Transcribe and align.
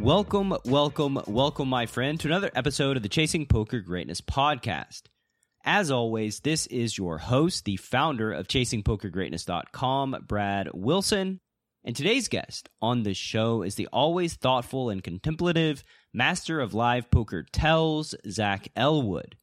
Welcome, 0.00 0.56
welcome, 0.64 1.20
welcome, 1.26 1.68
my 1.68 1.84
friend, 1.84 2.18
to 2.20 2.28
another 2.28 2.50
episode 2.54 2.96
of 2.96 3.02
the 3.02 3.08
Chasing 3.10 3.44
Poker 3.44 3.80
Greatness 3.80 4.22
podcast. 4.22 5.02
As 5.62 5.90
always, 5.90 6.40
this 6.40 6.66
is 6.68 6.96
your 6.96 7.18
host, 7.18 7.66
the 7.66 7.76
founder 7.76 8.32
of 8.32 8.48
ChasingPokerGreatness.com, 8.48 10.24
Brad 10.26 10.70
Wilson. 10.72 11.40
And 11.84 11.94
today's 11.94 12.28
guest 12.28 12.70
on 12.80 13.02
the 13.02 13.12
show 13.12 13.60
is 13.60 13.74
the 13.74 13.88
always 13.88 14.34
thoughtful 14.34 14.88
and 14.88 15.04
contemplative 15.04 15.84
master 16.14 16.60
of 16.60 16.72
live 16.72 17.10
poker 17.10 17.44
tells, 17.52 18.14
Zach 18.26 18.68
Elwood. 18.74 19.36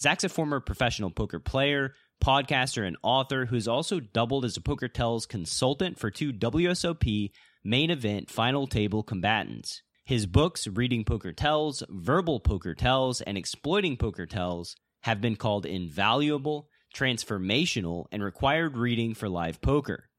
Zach's 0.00 0.24
a 0.24 0.28
former 0.28 0.58
professional 0.58 1.12
poker 1.12 1.38
player, 1.38 1.94
podcaster, 2.20 2.84
and 2.84 2.96
author 3.04 3.46
who's 3.46 3.68
also 3.68 4.00
doubled 4.00 4.44
as 4.44 4.56
a 4.56 4.60
Poker 4.60 4.88
Tells 4.88 5.24
consultant 5.24 6.00
for 6.00 6.10
two 6.10 6.32
WSOP 6.32 7.30
main 7.62 7.90
event 7.90 8.28
final 8.28 8.66
table 8.66 9.04
combatants. 9.04 9.82
His 10.10 10.26
books, 10.26 10.66
Reading 10.66 11.04
Poker 11.04 11.32
Tells, 11.32 11.84
Verbal 11.88 12.40
Poker 12.40 12.74
Tells, 12.74 13.20
and 13.20 13.38
Exploiting 13.38 13.96
Poker 13.96 14.26
Tells, 14.26 14.74
have 15.02 15.20
been 15.20 15.36
called 15.36 15.64
invaluable, 15.64 16.68
transformational, 16.92 18.06
and 18.10 18.20
required 18.20 18.76
reading 18.76 19.14
for 19.14 19.28
live 19.28 19.60
poker. 19.60 20.10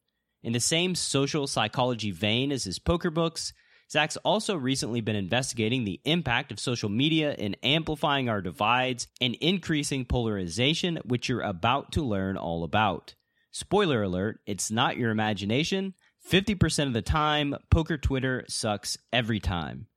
In 0.44 0.54
the 0.54 0.62
same 0.62 0.96
social 0.96 1.46
psychology 1.46 2.10
vein 2.10 2.54
as 2.54 2.64
his 2.64 2.80
poker 2.80 3.10
books, 3.10 3.52
Zach's 3.92 4.16
also 4.16 4.56
recently 4.56 5.02
been 5.02 5.18
investigating 5.18 5.84
the 5.84 6.00
impact 6.06 6.54
of 6.54 6.60
social 6.62 6.88
media 6.88 7.34
in 7.34 7.58
amplifying 7.62 8.30
our 8.30 8.40
divides 8.40 9.10
and 9.20 9.36
increasing 9.42 10.06
polarization, 10.06 11.00
which 11.04 11.28
you're 11.28 11.42
about 11.42 11.92
to 11.92 12.02
learn 12.02 12.38
all 12.38 12.64
about. 12.64 13.16
Spoiler 13.52 14.04
alert, 14.04 14.40
it's 14.46 14.72
not 14.72 14.96
your 14.96 15.12
imagination. 15.12 15.96
50% 16.30 16.88
of 16.88 16.94
the 16.94 17.02
time, 17.02 17.56
poker 17.70 17.98
Twitter 17.98 18.46
sucks 18.48 18.98
every 19.12 19.40
time. 19.40 19.88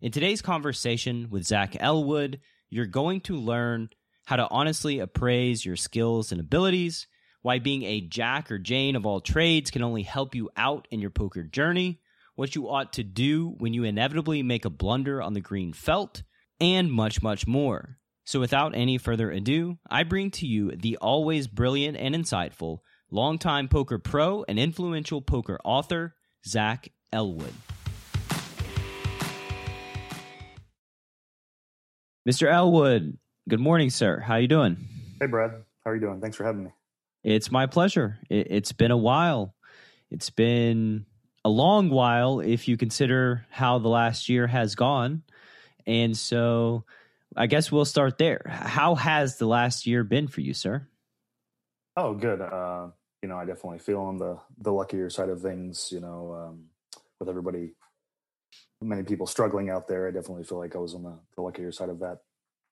In 0.00 0.12
today's 0.12 0.42
conversation 0.42 1.28
with 1.28 1.44
Zach 1.44 1.76
Elwood, 1.80 2.38
you're 2.70 2.86
going 2.86 3.20
to 3.22 3.34
learn 3.34 3.88
how 4.26 4.36
to 4.36 4.46
honestly 4.48 5.00
appraise 5.00 5.66
your 5.66 5.74
skills 5.74 6.30
and 6.30 6.40
abilities, 6.40 7.08
why 7.42 7.58
being 7.58 7.82
a 7.82 8.02
jack 8.02 8.52
or 8.52 8.58
Jane 8.58 8.94
of 8.94 9.04
all 9.04 9.20
trades 9.20 9.72
can 9.72 9.82
only 9.82 10.04
help 10.04 10.36
you 10.36 10.50
out 10.56 10.86
in 10.92 11.00
your 11.00 11.10
poker 11.10 11.42
journey, 11.42 12.00
what 12.36 12.54
you 12.54 12.68
ought 12.68 12.92
to 12.92 13.02
do 13.02 13.56
when 13.58 13.74
you 13.74 13.82
inevitably 13.82 14.44
make 14.44 14.64
a 14.64 14.70
blunder 14.70 15.20
on 15.20 15.32
the 15.32 15.40
green 15.40 15.72
felt, 15.72 16.22
and 16.60 16.92
much, 16.92 17.20
much 17.20 17.48
more. 17.48 17.98
So, 18.24 18.38
without 18.38 18.76
any 18.76 18.98
further 18.98 19.32
ado, 19.32 19.78
I 19.90 20.04
bring 20.04 20.30
to 20.32 20.46
you 20.46 20.76
the 20.76 20.96
always 20.98 21.48
brilliant 21.48 21.96
and 21.96 22.14
insightful 22.14 22.82
longtime 23.10 23.66
poker 23.66 23.98
pro 23.98 24.44
and 24.46 24.60
influential 24.60 25.22
poker 25.22 25.58
author, 25.64 26.14
Zach 26.46 26.88
Elwood. 27.12 27.54
Mr. 32.28 32.46
Elwood, 32.46 33.16
good 33.48 33.58
morning, 33.58 33.88
sir. 33.88 34.20
How 34.20 34.36
you 34.36 34.48
doing? 34.48 34.76
Hey, 35.18 35.24
Brad. 35.24 35.50
How 35.82 35.90
are 35.90 35.94
you 35.94 36.00
doing? 36.02 36.20
Thanks 36.20 36.36
for 36.36 36.44
having 36.44 36.64
me. 36.64 36.70
It's 37.24 37.50
my 37.50 37.64
pleasure. 37.64 38.18
It's 38.28 38.72
been 38.72 38.90
a 38.90 38.98
while. 38.98 39.54
It's 40.10 40.28
been 40.28 41.06
a 41.42 41.48
long 41.48 41.88
while 41.88 42.40
if 42.40 42.68
you 42.68 42.76
consider 42.76 43.46
how 43.48 43.78
the 43.78 43.88
last 43.88 44.28
year 44.28 44.46
has 44.46 44.74
gone. 44.74 45.22
And 45.86 46.14
so 46.14 46.84
I 47.34 47.46
guess 47.46 47.72
we'll 47.72 47.86
start 47.86 48.18
there. 48.18 48.42
How 48.46 48.94
has 48.94 49.38
the 49.38 49.46
last 49.46 49.86
year 49.86 50.04
been 50.04 50.28
for 50.28 50.42
you, 50.42 50.52
sir? 50.52 50.86
Oh, 51.96 52.12
good. 52.12 52.42
Uh, 52.42 52.88
you 53.22 53.30
know, 53.30 53.38
I 53.38 53.46
definitely 53.46 53.78
feel 53.78 54.02
on 54.02 54.18
the 54.18 54.38
the 54.58 54.70
luckier 54.70 55.08
side 55.08 55.30
of 55.30 55.40
things. 55.40 55.88
You 55.90 56.00
know, 56.00 56.34
um, 56.34 56.64
with 57.20 57.30
everybody, 57.30 57.72
many 58.80 59.02
people 59.02 59.26
struggling 59.26 59.70
out 59.70 59.88
there, 59.88 60.06
I 60.06 60.10
definitely 60.10 60.44
feel 60.44 60.58
like 60.58 60.74
I 60.74 60.78
was 60.78 60.94
on 60.94 61.02
the, 61.02 61.18
the 61.34 61.42
luckier 61.42 61.72
side 61.72 61.88
of 61.88 61.98
that 62.00 62.18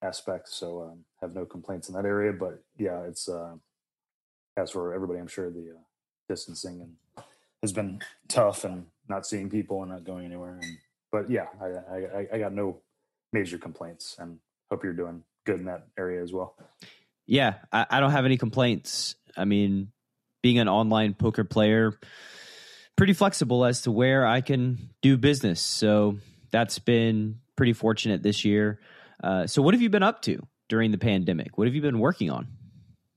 aspect. 0.02 0.48
So, 0.48 0.82
um, 0.82 1.04
have 1.20 1.34
no 1.34 1.44
complaints 1.44 1.88
in 1.88 1.94
that 1.94 2.04
area. 2.04 2.32
But 2.32 2.62
yeah, 2.78 3.02
it's 3.02 3.28
uh, 3.28 3.54
as 4.56 4.70
for 4.70 4.94
everybody, 4.94 5.18
I'm 5.18 5.26
sure 5.26 5.50
the 5.50 5.74
uh, 5.76 5.80
distancing 6.28 6.80
and 6.80 7.24
has 7.62 7.72
been 7.72 8.00
tough 8.28 8.64
and 8.64 8.86
not 9.08 9.26
seeing 9.26 9.50
people 9.50 9.82
and 9.82 9.90
not 9.90 10.04
going 10.04 10.26
anywhere. 10.26 10.58
And 10.62 10.78
but 11.10 11.30
yeah, 11.30 11.46
I 11.60 11.66
I, 11.66 12.26
I 12.34 12.38
got 12.38 12.52
no 12.52 12.80
major 13.32 13.58
complaints 13.58 14.16
and 14.18 14.38
hope 14.70 14.84
you're 14.84 14.92
doing 14.92 15.22
good 15.44 15.60
in 15.60 15.66
that 15.66 15.86
area 15.98 16.22
as 16.22 16.32
well. 16.32 16.56
Yeah, 17.26 17.54
I, 17.72 17.86
I 17.90 18.00
don't 18.00 18.12
have 18.12 18.24
any 18.24 18.36
complaints. 18.36 19.16
I 19.36 19.44
mean, 19.44 19.92
being 20.42 20.58
an 20.58 20.68
online 20.68 21.14
poker 21.14 21.44
player, 21.44 21.98
pretty 22.96 23.12
flexible 23.12 23.64
as 23.64 23.82
to 23.82 23.90
where 23.90 24.26
I 24.26 24.40
can 24.40 24.90
do 25.02 25.16
business. 25.16 25.60
So 25.60 26.18
that's 26.50 26.78
been 26.78 27.40
pretty 27.56 27.72
fortunate 27.72 28.22
this 28.22 28.44
year. 28.44 28.80
Uh, 29.22 29.46
so, 29.46 29.62
what 29.62 29.74
have 29.74 29.80
you 29.80 29.90
been 29.90 30.02
up 30.02 30.22
to 30.22 30.46
during 30.68 30.90
the 30.90 30.98
pandemic? 30.98 31.56
What 31.56 31.66
have 31.66 31.74
you 31.74 31.82
been 31.82 31.98
working 31.98 32.30
on? 32.30 32.48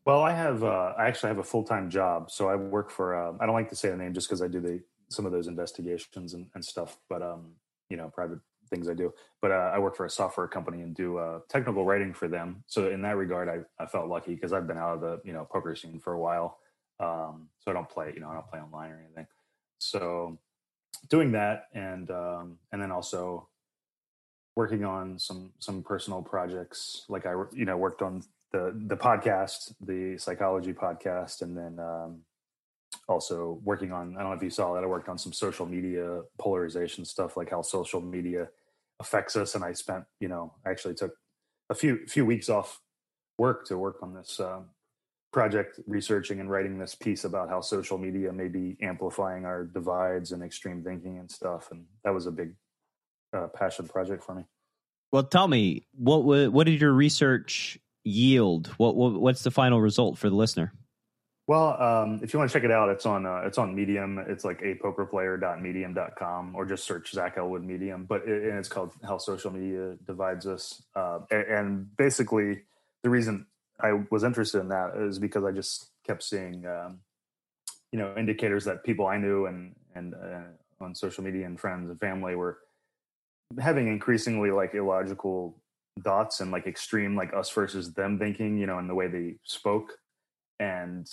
Well, 0.05 0.21
I 0.21 0.31
have. 0.31 0.63
Uh, 0.63 0.93
I 0.97 1.07
actually 1.07 1.29
have 1.29 1.39
a 1.39 1.43
full 1.43 1.63
time 1.63 1.89
job, 1.89 2.31
so 2.31 2.47
I 2.47 2.55
work 2.55 2.89
for. 2.89 3.15
Uh, 3.15 3.33
I 3.39 3.45
don't 3.45 3.55
like 3.55 3.69
to 3.69 3.75
say 3.75 3.89
the 3.89 3.97
name 3.97 4.13
just 4.13 4.27
because 4.27 4.41
I 4.41 4.47
do 4.47 4.59
the 4.59 4.81
some 5.09 5.25
of 5.25 5.31
those 5.31 5.47
investigations 5.47 6.33
and, 6.33 6.47
and 6.53 6.63
stuff, 6.63 6.97
but 7.09 7.21
um, 7.21 7.53
you 7.89 7.97
know, 7.97 8.09
private 8.09 8.39
things 8.69 8.87
I 8.87 8.93
do. 8.93 9.13
But 9.41 9.51
uh, 9.51 9.71
I 9.73 9.79
work 9.79 9.95
for 9.95 10.05
a 10.05 10.09
software 10.09 10.47
company 10.47 10.81
and 10.81 10.95
do 10.95 11.17
uh, 11.17 11.39
technical 11.49 11.83
writing 11.83 12.13
for 12.13 12.27
them. 12.27 12.63
So 12.67 12.89
in 12.89 13.01
that 13.01 13.17
regard, 13.17 13.49
I, 13.49 13.83
I 13.83 13.87
felt 13.87 14.07
lucky 14.07 14.35
because 14.35 14.53
I've 14.53 14.67
been 14.67 14.77
out 14.77 14.95
of 14.95 15.01
the 15.01 15.21
you 15.25 15.33
know 15.33 15.45
poker 15.45 15.75
scene 15.75 15.99
for 15.99 16.13
a 16.13 16.19
while. 16.19 16.59
Um, 16.99 17.49
so 17.59 17.71
I 17.71 17.73
don't 17.73 17.89
play, 17.89 18.11
you 18.13 18.19
know, 18.19 18.29
I 18.29 18.33
don't 18.33 18.47
play 18.47 18.59
online 18.59 18.91
or 18.91 19.01
anything. 19.05 19.27
So 19.79 20.37
doing 21.09 21.31
that 21.31 21.67
and 21.73 22.11
um, 22.11 22.57
and 22.71 22.81
then 22.81 22.91
also 22.91 23.47
working 24.55 24.83
on 24.83 25.17
some 25.17 25.51
some 25.59 25.81
personal 25.81 26.21
projects 26.21 27.05
like 27.09 27.25
I 27.25 27.33
you 27.53 27.65
know 27.65 27.77
worked 27.77 28.01
on 28.01 28.23
the 28.51 28.73
the 28.87 28.97
podcast 28.97 29.73
the 29.81 30.17
psychology 30.17 30.73
podcast 30.73 31.41
and 31.41 31.57
then 31.57 31.79
um, 31.79 32.19
also 33.07 33.59
working 33.63 33.91
on 33.91 34.15
I 34.17 34.21
don't 34.21 34.31
know 34.31 34.37
if 34.37 34.43
you 34.43 34.49
saw 34.49 34.73
that 34.73 34.83
I 34.83 34.87
worked 34.87 35.09
on 35.09 35.17
some 35.17 35.33
social 35.33 35.65
media 35.65 36.21
polarization 36.37 37.05
stuff 37.05 37.37
like 37.37 37.49
how 37.49 37.61
social 37.61 38.01
media 38.01 38.49
affects 38.99 39.35
us 39.35 39.55
and 39.55 39.63
I 39.63 39.73
spent 39.73 40.03
you 40.19 40.27
know 40.27 40.53
I 40.65 40.71
actually 40.71 40.95
took 40.95 41.13
a 41.69 41.75
few 41.75 42.05
few 42.07 42.25
weeks 42.25 42.49
off 42.49 42.81
work 43.37 43.65
to 43.67 43.77
work 43.77 43.97
on 44.01 44.13
this 44.13 44.39
um, 44.39 44.65
project 45.31 45.79
researching 45.85 46.39
and 46.39 46.49
writing 46.49 46.79
this 46.79 46.95
piece 46.95 47.23
about 47.23 47.49
how 47.49 47.61
social 47.61 47.97
media 47.97 48.31
may 48.33 48.47
be 48.47 48.77
amplifying 48.81 49.45
our 49.45 49.63
divides 49.63 50.31
and 50.31 50.43
extreme 50.43 50.83
thinking 50.83 51.19
and 51.19 51.29
stuff 51.29 51.69
and 51.71 51.85
that 52.03 52.13
was 52.13 52.25
a 52.25 52.31
big 52.31 52.53
uh, 53.35 53.47
passion 53.47 53.87
project 53.87 54.23
for 54.23 54.33
me. 54.33 54.45
Well 55.11 55.23
tell 55.23 55.47
me 55.47 55.85
what 55.95 56.23
what 56.23 56.65
did 56.65 56.81
your 56.81 56.93
research 56.93 57.77
yield? 58.03 58.67
What, 58.77 58.95
what 58.95 59.13
what's 59.13 59.43
the 59.43 59.51
final 59.51 59.79
result 59.79 60.17
for 60.17 60.29
the 60.29 60.35
listener? 60.35 60.73
Well 61.45 61.79
um, 61.79 62.21
if 62.23 62.33
you 62.33 62.39
want 62.39 62.49
to 62.49 62.57
check 62.57 62.63
it 62.63 62.71
out 62.71 62.89
it's 62.89 63.05
on 63.05 63.27
uh, 63.27 63.41
it's 63.45 63.59
on 63.59 63.75
medium. 63.75 64.17
It's 64.17 64.43
like 64.43 64.61
a 64.63 64.75
poker 64.81 65.05
pokerplayer.medium.com 65.05 66.55
or 66.55 66.65
just 66.65 66.85
search 66.85 67.11
zach 67.11 67.37
elwood 67.37 67.63
medium 67.63 68.05
but 68.05 68.27
it, 68.27 68.49
and 68.49 68.57
it's 68.57 68.69
called 68.69 68.93
how 69.03 69.19
social 69.19 69.51
media 69.51 69.95
divides 70.07 70.47
us. 70.47 70.81
Uh, 70.95 71.19
and, 71.29 71.43
and 71.43 71.97
basically 71.97 72.61
the 73.03 73.11
reason 73.11 73.45
I 73.81 73.93
was 74.09 74.23
interested 74.23 74.59
in 74.59 74.69
that 74.69 74.95
is 74.97 75.19
because 75.19 75.43
I 75.43 75.51
just 75.51 75.91
kept 76.05 76.23
seeing, 76.23 76.65
um, 76.65 76.99
you 77.91 77.99
know, 77.99 78.13
indicators 78.17 78.65
that 78.65 78.83
people 78.83 79.07
I 79.07 79.17
knew 79.17 79.45
and 79.45 79.75
and 79.95 80.13
uh, 80.13 80.83
on 80.83 80.95
social 80.95 81.23
media 81.23 81.45
and 81.45 81.59
friends 81.59 81.89
and 81.89 81.99
family 81.99 82.35
were 82.35 82.59
having 83.59 83.87
increasingly 83.87 84.51
like 84.51 84.75
illogical 84.75 85.57
thoughts 86.03 86.39
and 86.39 86.51
like 86.51 86.67
extreme 86.67 87.15
like 87.15 87.33
us 87.33 87.49
versus 87.49 87.93
them 87.93 88.19
thinking, 88.19 88.57
you 88.57 88.67
know, 88.67 88.79
in 88.79 88.87
the 88.87 88.95
way 88.95 89.07
they 89.07 89.35
spoke, 89.43 89.97
and 90.59 91.09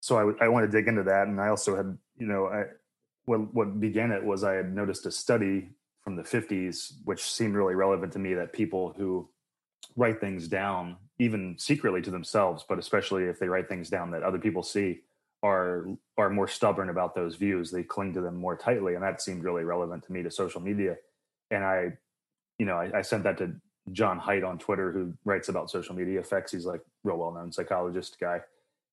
so 0.00 0.16
I 0.16 0.44
I 0.44 0.48
want 0.48 0.70
to 0.70 0.76
dig 0.76 0.88
into 0.88 1.04
that, 1.04 1.28
and 1.28 1.40
I 1.40 1.48
also 1.48 1.76
had 1.76 1.96
you 2.16 2.26
know 2.26 2.46
I 2.46 2.64
what 3.26 3.54
what 3.54 3.80
began 3.80 4.10
it 4.10 4.24
was 4.24 4.44
I 4.44 4.54
had 4.54 4.74
noticed 4.74 5.06
a 5.06 5.10
study 5.10 5.70
from 6.02 6.16
the 6.16 6.22
50s 6.22 6.94
which 7.04 7.22
seemed 7.22 7.54
really 7.54 7.74
relevant 7.74 8.12
to 8.14 8.18
me 8.18 8.32
that 8.32 8.52
people 8.52 8.94
who 8.96 9.28
write 9.96 10.20
things 10.20 10.48
down 10.48 10.96
even 11.18 11.56
secretly 11.58 12.02
to 12.02 12.10
themselves 12.10 12.64
but 12.68 12.78
especially 12.78 13.24
if 13.24 13.38
they 13.38 13.48
write 13.48 13.68
things 13.68 13.88
down 13.88 14.10
that 14.10 14.22
other 14.22 14.38
people 14.38 14.62
see 14.62 15.00
are 15.42 15.86
are 16.16 16.30
more 16.30 16.48
stubborn 16.48 16.90
about 16.90 17.14
those 17.14 17.36
views 17.36 17.70
they 17.70 17.82
cling 17.82 18.12
to 18.12 18.20
them 18.20 18.36
more 18.36 18.56
tightly 18.56 18.94
and 18.94 19.02
that 19.02 19.20
seemed 19.22 19.44
really 19.44 19.64
relevant 19.64 20.04
to 20.04 20.12
me 20.12 20.22
to 20.22 20.30
social 20.30 20.60
media 20.60 20.96
and 21.50 21.64
i 21.64 21.92
you 22.58 22.66
know 22.66 22.76
i, 22.76 22.98
I 22.98 23.02
sent 23.02 23.24
that 23.24 23.38
to 23.38 23.54
Jon 23.92 24.20
Haidt 24.20 24.46
on 24.46 24.58
Twitter, 24.58 24.92
who 24.92 25.14
writes 25.24 25.48
about 25.48 25.70
social 25.70 25.94
media 25.94 26.20
effects. 26.20 26.52
He's 26.52 26.66
like 26.66 26.80
real 27.04 27.16
well 27.16 27.32
known 27.32 27.52
psychologist 27.52 28.18
guy, 28.20 28.40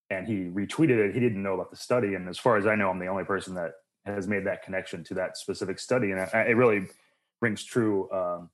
and 0.09 0.27
he 0.27 0.45
retweeted 0.45 0.97
it. 0.97 1.13
He 1.13 1.19
didn't 1.19 1.41
know 1.41 1.53
about 1.53 1.71
the 1.71 1.77
study, 1.77 2.15
and 2.15 2.27
as 2.27 2.37
far 2.37 2.57
as 2.57 2.67
I 2.67 2.75
know, 2.75 2.89
I'm 2.89 2.99
the 2.99 3.07
only 3.07 3.23
person 3.23 3.55
that 3.55 3.73
has 4.05 4.27
made 4.27 4.45
that 4.45 4.63
connection 4.63 5.03
to 5.05 5.13
that 5.15 5.37
specific 5.37 5.79
study, 5.79 6.11
and 6.11 6.19
it 6.33 6.55
really 6.55 6.87
rings 7.41 7.63
true 7.63 8.09
um, 8.11 8.49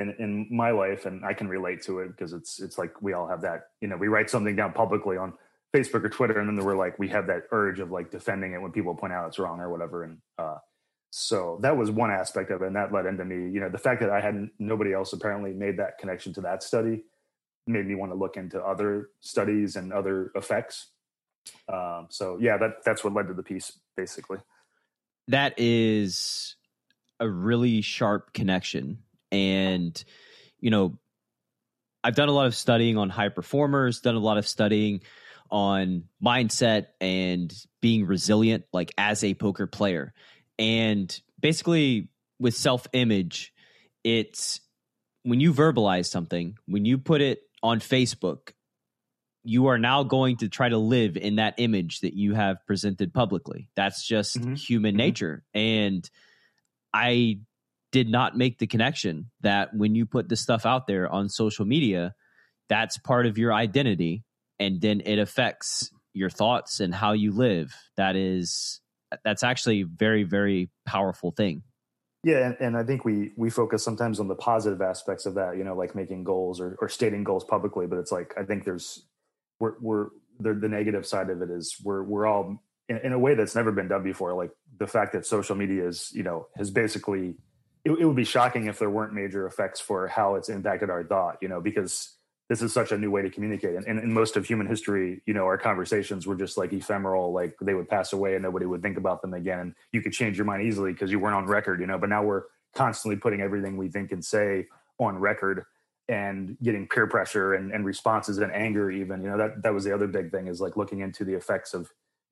in 0.00 0.14
in 0.18 0.46
my 0.50 0.70
life, 0.70 1.06
and 1.06 1.24
I 1.24 1.34
can 1.34 1.48
relate 1.48 1.82
to 1.82 2.00
it 2.00 2.08
because 2.08 2.32
it's 2.32 2.60
it's 2.60 2.78
like 2.78 3.00
we 3.02 3.12
all 3.12 3.28
have 3.28 3.42
that. 3.42 3.68
You 3.80 3.88
know, 3.88 3.96
we 3.96 4.08
write 4.08 4.30
something 4.30 4.56
down 4.56 4.72
publicly 4.72 5.16
on 5.16 5.34
Facebook 5.74 6.04
or 6.04 6.08
Twitter, 6.08 6.38
and 6.38 6.58
then 6.58 6.64
we're 6.64 6.76
like 6.76 6.98
we 6.98 7.08
have 7.08 7.26
that 7.28 7.44
urge 7.52 7.80
of 7.80 7.90
like 7.90 8.10
defending 8.10 8.52
it 8.52 8.62
when 8.62 8.72
people 8.72 8.94
point 8.94 9.12
out 9.12 9.28
it's 9.28 9.38
wrong 9.38 9.60
or 9.60 9.70
whatever. 9.70 10.04
And 10.04 10.18
uh, 10.38 10.56
so 11.10 11.58
that 11.62 11.76
was 11.76 11.90
one 11.90 12.10
aspect 12.10 12.50
of 12.50 12.62
it, 12.62 12.66
and 12.66 12.76
that 12.76 12.92
led 12.92 13.06
into 13.06 13.24
me. 13.24 13.50
You 13.52 13.60
know, 13.60 13.68
the 13.68 13.78
fact 13.78 14.00
that 14.00 14.10
I 14.10 14.20
hadn't 14.20 14.52
nobody 14.58 14.92
else 14.92 15.12
apparently 15.12 15.52
made 15.52 15.78
that 15.78 15.98
connection 15.98 16.32
to 16.34 16.40
that 16.42 16.62
study 16.62 17.04
made 17.66 17.86
me 17.86 17.94
want 17.94 18.12
to 18.12 18.16
look 18.16 18.36
into 18.36 18.60
other 18.60 19.10
studies 19.20 19.76
and 19.76 19.92
other 19.92 20.32
effects. 20.34 20.88
Um, 21.68 22.06
so 22.10 22.38
yeah, 22.40 22.56
that 22.58 22.84
that's 22.84 23.04
what 23.04 23.12
led 23.12 23.28
to 23.28 23.34
the 23.34 23.42
piece 23.42 23.78
basically. 23.96 24.38
That 25.28 25.54
is 25.56 26.56
a 27.20 27.28
really 27.28 27.82
sharp 27.82 28.32
connection 28.32 28.98
and, 29.32 30.02
you 30.58 30.70
know, 30.70 30.98
I've 32.02 32.14
done 32.14 32.28
a 32.28 32.32
lot 32.32 32.46
of 32.46 32.54
studying 32.54 32.96
on 32.96 33.10
high 33.10 33.28
performers, 33.28 34.00
done 34.00 34.14
a 34.14 34.20
lot 34.20 34.38
of 34.38 34.48
studying 34.48 35.02
on 35.50 36.04
mindset 36.24 36.86
and 37.00 37.52
being 37.80 38.06
resilient, 38.06 38.64
like 38.72 38.92
as 38.96 39.22
a 39.24 39.34
poker 39.34 39.66
player. 39.66 40.14
And 40.58 41.20
basically, 41.38 42.08
with 42.38 42.54
self 42.54 42.86
image, 42.92 43.52
it's 44.04 44.60
when 45.22 45.40
you 45.40 45.52
verbalize 45.52 46.06
something, 46.06 46.56
when 46.66 46.84
you 46.84 46.98
put 46.98 47.20
it 47.20 47.42
on 47.62 47.80
Facebook, 47.80 48.52
you 49.42 49.66
are 49.66 49.78
now 49.78 50.02
going 50.02 50.36
to 50.38 50.48
try 50.48 50.68
to 50.68 50.78
live 50.78 51.16
in 51.16 51.36
that 51.36 51.54
image 51.58 52.00
that 52.00 52.14
you 52.14 52.34
have 52.34 52.58
presented 52.66 53.12
publicly. 53.12 53.68
That's 53.74 54.06
just 54.06 54.38
mm-hmm. 54.38 54.54
human 54.54 54.92
mm-hmm. 54.92 54.98
nature. 54.98 55.44
And 55.54 56.08
I 56.92 57.40
did 57.92 58.08
not 58.08 58.36
make 58.36 58.58
the 58.58 58.66
connection 58.66 59.30
that 59.40 59.74
when 59.74 59.94
you 59.94 60.06
put 60.06 60.28
this 60.28 60.40
stuff 60.40 60.64
out 60.64 60.86
there 60.86 61.08
on 61.08 61.28
social 61.28 61.64
media, 61.64 62.14
that's 62.68 62.98
part 62.98 63.26
of 63.26 63.36
your 63.36 63.52
identity 63.52 64.24
and 64.60 64.80
then 64.80 65.00
it 65.04 65.18
affects 65.18 65.90
your 66.12 66.30
thoughts 66.30 66.78
and 66.78 66.94
how 66.94 67.12
you 67.12 67.32
live. 67.32 67.74
That 67.96 68.14
is 68.14 68.80
that's 69.24 69.42
actually 69.42 69.82
very 69.82 70.22
very 70.22 70.70
powerful 70.86 71.32
thing. 71.32 71.62
Yeah, 72.22 72.46
and, 72.46 72.56
and, 72.60 72.76
I 72.76 72.84
think 72.84 73.06
we 73.06 73.32
we 73.38 73.48
focus 73.48 73.82
sometimes 73.82 74.20
on 74.20 74.28
the 74.28 74.34
positive 74.34 74.82
aspects 74.82 75.24
of 75.24 75.34
that, 75.34 75.56
you 75.56 75.64
know, 75.64 75.74
like 75.74 75.94
making 75.94 76.22
goals 76.22 76.60
or, 76.60 76.76
or 76.80 76.88
stating 76.90 77.24
goals 77.24 77.44
publicly. 77.44 77.86
But 77.86 77.98
it's 77.98 78.12
like 78.12 78.34
I 78.38 78.44
think 78.44 78.64
there's 78.64 79.06
we're 79.58 79.74
we're 79.80 80.08
the, 80.38 80.52
the 80.52 80.68
negative 80.68 81.06
side 81.06 81.30
of 81.30 81.40
it 81.40 81.50
is 81.50 81.76
we're 81.82 82.02
we're 82.02 82.26
all 82.26 82.62
in, 82.90 82.98
in, 82.98 83.12
a 83.12 83.18
way 83.18 83.34
that's 83.34 83.54
never 83.54 83.72
been 83.72 83.88
done 83.88 84.02
before. 84.02 84.34
Like 84.34 84.50
the 84.78 84.86
fact 84.86 85.14
that 85.14 85.24
social 85.24 85.56
media 85.56 85.88
is 85.88 86.10
you 86.12 86.22
know 86.22 86.46
has 86.58 86.70
basically 86.70 87.36
it, 87.84 87.92
it, 87.92 88.04
would 88.04 88.16
be 88.16 88.24
shocking 88.24 88.66
if 88.66 88.78
there 88.78 88.90
weren't 88.90 89.12
major 89.12 89.46
effects 89.46 89.80
for 89.80 90.06
how 90.06 90.34
it's 90.34 90.48
impacted 90.48 90.90
our 90.90 91.04
thought, 91.04 91.38
you 91.40 91.48
know, 91.48 91.60
because 91.60 92.14
this 92.48 92.62
is 92.62 92.72
such 92.72 92.92
a 92.92 92.98
new 92.98 93.10
way 93.10 93.22
to 93.22 93.30
communicate. 93.30 93.76
And, 93.76 93.86
in 93.86 94.12
most 94.12 94.36
of 94.36 94.44
human 94.44 94.66
history, 94.66 95.22
you 95.24 95.32
know, 95.32 95.44
our 95.44 95.56
conversations 95.56 96.26
were 96.26 96.34
just 96.34 96.58
like 96.58 96.72
ephemeral, 96.72 97.32
like 97.32 97.56
they 97.60 97.74
would 97.74 97.88
pass 97.88 98.12
away 98.12 98.34
and 98.34 98.42
nobody 98.42 98.66
would 98.66 98.82
think 98.82 98.98
about 98.98 99.22
them 99.22 99.34
again. 99.34 99.60
And 99.60 99.74
you 99.92 100.02
could 100.02 100.12
change 100.12 100.36
your 100.36 100.46
mind 100.46 100.62
easily 100.62 100.92
because 100.92 101.10
you 101.10 101.20
weren't 101.20 101.36
on 101.36 101.46
record, 101.46 101.80
you 101.80 101.86
know, 101.86 101.96
but 101.96 102.08
now 102.08 102.22
we're 102.22 102.44
constantly 102.74 103.16
putting 103.16 103.40
everything 103.40 103.76
we 103.76 103.88
think 103.88 104.12
and 104.12 104.24
say 104.24 104.66
on 104.98 105.18
record 105.18 105.64
and 106.08 106.56
getting 106.60 106.88
peer 106.88 107.06
pressure 107.06 107.54
and, 107.54 107.72
and 107.72 107.86
responses 107.86 108.38
and 108.38 108.52
anger 108.52 108.90
even, 108.90 109.22
you 109.22 109.30
know, 109.30 109.38
that, 109.38 109.62
that 109.62 109.72
was 109.72 109.84
the 109.84 109.94
other 109.94 110.08
big 110.08 110.32
thing 110.32 110.48
is 110.48 110.60
like 110.60 110.76
looking 110.76 111.00
into 111.00 111.24
the 111.24 111.34
effects 111.34 111.72
of, 111.72 111.82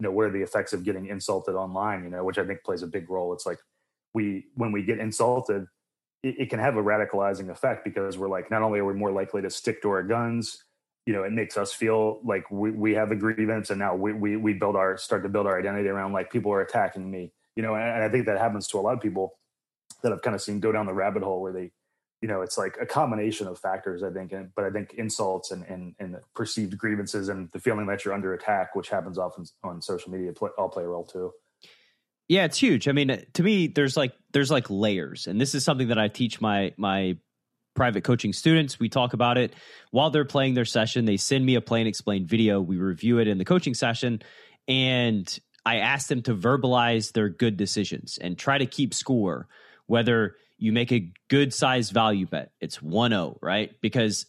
you 0.01 0.05
know, 0.05 0.11
what 0.11 0.27
are 0.27 0.33
the 0.33 0.43
effects 0.43 0.73
of 0.73 0.83
getting 0.83 1.07
insulted 1.07 1.55
online, 1.55 2.03
you 2.03 2.11
know, 2.11 2.25
which 2.25 2.39
I 2.39 2.45
think 2.45 2.65
plays 2.65 2.83
a 2.83 2.89
big 2.89 3.09
role. 3.09 3.33
It's 3.33 3.47
like, 3.47 3.59
we 4.15 4.47
when 4.55 4.73
we 4.73 4.83
get 4.83 4.99
insulted 4.99 5.67
it, 6.23 6.35
it, 6.39 6.51
can 6.51 6.59
have 6.59 6.77
a 6.77 6.83
radicalizing 6.83 7.51
effect 7.51 7.85
because 7.85 8.19
we're 8.19 8.29
like 8.29 8.51
not 8.51 8.63
only 8.63 8.81
are 8.81 8.85
we 8.85 8.95
more 8.95 9.13
likely 9.13 9.43
to 9.43 9.51
stick 9.51 9.83
to 9.83 9.91
our 9.91 10.03
guns 10.03 10.65
you 11.07 11.15
know 11.15 11.23
it 11.23 11.33
makes 11.33 11.57
us 11.57 11.73
feel 11.73 12.21
like 12.25 12.51
we, 12.51 12.71
we 12.71 12.95
have 12.95 13.11
a 13.11 13.17
grievance 13.17 13.71
and 13.71 13.79
now 13.79 13.95
we, 13.95 14.13
we 14.13 14.37
we 14.37 14.53
build 14.53 14.77
our 14.77 14.97
start 14.97 15.23
to 15.23 15.29
build 15.29 15.47
our 15.47 15.59
identity 15.59 15.89
around 15.89 16.13
like 16.13 16.31
people 16.31 16.53
are 16.53 16.61
attacking 16.61 17.11
me 17.11 17.33
you 17.57 17.63
know 17.63 17.75
and, 17.75 17.83
and 17.83 18.05
i 18.05 18.09
think 18.09 18.27
that 18.27 18.39
happens 18.39 18.67
to 18.67 18.79
a 18.79 18.81
lot 18.81 18.95
of 18.95 19.01
people 19.01 19.39
that 20.03 20.13
i've 20.13 20.23
kind 20.23 20.35
of 20.35 20.43
seen 20.43 20.61
go 20.61 20.73
down 20.73 20.87
the 20.87 20.93
rabbit 20.93 21.23
hole 21.23 21.41
where 21.41 21.53
they 21.53 21.71
you 22.21 22.29
know 22.29 22.43
it's 22.43 22.59
like 22.59 22.77
a 22.81 22.87
combination 22.87 23.47
of 23.47 23.59
factors 23.59 24.03
i 24.03 24.11
think 24.11 24.35
but 24.55 24.65
i 24.65 24.71
think 24.71 24.93
insults 24.95 25.51
and, 25.51 25.65
and 25.65 25.95
and 25.99 26.17
perceived 26.35 26.77
grievances 26.77 27.29
and 27.29 27.49
the 27.53 27.61
feeling 27.61 27.87
that 27.87 28.05
you're 28.05 28.15
under 28.15 28.35
attack 28.35 28.75
which 28.75 28.91
happens 28.91 29.19
often 29.19 29.45
on 29.63 29.81
social 29.81 30.11
media 30.11 30.33
play, 30.33 30.51
all 30.59 30.69
play 30.69 30.85
a 30.85 30.89
role 30.89 31.05
too 31.05 31.33
yeah, 32.29 32.45
it's 32.45 32.59
huge. 32.59 32.89
I 32.89 32.93
mean, 32.93 33.25
to 33.33 33.43
me, 33.43 33.69
there's 33.69 33.97
like 33.97 34.13
there's 34.33 34.51
like 34.51 34.69
layers, 34.69 35.27
and 35.27 35.41
this 35.41 35.55
is 35.55 35.65
something 35.65 35.89
that 35.89 35.99
I 35.99 36.09
teach 36.09 36.41
my 36.41 36.75
my 36.77 37.17
private 37.75 38.05
coaching 38.05 38.35
students. 38.35 38.79
We 38.79 38.91
talk 38.91 39.15
about 39.15 39.39
it 39.39 39.55
while 39.91 40.11
they're 40.11 40.27
playing 40.27 40.55
their 40.55 40.67
session. 40.67 41.07
They 41.07 41.17
send 41.17 41.45
me 41.45 41.55
a 41.55 41.63
play 41.63 41.81
and 41.81 41.89
explain 41.89 42.27
video. 42.27 42.61
We 42.61 42.77
review 42.77 43.19
it 43.19 43.29
in 43.29 43.39
the 43.39 43.47
coaching 43.47 43.73
session, 43.73 44.21
and 44.69 45.39
I 45.65 45.79
ask 45.79 46.09
them 46.09 46.23
to 46.23 46.35
verbalize 46.35 47.13
their 47.13 47.31
good 47.31 47.57
decisions 47.57 48.19
and 48.21 48.37
try 48.37 48.59
to 48.59 48.67
keep 48.67 48.93
score. 48.93 49.49
Whether 49.87 50.37
you 50.59 50.73
make 50.73 50.93
a 50.93 51.11
good 51.29 51.55
size 51.55 51.89
value 51.91 52.27
bet, 52.27 52.53
it's 52.61 52.83
1 52.83 53.11
0, 53.13 53.39
right? 53.41 53.73
Because 53.81 54.27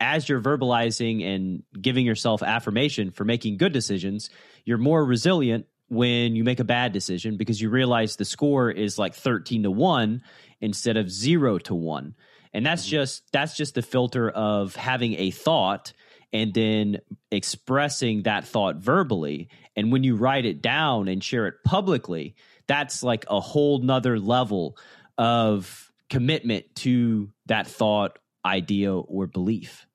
as 0.00 0.28
you're 0.28 0.42
verbalizing 0.42 1.24
and 1.24 1.62
giving 1.80 2.04
yourself 2.04 2.42
affirmation 2.42 3.10
for 3.10 3.24
making 3.24 3.56
good 3.56 3.72
decisions, 3.72 4.28
you're 4.66 4.76
more 4.76 5.02
resilient 5.02 5.66
when 5.88 6.36
you 6.36 6.44
make 6.44 6.60
a 6.60 6.64
bad 6.64 6.92
decision 6.92 7.36
because 7.36 7.60
you 7.60 7.70
realize 7.70 8.16
the 8.16 8.24
score 8.24 8.70
is 8.70 8.98
like 8.98 9.14
13 9.14 9.62
to 9.62 9.70
1 9.70 10.22
instead 10.60 10.96
of 10.96 11.10
0 11.10 11.58
to 11.58 11.74
1 11.74 12.14
and 12.52 12.66
that's 12.66 12.82
mm-hmm. 12.82 12.90
just 12.90 13.32
that's 13.32 13.56
just 13.56 13.74
the 13.74 13.82
filter 13.82 14.28
of 14.30 14.74
having 14.76 15.14
a 15.14 15.30
thought 15.30 15.92
and 16.32 16.52
then 16.52 16.98
expressing 17.30 18.24
that 18.24 18.44
thought 18.44 18.76
verbally. 18.76 19.48
And 19.76 19.90
when 19.90 20.04
you 20.04 20.14
write 20.14 20.44
it 20.44 20.60
down 20.60 21.08
and 21.08 21.24
share 21.24 21.46
it 21.46 21.54
publicly 21.64 22.34
that's 22.66 23.02
like 23.02 23.24
a 23.28 23.40
whole 23.40 23.78
nother 23.78 24.18
level 24.18 24.76
of 25.16 25.90
commitment 26.10 26.66
to 26.76 27.30
that 27.46 27.66
thought 27.66 28.18
idea 28.44 28.94
or 28.94 29.26
belief. 29.26 29.86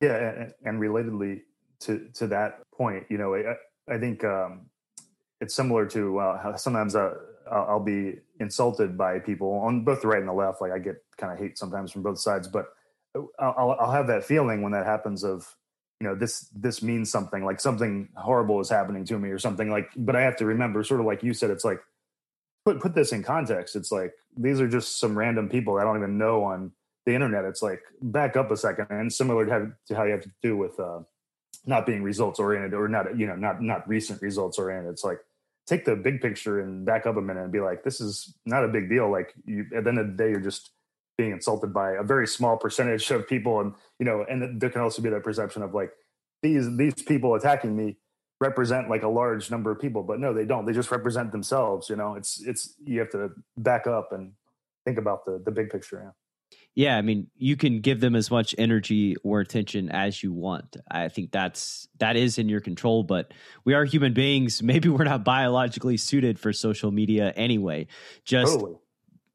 Yeah 0.00 0.50
and, 0.64 0.80
relatedly 0.80 1.40
to 1.80 2.08
to 2.14 2.26
that 2.28 2.60
point 2.72 3.04
you 3.10 3.18
know 3.18 3.34
i, 3.34 3.54
I 3.92 3.98
think 3.98 4.24
um 4.24 4.66
it's 5.40 5.54
similar 5.54 5.86
to 5.86 6.18
uh, 6.18 6.42
how 6.42 6.56
sometimes 6.56 6.96
uh, 6.96 7.14
I'll 7.50 7.80
be 7.80 8.18
insulted 8.40 8.96
by 8.96 9.18
people 9.18 9.52
on 9.52 9.84
both 9.84 10.02
the 10.02 10.08
right 10.08 10.18
and 10.18 10.28
the 10.28 10.32
left. 10.32 10.60
Like 10.60 10.72
I 10.72 10.78
get 10.78 10.96
kind 11.16 11.32
of 11.32 11.38
hate 11.38 11.58
sometimes 11.58 11.92
from 11.92 12.02
both 12.02 12.18
sides, 12.18 12.48
but 12.48 12.66
uh, 13.14 13.22
I'll, 13.38 13.76
I'll 13.78 13.92
have 13.92 14.06
that 14.08 14.24
feeling 14.24 14.62
when 14.62 14.72
that 14.72 14.86
happens 14.86 15.24
of, 15.24 15.54
you 16.00 16.06
know, 16.06 16.14
this, 16.14 16.48
this 16.54 16.82
means 16.82 17.10
something 17.10 17.44
like 17.44 17.60
something 17.60 18.08
horrible 18.16 18.60
is 18.60 18.68
happening 18.68 19.04
to 19.06 19.18
me 19.18 19.30
or 19.30 19.38
something 19.38 19.70
like, 19.70 19.90
but 19.96 20.16
I 20.16 20.22
have 20.22 20.36
to 20.36 20.44
remember 20.46 20.82
sort 20.84 21.00
of 21.00 21.06
like 21.06 21.22
you 21.22 21.32
said, 21.32 21.50
it's 21.50 21.64
like, 21.64 21.80
put, 22.64 22.80
put 22.80 22.94
this 22.94 23.12
in 23.12 23.22
context. 23.22 23.76
It's 23.76 23.92
like, 23.92 24.12
these 24.36 24.60
are 24.60 24.68
just 24.68 24.98
some 24.98 25.16
random 25.16 25.48
people 25.48 25.78
I 25.78 25.84
don't 25.84 25.96
even 25.96 26.18
know 26.18 26.44
on 26.44 26.72
the 27.06 27.14
internet. 27.14 27.44
It's 27.44 27.62
like 27.62 27.80
back 28.02 28.36
up 28.36 28.50
a 28.50 28.56
second 28.56 28.88
and 28.90 29.12
similar 29.12 29.46
to 29.46 29.50
how, 29.50 29.66
to 29.86 29.94
how 29.94 30.04
you 30.04 30.12
have 30.12 30.22
to 30.22 30.32
do 30.42 30.56
with, 30.56 30.78
uh, 30.80 31.00
not 31.66 31.84
being 31.84 32.02
results 32.02 32.38
oriented 32.38 32.72
or 32.72 32.88
not 32.88 33.18
you 33.18 33.26
know 33.26 33.34
not 33.34 33.60
not 33.60 33.86
recent 33.88 34.22
results 34.22 34.58
oriented. 34.58 34.92
It's 34.92 35.04
like 35.04 35.18
take 35.66 35.84
the 35.84 35.96
big 35.96 36.20
picture 36.20 36.60
and 36.60 36.86
back 36.86 37.06
up 37.06 37.16
a 37.16 37.20
minute 37.20 37.42
and 37.42 37.52
be 37.52 37.60
like 37.60 37.82
this 37.82 38.00
is 38.00 38.34
not 38.46 38.64
a 38.64 38.68
big 38.68 38.88
deal. 38.88 39.10
Like 39.10 39.34
you 39.44 39.66
at 39.76 39.84
the 39.84 39.90
end 39.90 39.98
of 39.98 40.06
the 40.06 40.12
day 40.12 40.30
you're 40.30 40.40
just 40.40 40.70
being 41.18 41.32
insulted 41.32 41.72
by 41.72 41.92
a 41.92 42.02
very 42.02 42.26
small 42.26 42.56
percentage 42.56 43.10
of 43.10 43.28
people. 43.28 43.60
And 43.60 43.74
you 43.98 44.06
know 44.06 44.24
and 44.28 44.60
there 44.60 44.70
can 44.70 44.80
also 44.80 45.02
be 45.02 45.10
that 45.10 45.24
perception 45.24 45.62
of 45.62 45.74
like 45.74 45.90
these 46.42 46.74
these 46.76 46.94
people 46.94 47.34
attacking 47.34 47.76
me 47.76 47.96
represent 48.40 48.90
like 48.90 49.02
a 49.02 49.08
large 49.08 49.50
number 49.50 49.72
of 49.72 49.80
people. 49.80 50.04
But 50.04 50.20
no 50.20 50.32
they 50.32 50.44
don't. 50.44 50.66
They 50.66 50.72
just 50.72 50.92
represent 50.92 51.32
themselves 51.32 51.90
you 51.90 51.96
know? 51.96 52.14
It's 52.14 52.40
it's 52.46 52.74
you 52.84 53.00
have 53.00 53.10
to 53.10 53.30
back 53.56 53.88
up 53.88 54.12
and 54.12 54.32
think 54.84 54.98
about 54.98 55.24
the 55.24 55.42
the 55.44 55.50
big 55.50 55.70
picture 55.70 56.00
yeah 56.04 56.10
yeah, 56.76 56.98
I 56.98 57.02
mean, 57.02 57.28
you 57.38 57.56
can 57.56 57.80
give 57.80 58.00
them 58.00 58.14
as 58.14 58.30
much 58.30 58.54
energy 58.58 59.16
or 59.24 59.40
attention 59.40 59.88
as 59.88 60.22
you 60.22 60.30
want. 60.30 60.76
I 60.90 61.08
think 61.08 61.32
that's 61.32 61.88
that 62.00 62.16
is 62.16 62.36
in 62.36 62.50
your 62.50 62.60
control, 62.60 63.02
but 63.02 63.32
we 63.64 63.72
are 63.72 63.86
human 63.86 64.12
beings. 64.12 64.62
Maybe 64.62 64.90
we're 64.90 65.04
not 65.04 65.24
biologically 65.24 65.96
suited 65.96 66.38
for 66.38 66.52
social 66.52 66.90
media 66.90 67.32
anyway. 67.34 67.86
Just 68.26 68.52
totally. 68.52 68.76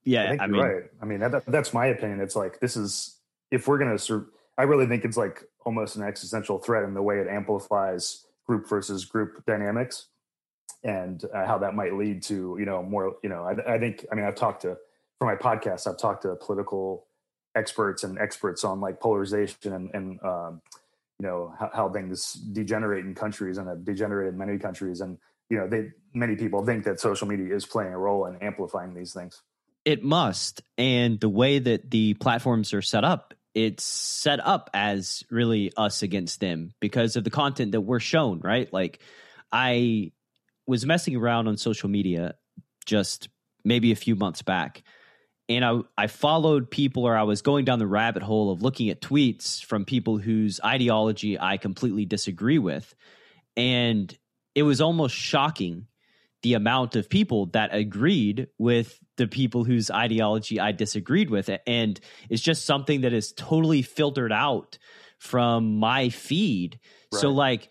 yeah, 0.03 0.36
I, 0.39 0.43
I 0.43 0.48
mean, 0.48 0.62
right. 0.62 0.83
I 1.01 1.05
mean, 1.05 1.19
that, 1.21 1.43
that's 1.48 1.74
my 1.74 1.88
opinion. 1.88 2.21
It's 2.21 2.36
like 2.36 2.60
this 2.60 2.77
is 2.77 3.17
if 3.50 3.67
we're 3.67 3.79
gonna. 3.79 3.98
Sur- 3.98 4.27
I 4.60 4.63
really 4.63 4.86
think 4.86 5.03
it's 5.03 5.17
like 5.17 5.43
almost 5.65 5.95
an 5.95 6.03
existential 6.03 6.60
threat 6.60 6.83
in 6.83 6.93
the 6.93 7.01
way 7.01 7.17
it 7.17 7.27
amplifies 7.27 8.24
group 8.45 8.69
versus 8.69 9.03
group 9.03 9.43
dynamics, 9.48 10.10
and 10.83 11.25
uh, 11.33 11.48
how 11.48 11.57
that 11.57 11.74
might 11.74 11.95
lead 11.95 12.21
to 12.24 12.55
you 12.60 12.65
know 12.65 12.83
more. 12.83 13.15
You 13.24 13.29
know, 13.29 13.41
I, 13.45 13.74
I 13.74 13.79
think. 13.79 14.05
I 14.12 14.15
mean, 14.15 14.25
I've 14.25 14.36
talked 14.36 14.62
to 14.62 14.77
for 15.17 15.25
my 15.25 15.36
podcast. 15.36 15.88
I've 15.88 15.98
talked 15.98 16.21
to 16.21 16.36
political 16.36 17.07
experts 17.55 18.03
and 18.03 18.17
experts 18.17 18.63
on 18.63 18.81
like 18.81 19.00
polarization 19.00 19.74
and, 19.74 19.91
and 19.93 20.24
um, 20.24 20.62
you 21.20 21.27
know 21.27 21.53
how, 21.60 21.70
how, 21.74 21.89
things 21.89 22.34
degenerate 22.34 23.05
in 23.05 23.13
countries 23.13 23.58
and 23.58 23.67
have 23.67 23.86
degenerated 23.86 24.34
in 24.34 24.39
many 24.39 24.58
countries. 24.58 25.01
And 25.01 25.17
you 25.50 25.58
know 25.58 25.67
they 25.67 25.89
many 26.13 26.36
people 26.36 26.65
think 26.65 26.86
that 26.86 27.00
social 27.00 27.27
media 27.27 27.55
is 27.55 27.65
playing 27.65 27.93
a 27.93 27.98
role 27.98 28.25
in 28.25 28.38
amplifying 28.38 28.93
these 28.93 29.13
things. 29.13 29.41
It 29.86 30.03
must. 30.03 30.62
And 30.77 31.20
the 31.20 31.29
way 31.29 31.60
that 31.60 31.89
the 31.89 32.13
platforms 32.15 32.74
are 32.74 32.81
set 32.81 33.03
up 33.03 33.34
it's 33.53 33.84
set 33.84 34.39
up 34.39 34.70
as 34.74 35.25
really 35.29 35.74
us 35.75 36.03
against 36.03 36.39
them 36.39 36.74
because 36.79 37.17
of 37.17 37.25
the 37.25 37.29
content 37.29 37.74
that 37.74 37.81
we're 37.81 38.00
shown 38.00 38.39
right? 38.39 38.72
Like 38.72 39.01
i 39.51 40.12
was 40.65 40.86
messing 40.86 41.15
around 41.15 41.48
on 41.48 41.58
social 41.58 41.89
media 41.89 42.36
just 42.86 43.29
maybe 43.63 43.91
a 43.91 43.96
few 43.96 44.15
months 44.15 44.41
back 44.41 44.84
and 45.55 45.65
I, 45.65 46.03
I 46.03 46.08
followed 46.08 46.72
people 46.72 47.03
or 47.03 47.15
I 47.15 47.24
was 47.24 47.41
going 47.41 47.65
down 47.65 47.79
the 47.79 47.88
rabbit 47.88 48.24
hole 48.24 48.51
of 48.51 48.62
looking 48.62 48.89
at 48.89 49.01
tweets 49.01 49.63
from 49.63 49.86
people 49.86 50.17
whose 50.17 50.60
ideology 50.63 51.39
I 51.39 51.58
completely 51.58 52.05
disagree 52.05 52.60
with. 52.60 52.93
And 53.58 54.15
it 54.55 54.63
was 54.63 54.81
almost 54.81 55.15
shocking 55.15 55.88
the 56.41 56.53
amount 56.55 56.96
of 56.96 57.10
people 57.10 57.48
that 57.48 57.74
agreed 57.74 58.48
with 58.58 58.98
the 59.17 59.27
people 59.27 59.63
whose 59.63 59.91
ideology 59.91 60.60
I 60.60 60.72
disagreed 60.72 61.29
with. 61.29 61.50
And 61.67 62.00
it's 62.29 62.41
just 62.41 62.65
something 62.65 63.01
that 63.01 63.13
is 63.13 63.31
totally 63.31 63.81
filtered 63.81 64.31
out 64.31 64.77
from 65.20 65.77
my 65.77 66.10
feed. 66.10 66.79
Right. 67.12 67.22
So, 67.22 67.29
like, 67.29 67.70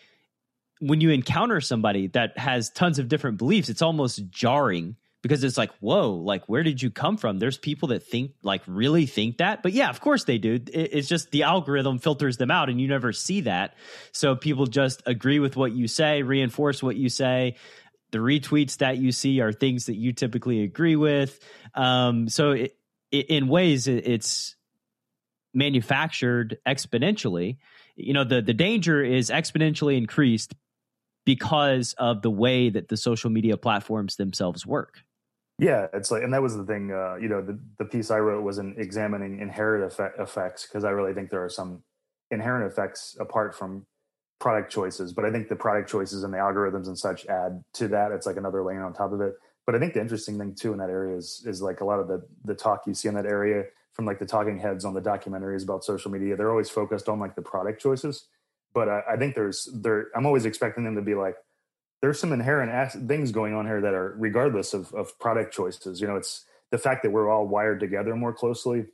when 0.79 1.01
you 1.01 1.11
encounter 1.11 1.61
somebody 1.61 2.07
that 2.09 2.39
has 2.39 2.71
tons 2.71 2.99
of 2.99 3.09
different 3.09 3.39
beliefs, 3.39 3.69
it's 3.69 3.83
almost 3.83 4.29
jarring 4.31 4.97
because 5.23 5.45
it's 5.45 5.59
like, 5.59 5.71
whoa, 5.81 6.13
like 6.13 6.49
where 6.49 6.63
did 6.63 6.81
you 6.81 6.91
come 6.91 7.17
from? 7.17 7.39
There's 7.39 7.59
people 7.59 7.89
that 7.89 8.03
think 8.03 8.33
like 8.43 8.63
really 8.67 9.07
think 9.07 9.39
that, 9.39 9.63
but 9.63 9.73
yeah, 9.73 9.91
of 9.91 10.01
course 10.01 10.25
they 10.25 10.39
do. 10.39 10.59
It's 10.73 11.09
just 11.09 11.31
the 11.31 11.43
algorithm 11.43 11.99
filters 11.99 12.39
them 12.39 12.51
out, 12.51 12.71
and 12.71 12.81
you 12.81 12.89
never 12.89 13.13
see 13.13 13.43
that. 13.43 13.75
So 14.13 14.35
people 14.35 14.67
just 14.67 15.03
agree 15.07 15.39
with 15.39 15.57
what 15.57 15.73
you 15.73 15.89
say, 15.89 16.23
reinforce 16.23 16.83
what 16.83 16.97
you 16.97 17.09
say. 17.09 17.57
The 18.13 18.19
retweets 18.19 18.79
that 18.79 18.97
you 18.97 19.13
see 19.13 19.41
are 19.41 19.53
things 19.53 19.87
that 19.87 19.97
you 19.97 20.13
typically 20.13 20.63
agree 20.63 20.97
with. 20.97 21.39
Um, 21.75 22.29
so 22.29 22.53
it, 22.53 22.77
it, 23.13 23.27
in 23.27 23.47
ways, 23.47 23.87
it's 23.87 24.57
manufactured 25.55 26.59
exponentially. 26.67 27.59
You 27.95 28.15
know, 28.15 28.25
the 28.25 28.41
the 28.41 28.55
danger 28.55 29.05
is 29.05 29.29
exponentially 29.29 29.99
increased 29.99 30.55
because 31.27 31.95
of 31.99 32.23
the 32.23 32.31
way 32.31 32.71
that 32.71 32.89
the 32.89 32.97
social 32.97 33.29
media 33.29 33.59
platforms 33.59 34.17
themselves 34.17 34.67
work. 34.67 35.03
Yeah, 35.61 35.89
it's 35.93 36.11
like, 36.11 36.23
and 36.23 36.33
that 36.33 36.41
was 36.41 36.57
the 36.57 36.65
thing. 36.65 36.91
Uh, 36.91 37.17
you 37.17 37.29
know, 37.29 37.43
the 37.43 37.59
the 37.79 37.85
piece 37.85 38.11
I 38.11 38.19
wrote 38.19 38.43
was 38.43 38.57
in 38.57 38.75
examining 38.79 39.41
inherent 39.41 39.85
effect, 39.85 40.19
effects 40.19 40.67
because 40.67 40.85
I 40.85 40.91
really 40.91 41.13
think 41.13 41.29
there 41.29 41.45
are 41.45 41.51
some 41.51 41.83
inherent 42.31 42.73
effects 42.73 43.15
apart 43.21 43.55
from 43.55 43.85
product 44.39 44.73
choices. 44.73 45.13
But 45.13 45.27
I 45.27 45.31
think 45.31 45.49
the 45.51 45.57
product 45.57 45.91
choices 45.91 46.25
and 46.25 46.33
the 46.33 46.39
algorithms 46.39 46.87
and 46.87 46.99
such 46.99 47.27
add 47.27 47.63
to 47.75 47.89
that. 47.89 48.11
It's 48.11 48.27
like 48.27 48.39
another 48.39 48.65
layer 48.65 48.83
on 48.83 48.95
top 48.95 49.13
of 49.13 49.21
it. 49.21 49.35
But 49.67 49.75
I 49.75 49.79
think 49.79 49.93
the 49.93 50.01
interesting 50.01 50.39
thing 50.39 50.55
too 50.55 50.73
in 50.73 50.79
that 50.79 50.89
area 50.89 51.15
is 51.15 51.45
is 51.47 51.61
like 51.61 51.83
a 51.83 51.85
lot 51.85 52.01
of 52.01 52.09
the 52.09 52.23
the 52.47 52.55
talk 52.55 52.87
you 52.87 52.95
see 52.95 53.09
in 53.09 53.15
that 53.17 53.27
area 53.27 53.65
from 53.93 54.07
like 54.07 54.19
the 54.19 54.25
talking 54.27 54.59
heads 54.59 54.87
on 54.87 54.95
the 54.95 55.03
documentaries 55.03 55.63
about 55.63 55.85
social 55.85 56.11
media. 56.11 56.37
They're 56.37 56.51
always 56.51 56.71
focused 56.71 57.07
on 57.11 57.21
like 57.21 57.35
the 57.35 57.43
product 57.43 57.83
choices. 57.83 58.29
But 58.73 58.89
I, 58.89 59.03
I 59.11 59.17
think 59.19 59.35
there's 59.35 59.69
there. 59.75 60.07
I'm 60.17 60.25
always 60.25 60.47
expecting 60.47 60.85
them 60.85 60.95
to 60.95 61.03
be 61.03 61.15
like 61.15 61.35
there's 62.01 62.19
some 62.19 62.33
inherent 62.33 62.93
things 63.09 63.33
going 63.33 63.55
on 63.55 63.67
here 63.67 63.81
that 63.81 63.95
are 63.95 64.15
regardless 64.19 64.73
of, 64.75 64.93
of 64.95 65.19
product 65.19 65.53
choices. 65.53 66.01
You 66.01 66.07
know, 66.07 66.17
it's 66.17 66.45
the 66.71 66.79
fact 66.79 67.03
that 67.03 67.11
we're 67.11 67.31
all 67.31 67.47
wired 67.47 67.81
together 67.81 68.15
more 68.17 68.33
closely, 68.33 68.87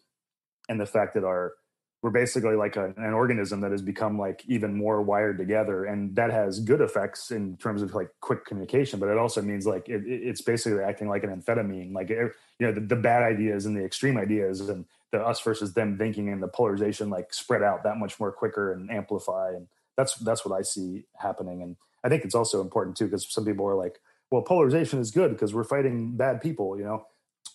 and 0.68 0.80
the 0.80 0.86
fact 0.86 1.14
that 1.14 1.24
our 1.24 1.54
we're 2.02 2.10
basically 2.10 2.54
like 2.54 2.76
a, 2.76 2.92
an 2.98 3.14
organism 3.14 3.62
that 3.62 3.72
has 3.72 3.82
become 3.82 4.18
like 4.18 4.44
even 4.46 4.76
more 4.76 5.02
wired 5.02 5.38
together, 5.38 5.84
and 5.84 6.14
that 6.16 6.30
has 6.30 6.60
good 6.60 6.80
effects 6.80 7.30
in 7.30 7.56
terms 7.56 7.82
of 7.82 7.94
like 7.94 8.10
quick 8.20 8.44
communication. 8.44 9.00
But 9.00 9.08
it 9.08 9.18
also 9.18 9.40
means 9.42 9.66
like 9.66 9.88
it, 9.88 10.02
it's 10.06 10.42
basically 10.42 10.82
acting 10.82 11.08
like 11.08 11.24
an 11.24 11.30
amphetamine. 11.30 11.94
Like 11.94 12.10
you 12.10 12.30
know, 12.60 12.72
the, 12.72 12.80
the 12.80 12.96
bad 12.96 13.22
ideas 13.22 13.66
and 13.66 13.76
the 13.76 13.84
extreme 13.84 14.18
ideas 14.18 14.60
and 14.68 14.84
the 15.12 15.20
us 15.20 15.40
versus 15.40 15.74
them 15.74 15.96
thinking 15.96 16.28
and 16.28 16.42
the 16.42 16.48
polarization 16.48 17.08
like 17.08 17.32
spread 17.32 17.62
out 17.62 17.84
that 17.84 17.96
much 17.96 18.18
more 18.18 18.32
quicker 18.32 18.72
and 18.72 18.90
amplify 18.90 19.50
and 19.50 19.68
that's 19.96 20.14
that's 20.16 20.44
what 20.44 20.56
I 20.56 20.62
see 20.62 21.04
happening. 21.16 21.62
And 21.62 21.76
I 22.04 22.08
think 22.08 22.24
it's 22.24 22.34
also 22.34 22.60
important 22.60 22.96
too 22.96 23.06
because 23.06 23.30
some 23.32 23.44
people 23.44 23.66
are 23.66 23.74
like, 23.74 23.98
well, 24.30 24.42
polarization 24.42 24.98
is 24.98 25.10
good 25.10 25.32
because 25.32 25.54
we're 25.54 25.64
fighting 25.64 26.16
bad 26.16 26.40
people. 26.40 26.78
You 26.78 26.84
know, 26.84 27.06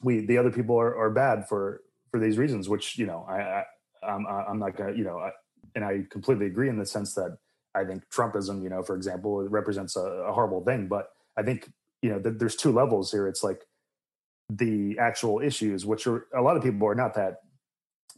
we 0.01 0.25
the 0.25 0.37
other 0.37 0.51
people 0.51 0.79
are, 0.79 0.95
are 0.95 1.09
bad 1.09 1.47
for 1.47 1.81
for 2.09 2.19
these 2.19 2.37
reasons, 2.37 2.69
which 2.69 2.97
you 2.97 3.05
know 3.05 3.25
I, 3.29 3.39
I 3.41 3.63
I'm 4.03 4.25
I'm 4.27 4.59
not 4.59 4.75
gonna 4.75 4.93
you 4.93 5.03
know 5.03 5.19
I, 5.19 5.31
and 5.75 5.85
I 5.85 6.05
completely 6.09 6.47
agree 6.47 6.69
in 6.69 6.77
the 6.77 6.85
sense 6.85 7.13
that 7.15 7.37
I 7.73 7.85
think 7.85 8.03
Trumpism, 8.09 8.63
you 8.63 8.69
know, 8.69 8.83
for 8.83 8.95
example, 8.95 9.41
represents 9.47 9.95
a, 9.95 10.01
a 10.01 10.33
horrible 10.33 10.63
thing. 10.63 10.87
But 10.87 11.09
I 11.37 11.43
think 11.43 11.71
you 12.01 12.09
know 12.09 12.19
th- 12.19 12.35
there's 12.37 12.55
two 12.55 12.71
levels 12.71 13.11
here. 13.11 13.27
It's 13.27 13.43
like 13.43 13.61
the 14.49 14.97
actual 14.99 15.39
issues, 15.39 15.85
which 15.85 16.07
are 16.07 16.27
a 16.35 16.41
lot 16.41 16.57
of 16.57 16.63
people 16.63 16.87
are 16.87 16.95
not 16.95 17.13
that 17.15 17.37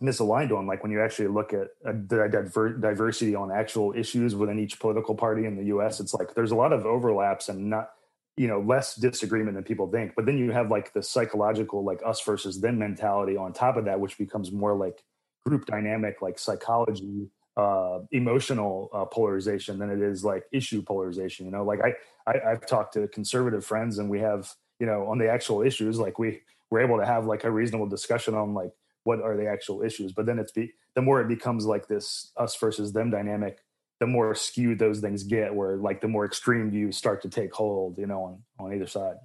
misaligned 0.03 0.55
on 0.55 0.67
like 0.67 0.83
when 0.83 0.91
you 0.91 1.01
actually 1.01 1.27
look 1.27 1.53
at 1.53 1.69
uh, 1.85 1.93
the 2.07 2.27
diver- 2.29 2.73
diversity 2.73 3.35
on 3.35 3.51
actual 3.51 3.93
issues 3.95 4.35
within 4.35 4.59
each 4.59 4.79
political 4.79 5.15
party 5.15 5.45
in 5.45 5.55
the 5.55 5.65
US 5.65 5.99
it's 5.99 6.13
like 6.13 6.35
there's 6.35 6.51
a 6.51 6.55
lot 6.55 6.73
of 6.73 6.85
overlaps 6.85 7.47
and 7.47 7.69
not 7.69 7.91
you 8.35 8.47
know 8.47 8.59
less 8.59 8.95
disagreement 8.95 9.55
than 9.55 9.63
people 9.63 9.89
think. 9.89 10.13
But 10.15 10.25
then 10.25 10.37
you 10.37 10.51
have 10.51 10.69
like 10.69 10.93
the 10.93 11.03
psychological 11.03 11.83
like 11.83 12.01
us 12.05 12.21
versus 12.21 12.59
them 12.59 12.79
mentality 12.79 13.37
on 13.37 13.53
top 13.53 13.77
of 13.77 13.85
that 13.85 13.99
which 13.99 14.17
becomes 14.17 14.51
more 14.51 14.75
like 14.75 15.03
group 15.45 15.65
dynamic 15.65 16.21
like 16.21 16.39
psychology 16.39 17.29
uh 17.55 17.99
emotional 18.11 18.89
uh, 18.93 19.05
polarization 19.05 19.77
than 19.77 19.89
it 19.89 20.01
is 20.01 20.23
like 20.23 20.45
issue 20.51 20.81
polarization 20.81 21.45
you 21.45 21.51
know? 21.51 21.63
Like 21.63 21.79
I, 21.81 21.93
I 22.29 22.51
i've 22.51 22.65
talked 22.65 22.93
to 22.93 23.07
conservative 23.07 23.63
friends 23.63 23.99
and 23.99 24.09
we 24.09 24.19
have 24.19 24.51
you 24.79 24.85
know 24.85 25.07
on 25.07 25.17
the 25.17 25.29
actual 25.29 25.61
issues 25.61 25.99
like 25.99 26.17
we 26.17 26.41
we're 26.71 26.81
able 26.81 26.97
to 26.97 27.05
have 27.05 27.25
like 27.25 27.43
a 27.43 27.51
reasonable 27.51 27.87
discussion 27.87 28.33
on 28.33 28.55
like 28.55 28.71
what 29.03 29.21
are 29.21 29.37
the 29.37 29.47
actual 29.47 29.81
issues 29.81 30.11
but 30.11 30.25
then 30.25 30.39
it's 30.39 30.51
be 30.51 30.73
the 30.95 31.01
more 31.01 31.21
it 31.21 31.27
becomes 31.27 31.65
like 31.65 31.87
this 31.87 32.31
us 32.37 32.55
versus 32.55 32.93
them 32.93 33.09
dynamic 33.09 33.59
the 34.03 34.07
more 34.07 34.35
skewed 34.35 34.79
those 34.79 34.99
things 34.99 35.23
get 35.23 35.55
where 35.55 35.77
like 35.77 36.01
the 36.01 36.09
more 36.09 36.25
extreme 36.25 36.69
views 36.69 36.97
start 36.97 37.21
to 37.21 37.29
take 37.29 37.53
hold 37.53 37.97
you 37.97 38.05
know 38.05 38.23
on 38.23 38.43
on 38.59 38.73
either 38.73 38.85
side. 38.85 39.15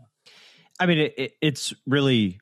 I 0.78 0.87
mean 0.87 0.99
it, 0.99 1.14
it, 1.18 1.32
it's 1.40 1.75
really 1.85 2.38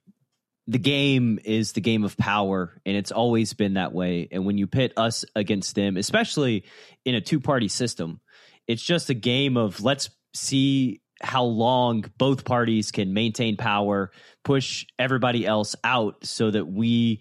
the 0.66 0.78
game 0.78 1.38
is 1.44 1.72
the 1.72 1.80
game 1.80 2.04
of 2.04 2.16
power 2.18 2.78
and 2.84 2.94
it's 2.94 3.10
always 3.10 3.54
been 3.54 3.74
that 3.74 3.94
way 3.94 4.28
and 4.30 4.44
when 4.44 4.58
you 4.58 4.66
pit 4.66 4.92
us 4.98 5.24
against 5.34 5.76
them 5.76 5.96
especially 5.96 6.64
in 7.06 7.14
a 7.14 7.22
two 7.22 7.40
party 7.40 7.68
system 7.68 8.20
it's 8.66 8.82
just 8.82 9.08
a 9.08 9.14
game 9.14 9.56
of 9.56 9.82
let's 9.82 10.10
see 10.34 11.00
how 11.23 11.44
long 11.44 12.04
both 12.18 12.44
parties 12.44 12.90
can 12.90 13.14
maintain 13.14 13.56
power, 13.56 14.11
push 14.44 14.87
everybody 14.99 15.46
else 15.46 15.75
out 15.82 16.26
so 16.26 16.50
that 16.50 16.66
we 16.66 17.20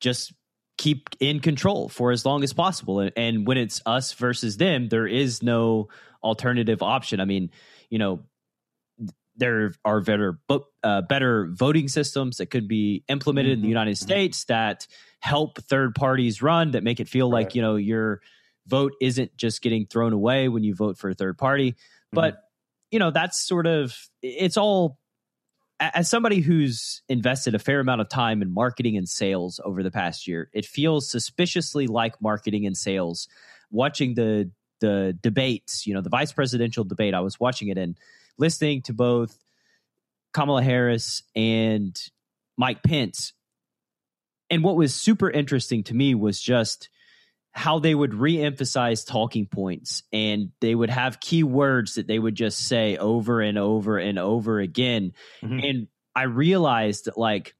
just 0.00 0.32
keep 0.76 1.10
in 1.20 1.40
control 1.40 1.88
for 1.88 2.12
as 2.12 2.24
long 2.24 2.42
as 2.42 2.52
possible. 2.52 3.08
And, 3.16 3.46
when 3.46 3.58
it's 3.58 3.80
us 3.86 4.12
versus 4.12 4.56
them, 4.56 4.88
there 4.88 5.06
is 5.06 5.42
no 5.42 5.88
alternative 6.22 6.82
option. 6.82 7.20
I 7.20 7.24
mean, 7.24 7.50
you 7.90 7.98
know, 7.98 8.20
there 9.36 9.72
are 9.84 10.00
better 10.00 10.40
uh, 10.82 11.02
better 11.02 11.48
voting 11.52 11.86
systems 11.86 12.38
that 12.38 12.46
could 12.46 12.66
be 12.66 13.04
implemented 13.08 13.52
mm-hmm. 13.52 13.54
in 13.54 13.60
the 13.60 13.66
mm-hmm. 13.66 13.70
United 13.70 13.94
mm-hmm. 13.94 14.04
States 14.04 14.44
that 14.44 14.86
help 15.20 15.62
third 15.62 15.94
parties 15.94 16.42
run 16.42 16.72
that 16.72 16.82
make 16.82 16.98
it 16.98 17.08
feel 17.08 17.30
right. 17.30 17.44
like 17.44 17.54
you 17.54 17.62
know 17.62 17.76
your 17.76 18.20
vote 18.66 18.94
isn't 19.00 19.36
just 19.36 19.62
getting 19.62 19.86
thrown 19.86 20.12
away 20.12 20.48
when 20.48 20.64
you 20.64 20.74
vote 20.74 20.98
for 20.98 21.10
a 21.10 21.14
third 21.14 21.38
party. 21.38 21.76
But 22.12 22.34
mm-hmm 22.34 22.42
you 22.90 22.98
know, 22.98 23.10
that's 23.10 23.38
sort 23.40 23.66
of 23.66 23.94
it's 24.22 24.56
all 24.56 24.98
as 25.80 26.10
somebody 26.10 26.40
who's 26.40 27.02
invested 27.08 27.54
a 27.54 27.58
fair 27.58 27.80
amount 27.80 28.00
of 28.00 28.08
time 28.08 28.42
in 28.42 28.52
marketing 28.52 28.96
and 28.96 29.08
sales 29.08 29.60
over 29.64 29.82
the 29.82 29.90
past 29.90 30.26
year, 30.26 30.50
it 30.52 30.66
feels 30.66 31.08
suspiciously 31.10 31.86
like 31.86 32.20
marketing 32.20 32.66
and 32.66 32.76
sales. 32.76 33.28
Watching 33.70 34.14
the 34.14 34.50
the 34.80 35.16
debates, 35.22 35.86
you 35.86 35.94
know, 35.94 36.00
the 36.00 36.08
vice 36.08 36.32
presidential 36.32 36.84
debate, 36.84 37.14
I 37.14 37.20
was 37.20 37.38
watching 37.38 37.68
it 37.68 37.78
and 37.78 37.96
listening 38.38 38.82
to 38.82 38.92
both 38.92 39.36
Kamala 40.32 40.62
Harris 40.62 41.22
and 41.34 42.00
Mike 42.56 42.82
Pence. 42.82 43.32
And 44.50 44.64
what 44.64 44.76
was 44.76 44.94
super 44.94 45.30
interesting 45.30 45.82
to 45.84 45.94
me 45.94 46.14
was 46.14 46.40
just 46.40 46.88
how 47.58 47.78
they 47.78 47.94
would 47.94 48.14
re-emphasize 48.14 49.04
talking 49.04 49.46
points 49.46 50.02
and 50.12 50.50
they 50.60 50.74
would 50.74 50.90
have 50.90 51.20
key 51.20 51.42
words 51.42 51.96
that 51.96 52.06
they 52.06 52.18
would 52.18 52.34
just 52.34 52.66
say 52.66 52.96
over 52.96 53.40
and 53.40 53.58
over 53.58 53.98
and 53.98 54.18
over 54.18 54.60
again. 54.60 55.12
Mm-hmm. 55.42 55.58
and 55.60 55.88
i 56.14 56.22
realized 56.22 57.04
that 57.04 57.18
like 57.18 57.54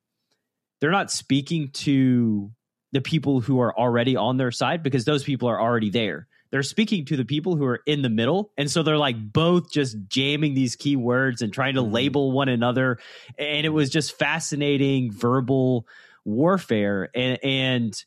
they're 0.81 0.91
not 0.91 1.11
speaking 1.11 1.71
to 1.71 2.51
the 2.93 3.01
people 3.01 3.41
who 3.41 3.61
are 3.61 3.77
already 3.77 4.17
on 4.17 4.37
their 4.37 4.51
side 4.51 4.83
because 4.83 5.05
those 5.05 5.25
people 5.25 5.49
are 5.49 5.61
already 5.61 5.91
there. 5.91 6.27
They're 6.51 6.63
speaking 6.63 7.05
to 7.07 7.17
the 7.17 7.27
people 7.27 7.57
who 7.57 7.65
are 7.67 7.83
in 7.85 8.01
the 8.01 8.09
middle. 8.09 8.53
And 8.57 8.71
so 8.71 8.83
they're 8.83 8.97
like 8.97 9.17
both 9.33 9.71
just 9.71 9.97
jamming 10.09 10.55
these 10.55 10.77
key 10.77 10.97
words 10.97 11.43
and 11.43 11.53
trying 11.53 11.75
to 11.75 11.83
mm-hmm. 11.83 11.93
label 11.93 12.33
one 12.33 12.49
another. 12.49 12.99
And 13.39 13.67
it 13.67 13.71
was 13.71 13.91
just 13.91 14.19
fascinating 14.19 15.13
verbal 15.13 15.87
warfare. 16.25 17.11
And 17.15 17.39
and 17.45 18.05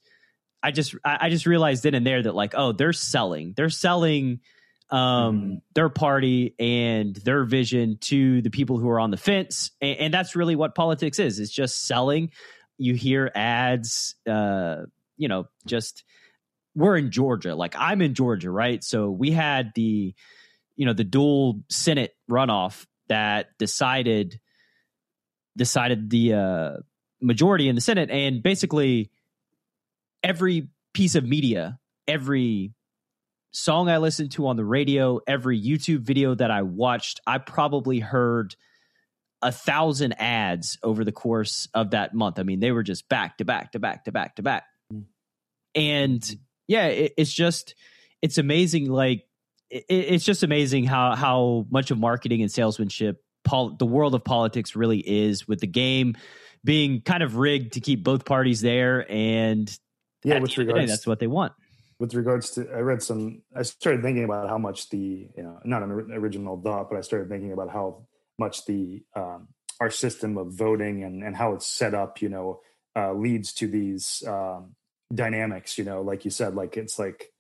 I 0.64 0.72
just 0.72 0.96
I 1.04 1.30
just 1.30 1.46
realized 1.46 1.84
then 1.84 1.96
and 1.96 2.06
there 2.06 2.22
that 2.22 2.36
like 2.36 2.54
oh 2.56 2.72
they're 2.72 2.94
selling. 2.94 3.54
They're 3.56 3.70
selling 3.70 4.42
um 4.90 5.00
mm-hmm. 5.00 5.56
their 5.74 5.90
party 5.90 6.54
and 6.60 7.16
their 7.16 7.46
vision 7.46 7.98
to 8.02 8.42
the 8.42 8.50
people 8.50 8.78
who 8.78 8.90
are 8.90 9.00
on 9.00 9.10
the 9.10 9.18
fence. 9.18 9.72
And, 9.82 9.98
and, 9.98 10.14
that's 10.14 10.36
really 10.36 10.56
what 10.56 10.76
politics 10.76 11.18
is. 11.18 11.40
It's 11.40 11.52
just 11.52 11.88
selling. 11.88 12.32
You 12.78 12.94
hear 12.94 13.32
ads 13.34 14.16
uh 14.28 14.84
you 15.18 15.28
know 15.28 15.48
just 15.66 16.04
we're 16.76 16.98
in 16.98 17.12
Georgia. 17.12 17.56
Like 17.56 17.76
I'm 17.78 18.02
in 18.02 18.14
Georgia 18.14 18.52
right? 18.52 18.84
So 18.84 19.10
we 19.10 19.32
had 19.32 19.72
the 19.76 20.14
you 20.76 20.86
know 20.86 20.94
the 20.94 21.04
dual 21.04 21.62
senate 21.70 22.16
runoff 22.30 22.86
that 23.08 23.58
decided 23.58 24.40
decided 25.58 26.10
the 26.10 26.34
uh 26.34 26.72
majority 27.22 27.68
in 27.68 27.76
the 27.76 27.82
senate. 27.82 28.10
And 28.12 28.44
basically 28.44 29.12
every 30.24 30.70
piece 30.94 31.16
of 31.16 31.26
media, 31.26 31.80
every 32.08 32.74
song 33.52 33.90
I 33.90 33.98
listened 33.98 34.32
to 34.34 34.48
on 34.48 34.56
the 34.56 34.66
radio, 34.66 35.20
every 35.28 35.62
YouTube 35.62 36.02
video 36.02 36.36
that 36.36 36.52
I 36.52 36.62
watched, 36.62 37.20
I 37.28 37.38
probably 37.38 38.00
heard 38.00 38.56
a 39.42 39.52
thousand 39.52 40.14
ads 40.20 40.78
over 40.84 41.04
the 41.04 41.12
course 41.12 41.68
of 41.74 41.92
that 41.92 42.14
month. 42.14 42.40
I 42.40 42.44
mean, 42.44 42.60
they 42.60 42.72
were 42.72 42.84
just 42.84 43.10
back 43.10 43.38
to 43.38 43.46
back 43.46 43.72
to 43.72 43.80
back 43.80 44.06
to 44.06 44.12
back 44.12 44.36
to 44.36 44.44
back. 44.44 44.64
Hmm. 44.92 45.00
And 45.76 46.24
hmm. 46.24 46.34
yeah, 46.68 46.88
it, 46.88 47.14
it's 47.18 47.34
just, 47.34 47.76
it's 48.22 48.38
amazing. 48.38 48.90
Like, 48.90 49.24
it, 49.70 49.86
it's 49.90 50.26
just 50.26 50.44
amazing 50.44 50.86
how, 50.86 51.16
how 51.16 51.66
much 51.72 51.92
of 51.92 51.98
marketing 51.98 52.42
and 52.42 52.52
salesmanship 52.52 53.24
pol- 53.44 53.76
the 53.78 53.86
world 53.86 54.14
of 54.16 54.24
politics 54.24 54.76
really 54.76 55.00
is 55.00 55.48
with 55.48 55.60
the 55.60 55.68
game 55.68 56.16
being 56.64 57.02
kind 57.02 57.24
of 57.24 57.38
rigged 57.38 57.74
to 57.74 57.80
keep 57.80 58.04
both 58.04 58.26
parties 58.26 58.62
there 58.62 59.12
and 59.12 59.76
yeah, 60.24 60.40
with 60.40 60.58
regards, 60.58 60.90
that's 60.90 61.08
what 61.08 61.20
they 61.20 61.28
want. 61.28 61.54
With 62.00 62.14
regards 62.14 62.52
to, 62.52 62.70
I 62.72 62.80
read 62.80 63.02
some. 63.02 63.42
I 63.56 63.64
started 63.64 64.02
thinking 64.02 64.24
about 64.24 64.50
how 64.50 64.58
much 64.58 64.90
the, 64.90 64.98
you 65.36 65.44
know, 65.44 65.60
not 65.64 65.84
an 65.84 65.92
original 65.92 66.60
thought, 66.62 66.90
but 66.90 66.98
I 66.98 67.02
started 67.02 67.30
thinking 67.30 67.54
about 67.54 67.70
how 67.70 68.08
much 68.40 68.66
the 68.66 69.04
um, 69.16 69.50
our 69.80 69.90
system 69.90 70.38
of 70.38 70.54
voting 70.54 71.04
and 71.04 71.24
and 71.24 71.36
how 71.36 71.54
it's 71.54 71.68
set 71.68 71.94
up, 71.94 72.22
you 72.22 72.30
know, 72.30 72.62
uh, 72.96 73.14
leads 73.14 73.54
to 73.54 73.68
these 73.68 74.24
um, 74.28 74.76
dynamics. 75.14 75.78
You 75.78 75.84
know, 75.84 76.02
like 76.02 76.26
you 76.26 76.32
said, 76.32 76.56
like 76.56 76.78
it's 76.78 76.98
like 76.98 77.32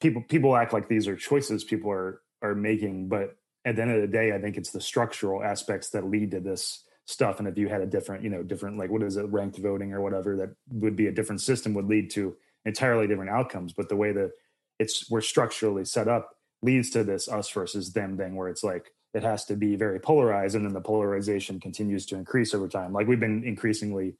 people 0.00 0.22
people 0.28 0.56
act 0.56 0.72
like 0.72 0.88
these 0.88 1.08
are 1.08 1.16
choices 1.16 1.64
people 1.64 1.90
are 1.90 2.20
are 2.42 2.54
making, 2.54 3.08
but 3.08 3.36
at 3.64 3.76
the 3.76 3.82
end 3.82 3.90
of 3.90 4.00
the 4.00 4.06
day, 4.06 4.32
I 4.32 4.40
think 4.40 4.56
it's 4.56 4.70
the 4.70 4.80
structural 4.80 5.42
aspects 5.42 5.90
that 5.90 6.08
lead 6.08 6.30
to 6.30 6.40
this 6.40 6.84
stuff 7.06 7.38
and 7.38 7.46
if 7.46 7.56
you 7.56 7.68
had 7.68 7.80
a 7.80 7.86
different 7.86 8.22
you 8.22 8.28
know 8.28 8.42
different 8.42 8.76
like 8.76 8.90
what 8.90 9.02
is 9.02 9.16
it 9.16 9.24
ranked 9.30 9.58
voting 9.58 9.92
or 9.92 10.00
whatever 10.00 10.36
that 10.36 10.50
would 10.70 10.96
be 10.96 11.06
a 11.06 11.12
different 11.12 11.40
system 11.40 11.72
would 11.72 11.86
lead 11.86 12.10
to 12.10 12.36
entirely 12.66 13.06
different 13.06 13.30
outcomes. 13.30 13.72
But 13.72 13.88
the 13.88 13.96
way 13.96 14.12
that 14.12 14.32
it's 14.78 15.08
we're 15.08 15.22
structurally 15.22 15.86
set 15.86 16.08
up 16.08 16.36
leads 16.60 16.90
to 16.90 17.04
this 17.04 17.28
us 17.28 17.48
versus 17.50 17.92
them 17.92 18.18
thing 18.18 18.36
where 18.36 18.48
it's 18.48 18.64
like 18.64 18.92
it 19.14 19.22
has 19.22 19.46
to 19.46 19.56
be 19.56 19.76
very 19.76 19.98
polarized 19.98 20.56
and 20.56 20.66
then 20.66 20.74
the 20.74 20.80
polarization 20.80 21.58
continues 21.58 22.04
to 22.06 22.16
increase 22.16 22.52
over 22.52 22.68
time. 22.68 22.92
Like 22.92 23.06
we've 23.06 23.20
been 23.20 23.44
increasingly 23.44 24.16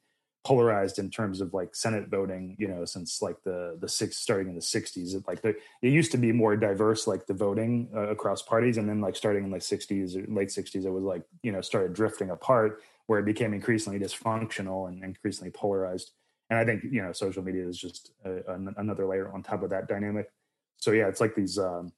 polarized 0.47 1.01
in 1.01 1.11
terms 1.11 1.41
of 1.41 1.53
like 1.53 1.75
Senate 1.75 2.07
voting, 2.09 2.55
you 2.57 2.69
know, 2.69 2.85
since 2.85 3.21
like 3.21 3.43
the 3.43 3.77
the 3.81 3.89
six 3.89 4.17
starting 4.17 4.49
in 4.49 4.55
the 4.55 4.61
'60s. 4.61 5.17
It, 5.17 5.25
like 5.27 5.45
it 5.45 5.59
used 5.83 6.13
to 6.13 6.19
be 6.19 6.31
more 6.31 6.57
diverse, 6.57 7.09
like 7.09 7.27
the 7.27 7.35
voting 7.35 7.89
uh, 7.93 8.11
across 8.11 8.43
parties, 8.43 8.79
and 8.79 8.89
then 8.89 9.01
like 9.01 9.17
starting 9.17 9.43
in 9.43 9.51
like 9.51 9.63
'60s 9.63 10.15
or 10.15 10.33
late 10.33 10.51
'60s, 10.51 10.85
it 10.85 10.91
was 10.91 11.03
like 11.03 11.23
you 11.43 11.51
know 11.51 11.61
started 11.61 11.95
drifting 11.95 12.31
apart, 12.31 12.81
where 13.09 13.19
it 13.19 13.25
became 13.25 13.55
increasingly 13.55 13.99
dysfunctional 13.99 14.87
and 14.87 15.03
increasingly 15.03 15.51
polarized. 15.51 16.13
And 16.49 16.61
I 16.61 16.65
think 16.65 16.85
you 16.85 17.03
know 17.03 17.11
social 17.11 17.43
media 17.43 17.67
is 17.67 17.77
just 17.77 18.13
a, 18.25 18.37
a, 18.49 18.55
another 18.77 19.05
layer 19.05 19.33
on 19.33 19.43
top 19.43 19.65
of 19.65 19.71
that 19.71 19.89
dynamic. 19.89 20.31
So 20.77 20.93
yeah, 20.93 21.09
it's 21.09 21.21
like 21.21 21.35
these 21.35 21.59
um, 21.59 21.93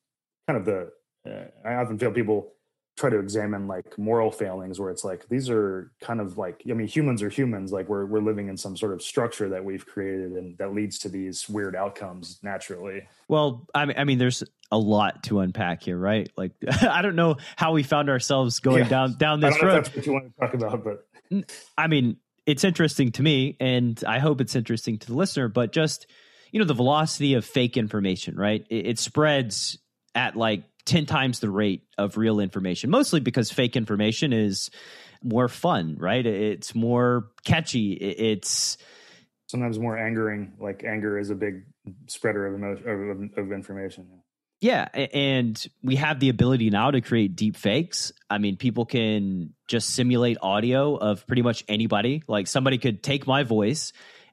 kind 0.47 0.59
of 0.59 0.65
the. 0.65 0.91
Uh, 1.29 1.69
I 1.69 1.75
often 1.75 1.99
feel 1.99 2.13
people 2.13 2.55
try 2.99 3.11
to 3.11 3.19
examine 3.19 3.67
like 3.67 3.99
moral 3.99 4.31
failings 4.31 4.81
where 4.81 4.91
it's 4.91 5.05
like 5.05 5.29
these 5.29 5.49
are 5.49 5.91
kind 6.01 6.21
of 6.21 6.37
like 6.37 6.63
i 6.69 6.73
mean 6.73 6.87
humans 6.87 7.23
are 7.23 7.29
humans 7.29 7.73
like 7.73 7.89
we're 7.89 8.05
we're 8.05 8.21
living 8.21 8.49
in 8.49 8.57
some 8.57 8.77
sort 8.77 8.93
of 8.93 9.01
structure 9.03 9.49
that 9.49 9.65
we've 9.65 9.87
created 9.87 10.33
and 10.33 10.59
that 10.59 10.75
leads 10.75 10.99
to 10.99 11.09
these 11.09 11.49
weird 11.49 11.77
outcomes 11.77 12.39
naturally. 12.43 13.03
Well 13.29 13.67
i 13.75 13.85
mean 13.85 13.97
i 13.99 14.05
mean 14.05 14.19
there's 14.19 14.43
a 14.71 14.79
lot 14.79 15.23
to 15.25 15.41
unpack 15.41 15.83
here 15.83 15.97
right? 15.97 16.31
Like 16.37 16.53
i 16.83 17.03
don't 17.03 17.17
know 17.17 17.37
how 17.57 17.73
we 17.73 17.83
found 17.83 18.11
ourselves 18.11 18.61
going 18.61 18.85
yeah. 18.85 18.89
down 18.89 19.17
down 19.17 19.41
this 19.41 19.63
road. 19.63 19.85
that's 19.85 19.97
what 19.97 20.07
you 20.07 20.13
want 20.13 20.25
to 20.25 20.41
talk 20.41 20.55
about 20.55 20.85
but 20.85 21.51
i 21.77 21.87
mean 21.87 22.17
it's 22.47 22.65
interesting 22.65 23.13
to 23.13 23.23
me 23.23 23.57
and 23.61 24.03
i 24.07 24.19
hope 24.19 24.41
it's 24.41 24.57
interesting 24.57 24.99
to 24.99 25.07
the 25.09 25.15
listener 25.15 25.49
but 25.49 25.73
just 25.73 26.07
you 26.53 26.59
know 26.59 26.65
the 26.65 26.75
velocity 26.75 27.35
of 27.35 27.45
fake 27.45 27.77
information 27.77 28.37
right? 28.37 28.65
It, 28.71 28.87
it 28.87 28.99
spreads 28.99 29.79
at 30.15 30.37
like 30.37 30.65
10 30.89 31.07
times 31.07 31.41
the 31.41 31.51
rate 31.51 31.83
of 31.99 32.17
real 32.17 32.41
information, 32.41 32.91
mostly 32.91 33.21
because 33.21 33.51
fake 33.51 33.77
information 33.77 34.33
is 34.33 34.71
more 35.23 35.49
fun, 35.49 35.97
right? 35.99 36.25
It's 36.25 36.75
more 36.75 37.31
catchy. 37.45 37.93
It's 37.93 38.79
sometimes 39.47 39.79
more 39.79 39.99
angering. 39.99 40.55
Like 40.59 40.85
anger 40.85 41.19
is 41.19 41.31
a 41.31 41.35
big 41.35 41.65
spreader 42.07 42.47
of 42.47 42.55
emotion 42.55 43.33
of, 43.37 43.45
of 43.45 43.53
information. 43.53 44.07
Yeah, 44.61 44.89
and 44.93 45.65
we 45.85 45.97
have 45.97 46.19
the 46.19 46.31
ability 46.31 46.71
now 46.71 46.91
to 46.91 47.01
create 47.01 47.37
deep 47.37 47.55
fakes. 47.55 48.11
I 48.29 48.39
mean, 48.39 48.57
people 48.57 48.87
can 48.87 49.55
just 49.69 49.91
simulate 49.91 50.37
audio 50.43 50.97
of 50.97 51.25
pretty 51.29 51.43
much 51.43 51.65
anybody. 51.69 52.25
Like 52.27 52.49
somebody 52.49 52.79
could 52.79 53.03
take 53.03 53.25
my 53.25 53.45
voice 53.45 53.93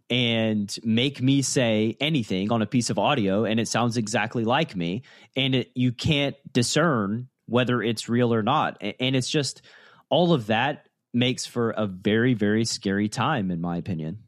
and 0.09 0.77
make 0.83 1.21
me 1.21 1.41
say 1.41 1.97
anything 1.99 2.51
on 2.51 2.61
a 2.61 2.65
piece 2.65 2.89
of 2.89 2.99
audio 2.99 3.43
and 3.45 3.59
it 3.59 3.67
sounds 3.67 3.97
exactly 3.97 4.43
like 4.43 4.75
me 4.75 5.01
and 5.35 5.55
it, 5.55 5.71
you 5.73 5.91
can't 5.91 6.35
discern 6.51 7.27
whether 7.47 7.81
it's 7.81 8.09
real 8.09 8.33
or 8.33 8.43
not. 8.43 8.81
And 8.81 9.15
it's 9.15 9.29
just 9.29 9.61
all 10.09 10.33
of 10.33 10.47
that 10.47 10.87
makes 11.13 11.45
for 11.45 11.71
a 11.71 11.87
very 11.87 12.33
very 12.33 12.65
scary 12.65 13.09
time 13.09 13.49
in 13.49 13.61
my 13.61 13.77
opinion. 13.77 14.19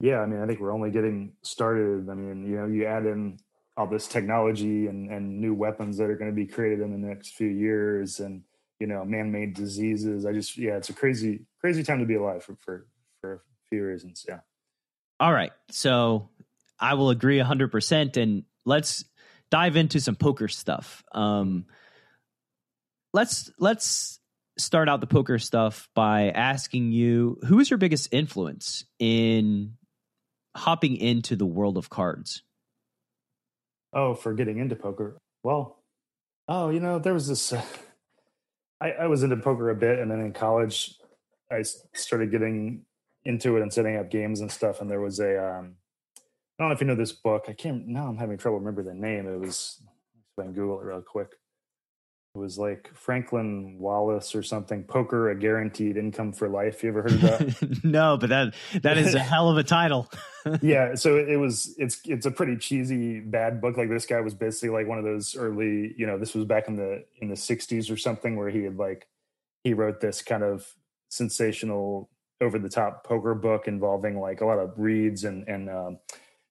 Yeah 0.00 0.20
i 0.20 0.26
mean 0.26 0.42
i 0.42 0.46
think 0.46 0.58
we're 0.60 0.72
only 0.72 0.90
getting 0.90 1.34
started. 1.42 2.08
I 2.10 2.14
mean 2.14 2.48
you 2.48 2.56
know 2.56 2.66
you 2.66 2.86
add 2.86 3.06
in 3.06 3.38
all 3.76 3.86
this 3.86 4.08
technology 4.08 4.86
and, 4.86 5.10
and 5.10 5.40
new 5.40 5.54
weapons 5.54 5.96
that 5.98 6.10
are 6.10 6.16
going 6.16 6.30
to 6.30 6.34
be 6.34 6.46
created 6.46 6.80
in 6.80 6.90
the 6.90 7.08
next 7.08 7.34
few 7.34 7.48
years 7.48 8.18
and 8.18 8.42
you 8.80 8.86
know 8.88 9.04
man-made 9.04 9.54
diseases. 9.54 10.26
I 10.26 10.32
just 10.32 10.58
yeah 10.58 10.76
it's 10.76 10.90
a 10.90 10.94
crazy 10.94 11.46
crazy 11.60 11.84
time 11.84 12.00
to 12.00 12.06
be 12.06 12.16
alive 12.16 12.42
for 12.42 12.56
for, 12.60 12.86
for 13.20 13.34
a 13.34 13.38
few 13.68 13.84
reasons 13.84 14.24
yeah 14.28 14.40
all 15.22 15.32
right. 15.32 15.52
So 15.70 16.30
I 16.80 16.94
will 16.94 17.10
agree 17.10 17.38
100%. 17.38 18.16
And 18.16 18.42
let's 18.64 19.04
dive 19.52 19.76
into 19.76 20.00
some 20.00 20.16
poker 20.16 20.48
stuff. 20.48 21.04
Um, 21.12 21.66
let's 23.14 23.48
let's 23.60 24.18
start 24.58 24.88
out 24.88 25.00
the 25.00 25.06
poker 25.06 25.38
stuff 25.38 25.88
by 25.94 26.30
asking 26.30 26.90
you 26.90 27.38
who 27.46 27.60
is 27.60 27.70
your 27.70 27.78
biggest 27.78 28.12
influence 28.12 28.84
in 28.98 29.74
hopping 30.56 30.96
into 30.96 31.36
the 31.36 31.46
world 31.46 31.78
of 31.78 31.88
cards? 31.88 32.42
Oh, 33.92 34.14
for 34.14 34.34
getting 34.34 34.58
into 34.58 34.74
poker. 34.74 35.18
Well, 35.44 35.78
oh, 36.48 36.70
you 36.70 36.80
know, 36.80 36.98
there 36.98 37.14
was 37.14 37.28
this. 37.28 37.52
Uh, 37.52 37.62
I, 38.80 38.90
I 38.90 39.06
was 39.06 39.22
into 39.22 39.36
poker 39.36 39.70
a 39.70 39.76
bit, 39.76 40.00
and 40.00 40.10
then 40.10 40.18
in 40.18 40.32
college, 40.32 40.96
I 41.48 41.62
started 41.94 42.32
getting 42.32 42.84
into 43.24 43.56
it 43.56 43.62
and 43.62 43.72
setting 43.72 43.96
up 43.96 44.10
games 44.10 44.40
and 44.40 44.50
stuff. 44.50 44.80
And 44.80 44.90
there 44.90 45.00
was 45.00 45.20
a, 45.20 45.38
um, 45.38 45.76
I 46.58 46.62
don't 46.62 46.68
know 46.68 46.74
if 46.74 46.80
you 46.80 46.86
know 46.86 46.94
this 46.94 47.12
book. 47.12 47.46
I 47.48 47.52
can't 47.52 47.88
now. 47.88 48.06
I'm 48.06 48.18
having 48.18 48.38
trouble 48.38 48.58
remember 48.58 48.82
the 48.82 48.94
name. 48.94 49.26
It 49.26 49.38
was. 49.38 49.80
I 50.38 50.42
can 50.42 50.52
Google 50.52 50.80
it 50.80 50.84
real 50.84 51.02
quick. 51.02 51.28
It 52.34 52.38
was 52.38 52.58
like 52.58 52.90
Franklin 52.94 53.76
Wallace 53.78 54.34
or 54.34 54.42
something. 54.42 54.84
Poker, 54.84 55.30
a 55.30 55.34
guaranteed 55.34 55.98
income 55.98 56.32
for 56.32 56.48
life. 56.48 56.82
You 56.82 56.88
ever 56.88 57.02
heard 57.02 57.12
of 57.12 57.20
that? 57.20 57.80
no, 57.84 58.16
but 58.16 58.30
that 58.30 58.54
that 58.80 58.96
is 58.96 59.14
a 59.14 59.18
hell 59.32 59.50
of 59.50 59.58
a 59.58 59.62
title. 59.62 60.10
yeah, 60.62 60.94
so 60.94 61.18
it 61.18 61.36
was. 61.36 61.74
It's 61.78 62.00
it's 62.06 62.24
a 62.24 62.30
pretty 62.30 62.56
cheesy, 62.56 63.20
bad 63.20 63.60
book. 63.60 63.76
Like 63.76 63.90
this 63.90 64.06
guy 64.06 64.20
was 64.20 64.34
basically 64.34 64.70
like 64.70 64.86
one 64.86 64.98
of 64.98 65.04
those 65.04 65.36
early. 65.36 65.94
You 65.96 66.06
know, 66.06 66.18
this 66.18 66.34
was 66.34 66.46
back 66.46 66.68
in 66.68 66.76
the 66.76 67.04
in 67.20 67.28
the 67.28 67.34
'60s 67.34 67.90
or 67.90 67.98
something, 67.98 68.36
where 68.36 68.48
he 68.48 68.62
had 68.64 68.78
like 68.78 69.08
he 69.62 69.74
wrote 69.74 70.00
this 70.00 70.22
kind 70.22 70.42
of 70.42 70.74
sensational 71.10 72.08
over 72.42 72.58
the 72.58 72.68
top 72.68 73.04
poker 73.04 73.34
book 73.34 73.66
involving 73.66 74.20
like 74.20 74.40
a 74.40 74.44
lot 74.44 74.58
of 74.58 74.72
reads 74.76 75.24
and 75.24 75.48
and 75.48 75.70
um, 75.70 75.98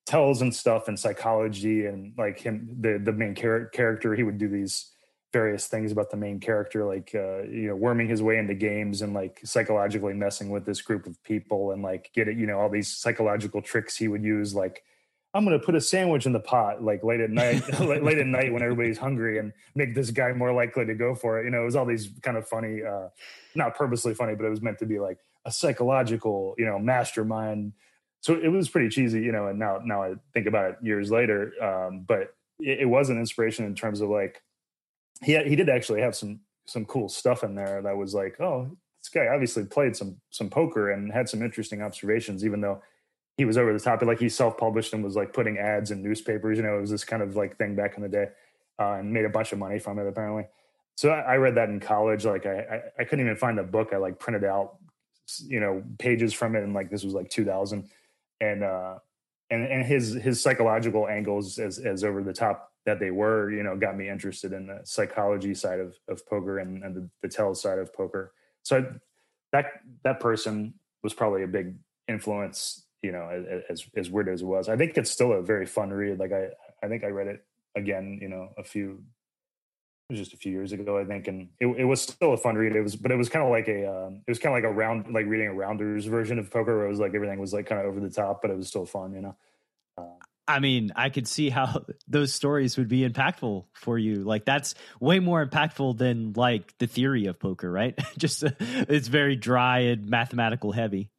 tells 0.06 0.41
and 0.41 0.54
stuff 0.54 0.88
and 0.88 0.99
psychology 0.99 1.86
and 1.86 2.13
like 2.17 2.39
him 2.39 2.67
the 2.80 2.99
the 3.04 3.12
main 3.12 3.36
char- 3.36 3.67
character 3.67 4.15
he 4.15 4.23
would 4.23 4.38
do 4.38 4.47
these 4.47 4.91
various 5.32 5.67
things 5.67 5.91
about 5.91 6.10
the 6.10 6.17
main 6.17 6.39
character 6.39 6.86
like 6.86 7.12
uh, 7.15 7.43
you 7.43 7.67
know 7.67 7.75
worming 7.75 8.08
his 8.08 8.21
way 8.21 8.38
into 8.38 8.54
games 8.54 9.01
and 9.01 9.13
like 9.13 9.39
psychologically 9.43 10.13
messing 10.13 10.49
with 10.49 10.65
this 10.65 10.82
group 10.82 11.06
of 11.06 11.21
people 11.23 11.71
and 11.71 11.84
like 11.84 12.12
get 12.13 12.27
it 12.27 12.38
you 12.38 12.47
know 12.47 12.60
all 12.60 12.69
these 12.69 12.88
psychological 12.88 13.62
tricks 13.62 13.95
he 13.95 14.08
would 14.08 14.23
use 14.23 14.56
like 14.56 14.84
I'm 15.34 15.45
going 15.45 15.58
to 15.58 15.65
put 15.65 15.75
a 15.75 15.82
sandwich 15.82 16.25
in 16.25 16.34
the 16.34 16.41
pot 16.41 16.84
like 16.84 17.04
late 17.04 17.21
at 17.21 17.30
night, 17.30 17.80
late 17.80 18.17
at 18.17 18.27
night 18.27 18.51
when 18.51 18.62
everybody's 18.62 18.97
hungry, 18.97 19.39
and 19.39 19.54
make 19.75 19.95
this 19.95 20.12
guy 20.12 20.34
more 20.34 20.51
likely 20.51 20.86
to 20.86 20.93
go 20.93 21.15
for 21.15 21.39
it. 21.39 21.45
You 21.45 21.51
know, 21.51 21.62
it 21.62 21.65
was 21.65 21.75
all 21.75 21.86
these 21.86 22.10
kind 22.21 22.36
of 22.36 22.45
funny, 22.47 22.82
uh, 22.84 23.08
not 23.56 23.75
purposely 23.75 24.13
funny, 24.13 24.36
but 24.36 24.45
it 24.45 24.49
was 24.49 24.62
meant 24.62 24.80
to 24.80 24.86
be 24.86 24.99
like 24.99 25.19
a 25.45 25.51
psychological, 25.51 26.56
you 26.58 26.65
know, 26.65 26.80
mastermind 26.80 27.73
so 28.21 28.36
it 28.36 28.49
was 28.49 28.69
pretty 28.69 28.89
cheesy, 28.89 29.21
you 29.21 29.32
know. 29.32 29.47
And 29.47 29.60
now 29.60 29.80
now 29.84 30.04
I 30.04 30.13
think 30.34 30.47
about 30.47 30.71
it 30.71 30.77
years 30.82 31.12
later, 31.12 31.51
um, 31.62 32.06
but 32.08 32.36
it, 32.60 32.82
it 32.82 32.86
was 32.86 33.10
an 33.10 33.19
inspiration 33.19 33.65
in 33.65 33.75
terms 33.75 33.99
of 33.99 34.10
like 34.10 34.41
he 35.23 35.38
he 35.43 35.56
did 35.56 35.69
actually 35.69 36.01
have 36.01 36.15
some 36.15 36.39
some 36.65 36.86
cool 36.86 37.10
stuff 37.10 37.43
in 37.43 37.56
there 37.56 37.82
that 37.82 37.97
was 37.97 38.13
like, 38.13 38.39
oh, 38.39 38.69
this 38.99 39.10
guy 39.10 39.27
obviously 39.27 39.65
played 39.65 39.95
some 39.95 40.17
some 40.30 40.49
poker 40.49 40.91
and 40.91 41.12
had 41.12 41.27
some 41.27 41.41
interesting 41.41 41.82
observations, 41.82 42.45
even 42.45 42.62
though 42.62 42.82
he 43.38 43.45
was 43.45 43.58
over 43.58 43.73
the 43.73 43.80
top. 43.80 44.04
Like 44.04 44.19
he 44.19 44.30
self 44.30 44.56
published 44.56 44.93
and 44.93 45.04
was 45.04 45.15
like 45.15 45.34
putting 45.34 45.58
ads 45.58 45.89
in 45.89 46.04
newspapers. 46.04 46.58
You 46.58 46.63
know, 46.63 46.77
it 46.77 46.82
was 46.82 46.91
this 46.91 47.04
kind 47.04 47.23
of 47.23 47.36
like 47.36 47.58
thing 47.58 47.75
back 47.75 47.97
in 47.97 48.04
the 48.04 48.10
day, 48.10 48.27
uh, 48.80 48.93
and 48.93 49.12
made 49.12 49.25
a 49.25 49.30
bunch 49.30 49.51
of 49.51 49.58
money 49.58 49.80
from 49.80 49.97
it 49.97 50.08
apparently. 50.08 50.45
So 50.93 51.10
I, 51.10 51.21
I 51.21 51.36
read 51.38 51.56
that 51.56 51.69
in 51.69 51.80
college. 51.80 52.23
Like 52.23 52.45
I, 52.45 52.60
I, 52.60 52.82
I 52.99 53.04
couldn't 53.06 53.25
even 53.25 53.36
find 53.36 53.58
the 53.58 53.63
book. 53.63 53.89
I 53.93 53.97
like 53.97 54.19
printed 54.19 54.43
out, 54.43 54.75
you 55.39 55.60
know, 55.60 55.84
pages 55.98 56.34
from 56.34 56.56
it, 56.56 56.63
and 56.63 56.74
like 56.74 56.89
this 56.89 57.04
was 57.04 57.13
like 57.13 57.30
2000, 57.30 57.89
and 58.39 58.63
uh, 58.63 58.96
and 59.50 59.65
and 59.65 59.86
his 59.86 60.13
his 60.13 60.41
psychological 60.41 61.08
angles 61.08 61.60
as 61.60 61.80
as 61.80 62.04
over 62.04 62.24
the 62.24 62.34
top 62.34 62.72
that 62.86 63.00
they 63.00 63.12
were, 63.12 63.52
you 63.52 63.62
know, 63.62 63.78
got 63.78 63.96
me 63.96 64.10
interested 64.10 64.54
in 64.54 64.67
the 64.67 64.82
psychology 64.84 65.54
side 65.54 65.80
of 65.80 65.96
of 66.08 66.26
poker 66.28 66.60
and, 66.60 66.84
and 66.84 66.96
the, 66.96 67.10
the 67.22 67.28
tell 67.28 67.54
side 67.54 67.80
of 67.80 67.94
poker. 67.94 68.34
So 68.63 68.78
I, 68.78 68.86
that 69.52 69.65
that 70.04 70.20
person 70.20 70.74
was 71.04 71.13
probably 71.13 71.44
a 71.44 71.48
big 71.48 71.76
influence 72.08 72.86
you 73.02 73.12
know 73.12 73.63
as 73.70 73.86
as 73.96 74.10
weird 74.10 74.30
as 74.30 74.41
it 74.41 74.46
was. 74.46 74.70
I 74.70 74.78
think 74.78 74.98
it's 74.98 75.12
still 75.12 75.34
a 75.34 75.41
very 75.41 75.65
fun 75.65 75.89
read. 75.89 76.20
Like 76.20 76.32
i 76.34 76.50
i 76.84 76.88
think 76.88 77.04
i 77.04 77.08
read 77.08 77.28
it 77.28 77.44
again 77.76 78.20
you 78.22 78.28
know 78.28 78.50
a 78.58 78.63
few 78.63 79.04
was 80.12 80.19
just 80.19 80.34
a 80.34 80.38
few 80.38 80.52
years 80.52 80.71
ago 80.71 80.97
i 80.97 81.06
think 81.06 81.28
and 81.28 81.50
it, 81.60 81.67
it 81.67 81.86
was 81.86 82.02
still 82.02 82.34
a 82.34 82.38
fun 82.38 82.56
read 82.56 82.76
it 82.76 82.82
was 82.82 82.95
but 82.95 83.12
it 83.12 83.17
was 83.17 83.30
kind 83.30 83.43
of 83.43 83.52
like 83.52 83.67
a 83.67 83.86
um, 83.86 84.21
it 84.28 84.32
was 84.32 84.39
kind 84.39 84.56
of 84.56 84.63
like 84.63 84.69
a 84.69 84.74
round 84.74 85.12
like 85.13 85.26
reading 85.26 85.47
a 85.47 85.54
rounders 85.54 86.06
version 86.06 86.38
of 86.39 86.52
poker 86.52 86.78
where 86.78 86.86
it 86.86 86.89
was 86.89 87.00
like 87.00 87.13
everything 87.15 87.39
was 87.39 87.54
like 87.54 87.65
kind 87.65 87.82
of 87.82 87.88
over 87.88 88.00
the 88.00 88.10
top 88.10 88.41
but 88.41 88.52
it 88.52 88.58
was 88.58 88.67
still 88.67 88.86
fun 88.86 89.13
you 89.13 89.21
know 89.21 89.36
uh, 89.97 90.04
I 90.47 90.60
mean, 90.60 90.91
I 90.95 91.10
could 91.10 91.28
see 91.28 91.50
how 91.50 91.86
those 92.08 92.34
stories 92.34 92.78
would 92.78 92.89
be 92.89 93.08
impactful 93.08 93.65
for 93.74 93.97
you. 93.97 94.24
Like 94.24 94.43
that's 94.43 94.76
way 95.00 95.19
more 95.19 95.45
impactful 95.45 95.97
than 95.97 96.34
like 96.34 96.78
the 96.78 96.88
theory 96.88 97.28
of 97.28 97.39
poker, 97.39 97.71
right? 97.71 97.97
Just 98.17 98.43
it's 98.60 99.08
very 99.08 99.36
dry 99.36 99.80
and 99.80 100.10
mathematical 100.10 100.71
heavy. 100.71 101.10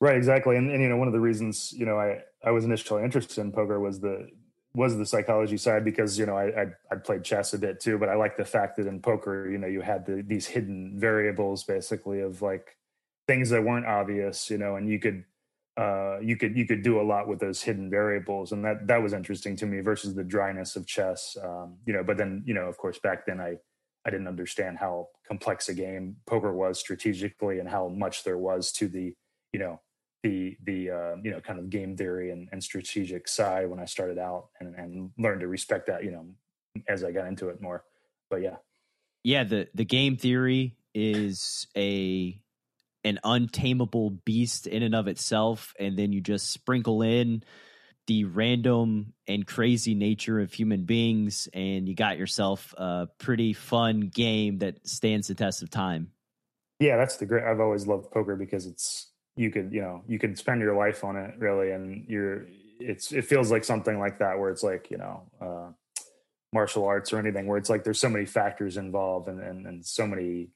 Right, 0.00 0.16
exactly. 0.16 0.56
And, 0.56 0.70
and 0.70 0.82
you 0.82 0.88
know, 0.88 0.96
one 0.96 1.06
of 1.06 1.14
the 1.14 1.20
reasons 1.20 1.72
you 1.72 1.86
know 1.86 1.98
I 1.98 2.22
I 2.44 2.50
was 2.50 2.64
initially 2.64 3.04
interested 3.04 3.40
in 3.40 3.52
poker 3.52 3.80
was 3.80 4.00
the 4.00 4.28
was 4.74 4.96
the 4.96 5.04
psychology 5.04 5.56
side 5.56 5.84
because 5.84 6.18
you 6.18 6.26
know 6.26 6.36
I 6.36 6.62
I 6.62 6.66
I 6.90 6.96
played 6.96 7.24
chess 7.24 7.52
a 7.54 7.58
bit 7.58 7.80
too, 7.80 7.98
but 7.98 8.08
I 8.08 8.14
like 8.14 8.36
the 8.36 8.44
fact 8.44 8.76
that 8.76 8.86
in 8.86 9.00
poker 9.00 9.50
you 9.50 9.58
know 9.58 9.66
you 9.66 9.80
had 9.80 10.06
the, 10.06 10.22
these 10.22 10.46
hidden 10.46 10.98
variables 10.98 11.64
basically 11.64 12.20
of 12.20 12.42
like 12.42 12.76
things 13.26 13.50
that 13.50 13.62
weren't 13.62 13.86
obvious, 13.86 14.50
you 14.50 14.58
know, 14.58 14.76
and 14.76 14.88
you 14.88 14.98
could 14.98 15.24
uh, 15.76 16.18
you 16.20 16.36
could 16.36 16.56
you 16.56 16.66
could 16.66 16.82
do 16.82 17.00
a 17.00 17.02
lot 17.02 17.26
with 17.26 17.40
those 17.40 17.62
hidden 17.62 17.88
variables, 17.88 18.52
and 18.52 18.64
that 18.64 18.86
that 18.86 19.02
was 19.02 19.12
interesting 19.12 19.56
to 19.56 19.66
me 19.66 19.80
versus 19.80 20.14
the 20.14 20.24
dryness 20.24 20.76
of 20.76 20.86
chess. 20.86 21.36
Um, 21.42 21.76
you 21.86 21.92
know, 21.92 22.02
but 22.02 22.16
then 22.18 22.42
you 22.46 22.54
know, 22.54 22.66
of 22.66 22.76
course, 22.76 22.98
back 22.98 23.24
then 23.26 23.40
I 23.40 23.56
I 24.04 24.10
didn't 24.10 24.28
understand 24.28 24.78
how 24.78 25.08
complex 25.26 25.68
a 25.68 25.74
game 25.74 26.16
poker 26.26 26.52
was 26.52 26.78
strategically 26.78 27.58
and 27.58 27.68
how 27.68 27.88
much 27.88 28.24
there 28.24 28.38
was 28.38 28.72
to 28.72 28.88
the 28.88 29.14
you 29.52 29.60
know 29.60 29.80
the 30.22 30.56
the 30.64 30.90
uh, 30.90 31.16
you 31.22 31.30
know 31.30 31.40
kind 31.40 31.58
of 31.58 31.70
game 31.70 31.96
theory 31.96 32.30
and, 32.30 32.48
and 32.52 32.62
strategic 32.62 33.28
side 33.28 33.68
when 33.68 33.80
I 33.80 33.84
started 33.84 34.18
out 34.18 34.48
and, 34.60 34.74
and 34.74 35.10
learned 35.18 35.40
to 35.40 35.48
respect 35.48 35.86
that 35.88 36.04
you 36.04 36.12
know 36.12 36.26
as 36.88 37.04
I 37.04 37.12
got 37.12 37.26
into 37.26 37.48
it 37.48 37.60
more. 37.60 37.84
But 38.30 38.42
yeah, 38.42 38.56
yeah 39.24 39.44
the 39.44 39.68
the 39.74 39.84
game 39.84 40.16
theory 40.16 40.76
is 40.94 41.66
a 41.76 42.38
an 43.04 43.18
untamable 43.24 44.10
beast 44.10 44.66
in 44.66 44.82
and 44.82 44.94
of 44.94 45.08
itself, 45.08 45.74
and 45.78 45.98
then 45.98 46.12
you 46.12 46.20
just 46.20 46.50
sprinkle 46.50 47.02
in 47.02 47.42
the 48.06 48.24
random 48.24 49.12
and 49.28 49.46
crazy 49.46 49.94
nature 49.94 50.40
of 50.40 50.52
human 50.52 50.84
beings, 50.84 51.48
and 51.52 51.88
you 51.88 51.94
got 51.94 52.18
yourself 52.18 52.74
a 52.76 53.08
pretty 53.18 53.52
fun 53.52 54.00
game 54.00 54.58
that 54.58 54.86
stands 54.86 55.28
the 55.28 55.34
test 55.34 55.62
of 55.62 55.70
time. 55.70 56.10
Yeah, 56.80 56.96
that's 56.96 57.16
the 57.16 57.26
great. 57.26 57.44
I've 57.44 57.60
always 57.60 57.86
loved 57.86 58.10
poker 58.10 58.34
because 58.34 58.66
it's 58.66 59.11
you 59.36 59.50
could 59.50 59.72
you 59.72 59.80
know 59.80 60.02
you 60.06 60.18
could 60.18 60.38
spend 60.38 60.60
your 60.60 60.76
life 60.76 61.04
on 61.04 61.16
it 61.16 61.34
really 61.38 61.70
and 61.70 62.04
you're 62.08 62.46
it's 62.78 63.12
it 63.12 63.24
feels 63.24 63.50
like 63.50 63.64
something 63.64 63.98
like 63.98 64.18
that 64.18 64.38
where 64.38 64.50
it's 64.50 64.62
like 64.62 64.90
you 64.90 64.98
know 64.98 65.22
uh, 65.40 66.02
martial 66.52 66.84
arts 66.84 67.12
or 67.12 67.18
anything 67.18 67.46
where 67.46 67.58
it's 67.58 67.70
like 67.70 67.84
there's 67.84 68.00
so 68.00 68.08
many 68.08 68.26
factors 68.26 68.76
involved 68.76 69.28
and, 69.28 69.40
and 69.40 69.66
and 69.66 69.84
so 69.84 70.06
many 70.06 70.48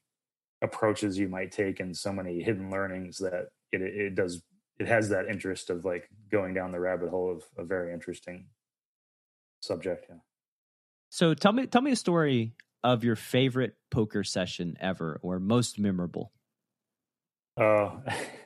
approaches 0.62 1.18
you 1.18 1.28
might 1.28 1.52
take 1.52 1.80
and 1.80 1.96
so 1.96 2.12
many 2.12 2.42
hidden 2.42 2.70
learnings 2.70 3.18
that 3.18 3.48
it 3.72 3.82
it 3.82 4.14
does 4.14 4.42
it 4.78 4.86
has 4.86 5.08
that 5.08 5.26
interest 5.26 5.70
of 5.70 5.84
like 5.84 6.08
going 6.30 6.52
down 6.52 6.72
the 6.72 6.80
rabbit 6.80 7.08
hole 7.08 7.30
of 7.30 7.42
a 7.56 7.64
very 7.64 7.92
interesting 7.92 8.46
subject 9.60 10.06
yeah. 10.08 10.16
So 11.10 11.34
tell 11.34 11.52
me 11.52 11.66
tell 11.66 11.82
me 11.82 11.92
a 11.92 11.96
story 11.96 12.54
of 12.82 13.04
your 13.04 13.16
favorite 13.16 13.74
poker 13.90 14.22
session 14.22 14.76
ever 14.80 15.18
or 15.22 15.40
most 15.40 15.78
memorable. 15.78 16.32
Uh 17.56 17.90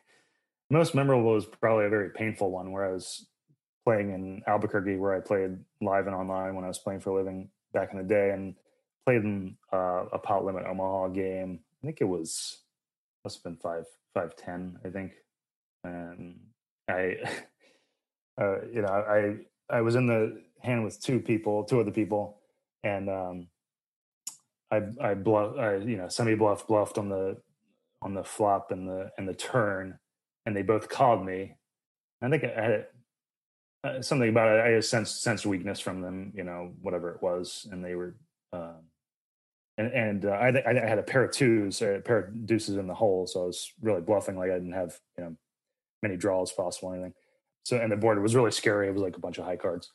most 0.71 0.95
memorable 0.95 1.35
was 1.35 1.47
probably 1.47 1.87
a 1.87 1.91
very 1.91 2.11
painful 2.11 2.51
one 2.51 2.71
where 2.71 2.89
I 2.89 2.93
was 2.93 3.27
playing 3.85 4.13
in 4.13 4.43
Albuquerque, 4.47 4.97
where 4.97 5.15
I 5.15 5.21
played 5.21 5.59
live 5.81 6.07
and 6.07 6.15
online 6.15 6.55
when 6.55 6.65
I 6.65 6.69
was 6.69 6.79
playing 6.79 7.01
for 7.01 7.11
a 7.11 7.17
living 7.17 7.51
back 7.73 7.93
in 7.93 7.99
the 7.99 8.05
day, 8.05 8.31
and 8.31 8.55
played 9.05 9.25
in 9.25 9.57
uh, 9.73 10.05
a 10.13 10.19
pot 10.19 10.45
limit 10.45 10.65
Omaha 10.67 11.09
game. 11.09 11.61
I 11.83 11.87
think 11.87 11.99
it 12.01 12.05
was 12.05 12.59
must 13.25 13.39
have 13.39 13.45
been 13.45 13.57
five 13.57 13.85
five 14.15 14.37
ten, 14.37 14.79
I 14.85 14.91
think, 14.91 15.13
and 15.83 16.39
I, 16.89 17.17
uh, 18.41 18.61
you 18.73 18.83
know, 18.83 18.89
I 18.89 19.37
I 19.69 19.81
was 19.81 19.97
in 19.97 20.07
the 20.07 20.41
hand 20.61 20.85
with 20.85 21.01
two 21.03 21.21
people, 21.21 21.65
two 21.65 21.81
other 21.81 21.91
people, 21.91 22.39
and 22.85 23.11
um, 23.11 23.49
I 24.71 24.83
I 25.01 25.15
bluff, 25.15 25.57
I 25.59 25.77
you 25.77 25.97
know, 25.97 26.09
semi 26.09 26.35
bluff 26.35 26.67
bluffed 26.67 26.97
on 26.97 27.09
the 27.09 27.39
on 28.03 28.15
the 28.15 28.25
flop 28.25 28.71
and 28.71 28.89
the 28.89 29.11
and 29.19 29.29
the 29.29 29.35
turn 29.35 29.99
and 30.47 30.57
they 30.57 30.63
both 30.63 30.89
called 30.89 31.25
me. 31.25 31.57
I 32.23 32.29
think 32.29 32.45
I 32.45 32.61
had 32.61 32.87
uh, 33.83 34.03
something 34.03 34.29
about 34.29 34.49
it. 34.49 34.61
I 34.61 34.69
had 34.71 34.85
sensed 34.85 35.23
sense 35.23 35.47
weakness 35.47 35.81
from 35.81 36.03
them, 36.03 36.33
you 36.35 36.45
know, 36.45 36.73
whatever 36.83 37.11
it 37.11 37.23
was, 37.23 37.67
and 37.71 37.85
they 37.85 37.95
were. 37.95 38.17
Uh, 38.53 38.75
and 39.79 39.93
and 39.93 40.25
uh, 40.27 40.31
I, 40.31 40.49
I 40.49 40.87
had 40.87 40.99
a 40.99 41.03
pair 41.03 41.25
of 41.25 41.33
twos, 41.33 41.81
a 41.81 42.03
pair 42.05 42.19
of 42.19 42.47
deuces 42.47 42.77
in 42.77 42.87
the 42.87 42.95
hole, 42.95 43.27
so 43.27 43.43
I 43.43 43.47
was 43.47 43.73
really 43.81 44.03
bluffing 44.03 44.37
like 44.37 44.51
I 44.51 44.55
didn't 44.55 44.73
have 44.73 44.99
you 45.17 45.25
know 45.25 45.37
many 46.03 46.17
draws 46.17 46.53
possible, 46.53 46.91
or 46.91 46.95
anything. 46.95 47.15
So 47.65 47.79
and 47.79 47.91
the 47.91 47.97
board 47.97 48.21
was 48.21 48.35
really 48.35 48.51
scary. 48.51 48.89
It 48.89 48.93
was 48.93 49.03
like 49.03 49.17
a 49.17 49.21
bunch 49.21 49.39
of 49.39 49.45
high 49.45 49.57
cards, 49.57 49.91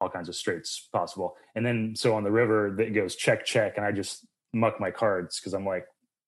all 0.00 0.08
kinds 0.08 0.28
of 0.28 0.36
straights 0.36 0.88
possible. 0.92 1.36
And 1.54 1.66
then 1.66 1.94
so 1.96 2.14
on 2.14 2.24
the 2.24 2.30
river, 2.30 2.80
it 2.80 2.94
goes 2.94 3.16
check 3.16 3.44
check, 3.44 3.74
and 3.76 3.84
I 3.84 3.92
just 3.92 4.26
muck 4.54 4.80
my 4.80 4.90
cards 4.90 5.38
because 5.38 5.52
I'm 5.52 5.66
like, 5.66 5.84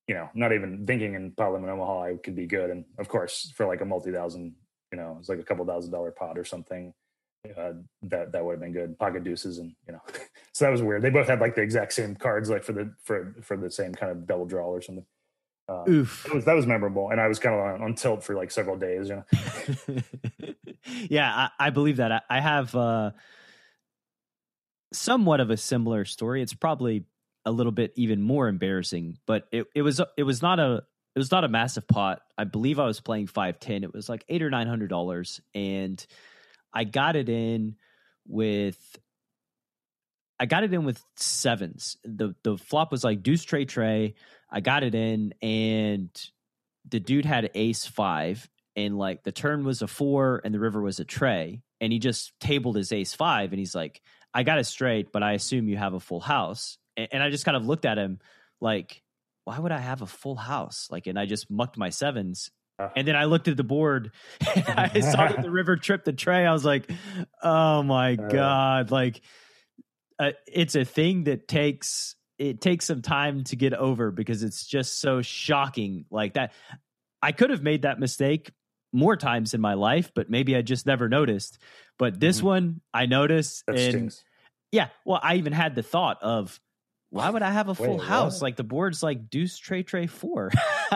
you 0.09 0.15
know, 0.15 0.27
not 0.33 0.51
even 0.53 0.87
thinking 0.87 1.13
in 1.13 1.31
pot 1.33 1.53
limit 1.53 1.69
Omaha 1.69 2.03
I 2.05 2.15
could 2.15 2.35
be 2.35 2.47
good. 2.47 2.71
And 2.71 2.83
of 2.97 3.07
course, 3.07 3.53
for 3.55 3.67
like 3.67 3.81
a 3.81 3.85
multi 3.85 4.11
thousand, 4.11 4.55
you 4.91 4.97
know, 4.97 5.17
it's 5.19 5.29
like 5.29 5.37
a 5.37 5.43
couple 5.43 5.63
thousand 5.65 5.91
dollar 5.91 6.09
pot 6.09 6.35
or 6.35 6.43
something. 6.43 6.95
Uh, 7.55 7.73
that 8.01 8.31
that 8.31 8.43
would 8.43 8.53
have 8.53 8.59
been 8.59 8.73
good. 8.73 8.97
Pocket 8.97 9.23
deuces 9.23 9.59
and 9.59 9.75
you 9.85 9.93
know, 9.93 10.01
so 10.51 10.65
that 10.65 10.71
was 10.71 10.81
weird. 10.81 11.03
They 11.03 11.11
both 11.11 11.27
had 11.27 11.39
like 11.39 11.53
the 11.53 11.61
exact 11.61 11.93
same 11.93 12.15
cards, 12.15 12.49
like 12.49 12.63
for 12.63 12.73
the 12.73 12.91
for 13.03 13.35
for 13.43 13.55
the 13.55 13.69
same 13.69 13.93
kind 13.93 14.11
of 14.11 14.25
double 14.25 14.47
draw 14.47 14.65
or 14.65 14.81
something. 14.81 15.05
Uh, 15.69 15.83
Oof. 15.87 16.27
Was, 16.33 16.45
that 16.45 16.55
was 16.55 16.65
memorable, 16.65 17.11
and 17.11 17.21
I 17.21 17.27
was 17.27 17.37
kind 17.37 17.53
of 17.53 17.61
on, 17.61 17.83
on 17.83 17.93
tilt 17.93 18.23
for 18.23 18.33
like 18.33 18.49
several 18.49 18.77
days. 18.77 19.09
You 19.09 19.23
know. 19.87 20.01
yeah, 21.07 21.49
I, 21.59 21.67
I, 21.67 21.69
believe 21.69 21.97
that. 21.97 22.11
I, 22.11 22.21
I 22.27 22.39
have 22.39 22.75
uh, 22.75 23.11
somewhat 24.91 25.39
of 25.39 25.51
a 25.51 25.57
similar 25.57 26.03
story. 26.03 26.41
It's 26.41 26.55
probably 26.55 27.05
a 27.45 27.51
little 27.51 27.71
bit 27.71 27.93
even 27.95 28.21
more 28.21 28.47
embarrassing. 28.47 29.17
But 29.25 29.47
it, 29.51 29.67
it 29.75 29.81
was 29.81 30.01
it 30.17 30.23
was 30.23 30.41
not 30.41 30.59
a 30.59 30.83
it 31.15 31.19
was 31.19 31.31
not 31.31 31.43
a 31.43 31.49
massive 31.49 31.87
pot. 31.87 32.21
I 32.37 32.43
believe 32.43 32.79
I 32.79 32.85
was 32.85 33.01
playing 33.01 33.27
five 33.27 33.59
ten. 33.59 33.83
It 33.83 33.93
was 33.93 34.09
like 34.09 34.23
eight 34.29 34.41
or 34.43 34.49
nine 34.49 34.67
hundred 34.67 34.89
dollars, 34.89 35.41
and 35.53 36.03
I 36.73 36.83
got 36.83 37.15
it 37.15 37.29
in 37.29 37.75
with 38.27 38.77
I 40.39 40.45
got 40.45 40.63
it 40.63 40.73
in 40.73 40.85
with 40.85 41.03
sevens. 41.15 41.97
The 42.03 42.35
the 42.43 42.57
flop 42.57 42.91
was 42.91 43.03
like 43.03 43.21
deuce 43.21 43.43
tray 43.43 43.65
tray. 43.65 44.15
I 44.49 44.61
got 44.61 44.83
it 44.83 44.95
in, 44.95 45.33
and 45.41 46.09
the 46.87 46.99
dude 46.99 47.25
had 47.25 47.51
ace 47.53 47.85
five, 47.85 48.49
and 48.75 48.97
like 48.97 49.23
the 49.23 49.31
turn 49.31 49.65
was 49.65 49.81
a 49.81 49.87
four, 49.87 50.41
and 50.43 50.53
the 50.53 50.59
river 50.59 50.81
was 50.81 50.99
a 50.99 51.05
tray, 51.05 51.61
and 51.81 51.91
he 51.91 51.99
just 51.99 52.31
tabled 52.39 52.77
his 52.77 52.91
ace 52.91 53.13
five, 53.13 53.51
and 53.51 53.59
he's 53.59 53.75
like, 53.75 54.01
"I 54.33 54.43
got 54.43 54.59
it 54.59 54.65
straight, 54.65 55.11
but 55.11 55.23
I 55.23 55.33
assume 55.33 55.67
you 55.67 55.77
have 55.77 55.93
a 55.93 55.99
full 55.99 56.21
house." 56.21 56.77
And 57.11 57.23
I 57.23 57.29
just 57.29 57.45
kind 57.45 57.57
of 57.57 57.65
looked 57.65 57.85
at 57.85 57.97
him 57.97 58.19
like, 58.61 59.01
why 59.45 59.57
would 59.57 59.71
I 59.71 59.79
have 59.79 60.01
a 60.01 60.05
full 60.07 60.35
house? 60.35 60.87
Like, 60.91 61.07
and 61.07 61.17
I 61.19 61.25
just 61.25 61.49
mucked 61.49 61.77
my 61.77 61.89
sevens. 61.89 62.51
And 62.95 63.07
then 63.07 63.15
I 63.15 63.25
looked 63.25 63.47
at 63.47 63.57
the 63.57 63.63
board 63.63 64.11
I 64.67 64.99
saw 65.01 65.27
that 65.27 65.41
the 65.41 65.49
river 65.51 65.75
tripped 65.77 66.05
the 66.05 66.13
tray. 66.13 66.45
I 66.45 66.53
was 66.53 66.63
like, 66.65 66.89
oh 67.43 67.83
my 67.83 68.15
God. 68.31 68.91
Like, 68.91 69.21
uh, 70.17 70.31
it's 70.47 70.75
a 70.75 70.85
thing 70.85 71.25
that 71.25 71.47
takes, 71.47 72.15
it 72.37 72.61
takes 72.61 72.85
some 72.85 73.01
time 73.01 73.43
to 73.45 73.55
get 73.55 73.73
over 73.73 74.11
because 74.11 74.43
it's 74.43 74.65
just 74.65 74.99
so 74.99 75.21
shocking 75.21 76.05
like 76.09 76.33
that. 76.33 76.53
I 77.21 77.31
could 77.31 77.49
have 77.49 77.63
made 77.63 77.81
that 77.81 77.99
mistake 77.99 78.51
more 78.93 79.15
times 79.17 79.53
in 79.53 79.61
my 79.61 79.73
life, 79.75 80.11
but 80.15 80.29
maybe 80.29 80.55
I 80.55 80.61
just 80.61 80.85
never 80.85 81.09
noticed. 81.09 81.57
But 81.97 82.19
this 82.19 82.39
Mhm. 82.39 82.43
one 82.43 82.81
I 82.93 83.05
noticed, 83.05 83.65
That 83.67 83.75
and 83.75 83.93
stings. 83.93 84.23
yeah, 84.71 84.89
well, 85.05 85.19
I 85.21 85.35
even 85.35 85.53
had 85.53 85.75
the 85.75 85.83
thought 85.83 86.21
of 86.23 86.59
why 87.11 87.29
would 87.29 87.41
I 87.41 87.51
have 87.51 87.69
a 87.69 87.75
full 87.75 87.97
Wait, 87.97 88.07
house? 88.07 88.35
what? 88.35 88.41
Like 88.43 88.55
the 88.55 88.63
board's 88.63 89.01
like 89.01 89.29
deuce 89.29 89.57
tray 89.57 89.83
tray 89.83 90.07
four. 90.07 90.51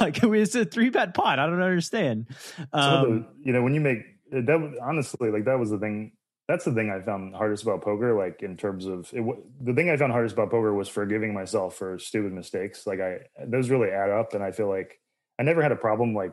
like 0.00 0.22
it's 0.22 0.54
a 0.54 0.64
three 0.64 0.90
bet 0.90 1.14
pot. 1.14 1.38
I 1.38 1.46
don't 1.46 1.62
understand. 1.62 2.26
Um, 2.72 3.02
the, 3.02 3.26
you 3.42 3.52
know, 3.52 3.62
when 3.62 3.74
you 3.74 3.80
make 3.80 3.98
that, 4.32 4.60
was- 4.60 4.78
honestly, 4.82 5.30
like 5.30 5.44
that 5.44 5.58
was 5.58 5.70
the 5.70 5.78
thing. 5.78 6.12
That's 6.46 6.66
the 6.66 6.72
thing 6.74 6.90
I 6.90 7.00
found 7.00 7.34
hardest 7.34 7.62
about 7.62 7.82
poker. 7.82 8.14
Like 8.14 8.42
in 8.42 8.56
terms 8.56 8.84
of 8.84 9.08
it, 9.14 9.24
the 9.64 9.72
thing 9.72 9.88
I 9.90 9.96
found 9.96 10.12
hardest 10.12 10.34
about 10.34 10.50
poker 10.50 10.74
was 10.74 10.88
forgiving 10.88 11.32
myself 11.32 11.76
for 11.76 11.98
stupid 11.98 12.32
mistakes. 12.32 12.86
Like 12.86 13.00
I, 13.00 13.20
those 13.46 13.70
really 13.70 13.90
add 13.90 14.10
up, 14.10 14.34
and 14.34 14.42
I 14.42 14.50
feel 14.50 14.68
like 14.68 15.00
I 15.38 15.42
never 15.42 15.62
had 15.62 15.72
a 15.72 15.76
problem. 15.76 16.14
Like 16.14 16.32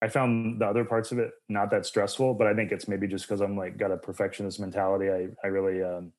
I 0.00 0.08
found 0.08 0.60
the 0.60 0.66
other 0.66 0.84
parts 0.84 1.12
of 1.12 1.18
it 1.18 1.32
not 1.48 1.70
that 1.70 1.86
stressful, 1.86 2.34
but 2.34 2.46
I 2.46 2.54
think 2.54 2.72
it's 2.72 2.86
maybe 2.86 3.08
just 3.08 3.26
because 3.26 3.40
I'm 3.40 3.56
like 3.56 3.76
got 3.76 3.90
a 3.90 3.96
perfectionist 3.96 4.60
mentality. 4.60 5.10
I, 5.10 5.28
I 5.42 5.48
really, 5.48 5.82
um, 5.82 6.12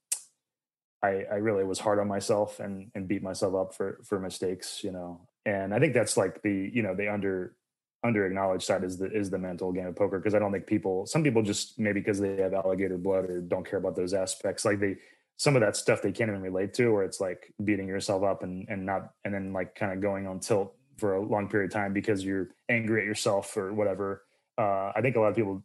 I, 1.04 1.24
I 1.32 1.36
really 1.36 1.64
was 1.64 1.80
hard 1.80 2.00
on 2.00 2.08
myself 2.08 2.60
and 2.60 2.92
and 2.96 3.08
beat 3.08 3.24
myself 3.24 3.56
up 3.56 3.74
for 3.76 4.00
for 4.04 4.20
mistakes, 4.20 4.84
you 4.84 4.92
know. 4.92 5.28
And 5.46 5.74
I 5.74 5.80
think 5.80 5.94
that's 5.94 6.18
like 6.18 6.42
the 6.42 6.72
you 6.74 6.82
know 6.82 6.96
the 6.96 7.12
under 7.12 7.56
under 8.04 8.26
acknowledged 8.26 8.64
side 8.64 8.84
is 8.84 8.98
the 8.98 9.12
is 9.12 9.30
the 9.30 9.38
mental 9.38 9.72
game 9.72 9.88
of 9.88 9.96
poker 9.96 10.20
because 10.20 10.36
I 10.36 10.40
don't 10.40 10.52
think 10.52 10.68
people 10.68 11.06
some 11.06 11.24
people 11.24 11.42
just 11.42 11.80
maybe 11.80 12.00
because 12.00 12.20
they 12.20 12.38
have 12.38 12.54
alligator 12.54 12.98
blood 12.98 13.30
or 13.30 13.42
don't 13.42 13.68
care 13.68 13.80
about 13.80 13.96
those 13.96 14.14
aspects 14.14 14.64
like 14.64 14.80
they 14.80 14.98
some 15.38 15.56
of 15.56 15.62
that 15.62 15.76
stuff 15.76 16.02
they 16.02 16.12
can't 16.12 16.30
even 16.30 16.42
relate 16.42 16.74
to 16.76 16.86
or 16.86 17.04
it's 17.04 17.20
like 17.20 17.52
beating 17.64 17.88
yourself 17.88 18.24
up 18.24 18.44
and 18.44 18.68
and 18.70 18.86
not 18.86 19.10
and 19.24 19.34
then 19.34 19.52
like 19.52 19.76
kind 19.76 19.92
of 19.92 20.02
going 20.02 20.28
on 20.28 20.40
tilt 20.40 20.76
for 20.98 21.16
a 21.16 21.22
long 21.22 21.50
period 21.50 21.72
of 21.72 21.74
time 21.74 21.94
because 21.94 22.24
you're 22.24 22.50
angry 22.70 23.02
at 23.02 23.06
yourself 23.06 23.58
or 23.58 23.74
whatever. 23.74 24.24
Uh, 24.58 24.92
I 24.96 25.02
think 25.02 25.18
a 25.18 25.20
lot 25.20 25.28
of 25.28 25.36
people 25.36 25.64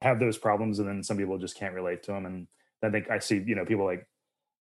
have 0.00 0.18
those 0.18 0.38
problems 0.38 0.78
and 0.78 0.88
then 0.88 1.02
some 1.02 1.18
people 1.18 1.36
just 1.38 1.58
can't 1.58 1.74
relate 1.74 2.02
to 2.04 2.12
them 2.12 2.24
and 2.24 2.46
I 2.82 2.90
think 2.90 3.10
I 3.10 3.18
see 3.18 3.42
you 3.44 3.54
know 3.54 3.64
people 3.64 3.84
like 3.84 4.06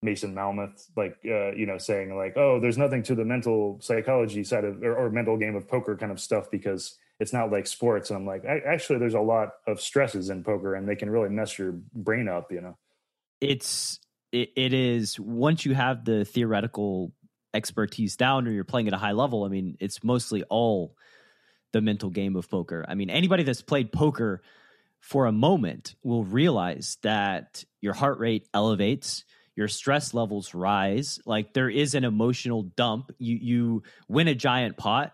Mason 0.04 0.36
Malmuth, 0.36 0.90
like 0.96 1.18
uh, 1.26 1.52
you 1.54 1.66
know, 1.66 1.78
saying 1.78 2.16
like, 2.16 2.38
"Oh, 2.38 2.60
there's 2.60 2.78
nothing 2.78 3.04
to 3.04 3.16
the 3.16 3.26
mental 3.26 3.80
psychology 3.82 4.44
side 4.44 4.66
of 4.66 4.84
or, 4.84 4.96
or 4.96 5.10
mental 5.10 5.38
game 5.38 5.56
of 5.56 5.68
poker 5.68 5.96
kind 5.96 6.12
of 6.12 6.20
stuff 6.20 6.52
because 6.52 6.98
it's 7.20 7.34
not 7.34 7.52
like 7.52 7.68
sports." 7.68 8.10
And 8.10 8.18
I'm 8.18 8.26
like, 8.26 8.46
actually, 8.46 9.00
there's 9.00 9.14
a 9.14 9.20
lot 9.20 9.50
of 9.68 9.82
stresses 9.82 10.30
in 10.30 10.44
poker, 10.44 10.76
and 10.76 10.88
they 10.88 10.96
can 10.96 11.10
really 11.10 11.30
mess 11.30 11.58
your 11.58 11.74
brain 11.94 12.28
up. 12.28 12.52
You 12.52 12.62
know, 12.62 12.78
it's 13.42 14.00
it, 14.32 14.52
it 14.56 14.74
is 14.74 15.20
once 15.20 15.66
you 15.66 15.74
have 15.74 16.06
the 16.06 16.26
theoretical 16.26 17.12
expertise 17.54 18.16
down 18.16 18.48
or 18.48 18.52
you're 18.52 18.64
playing 18.64 18.88
at 18.88 18.94
a 18.94 18.98
high 18.98 19.12
level. 19.12 19.44
I 19.44 19.48
mean, 19.48 19.78
it's 19.80 20.04
mostly 20.04 20.44
all 20.44 20.96
the 21.72 21.82
mental 21.82 22.10
game 22.10 22.36
of 22.36 22.50
poker. 22.50 22.86
I 22.88 22.96
mean, 22.96 23.10
anybody 23.10 23.44
that's 23.44 23.62
played 23.62 23.92
poker 23.92 24.42
for 25.00 25.26
a 25.26 25.32
moment 25.32 25.96
will 26.02 26.24
realize 26.24 26.98
that 27.02 27.66
your 27.82 27.94
heart 27.94 28.20
rate 28.20 28.48
elevates 28.54 29.26
your 29.56 29.68
stress 29.68 30.14
levels 30.14 30.54
rise 30.54 31.20
like 31.26 31.54
there 31.54 31.70
is 31.70 31.96
an 31.96 32.04
emotional 32.04 32.64
dump 32.64 33.12
you 33.18 33.38
you 33.38 33.84
win 34.08 34.28
a 34.28 34.36
giant 34.36 34.78
pot 34.78 35.14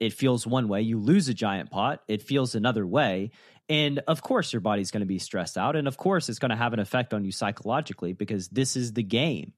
it 0.00 0.12
feels 0.12 0.46
one 0.46 0.68
way 0.68 0.82
you 0.82 0.98
lose 0.98 1.28
a 1.28 1.34
giant 1.34 1.70
pot 1.70 2.00
it 2.08 2.22
feels 2.22 2.54
another 2.54 2.86
way 2.86 3.30
and 3.68 4.00
of 4.06 4.22
course 4.22 4.52
your 4.52 4.60
body's 4.60 4.90
going 4.90 5.00
to 5.00 5.06
be 5.06 5.18
stressed 5.18 5.56
out 5.56 5.76
and 5.76 5.88
of 5.88 5.96
course 5.96 6.28
it's 6.28 6.38
going 6.38 6.50
to 6.50 6.56
have 6.56 6.72
an 6.72 6.80
effect 6.80 7.14
on 7.14 7.24
you 7.24 7.32
psychologically 7.32 8.12
because 8.12 8.48
this 8.48 8.76
is 8.76 8.92
the 8.92 9.02
game 9.02 9.52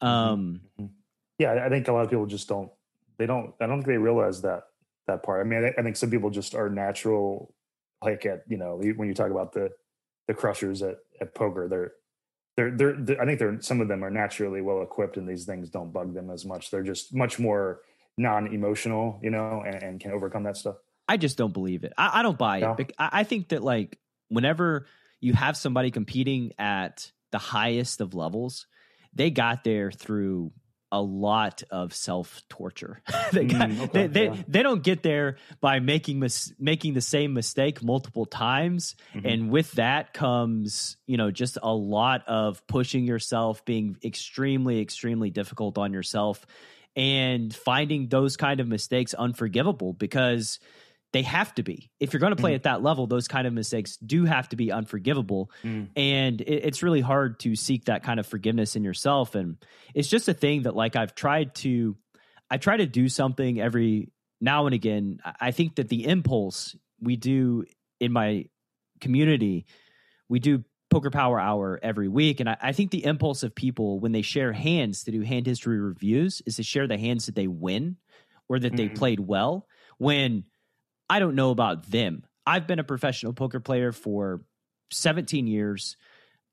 um 0.00 0.60
yeah, 1.42 1.64
I 1.64 1.68
think 1.68 1.88
a 1.88 1.92
lot 1.92 2.04
of 2.04 2.10
people 2.10 2.26
just 2.26 2.48
don't. 2.48 2.70
They 3.18 3.26
don't. 3.26 3.52
I 3.60 3.66
don't 3.66 3.78
think 3.78 3.86
they 3.86 3.98
realize 3.98 4.42
that 4.42 4.64
that 5.08 5.22
part. 5.22 5.44
I 5.44 5.48
mean, 5.48 5.64
I, 5.64 5.80
I 5.80 5.82
think 5.82 5.96
some 5.96 6.10
people 6.10 6.30
just 6.30 6.54
are 6.54 6.70
natural, 6.70 7.52
like 8.02 8.24
at 8.26 8.44
you 8.48 8.56
know 8.56 8.76
when 8.76 9.08
you 9.08 9.14
talk 9.14 9.30
about 9.30 9.52
the 9.52 9.70
the 10.28 10.34
crushers 10.34 10.82
at 10.82 10.98
at 11.20 11.34
poker, 11.34 11.68
they're 11.68 11.92
they're, 12.56 12.70
they're, 12.70 12.96
they're 12.98 13.20
I 13.22 13.24
think 13.26 13.38
they're 13.38 13.60
some 13.60 13.80
of 13.80 13.88
them 13.88 14.04
are 14.04 14.10
naturally 14.10 14.60
well 14.60 14.82
equipped 14.82 15.16
and 15.16 15.28
these 15.28 15.44
things 15.44 15.70
don't 15.70 15.92
bug 15.92 16.14
them 16.14 16.30
as 16.30 16.44
much. 16.44 16.70
They're 16.70 16.82
just 16.82 17.14
much 17.14 17.38
more 17.38 17.80
non-emotional, 18.18 19.20
you 19.22 19.30
know, 19.30 19.62
and, 19.66 19.82
and 19.82 20.00
can 20.00 20.12
overcome 20.12 20.44
that 20.44 20.56
stuff. 20.56 20.76
I 21.08 21.16
just 21.16 21.36
don't 21.36 21.52
believe 21.52 21.84
it. 21.84 21.92
I, 21.98 22.20
I 22.20 22.22
don't 22.22 22.38
buy 22.38 22.60
No? 22.60 22.76
it. 22.78 22.92
I, 22.98 23.08
I 23.12 23.24
think 23.24 23.48
that 23.48 23.62
like 23.62 23.98
whenever 24.28 24.86
you 25.20 25.32
have 25.34 25.56
somebody 25.56 25.90
competing 25.90 26.52
at 26.58 27.10
the 27.30 27.38
highest 27.38 28.00
of 28.00 28.14
levels, 28.14 28.66
they 29.14 29.30
got 29.30 29.64
there 29.64 29.90
through 29.90 30.52
a 30.92 31.00
lot 31.00 31.62
of 31.70 31.92
self 31.94 32.42
torture. 32.48 33.02
they, 33.32 33.46
Mm, 33.46 33.80
okay, 33.88 34.06
they, 34.06 34.06
they, 34.06 34.24
yeah. 34.26 34.42
they 34.46 34.62
don't 34.62 34.82
get 34.84 35.02
there 35.02 35.38
by 35.60 35.80
making 35.80 36.20
mis- 36.20 36.52
making 36.60 36.94
the 36.94 37.00
same 37.00 37.32
mistake 37.32 37.82
multiple 37.82 38.26
times, 38.26 38.94
Mhm. 39.16 39.32
and 39.32 39.50
with 39.50 39.72
that 39.72 40.12
comes 40.12 40.96
you 41.06 41.16
know 41.16 41.30
just 41.32 41.58
a 41.62 41.74
lot 41.74 42.22
of 42.28 42.64
pushing 42.66 43.04
yourself, 43.04 43.64
being 43.64 43.96
extremely 44.04 44.80
extremely 44.80 45.30
difficult 45.30 45.78
on 45.78 45.92
yourself, 45.92 46.46
and 46.94 47.54
finding 47.54 48.08
those 48.08 48.36
kind 48.36 48.60
of 48.60 48.68
mistakes 48.68 49.14
unforgivable 49.14 49.94
because 49.94 50.60
they 51.12 51.22
have 51.22 51.54
to 51.56 51.62
be. 51.62 51.90
If 52.00 52.12
you're 52.12 52.20
going 52.20 52.34
to 52.34 52.40
play 52.40 52.52
Mhm. 52.52 52.56
at 52.56 52.62
that 52.64 52.82
level, 52.82 53.06
those 53.06 53.28
kind 53.28 53.46
of 53.46 53.52
mistakes 53.52 53.96
do 53.98 54.24
have 54.24 54.48
to 54.50 54.56
be 54.56 54.72
unforgivable. 54.72 55.50
Mm. 55.62 55.88
And 55.94 56.40
it, 56.40 56.64
it's 56.64 56.82
really 56.82 57.02
hard 57.02 57.38
to 57.40 57.54
seek 57.54 57.84
that 57.84 58.02
kind 58.02 58.18
of 58.18 58.26
forgiveness 58.26 58.76
in 58.76 58.82
yourself. 58.84 59.34
And 59.34 59.56
it's 59.94 60.08
just 60.08 60.28
a 60.28 60.34
thing 60.34 60.62
that, 60.62 60.74
like, 60.74 60.96
I've 60.96 61.14
tried 61.14 61.54
to, 61.56 61.96
I 62.50 62.56
try 62.56 62.76
to 62.78 62.86
do 62.86 63.08
something 63.10 63.60
every 63.60 64.10
now 64.40 64.66
and 64.66 64.74
again. 64.74 65.18
I- 65.38 65.50
think 65.52 65.74
that 65.76 65.88
the 65.88 66.06
impulse 66.06 66.74
we 67.00 67.16
do 67.16 67.64
in 68.00 68.10
my 68.12 68.46
community, 69.00 69.66
we 70.28 70.38
do 70.38 70.64
Poker 70.90 71.10
Power 71.10 71.38
Hour 71.40 71.78
every 71.82 72.08
week. 72.08 72.40
And 72.40 72.48
I, 72.48 72.56
I 72.60 72.72
think 72.72 72.90
the 72.90 73.04
impulse 73.04 73.42
of 73.42 73.54
people 73.54 73.98
when 74.00 74.12
they 74.12 74.22
share 74.22 74.52
hands 74.52 75.04
to 75.04 75.10
do 75.10 75.20
hand 75.22 75.46
history 75.46 75.78
reviews 75.80 76.42
is 76.46 76.56
to 76.56 76.62
share 76.62 76.86
the 76.86 76.98
hands 76.98 77.26
that 77.26 77.34
they 77.34 77.46
win 77.46 77.96
or 78.48 78.58
that 78.58 78.76
they 78.76 78.88
Mhm. 78.88 78.96
played 78.96 79.20
well. 79.20 79.66
When 79.98 80.44
I 81.12 81.18
don't 81.18 81.34
know 81.34 81.50
about 81.50 81.90
them. 81.90 82.24
I've 82.46 82.66
been 82.66 82.78
a 82.78 82.84
professional 82.84 83.34
poker 83.34 83.60
player 83.60 83.92
for 83.92 84.40
17 84.92 85.46
years 85.46 85.98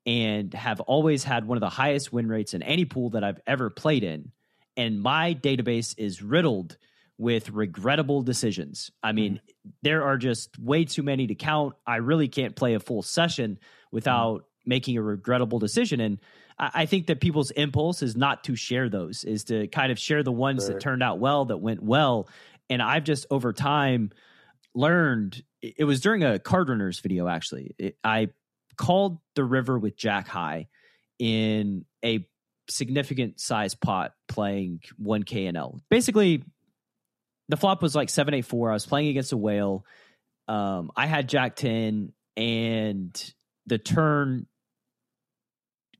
and 0.04 0.52
have 0.52 0.80
always 0.80 1.24
had 1.24 1.46
one 1.46 1.56
of 1.56 1.62
the 1.62 1.70
highest 1.70 2.12
win 2.12 2.28
rates 2.28 2.52
in 2.52 2.62
any 2.62 2.84
pool 2.84 3.08
that 3.10 3.24
I've 3.24 3.40
ever 3.46 3.70
played 3.70 4.04
in. 4.04 4.32
And 4.76 5.00
my 5.00 5.32
database 5.32 5.94
is 5.96 6.20
riddled 6.20 6.76
with 7.16 7.48
regrettable 7.48 8.20
decisions. 8.20 8.90
I 9.02 9.12
hmm. 9.12 9.16
mean, 9.16 9.40
there 9.80 10.04
are 10.04 10.18
just 10.18 10.58
way 10.58 10.84
too 10.84 11.02
many 11.02 11.26
to 11.28 11.34
count. 11.34 11.74
I 11.86 11.96
really 11.96 12.28
can't 12.28 12.54
play 12.54 12.74
a 12.74 12.80
full 12.80 13.00
session 13.00 13.58
without 13.90 14.40
hmm. 14.40 14.42
making 14.66 14.98
a 14.98 15.02
regrettable 15.02 15.58
decision. 15.58 16.00
And 16.00 16.18
I, 16.58 16.70
I 16.74 16.86
think 16.86 17.06
that 17.06 17.18
people's 17.18 17.50
impulse 17.52 18.02
is 18.02 18.14
not 18.14 18.44
to 18.44 18.56
share 18.56 18.90
those, 18.90 19.24
is 19.24 19.44
to 19.44 19.68
kind 19.68 19.90
of 19.90 19.98
share 19.98 20.22
the 20.22 20.32
ones 20.32 20.66
Sure. 20.66 20.74
that 20.74 20.82
turned 20.82 21.02
out 21.02 21.18
well, 21.18 21.46
that 21.46 21.56
went 21.56 21.82
well. 21.82 22.28
And 22.68 22.82
I've 22.82 23.04
just 23.04 23.24
over 23.30 23.54
time 23.54 24.10
learned 24.74 25.42
it 25.62 25.84
was 25.84 26.00
during 26.00 26.22
a 26.22 26.38
CardRunners 26.38 27.00
video 27.00 27.28
actually. 27.28 27.74
It- 27.78 27.96
i 28.04 28.28
called 28.76 29.18
the 29.34 29.44
river 29.44 29.78
with 29.78 29.96
jack 29.96 30.26
high 30.26 30.68
in 31.18 31.84
a 32.04 32.26
significant 32.68 33.40
size 33.40 33.74
pot 33.74 34.14
playing 34.28 34.80
1k 35.02 35.52
NL. 35.52 35.80
Basically 35.90 36.44
the 37.48 37.56
flop 37.56 37.82
was 37.82 37.94
like 37.94 38.08
784 38.08 38.70
i 38.70 38.72
was 38.74 38.86
playing 38.86 39.08
against 39.08 39.32
a 39.32 39.36
whale. 39.36 39.84
Um, 40.48 40.90
i 40.96 41.06
had 41.06 41.28
jack 41.28 41.56
10 41.56 42.12
and 42.36 43.34
the 43.66 43.78
turn 43.78 44.46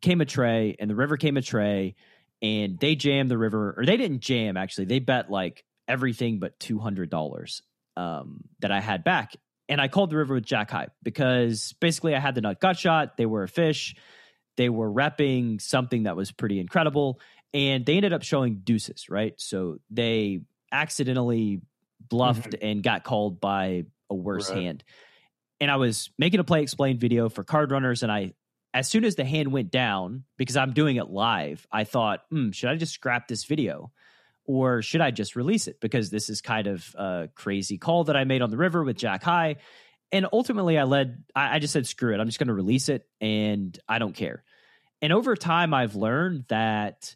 came 0.01 0.21
a 0.21 0.25
tray 0.25 0.77
and 0.79 0.89
the 0.89 0.95
river 0.95 1.17
came 1.17 1.37
a 1.37 1.43
tray 1.43 1.95
and 2.41 2.79
they 2.79 2.95
jammed 2.95 3.31
the 3.31 3.37
river 3.37 3.75
or 3.77 3.85
they 3.85 3.97
didn't 3.99 4.21
jam 4.21 4.57
actually. 4.57 4.87
They 4.87 4.99
bet 4.99 5.31
like 5.31 5.65
everything 5.87 6.39
but 6.39 6.59
$200 6.59 7.61
um, 7.97 8.43
that 8.61 8.71
I 8.71 8.81
had 8.81 9.05
back. 9.05 9.35
And 9.69 9.81
I 9.81 9.89
called 9.89 10.11
the 10.11 10.17
river 10.17 10.35
with 10.35 10.45
Jack 10.45 10.71
High 10.71 10.89
because 11.03 11.75
basically 11.81 12.15
I 12.17 12.19
had 12.19 12.35
the 12.35 12.41
nut 12.41 12.61
gut 12.61 12.77
shot. 12.77 13.17
They 13.17 13.27
were 13.27 13.45
a 13.45 13.49
fish. 13.49 13.95
They 14.57 14.69
were 14.69 14.91
repping 14.91 15.61
something 15.61 16.03
that 16.05 16.17
was 16.17 16.33
pretty 16.33 16.59
incredible. 16.59 17.21
And 17.55 17.87
they 17.87 17.97
ended 17.97 18.13
up 18.13 18.23
showing 18.23 18.61
deuces, 18.65 19.09
right? 19.09 19.35
So 19.39 19.79
they 19.91 20.41
accidentally 20.73 21.61
bluffed 22.01 22.55
and 22.61 22.83
got 22.83 23.05
called 23.05 23.41
by 23.41 23.85
a 24.09 24.15
worse 24.15 24.49
Right. 24.49 24.59
hand. 24.59 24.85
And 25.61 25.71
I 25.71 25.77
was 25.77 26.11
making 26.19 26.41
a 26.41 26.45
play 26.45 26.63
explain 26.63 26.99
video 26.99 27.29
for 27.29 27.45
CardRunners. 27.45 28.03
And 28.03 28.11
I, 28.11 28.35
as 28.73 28.89
soon 28.89 29.05
as 29.05 29.15
the 29.17 29.25
hand 29.25 29.53
went 29.53 29.71
down, 29.71 30.25
because 30.37 30.57
I'm 30.57 30.73
doing 30.73 30.97
it 30.97 31.11
live, 31.11 31.67
I 31.71 31.85
thought, 31.85 32.23
hmm, 32.31 32.51
should 32.51 32.71
I 32.71 32.77
just 32.77 32.95
scrap 32.95 33.29
this 33.29 33.45
video? 33.45 33.93
Or 34.51 34.83
should 34.83 35.01
I 35.01 35.13
just 35.13 35.37
release 35.37 35.69
it? 35.69 35.81
Because 35.81 36.11
this 36.11 36.29
is 36.29 36.41
kind 36.41 36.67
of 36.67 36.85
a 36.97 37.29
crazy 37.37 37.79
call 37.79 38.05
that 38.05 38.17
I 38.17 38.25
made 38.25 38.43
on 38.43 38.51
the 38.51 38.57
river 38.57 38.83
with 38.83 38.97
Jack 38.97 39.23
High. 39.23 39.57
And 40.11 40.27
ultimately, 40.33 40.77
I 40.77 40.83
led, 40.83 41.23
I, 41.37 41.55
I 41.55 41.59
just 41.61 41.73
said, 41.73 41.87
screw 41.87 42.13
it. 42.13 42.19
I'm 42.19 42.27
just 42.27 42.41
going 42.41 42.49
to 42.49 42.55
release 42.55 42.89
it 42.89 43.07
and 43.21 43.79
I 43.89 44.01
don't 44.01 44.13
care. 44.13 44.43
And 45.01 45.13
over 45.13 45.37
time, 45.37 45.73
I've 45.73 45.95
learned 45.95 46.47
that 46.49 47.15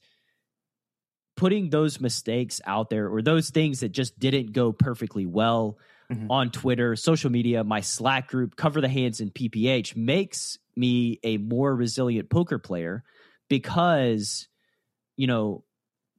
putting 1.37 1.71
those 1.71 2.01
mistakes 2.01 2.61
out 2.65 2.89
there 2.89 3.09
or 3.09 3.21
those 3.21 3.51
things 3.51 3.81
that 3.81 3.91
just 3.91 4.17
didn't 4.17 4.53
go 4.53 4.71
perfectly 4.73 5.27
well 5.27 5.77
mm-hmm. 6.09 6.31
on 6.31 6.53
Twitter, 6.53 6.95
social 6.95 7.31
media, 7.31 7.65
my 7.65 7.81
Slack 7.81 8.29
group, 8.29 8.55
Cover 8.55 8.81
the 8.81 8.89
Hands 8.89 9.21
in 9.21 9.31
PPH 9.31 9.97
makes 9.97 10.57
me 10.77 11.19
a 11.25 11.37
more 11.39 11.75
resilient 11.75 12.31
poker 12.31 12.61
player 12.61 13.03
because, 13.49 14.47
you 15.17 15.27
know, 15.27 15.65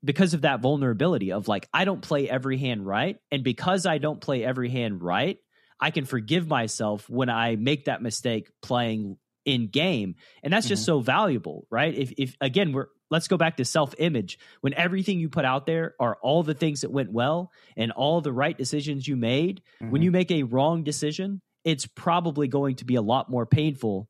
because 0.05 0.33
of 0.33 0.41
that 0.41 0.61
vulnerability 0.61 1.31
of 1.31 1.47
like, 1.47 1.67
I 1.73 1.83
don't 1.83 2.01
play 2.01 2.29
every 2.29 2.57
hand 2.57 2.85
right. 2.85 3.17
And 3.31 3.43
because 3.43 3.85
I 3.85 3.97
don't 3.97 4.21
play 4.21 4.43
every 4.43 4.69
hand 4.69 5.01
right, 5.01 5.39
I 5.79 5.91
can 5.91 6.05
forgive 6.05 6.47
myself 6.47 7.09
when 7.09 7.29
I 7.29 7.55
make 7.55 7.85
that 7.85 8.01
mistake 8.01 8.49
playing 8.61 9.17
in 9.43 9.67
game. 9.67 10.15
And 10.43 10.53
that's 10.53 10.67
just 10.67 10.83
mm-hmm. 10.83 10.97
so 10.97 10.99
valuable, 10.99 11.67
right? 11.69 11.93
If, 11.93 12.13
if 12.17 12.37
again, 12.39 12.71
we're, 12.71 12.87
let's 13.09 13.27
go 13.27 13.37
back 13.37 13.57
to 13.57 13.65
self 13.65 13.93
image. 13.97 14.39
When 14.61 14.73
everything 14.73 15.19
you 15.19 15.29
put 15.29 15.45
out 15.45 15.65
there 15.65 15.95
are 15.99 16.17
all 16.21 16.43
the 16.43 16.53
things 16.53 16.81
that 16.81 16.91
went 16.91 17.11
well 17.11 17.51
and 17.75 17.91
all 17.91 18.21
the 18.21 18.33
right 18.33 18.57
decisions 18.57 19.07
you 19.07 19.15
made, 19.15 19.61
mm-hmm. 19.81 19.91
when 19.91 20.01
you 20.01 20.11
make 20.11 20.31
a 20.31 20.43
wrong 20.43 20.83
decision, 20.83 21.41
it's 21.63 21.85
probably 21.87 22.47
going 22.47 22.77
to 22.77 22.85
be 22.85 22.95
a 22.95 23.01
lot 23.01 23.29
more 23.29 23.45
painful 23.45 24.07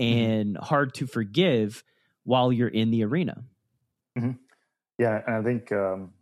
mm-hmm. 0.00 0.18
and 0.18 0.54
mm-hmm. 0.54 0.64
hard 0.64 0.94
to 0.94 1.06
forgive 1.06 1.82
while 2.24 2.52
you're 2.52 2.68
in 2.68 2.90
the 2.90 3.04
arena. 3.04 3.44
Yeah. 4.98 5.22
And 5.26 5.36
I 5.36 5.42
think 5.42 5.72
um, 5.72 6.12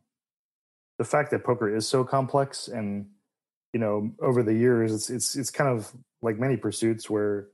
the 0.99 1.05
fact 1.05 1.31
that 1.31 1.45
poker 1.45 1.75
is 1.75 1.89
so 1.89 2.05
complex 2.05 2.69
and, 2.69 3.07
you 3.73 3.81
know, 3.81 4.11
over 4.21 4.43
the 4.43 4.55
years, 4.55 4.93
it's, 4.93 5.11
it's, 5.11 5.37
it's 5.37 5.51
kind 5.51 5.71
of 5.71 5.93
like 6.23 6.39
many 6.39 6.57
pursuits 6.57 7.11
where 7.11 7.49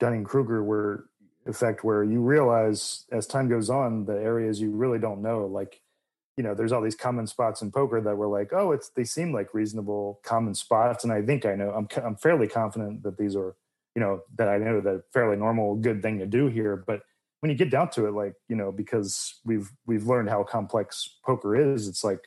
Dunning 0.00 0.24
Kruger 0.24 0.62
were 0.62 1.06
effect 1.46 1.84
where 1.84 2.02
you 2.02 2.20
realize 2.20 3.04
as 3.12 3.26
time 3.26 3.48
goes 3.48 3.68
on 3.68 4.06
the 4.06 4.14
areas 4.14 4.60
you 4.60 4.70
really 4.70 4.98
don't 4.98 5.20
know 5.20 5.46
like 5.46 5.80
you 6.36 6.42
know 6.42 6.54
there's 6.54 6.72
all 6.72 6.80
these 6.80 6.94
common 6.94 7.26
spots 7.26 7.62
in 7.62 7.70
poker 7.70 8.00
that 8.00 8.16
were 8.16 8.26
like 8.26 8.52
oh 8.52 8.72
it's 8.72 8.88
they 8.90 9.04
seem 9.04 9.32
like 9.32 9.52
reasonable 9.52 10.20
common 10.24 10.54
spots 10.54 11.04
and 11.04 11.12
i 11.12 11.20
think 11.20 11.44
i 11.44 11.54
know 11.54 11.70
i'm 11.70 11.86
i'm 12.02 12.16
fairly 12.16 12.48
confident 12.48 13.02
that 13.02 13.18
these 13.18 13.36
are 13.36 13.54
you 13.94 14.00
know 14.00 14.22
that 14.36 14.48
i 14.48 14.56
know 14.56 14.80
that 14.80 15.02
fairly 15.12 15.36
normal 15.36 15.74
good 15.74 16.02
thing 16.02 16.18
to 16.18 16.26
do 16.26 16.46
here 16.46 16.76
but 16.76 17.02
when 17.44 17.50
you 17.50 17.58
get 17.58 17.68
down 17.68 17.90
to 17.90 18.06
it 18.06 18.12
like 18.12 18.32
you 18.48 18.56
know 18.56 18.72
because 18.72 19.38
we've 19.44 19.70
we've 19.84 20.06
learned 20.06 20.30
how 20.30 20.42
complex 20.42 21.18
poker 21.26 21.54
is 21.54 21.86
it's 21.88 22.02
like 22.02 22.20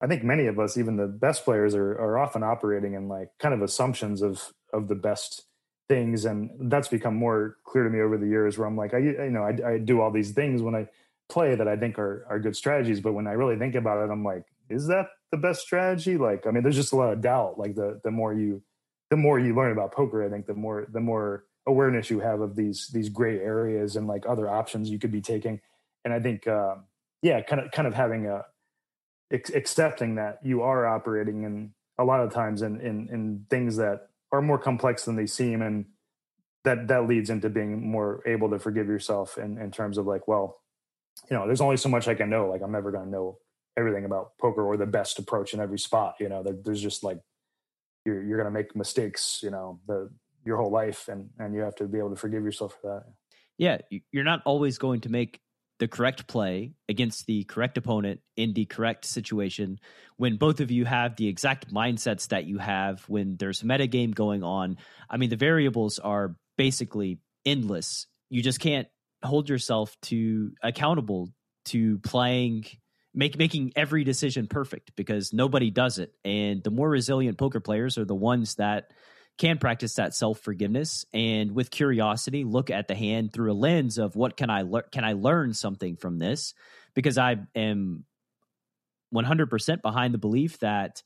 i 0.00 0.06
think 0.06 0.24
many 0.24 0.46
of 0.46 0.58
us 0.58 0.78
even 0.78 0.96
the 0.96 1.06
best 1.06 1.44
players 1.44 1.74
are 1.74 1.92
are 2.00 2.16
often 2.16 2.42
operating 2.42 2.94
in 2.94 3.08
like 3.08 3.28
kind 3.38 3.52
of 3.52 3.60
assumptions 3.60 4.22
of 4.22 4.54
of 4.72 4.88
the 4.88 4.94
best 4.94 5.42
things 5.86 6.24
and 6.24 6.48
that's 6.70 6.88
become 6.88 7.14
more 7.14 7.58
clear 7.66 7.84
to 7.84 7.90
me 7.90 8.00
over 8.00 8.16
the 8.16 8.26
years 8.26 8.56
where 8.56 8.66
i'm 8.66 8.74
like 8.74 8.94
i 8.94 8.98
you 9.00 9.28
know 9.28 9.42
I, 9.42 9.72
I, 9.72 9.76
do 9.76 10.00
all 10.00 10.10
these 10.10 10.30
things 10.30 10.62
when 10.62 10.74
i 10.74 10.88
play 11.28 11.54
that 11.54 11.68
i 11.68 11.76
think 11.76 11.98
are, 11.98 12.24
are 12.30 12.38
good 12.38 12.56
strategies 12.56 13.02
but 13.02 13.12
when 13.12 13.26
i 13.26 13.32
really 13.32 13.58
think 13.58 13.74
about 13.74 14.02
it 14.02 14.10
i'm 14.10 14.24
like 14.24 14.46
is 14.70 14.86
that 14.86 15.08
the 15.30 15.36
best 15.36 15.60
strategy? 15.60 16.16
Like 16.16 16.46
i 16.46 16.50
mean 16.50 16.62
there's 16.62 16.76
just 16.76 16.94
a 16.94 16.96
lot 16.96 17.12
of 17.12 17.20
doubt 17.20 17.58
like 17.58 17.74
the 17.74 18.00
the 18.02 18.10
more 18.10 18.32
you 18.32 18.62
the 19.10 19.16
more 19.18 19.38
you 19.38 19.54
learn 19.54 19.72
about 19.72 19.92
poker 19.92 20.24
i 20.24 20.30
think 20.30 20.46
the 20.46 20.54
more 20.54 20.86
the 20.90 21.00
more 21.00 21.44
awareness 21.66 22.10
you 22.10 22.20
have 22.20 22.40
of 22.40 22.56
these 22.56 22.88
these 22.88 23.08
gray 23.08 23.38
areas 23.38 23.96
and 23.96 24.06
like 24.06 24.24
other 24.28 24.48
options 24.48 24.90
you 24.90 24.98
could 24.98 25.12
be 25.12 25.20
taking. 25.20 25.60
And 26.04 26.12
i 26.12 26.20
think 26.20 26.46
um, 26.48 26.84
yeah 27.22 27.40
kind 27.42 27.60
of 27.60 27.70
kind 27.70 27.86
of 27.86 27.94
having 27.94 28.26
a 28.26 28.44
accepting 29.32 30.16
that 30.16 30.38
you 30.42 30.62
are 30.62 30.86
operating 30.86 31.44
in 31.44 31.72
a 31.98 32.04
lot 32.04 32.20
of 32.20 32.32
times 32.32 32.62
in 32.62 32.80
in, 32.80 33.08
in 33.10 33.46
things 33.48 33.76
that 33.76 34.08
are 34.30 34.42
more 34.42 34.58
complex 34.58 35.04
than 35.04 35.16
they 35.16 35.26
seem 35.26 35.62
and 35.62 35.86
that 36.64 36.88
that 36.88 37.08
leads 37.08 37.30
into 37.30 37.48
being 37.48 37.88
more 37.90 38.22
able 38.26 38.50
to 38.50 38.58
forgive 38.58 38.86
yourself 38.86 39.38
in, 39.38 39.58
in 39.58 39.70
terms 39.70 39.98
of 39.98 40.06
like 40.06 40.28
well 40.28 40.60
you 41.30 41.36
know 41.36 41.46
there's 41.46 41.60
only 41.60 41.76
so 41.76 41.88
much 41.88 42.08
i 42.08 42.14
can 42.14 42.28
know. 42.28 42.48
Like 42.48 42.62
i'm 42.62 42.72
never 42.72 42.90
going 42.90 43.04
to 43.04 43.10
know 43.10 43.38
everything 43.76 44.04
about 44.04 44.36
poker 44.38 44.62
or 44.62 44.76
the 44.76 44.86
best 44.86 45.18
approach 45.18 45.54
in 45.54 45.60
every 45.60 45.78
spot 45.78 46.16
you 46.20 46.28
know? 46.28 46.42
There, 46.42 46.56
there's 46.64 46.82
just 46.82 47.02
like 47.02 47.18
you're 48.04 48.22
you're 48.22 48.36
going 48.36 48.52
to 48.52 48.58
make 48.58 48.76
mistakes 48.76 49.40
you 49.42 49.50
know? 49.50 49.80
The 49.86 50.10
your 50.44 50.56
whole 50.56 50.70
life 50.70 51.08
and 51.08 51.30
and 51.38 51.54
you 51.54 51.60
have 51.60 51.74
to 51.76 51.84
be 51.84 51.98
able 51.98 52.10
to 52.10 52.16
forgive 52.16 52.42
yourself 52.42 52.76
for 52.80 52.94
that. 52.94 53.12
Yeah 53.58 53.78
you're 54.10 54.24
not 54.24 54.42
always 54.44 54.78
going 54.78 55.00
to 55.02 55.08
make 55.08 55.40
the 55.78 55.88
correct 55.88 56.28
play 56.28 56.72
against 56.88 57.26
the 57.26 57.44
correct 57.44 57.76
opponent 57.76 58.20
in 58.36 58.52
the 58.52 58.64
correct 58.66 59.04
situation 59.04 59.80
when 60.16 60.36
both 60.36 60.60
of 60.60 60.70
you 60.70 60.84
have 60.84 61.16
the 61.16 61.26
exact 61.26 61.72
mindsets 61.72 62.28
that 62.28 62.44
you 62.44 62.58
have 62.58 63.02
when 63.08 63.36
there's 63.36 63.62
a 63.62 63.64
metagame 63.64 64.14
going 64.14 64.42
on. 64.42 64.76
I 65.10 65.16
mean 65.16 65.30
the 65.30 65.36
variables 65.36 65.98
are 65.98 66.36
basically 66.56 67.18
endless. 67.44 68.06
You 68.30 68.42
just 68.42 68.60
can't 68.60 68.88
hold 69.24 69.48
yourself 69.48 69.96
to 70.02 70.52
accountable 70.62 71.30
to 71.66 71.98
playing 71.98 72.66
make 73.14 73.36
making 73.36 73.72
every 73.76 74.04
decision 74.04 74.46
perfect 74.46 74.92
because 74.96 75.32
nobody 75.32 75.70
does 75.70 75.98
it. 75.98 76.14
And 76.24 76.62
the 76.62 76.70
more 76.70 76.88
resilient 76.88 77.38
poker 77.38 77.60
players 77.60 77.98
are 77.98 78.04
the 78.04 78.14
ones 78.14 78.56
that 78.56 78.92
can 79.38 79.58
practice 79.58 79.94
that 79.94 80.14
self 80.14 80.40
forgiveness 80.40 81.04
and 81.12 81.52
with 81.52 81.70
curiosity 81.70 82.44
look 82.44 82.70
at 82.70 82.88
the 82.88 82.94
hand 82.94 83.32
through 83.32 83.52
a 83.52 83.54
lens 83.54 83.98
of 83.98 84.14
what 84.16 84.36
can 84.36 84.50
I 84.50 84.62
learn? 84.62 84.84
Can 84.92 85.04
I 85.04 85.14
learn 85.14 85.54
something 85.54 85.96
from 85.96 86.18
this? 86.18 86.54
Because 86.94 87.18
I 87.18 87.36
am 87.54 88.04
100% 89.14 89.82
behind 89.82 90.14
the 90.14 90.18
belief 90.18 90.58
that 90.60 91.02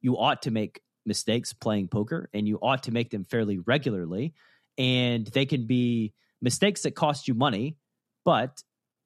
you 0.00 0.16
ought 0.18 0.42
to 0.42 0.50
make 0.50 0.80
mistakes 1.06 1.52
playing 1.52 1.88
poker 1.88 2.28
and 2.32 2.48
you 2.48 2.58
ought 2.62 2.84
to 2.84 2.92
make 2.92 3.10
them 3.10 3.24
fairly 3.24 3.58
regularly. 3.58 4.34
And 4.78 5.26
they 5.26 5.46
can 5.46 5.66
be 5.66 6.14
mistakes 6.40 6.82
that 6.82 6.94
cost 6.94 7.28
you 7.28 7.34
money, 7.34 7.76
but 8.24 8.62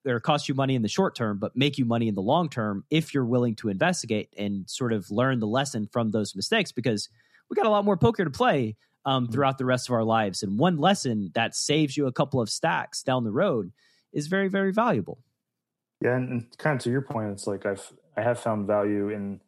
or 0.06 0.20
cost 0.20 0.48
you 0.48 0.54
money 0.54 0.74
in 0.74 0.82
the 0.82 0.88
short 0.88 1.14
term, 1.14 1.38
but 1.38 1.56
make 1.56 1.76
you 1.76 1.84
money 1.84 2.08
in 2.08 2.14
the 2.14 2.22
long 2.22 2.48
term 2.48 2.84
if 2.90 3.12
you're 3.12 3.24
willing 3.24 3.54
to 3.56 3.68
investigate 3.68 4.32
and 4.38 4.68
sort 4.68 4.92
of 4.92 5.10
learn 5.10 5.40
the 5.40 5.46
lesson 5.46 5.88
from 5.92 6.10
those 6.10 6.34
mistakes. 6.34 6.72
Because 6.72 7.08
we 7.50 7.54
got 7.54 7.66
a 7.66 7.70
lot 7.70 7.84
more 7.84 7.96
poker 7.96 8.24
to 8.24 8.30
play 8.30 8.76
um, 9.04 9.24
mm-hmm. 9.24 9.32
throughout 9.32 9.58
the 9.58 9.64
rest 9.64 9.88
of 9.88 9.94
our 9.94 10.04
lives. 10.04 10.42
And 10.42 10.58
one 10.58 10.76
lesson 10.76 11.30
that 11.34 11.54
saves 11.54 11.96
you 11.96 12.06
a 12.06 12.12
couple 12.12 12.40
of 12.40 12.50
stacks 12.50 13.02
down 13.02 13.24
the 13.24 13.32
road 13.32 13.72
is 14.12 14.26
very, 14.26 14.48
very 14.48 14.72
valuable. 14.72 15.18
Yeah, 16.00 16.16
and, 16.16 16.28
and 16.28 16.58
kind 16.58 16.76
of 16.76 16.82
to 16.84 16.90
your 16.90 17.02
point, 17.02 17.30
it's 17.30 17.46
like 17.46 17.66
I've 17.66 17.92
I 18.16 18.22
have 18.22 18.38
found 18.38 18.66
value 18.66 19.10
in 19.10 19.40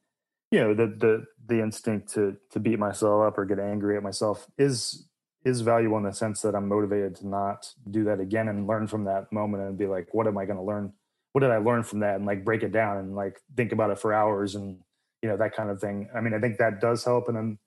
you 0.51 0.61
know 0.61 0.75
the 0.75 0.87
the 0.87 1.25
the 1.47 1.63
instinct 1.63 2.13
to 2.15 2.37
to 2.51 2.61
beat 2.61 2.79
myself 2.79 3.27
up 3.27 3.39
or 3.39 3.45
get 3.45 3.59
angry 3.59 3.97
at 3.97 4.03
myself 4.03 4.49
is 4.59 5.07
is 5.45 5.61
valuable 5.61 5.97
in 5.97 6.03
the 6.03 6.13
sense 6.13 6.43
that 6.43 6.55
I'm 6.55 6.69
motivated 6.69 7.17
to 7.17 7.29
not 7.29 7.73
do 7.91 8.05
that 8.05 8.21
again 8.21 8.49
and 8.49 8.67
learn 8.67 8.87
from 8.87 9.05
that 9.05 9.33
moment 9.33 9.63
and 9.63 9.79
be 9.79 9.87
like, 9.87 10.13
what 10.13 10.27
am 10.27 10.37
I 10.37 10.45
going 10.45 10.59
to 10.59 10.63
learn? 10.63 10.93
What 11.33 11.41
did 11.41 11.51
I 11.51 11.57
learn 11.57 11.83
from 11.83 12.01
that? 12.01 12.17
And 12.17 12.27
like 12.27 12.45
break 12.45 12.63
it 12.63 12.73
down 12.73 12.99
and 12.99 13.15
like 13.15 13.41
think 13.57 13.73
about 13.73 13.91
it 13.91 13.99
for 13.99 14.13
hours 14.13 14.55
and 14.55 14.81
you 15.23 15.29
know 15.29 15.37
that 15.37 15.55
kind 15.55 15.71
of 15.71 15.81
thing. 15.81 16.09
I 16.15 16.21
mean, 16.21 16.35
I 16.35 16.41
think 16.41 16.59
that 16.59 16.81
does 16.81 17.05
help. 17.05 17.29
And 17.29 17.37
then 17.37 17.59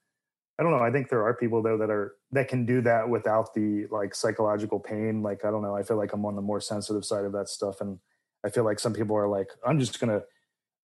I 0.58 0.62
don't 0.62 0.72
know. 0.72 0.78
I 0.78 0.92
think 0.92 1.08
there 1.08 1.24
are 1.24 1.34
people 1.34 1.62
though 1.62 1.78
that 1.78 1.90
are 1.90 2.14
that 2.32 2.48
can 2.48 2.64
do 2.64 2.80
that 2.82 3.08
without 3.08 3.54
the 3.54 3.86
like 3.90 4.14
psychological 4.14 4.78
pain. 4.78 5.22
Like 5.22 5.44
I 5.44 5.50
don't 5.50 5.62
know. 5.62 5.76
I 5.76 5.82
feel 5.82 5.96
like 5.96 6.12
I'm 6.12 6.24
on 6.24 6.36
the 6.36 6.42
more 6.42 6.60
sensitive 6.60 7.04
side 7.04 7.24
of 7.24 7.32
that 7.32 7.48
stuff, 7.48 7.80
and 7.80 7.98
I 8.44 8.50
feel 8.50 8.64
like 8.64 8.78
some 8.78 8.92
people 8.92 9.16
are 9.16 9.28
like, 9.28 9.48
I'm 9.66 9.80
just 9.80 9.98
gonna, 9.98 10.22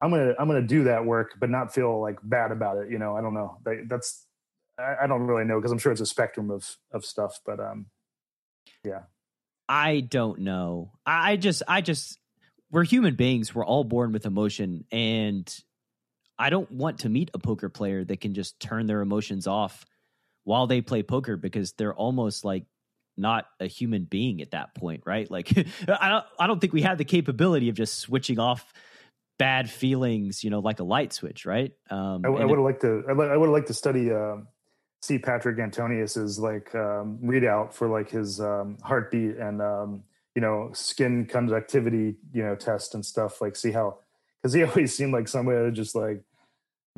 I'm 0.00 0.10
gonna, 0.10 0.34
I'm 0.38 0.48
gonna 0.48 0.62
do 0.62 0.84
that 0.84 1.04
work, 1.04 1.34
but 1.38 1.50
not 1.50 1.72
feel 1.72 2.00
like 2.00 2.18
bad 2.22 2.50
about 2.50 2.78
it. 2.78 2.90
You 2.90 2.98
know, 2.98 3.16
I 3.16 3.20
don't 3.20 3.34
know. 3.34 3.58
That's 3.88 4.26
I, 4.78 5.04
I 5.04 5.06
don't 5.06 5.22
really 5.22 5.44
know 5.44 5.58
because 5.58 5.70
I'm 5.70 5.78
sure 5.78 5.92
it's 5.92 6.00
a 6.00 6.06
spectrum 6.06 6.50
of 6.50 6.76
of 6.92 7.04
stuff. 7.04 7.38
But 7.46 7.60
um, 7.60 7.86
yeah. 8.84 9.02
I 9.68 10.00
don't 10.00 10.40
know. 10.40 10.90
I 11.06 11.36
just, 11.36 11.62
I 11.68 11.80
just, 11.80 12.18
we're 12.72 12.82
human 12.82 13.14
beings. 13.14 13.54
We're 13.54 13.64
all 13.64 13.84
born 13.84 14.10
with 14.10 14.26
emotion, 14.26 14.84
and 14.90 15.48
I 16.40 16.48
don't 16.48 16.70
want 16.70 17.00
to 17.00 17.10
meet 17.10 17.30
a 17.34 17.38
poker 17.38 17.68
player 17.68 18.02
that 18.04 18.20
can 18.20 18.32
just 18.32 18.58
turn 18.58 18.86
their 18.86 19.02
emotions 19.02 19.46
off 19.46 19.84
while 20.44 20.66
they 20.66 20.80
play 20.80 21.02
poker 21.02 21.36
because 21.36 21.72
they're 21.72 21.94
almost 21.94 22.44
like 22.46 22.64
not 23.18 23.44
a 23.60 23.66
human 23.66 24.04
being 24.04 24.40
at 24.40 24.52
that 24.52 24.74
point, 24.74 25.02
right? 25.04 25.30
Like 25.30 25.52
I 25.88 26.08
don't 26.08 26.24
I 26.38 26.46
don't 26.46 26.58
think 26.58 26.72
we 26.72 26.82
have 26.82 26.96
the 26.96 27.04
capability 27.04 27.68
of 27.68 27.74
just 27.74 27.98
switching 27.98 28.38
off 28.38 28.72
bad 29.38 29.70
feelings, 29.70 30.42
you 30.42 30.48
know, 30.48 30.60
like 30.60 30.80
a 30.80 30.84
light 30.84 31.12
switch, 31.12 31.44
right? 31.44 31.72
Um, 31.90 32.22
I, 32.24 32.28
I 32.28 32.44
would 32.46 32.58
have 32.58 32.64
liked 32.64 32.80
to 32.82 33.04
I 33.06 33.12
would 33.12 33.28
have 33.28 33.48
liked 33.50 33.66
to 33.66 33.74
study 33.74 34.10
uh, 34.10 34.36
see 35.02 35.18
Patrik 35.18 35.58
Antonius's 35.58 36.38
like 36.38 36.74
um, 36.74 37.18
readout 37.22 37.74
for 37.74 37.88
like 37.88 38.10
his 38.10 38.40
um, 38.40 38.78
heartbeat 38.82 39.36
and 39.36 39.60
um, 39.60 40.04
you 40.34 40.40
know 40.40 40.70
skin 40.72 41.26
conductivity, 41.26 42.16
you 42.32 42.42
know, 42.42 42.54
test 42.54 42.94
and 42.94 43.04
stuff. 43.04 43.42
Like 43.42 43.56
see 43.56 43.72
how 43.72 43.98
because 44.42 44.54
he 44.54 44.62
always 44.64 44.96
seemed 44.96 45.12
like 45.12 45.28
somebody 45.28 45.58
that 45.58 45.72
just 45.72 45.94
like 45.94 46.22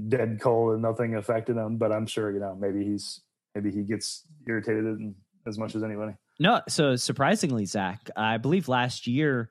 dead 0.08 0.40
cold 0.40 0.74
and 0.74 0.82
nothing 0.82 1.14
affected 1.14 1.56
him. 1.56 1.76
But 1.76 1.92
I'm 1.92 2.06
sure 2.06 2.30
you 2.30 2.40
know 2.40 2.54
maybe 2.54 2.84
he's 2.84 3.20
maybe 3.54 3.70
he 3.70 3.82
gets 3.82 4.24
irritated 4.46 5.14
as 5.46 5.58
much 5.58 5.74
as 5.74 5.82
anybody. 5.82 6.14
No, 6.38 6.60
so 6.68 6.96
surprisingly, 6.96 7.66
Zach, 7.66 8.10
I 8.16 8.38
believe 8.38 8.68
last 8.68 9.06
year, 9.06 9.50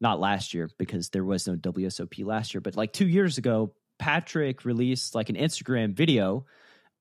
not 0.00 0.20
last 0.20 0.54
year 0.54 0.70
because 0.78 1.10
there 1.10 1.24
was 1.24 1.46
no 1.46 1.54
WSOP 1.54 2.24
last 2.24 2.54
year, 2.54 2.60
but 2.60 2.76
like 2.76 2.92
two 2.92 3.06
years 3.06 3.38
ago, 3.38 3.74
Patrik 4.00 4.64
released 4.64 5.14
like 5.14 5.28
an 5.28 5.36
Instagram 5.36 5.94
video. 5.94 6.46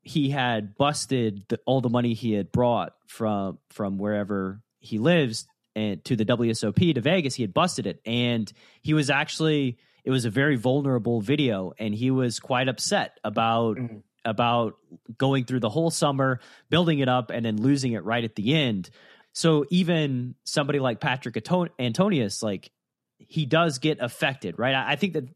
He 0.04 0.30
had 0.30 0.76
busted 0.78 1.44
the, 1.48 1.60
all 1.66 1.82
the 1.82 1.90
money 1.90 2.14
he 2.14 2.34
had 2.34 2.52
brought 2.52 2.94
from 3.08 3.60
from 3.70 3.98
wherever 3.98 4.62
he 4.80 4.98
lives 4.98 5.48
and 5.76 6.04
to 6.06 6.16
the 6.16 6.26
WSOP 6.26 6.94
to 6.96 7.02
Vegas. 7.02 7.36
He 7.36 7.44
had 7.44 7.54
busted 7.54 7.88
it, 7.88 8.02
and 8.06 8.52
he 8.82 8.94
was 8.94 9.10
actually 9.10 9.78
it 10.04 10.12
was 10.12 10.26
a 10.26 10.30
very 10.30 10.56
vulnerable 10.56 11.22
video 11.22 11.74
and 11.78 11.94
he 11.94 12.12
was 12.12 12.40
quite 12.40 12.68
upset 12.68 13.20
about 13.24 13.78
mm-hmm. 13.78 13.98
about 14.26 14.76
going 15.18 15.46
through 15.46 15.60
the 15.60 15.70
whole 15.70 15.92
summer, 15.92 16.40
building 16.70 17.00
it 17.00 17.10
up, 17.10 17.30
and 17.30 17.46
then 17.46 17.58
losing 17.58 17.94
it 17.94 18.04
right 18.04 18.24
at 18.24 18.36
the 18.36 18.54
end. 18.54 18.90
So 19.34 19.66
even 19.70 20.36
somebody 20.44 20.80
like 20.80 21.00
Patrik 21.00 21.70
Antonius, 21.80 22.44
like 22.44 22.72
he 23.18 23.46
does 23.46 23.80
get 23.80 24.00
affected, 24.02 24.58
right? 24.58 24.76
I, 24.76 24.92
I 24.92 24.96
think 24.96 25.14
that 25.14 25.30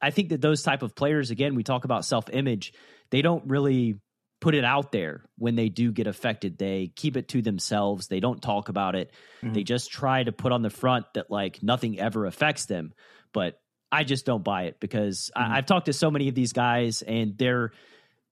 I 0.00 0.10
think 0.10 0.30
that 0.30 0.40
those 0.40 0.62
type 0.62 0.82
of 0.82 0.94
players, 0.94 1.30
again, 1.30 1.54
we 1.54 1.62
talk 1.62 1.84
about 1.84 2.04
self 2.04 2.30
image, 2.30 2.72
they 3.10 3.22
don't 3.22 3.44
really 3.46 4.00
put 4.40 4.54
it 4.56 4.64
out 4.64 4.90
there 4.90 5.24
when 5.38 5.54
they 5.54 5.68
do 5.68 5.92
get 5.92 6.08
affected. 6.08 6.58
They 6.58 6.90
keep 6.96 7.16
it 7.16 7.28
to 7.28 7.42
themselves. 7.42 8.08
They 8.08 8.18
don't 8.18 8.42
talk 8.42 8.68
about 8.68 8.96
it. 8.96 9.12
Mm-hmm. 9.40 9.54
They 9.54 9.62
just 9.62 9.92
try 9.92 10.24
to 10.24 10.32
put 10.32 10.50
on 10.50 10.62
the 10.62 10.70
front 10.70 11.06
that 11.14 11.30
like 11.30 11.62
nothing 11.62 12.00
ever 12.00 12.26
affects 12.26 12.66
them. 12.66 12.92
But 13.32 13.60
I 13.92 14.04
just 14.04 14.24
don't 14.24 14.42
buy 14.42 14.64
it 14.64 14.80
because 14.80 15.30
mm-hmm. 15.36 15.52
I, 15.52 15.58
I've 15.58 15.66
talked 15.66 15.86
to 15.86 15.92
so 15.92 16.10
many 16.10 16.28
of 16.28 16.34
these 16.34 16.52
guys 16.52 17.02
and 17.02 17.36
they're 17.36 17.72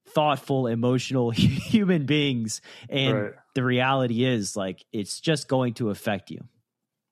thoughtful, 0.09 0.67
emotional 0.67 1.29
human 1.31 2.05
beings. 2.05 2.61
And 2.89 3.15
right. 3.15 3.31
the 3.55 3.63
reality 3.63 4.25
is 4.25 4.57
like 4.57 4.83
it's 4.91 5.21
just 5.21 5.47
going 5.47 5.75
to 5.75 5.89
affect 5.91 6.31
you. 6.31 6.43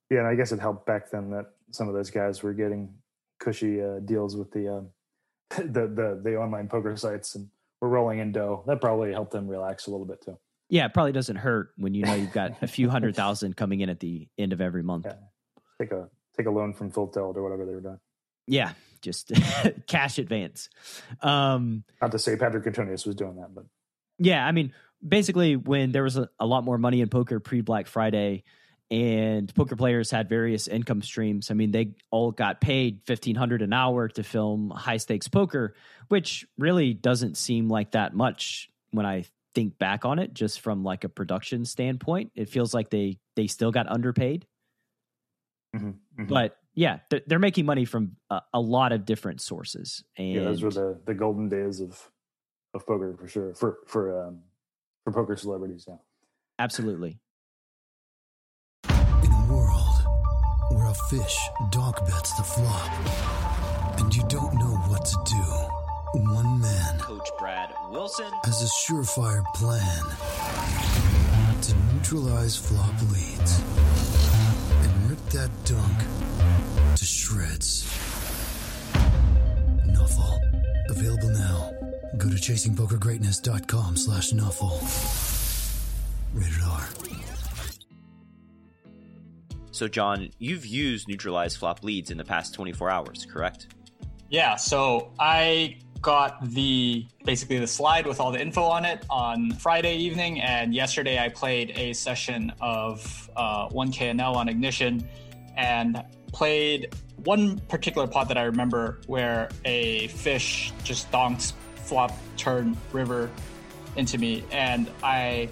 Yeah, 0.10 0.20
and 0.20 0.28
I 0.28 0.36
guess 0.36 0.52
it 0.52 0.60
helped 0.60 0.88
back 0.88 1.12
then 1.12 1.30
that 1.32 1.52
some 1.70 1.88
of 1.88 1.94
those 1.94 2.10
guys 2.10 2.42
were 2.42 2.54
getting 2.54 2.96
cushy 3.40 3.82
uh, 3.82 4.00
deals 4.00 4.36
with 4.36 4.52
the, 4.52 4.68
um, 4.68 4.90
the 5.58 5.88
the 5.88 6.20
the 6.24 6.36
online 6.36 6.68
poker 6.68 6.96
sites 6.98 7.36
and 7.36 7.48
we're 7.80 7.90
rolling 7.90 8.20
in 8.20 8.32
dough. 8.32 8.64
That 8.68 8.82
probably 8.82 9.12
helped 9.12 9.32
them 9.32 9.48
relax 9.48 9.88
a 9.88 9.92
little 9.92 10.06
bit 10.06 10.22
too. 10.22 10.38
Yeah, 10.70 10.86
it 10.86 10.94
probably 10.94 11.12
doesn't 11.12 11.38
hurt 11.38 11.72
when 11.78 11.94
you 11.94 12.04
know 12.04 12.14
you've 12.14 12.34
got 12.34 12.62
a 12.62 12.68
few 12.68 12.90
hundred 12.90 13.16
thousand 13.16 13.56
coming 13.56 13.82
in 13.82 13.90
at 13.90 14.00
the 14.00 14.28
end 14.38 14.54
of 14.54 14.62
every 14.62 14.84
month. 14.84 15.06
Yeah. 15.06 15.14
Take 15.80 15.92
a 15.92 16.10
take 16.38 16.48
a 16.48 16.52
loan 16.52 16.74
from 16.74 16.92
Full 16.92 17.08
Tilt 17.08 17.38
or 17.38 17.44
whatever 17.44 17.66
they 17.66 17.74
were 17.74 17.82
doing. 17.82 18.00
Yeah, 18.50 18.74
just 19.02 19.32
cash 19.88 20.18
advance. 20.18 20.70
Um, 21.22 21.84
Not 22.02 22.12
to 22.12 22.20
say 22.20 22.36
Patrik 22.36 22.66
Antonius 22.66 23.06
was 23.06 23.16
doing 23.16 23.36
that, 23.36 23.54
but 23.54 23.66
yeah, 24.18 24.46
I 24.46 24.52
mean, 24.52 24.74
basically, 25.08 25.56
when 25.56 25.92
there 25.92 26.04
was 26.04 26.18
a, 26.18 26.30
a 26.40 26.46
lot 26.46 26.64
more 26.64 26.78
money 26.78 27.02
in 27.02 27.10
poker 27.10 27.40
pre 27.40 27.62
Black 27.62 27.88
Friday, 27.88 28.44
and 28.92 29.54
poker 29.54 29.76
players 29.76 30.10
had 30.10 30.28
various 30.28 30.68
income 30.68 31.04
streams. 31.04 31.52
I 31.52 31.54
mean, 31.54 31.72
they 31.72 31.94
all 32.10 32.32
got 32.32 32.60
paid 32.60 33.02
fifteen 33.06 33.36
hundred 33.36 33.62
an 33.62 33.72
hour 33.72 34.08
to 34.10 34.24
film 34.24 34.72
high 34.72 34.98
stakes 34.98 35.28
poker, 35.28 35.76
which 36.08 36.48
really 36.58 36.94
doesn't 36.94 37.38
seem 37.38 37.70
like 37.70 37.92
that 37.92 38.16
much 38.16 38.70
when 38.92 39.06
I 39.06 39.26
think 39.54 39.78
back 39.78 40.06
on 40.06 40.18
it. 40.18 40.34
Just 40.34 40.62
from 40.62 40.84
like 40.84 41.04
a 41.04 41.10
production 41.10 41.66
standpoint, 41.66 42.32
it 42.36 42.50
feels 42.50 42.74
like 42.74 42.90
they 42.90 43.20
they 43.36 43.46
still 43.46 43.72
got 43.72 43.88
underpaid. 43.88 44.48
Mm-hmm, 45.76 45.90
mm-hmm. 45.90 46.26
But 46.26 46.58
yeah, 46.80 47.00
they're, 47.10 47.22
they're, 47.28 47.40
making 47.40 47.66
money 47.66 47.84
from 47.84 48.16
a, 48.30 48.40
a, 48.54 48.60
lot 48.62 48.94
of 48.94 49.04
different 49.04 49.42
sources. 49.42 50.02
And 50.18 50.32
yeah, 50.32 50.44
those 50.46 50.64
were 50.64 50.72
the 50.72 50.98
the 51.06 51.14
golden 51.14 51.50
days 51.50 51.82
of 51.82 52.10
of 52.74 52.88
poker 52.88 53.18
for 53.20 53.28
sure 53.28 53.54
for 53.54 53.80
for 53.86 54.28
um, 54.28 54.40
for 55.04 55.12
poker 55.12 55.36
celebrities. 55.36 55.84
Yeah, 55.86 55.96
absolutely. 56.58 57.20
In 58.86 59.32
a 59.32 59.48
world 59.52 60.06
where 60.72 60.86
a 60.86 60.94
fish 61.10 61.38
donk 61.70 61.98
bets 62.08 62.32
the 62.38 62.44
flop, 62.44 64.00
and 64.00 64.16
you 64.16 64.24
don't 64.30 64.54
know 64.54 64.76
what 64.88 65.04
to 65.04 65.18
do. 65.26 66.22
One 66.32 66.62
man, 66.62 67.00
Coach 67.00 67.28
Brad 67.38 67.74
Wilson, 67.92 68.32
has 68.46 68.64
a 68.64 68.92
surefire 68.92 69.44
plan 69.54 70.04
to 71.62 71.76
neutralize 71.94 72.56
flop 72.56 73.00
leads 73.12 73.62
and 74.82 75.10
rip 75.10 75.20
that 75.32 75.52
donk 75.66 76.19
to 77.00 77.06
shreds. 77.06 77.86
Nuffle. 79.88 80.38
Available 80.90 81.30
now. 81.30 81.72
Go 82.18 82.28
to 82.28 82.36
chasingpokergreatness.com 82.36 83.96
slash 83.96 84.32
nuffle. 84.34 84.76
Rated 86.34 86.62
R. 86.62 86.90
So, 89.72 89.88
Jon, 89.88 90.30
you've 90.40 90.66
used 90.66 91.08
neutralized 91.08 91.58
flop 91.58 91.86
leads 91.86 92.12
in 92.12 92.18
the 92.18 92.26
past 92.26 92.54
24 92.54 92.90
hours, 92.90 93.26
correct? 93.26 93.68
Yeah. 94.30 94.58
So 94.58 95.14
I 95.18 95.78
got 96.02 96.50
the 96.50 97.06
basically 97.24 97.60
the 97.60 97.68
slide 97.68 98.06
with 98.08 98.20
all 98.20 98.32
the 98.32 98.42
info 98.42 98.64
on 98.64 98.84
it 98.84 99.06
on 99.10 99.52
Friday 99.52 99.96
evening, 99.96 100.42
and 100.42 100.74
yesterday 100.74 101.18
I 101.18 101.30
played 101.30 101.72
a 101.78 101.94
session 101.94 102.52
of 102.60 103.30
uh, 103.38 103.70
1k 103.70 104.16
NL 104.16 104.36
on 104.36 104.50
Ignition 104.50 105.08
and 105.56 106.04
played 106.32 106.94
one 107.24 107.60
particular 107.68 108.08
pot 108.08 108.28
that 108.30 108.38
I 108.38 108.44
remember 108.44 109.00
where 109.08 109.50
a 109.66 110.08
fish 110.08 110.72
just 110.84 111.12
donked 111.12 111.54
flop 111.76 112.12
turn 112.38 112.78
river 112.92 113.30
into 113.96 114.18
me, 114.18 114.44
and 114.52 114.90
I 115.04 115.50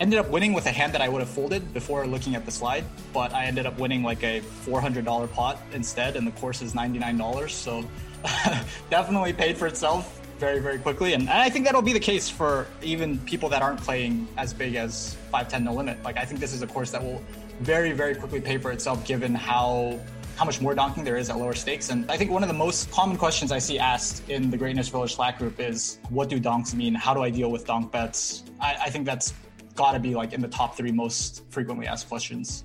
ended 0.00 0.18
up 0.18 0.28
winning 0.30 0.52
with 0.52 0.66
a 0.66 0.72
hand 0.72 0.92
that 0.94 1.00
I 1.00 1.08
would 1.08 1.20
have 1.20 1.30
folded 1.30 1.72
before 1.72 2.06
looking 2.06 2.34
at 2.34 2.44
the 2.44 2.50
slide, 2.50 2.84
but 3.12 3.32
I 3.32 3.44
ended 3.44 3.66
up 3.66 3.78
winning 3.78 4.02
like 4.02 4.22
a 4.24 4.40
$400 4.66 5.32
pot 5.32 5.60
instead, 5.72 6.16
and 6.16 6.26
the 6.26 6.32
course 6.32 6.62
is 6.62 6.72
$99. 6.72 7.50
So 7.50 7.84
definitely 8.90 9.32
paid 9.32 9.56
for 9.56 9.66
itself 9.66 10.20
very, 10.38 10.58
very 10.58 10.78
quickly. 10.78 11.12
And 11.12 11.30
I 11.30 11.48
think 11.50 11.66
that'll 11.66 11.82
be 11.82 11.92
the 11.92 12.00
case 12.00 12.28
for 12.28 12.66
even 12.82 13.18
people 13.18 13.48
that 13.50 13.62
aren't 13.62 13.80
playing 13.80 14.26
as 14.36 14.52
big 14.52 14.74
as 14.74 15.14
510 15.30 15.64
No 15.64 15.72
Limit. 15.72 16.02
Like, 16.02 16.16
I 16.16 16.24
think 16.24 16.40
this 16.40 16.52
is 16.52 16.62
a 16.62 16.66
course 16.66 16.90
that 16.90 17.00
will 17.00 17.22
very, 17.62 17.92
very 17.92 18.14
quickly 18.14 18.40
pay 18.40 18.58
for 18.58 18.72
itself 18.72 19.06
given 19.06 19.34
how 19.34 19.98
how 20.36 20.46
much 20.46 20.60
more 20.60 20.74
donking 20.74 21.04
there 21.04 21.16
is 21.16 21.30
at 21.30 21.38
lower 21.38 21.54
stakes. 21.54 21.90
And 21.90 22.10
I 22.10 22.16
think 22.16 22.30
one 22.30 22.42
of 22.42 22.48
the 22.48 22.54
most 22.54 22.90
common 22.90 23.16
questions 23.16 23.52
I 23.52 23.58
see 23.58 23.78
asked 23.78 24.28
in 24.30 24.50
the 24.50 24.56
Greatness 24.56 24.88
Village 24.88 25.14
Slack 25.14 25.38
group 25.38 25.60
is, 25.60 25.98
what 26.08 26.28
do 26.30 26.40
donks 26.40 26.74
mean? 26.74 26.94
How 26.94 27.12
do 27.12 27.22
I 27.22 27.30
deal 27.30 27.50
with 27.50 27.66
donk 27.66 27.92
bets? 27.92 28.42
I, 28.58 28.76
I 28.86 28.90
think 28.90 29.04
that's 29.04 29.34
got 29.76 29.92
to 29.92 30.00
be 30.00 30.14
like 30.14 30.32
in 30.32 30.40
the 30.40 30.48
top 30.48 30.76
three 30.76 30.90
most 30.90 31.44
frequently 31.50 31.86
asked 31.86 32.08
questions. 32.08 32.64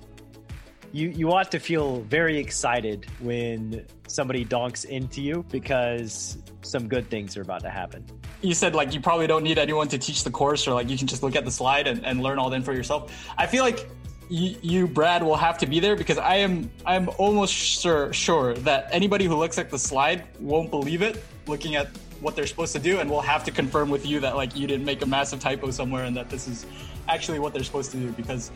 You 0.90 1.10
you 1.10 1.30
ought 1.32 1.50
to 1.52 1.58
feel 1.58 2.00
very 2.02 2.38
excited 2.38 3.06
when 3.20 3.84
somebody 4.06 4.42
donks 4.44 4.84
into 4.84 5.20
you 5.20 5.44
because 5.50 6.38
some 6.62 6.88
good 6.88 7.10
things 7.10 7.36
are 7.36 7.42
about 7.42 7.60
to 7.60 7.70
happen. 7.70 8.06
You 8.40 8.54
said 8.54 8.74
like 8.74 8.94
you 8.94 9.00
probably 9.00 9.26
don't 9.26 9.44
need 9.44 9.58
anyone 9.58 9.88
to 9.88 9.98
teach 9.98 10.24
the 10.24 10.30
course 10.30 10.66
or 10.66 10.72
like 10.72 10.88
you 10.88 10.96
can 10.96 11.06
just 11.06 11.22
look 11.22 11.36
at 11.36 11.44
the 11.44 11.50
slide 11.50 11.86
and, 11.86 12.04
and 12.06 12.22
learn 12.22 12.38
all 12.38 12.48
the 12.48 12.56
info 12.56 12.72
yourself. 12.72 13.12
I 13.36 13.46
feel 13.46 13.64
like 13.64 13.86
you, 14.30 14.86
Brad 14.86 15.22
will 15.22 15.36
have 15.36 15.58
to 15.58 15.66
be 15.66 15.80
there 15.80 15.96
because 15.96 16.18
I 16.18 16.36
am 16.36 16.70
I'm 16.84 17.08
almost 17.18 17.52
sure 17.52 18.12
sure 18.12 18.54
that 18.54 18.88
anybody 18.92 19.24
who 19.24 19.36
looks 19.36 19.58
at 19.58 19.70
the 19.70 19.78
slide 19.78 20.24
won't 20.38 20.70
believe 20.70 21.02
it 21.02 21.22
looking 21.46 21.76
at 21.76 21.88
what 22.20 22.36
they're 22.36 22.46
supposed 22.46 22.72
to 22.74 22.78
do 22.78 22.98
and 22.98 23.08
we'll 23.08 23.20
have 23.20 23.44
to 23.44 23.50
confirm 23.50 23.90
with 23.90 24.04
you 24.04 24.20
that 24.20 24.36
like 24.36 24.56
you 24.56 24.66
didn't 24.66 24.84
make 24.84 25.02
a 25.02 25.06
massive 25.06 25.40
typo 25.40 25.70
somewhere 25.70 26.04
and 26.04 26.16
that 26.16 26.28
this 26.28 26.48
is 26.48 26.66
actually 27.08 27.38
what 27.38 27.54
they're 27.54 27.64
supposed 27.64 27.90
to 27.92 27.96
do 27.96 28.10
because 28.12 28.50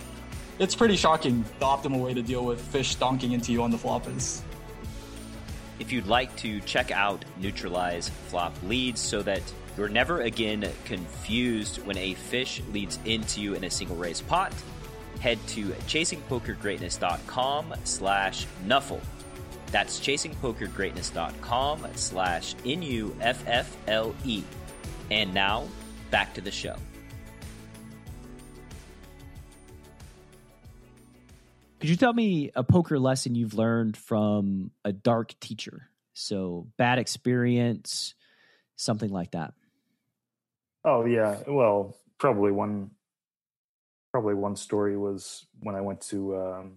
it's 0.58 0.74
pretty 0.74 0.96
shocking 0.96 1.44
the 1.58 1.64
optimal 1.64 2.04
way 2.04 2.12
to 2.12 2.22
deal 2.22 2.44
with 2.44 2.60
fish 2.60 2.96
donking 2.96 3.32
into 3.32 3.52
you 3.52 3.62
on 3.62 3.70
the 3.70 3.78
flop 3.78 4.06
is. 4.08 4.42
If 5.78 5.90
you'd 5.90 6.06
like 6.06 6.36
to 6.36 6.60
check 6.60 6.90
out 6.90 7.24
Neutralize 7.40 8.08
Flop 8.28 8.54
Leads 8.64 9.00
so 9.00 9.22
that 9.22 9.42
you're 9.76 9.88
never 9.88 10.20
again 10.20 10.70
confused 10.84 11.84
when 11.86 11.96
a 11.96 12.14
fish 12.14 12.62
leads 12.72 12.98
into 13.04 13.40
you 13.40 13.54
in 13.54 13.64
a 13.64 13.70
single 13.70 13.96
raise 13.96 14.20
pot, 14.20 14.52
head 15.20 15.38
to 15.48 15.66
chasingpokergreatness.com 15.66 17.74
slash 17.84 18.46
nuffle. 18.66 19.00
That's 19.70 20.00
chasingpokergreatness.com 20.00 21.86
slash 21.94 22.54
N-U-F-F-L-E. 22.64 24.42
And 25.10 25.34
now, 25.34 25.68
back 26.10 26.32
to 26.34 26.40
the 26.40 26.50
show. 26.50 26.76
Could 31.80 31.90
you 31.90 31.96
tell 31.96 32.12
me 32.12 32.52
a 32.54 32.62
poker 32.62 32.96
lesson 32.96 33.34
you've 33.34 33.54
learned 33.54 33.96
from 33.96 34.70
a 34.84 34.92
dark 34.92 35.34
teacher? 35.40 35.88
So 36.12 36.68
bad 36.76 37.00
experience, 37.00 38.14
something 38.76 39.10
like 39.10 39.32
that. 39.32 39.54
Oh 40.84 41.04
yeah, 41.04 41.38
well, 41.48 41.96
probably 42.18 42.52
one, 42.52 42.92
probably 44.12 44.34
one 44.34 44.54
story 44.54 44.96
was 44.96 45.46
when 45.60 45.74
I 45.74 45.80
went 45.80 46.00
to, 46.02 46.36
um, 46.36 46.72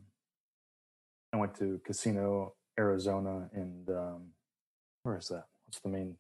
I 1.34 1.38
went 1.38 1.56
to 1.60 1.80
Casino 1.86 2.54
Arizona, 2.80 3.50
and 3.54 3.90
um, 3.90 4.22
where 5.04 5.18
is 5.18 5.28
that? 5.28 5.46
What's 5.66 5.80
the 5.82 5.90
main? 5.90 6.16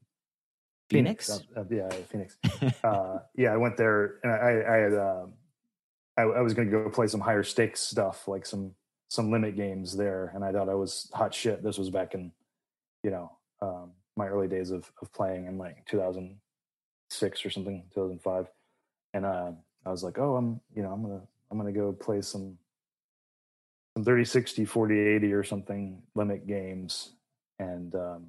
Phoenix. 0.89 1.27
Phoenix. 1.27 1.47
Uh, 1.55 1.61
uh, 1.61 1.63
yeah, 1.69 1.89
Phoenix. 1.89 2.37
uh, 2.83 3.19
yeah, 3.35 3.53
I 3.53 3.57
went 3.57 3.77
there, 3.77 4.19
and 4.23 4.31
I, 4.31 4.73
I 4.73 4.77
had. 4.77 4.93
Um, 4.93 5.33
I, 6.17 6.21
I 6.21 6.41
was 6.41 6.53
going 6.53 6.69
to 6.69 6.71
go 6.71 6.89
play 6.89 7.07
some 7.07 7.19
higher 7.19 7.43
stakes 7.43 7.81
stuff, 7.81 8.27
like 8.27 8.45
some 8.45 8.73
some 9.09 9.31
limit 9.31 9.55
games 9.55 9.95
there, 9.95 10.31
and 10.33 10.43
I 10.43 10.51
thought 10.51 10.69
I 10.69 10.75
was 10.75 11.09
hot 11.13 11.33
shit. 11.33 11.63
This 11.63 11.77
was 11.77 11.89
back 11.89 12.13
in, 12.13 12.31
you 13.03 13.11
know, 13.11 13.31
um, 13.61 13.91
my 14.15 14.27
early 14.27 14.47
days 14.47 14.71
of 14.71 14.91
of 15.01 15.11
playing 15.13 15.47
in 15.47 15.57
like 15.57 15.85
2006 15.87 17.45
or 17.45 17.49
something, 17.49 17.83
2005, 17.93 18.47
and 19.13 19.25
uh, 19.25 19.51
I 19.85 19.91
was 19.91 20.03
like, 20.03 20.17
oh, 20.17 20.35
I'm 20.35 20.59
you 20.75 20.83
know 20.83 20.91
I'm 20.91 21.01
gonna 21.01 21.21
I'm 21.51 21.57
gonna 21.57 21.71
go 21.71 21.91
play 21.93 22.21
some 22.21 22.57
some 23.95 24.03
30 24.03 24.25
60 24.25 24.65
40 24.65 24.99
80 24.99 25.33
or 25.33 25.43
something 25.43 26.01
limit 26.15 26.47
games 26.47 27.13
and 27.59 27.95
um, 27.95 28.25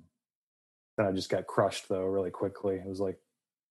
then 0.97 1.07
i 1.07 1.11
just 1.11 1.29
got 1.29 1.45
crushed 1.49 1.89
though 1.89 2.05
really 2.05 2.31
quickly 2.31 2.77
it 2.77 2.87
was 2.87 3.01
like 3.01 3.19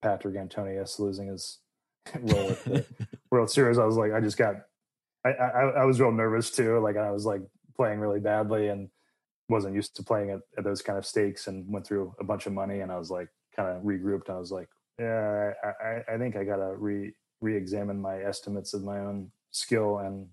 Patrik 0.06 0.38
Antonius 0.38 1.00
losing 1.00 1.28
his 1.28 1.60
roll 2.20 2.52
at 2.52 2.64
the 2.64 2.86
World 3.32 3.50
Series. 3.50 3.80
I 3.80 3.86
was 3.86 3.98
like, 3.98 4.14
I 4.14 4.20
just 4.20 4.38
got, 4.38 4.56
I, 5.26 5.30
I, 5.30 5.62
I 5.62 5.86
was 5.86 6.00
real 6.00 6.12
nervous 6.12 6.52
too. 6.52 6.80
Like 6.80 6.98
I 6.98 7.12
was 7.12 7.26
like 7.26 7.42
playing 7.76 8.00
really 8.00 8.20
badly 8.20 8.68
and 8.68 8.90
wasn't 9.50 9.76
used 9.76 9.96
to 9.96 10.04
playing 10.04 10.30
at, 10.30 10.40
at 10.58 10.64
those 10.64 10.82
kind 10.82 10.98
of 10.98 11.06
stakes 11.06 11.48
and 11.48 11.68
went 11.72 11.86
through 11.88 12.14
a 12.20 12.24
bunch 12.24 12.46
of 12.46 12.54
money 12.54 12.82
and 12.82 12.92
I 12.92 12.98
was 12.98 13.10
like 13.10 13.30
kind 13.56 13.76
of 13.76 13.84
regrouped. 13.84 14.30
I 14.30 14.38
was 14.38 14.52
like, 14.52 14.70
yeah, 15.00 15.54
I, 15.64 16.14
I 16.14 16.18
think 16.18 16.36
I 16.36 16.44
got 16.44 16.58
to 16.58 16.76
re 16.78 17.14
re-examine 17.42 18.02
my 18.02 18.22
estimates 18.22 18.74
of 18.74 18.84
my 18.84 19.00
own 19.00 19.32
skill 19.52 20.00
and 20.00 20.28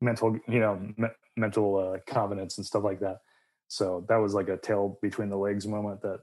mental, 0.00 0.38
you 0.48 0.60
know, 0.60 0.80
me- 0.96 1.08
mental 1.36 1.76
uh, 1.76 1.98
confidence 2.12 2.58
and 2.58 2.66
stuff 2.66 2.84
like 2.84 3.00
that. 3.00 3.20
So 3.68 4.04
that 4.08 4.16
was 4.16 4.34
like 4.34 4.48
a 4.48 4.56
tail 4.56 4.98
between 5.00 5.28
the 5.28 5.36
legs 5.36 5.66
moment 5.66 6.02
that 6.02 6.20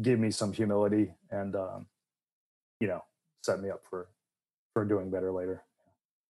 gave 0.00 0.18
me 0.18 0.30
some 0.30 0.52
humility 0.52 1.12
and, 1.30 1.54
um, 1.56 1.86
you 2.80 2.86
know, 2.86 3.02
set 3.42 3.60
me 3.60 3.70
up 3.70 3.82
for 3.88 4.08
for 4.72 4.84
doing 4.84 5.10
better 5.10 5.32
later. 5.32 5.62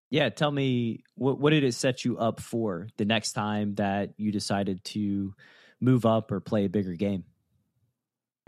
Yeah, 0.10 0.30
tell 0.30 0.52
me 0.52 1.04
what 1.16 1.40
what 1.40 1.52
did 1.52 1.64
it 1.64 1.74
set 1.74 2.04
you 2.04 2.18
up 2.18 2.42
for 2.42 2.90
the 2.98 3.06
next 3.06 3.34
time 3.34 3.76
that 3.76 4.14
you 4.18 4.32
decided 4.32 4.84
to 4.86 5.34
move 5.80 6.06
up 6.06 6.32
or 6.32 6.40
play 6.42 6.66
a 6.66 6.70
bigger 6.70 6.96
game? 6.96 7.24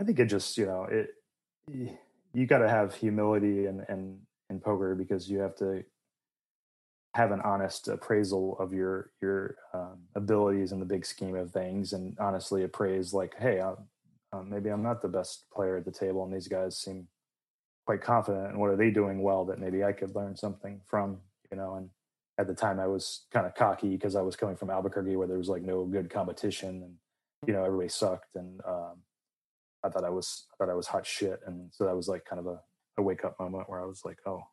I 0.00 0.04
think 0.04 0.18
it 0.18 0.26
just 0.26 0.58
you 0.58 0.66
know 0.66 0.86
it 0.90 1.08
you 2.34 2.46
got 2.46 2.58
to 2.58 2.68
have 2.68 2.94
humility 2.94 3.66
and 3.66 3.84
and 3.88 4.18
in 4.50 4.60
poker 4.60 4.94
because 4.94 5.28
you 5.30 5.38
have 5.38 5.56
to 5.56 5.82
have 7.14 7.30
an 7.30 7.40
honest 7.42 7.88
appraisal 7.88 8.56
of 8.58 8.72
your 8.72 9.10
your 9.22 9.56
um, 9.72 9.98
abilities 10.16 10.72
in 10.72 10.80
the 10.80 10.86
big 10.86 11.06
scheme 11.06 11.36
of 11.36 11.50
things 11.50 11.92
and 11.92 12.16
honestly 12.18 12.64
appraise 12.64 13.12
like 13.14 13.34
hey 13.38 13.60
uh, 13.60 13.74
maybe 14.44 14.68
i'm 14.68 14.82
not 14.82 15.00
the 15.00 15.08
best 15.08 15.46
player 15.54 15.76
at 15.76 15.84
the 15.84 15.92
table 15.92 16.24
and 16.24 16.34
these 16.34 16.48
guys 16.48 16.76
seem 16.76 17.06
quite 17.86 18.00
confident 18.00 18.48
and 18.48 18.58
what 18.58 18.70
are 18.70 18.76
they 18.76 18.90
doing 18.90 19.22
well 19.22 19.44
that 19.44 19.60
maybe 19.60 19.84
i 19.84 19.92
could 19.92 20.14
learn 20.14 20.36
something 20.36 20.80
from 20.86 21.18
you 21.50 21.56
know 21.56 21.74
and 21.76 21.88
at 22.38 22.48
the 22.48 22.54
time 22.54 22.80
i 22.80 22.86
was 22.86 23.26
kind 23.32 23.46
of 23.46 23.54
cocky 23.54 23.90
because 23.90 24.16
i 24.16 24.22
was 24.22 24.34
coming 24.34 24.56
from 24.56 24.70
albuquerque 24.70 25.16
where 25.16 25.28
there 25.28 25.38
was 25.38 25.48
like 25.48 25.62
no 25.62 25.84
good 25.84 26.10
competition 26.10 26.82
and 26.82 26.94
you 27.46 27.52
know 27.52 27.62
everybody 27.64 27.88
sucked 27.88 28.34
and 28.34 28.60
um, 28.66 28.94
i 29.84 29.88
thought 29.88 30.04
i 30.04 30.10
was 30.10 30.46
i 30.52 30.56
thought 30.56 30.72
i 30.72 30.74
was 30.74 30.88
hot 30.88 31.06
shit 31.06 31.38
and 31.46 31.68
so 31.72 31.84
that 31.84 31.94
was 31.94 32.08
like 32.08 32.24
kind 32.24 32.40
of 32.40 32.46
a, 32.46 32.58
a 32.96 33.02
wake 33.02 33.24
up 33.24 33.38
moment 33.38 33.68
where 33.68 33.80
i 33.80 33.86
was 33.86 34.02
like 34.04 34.18
oh 34.26 34.44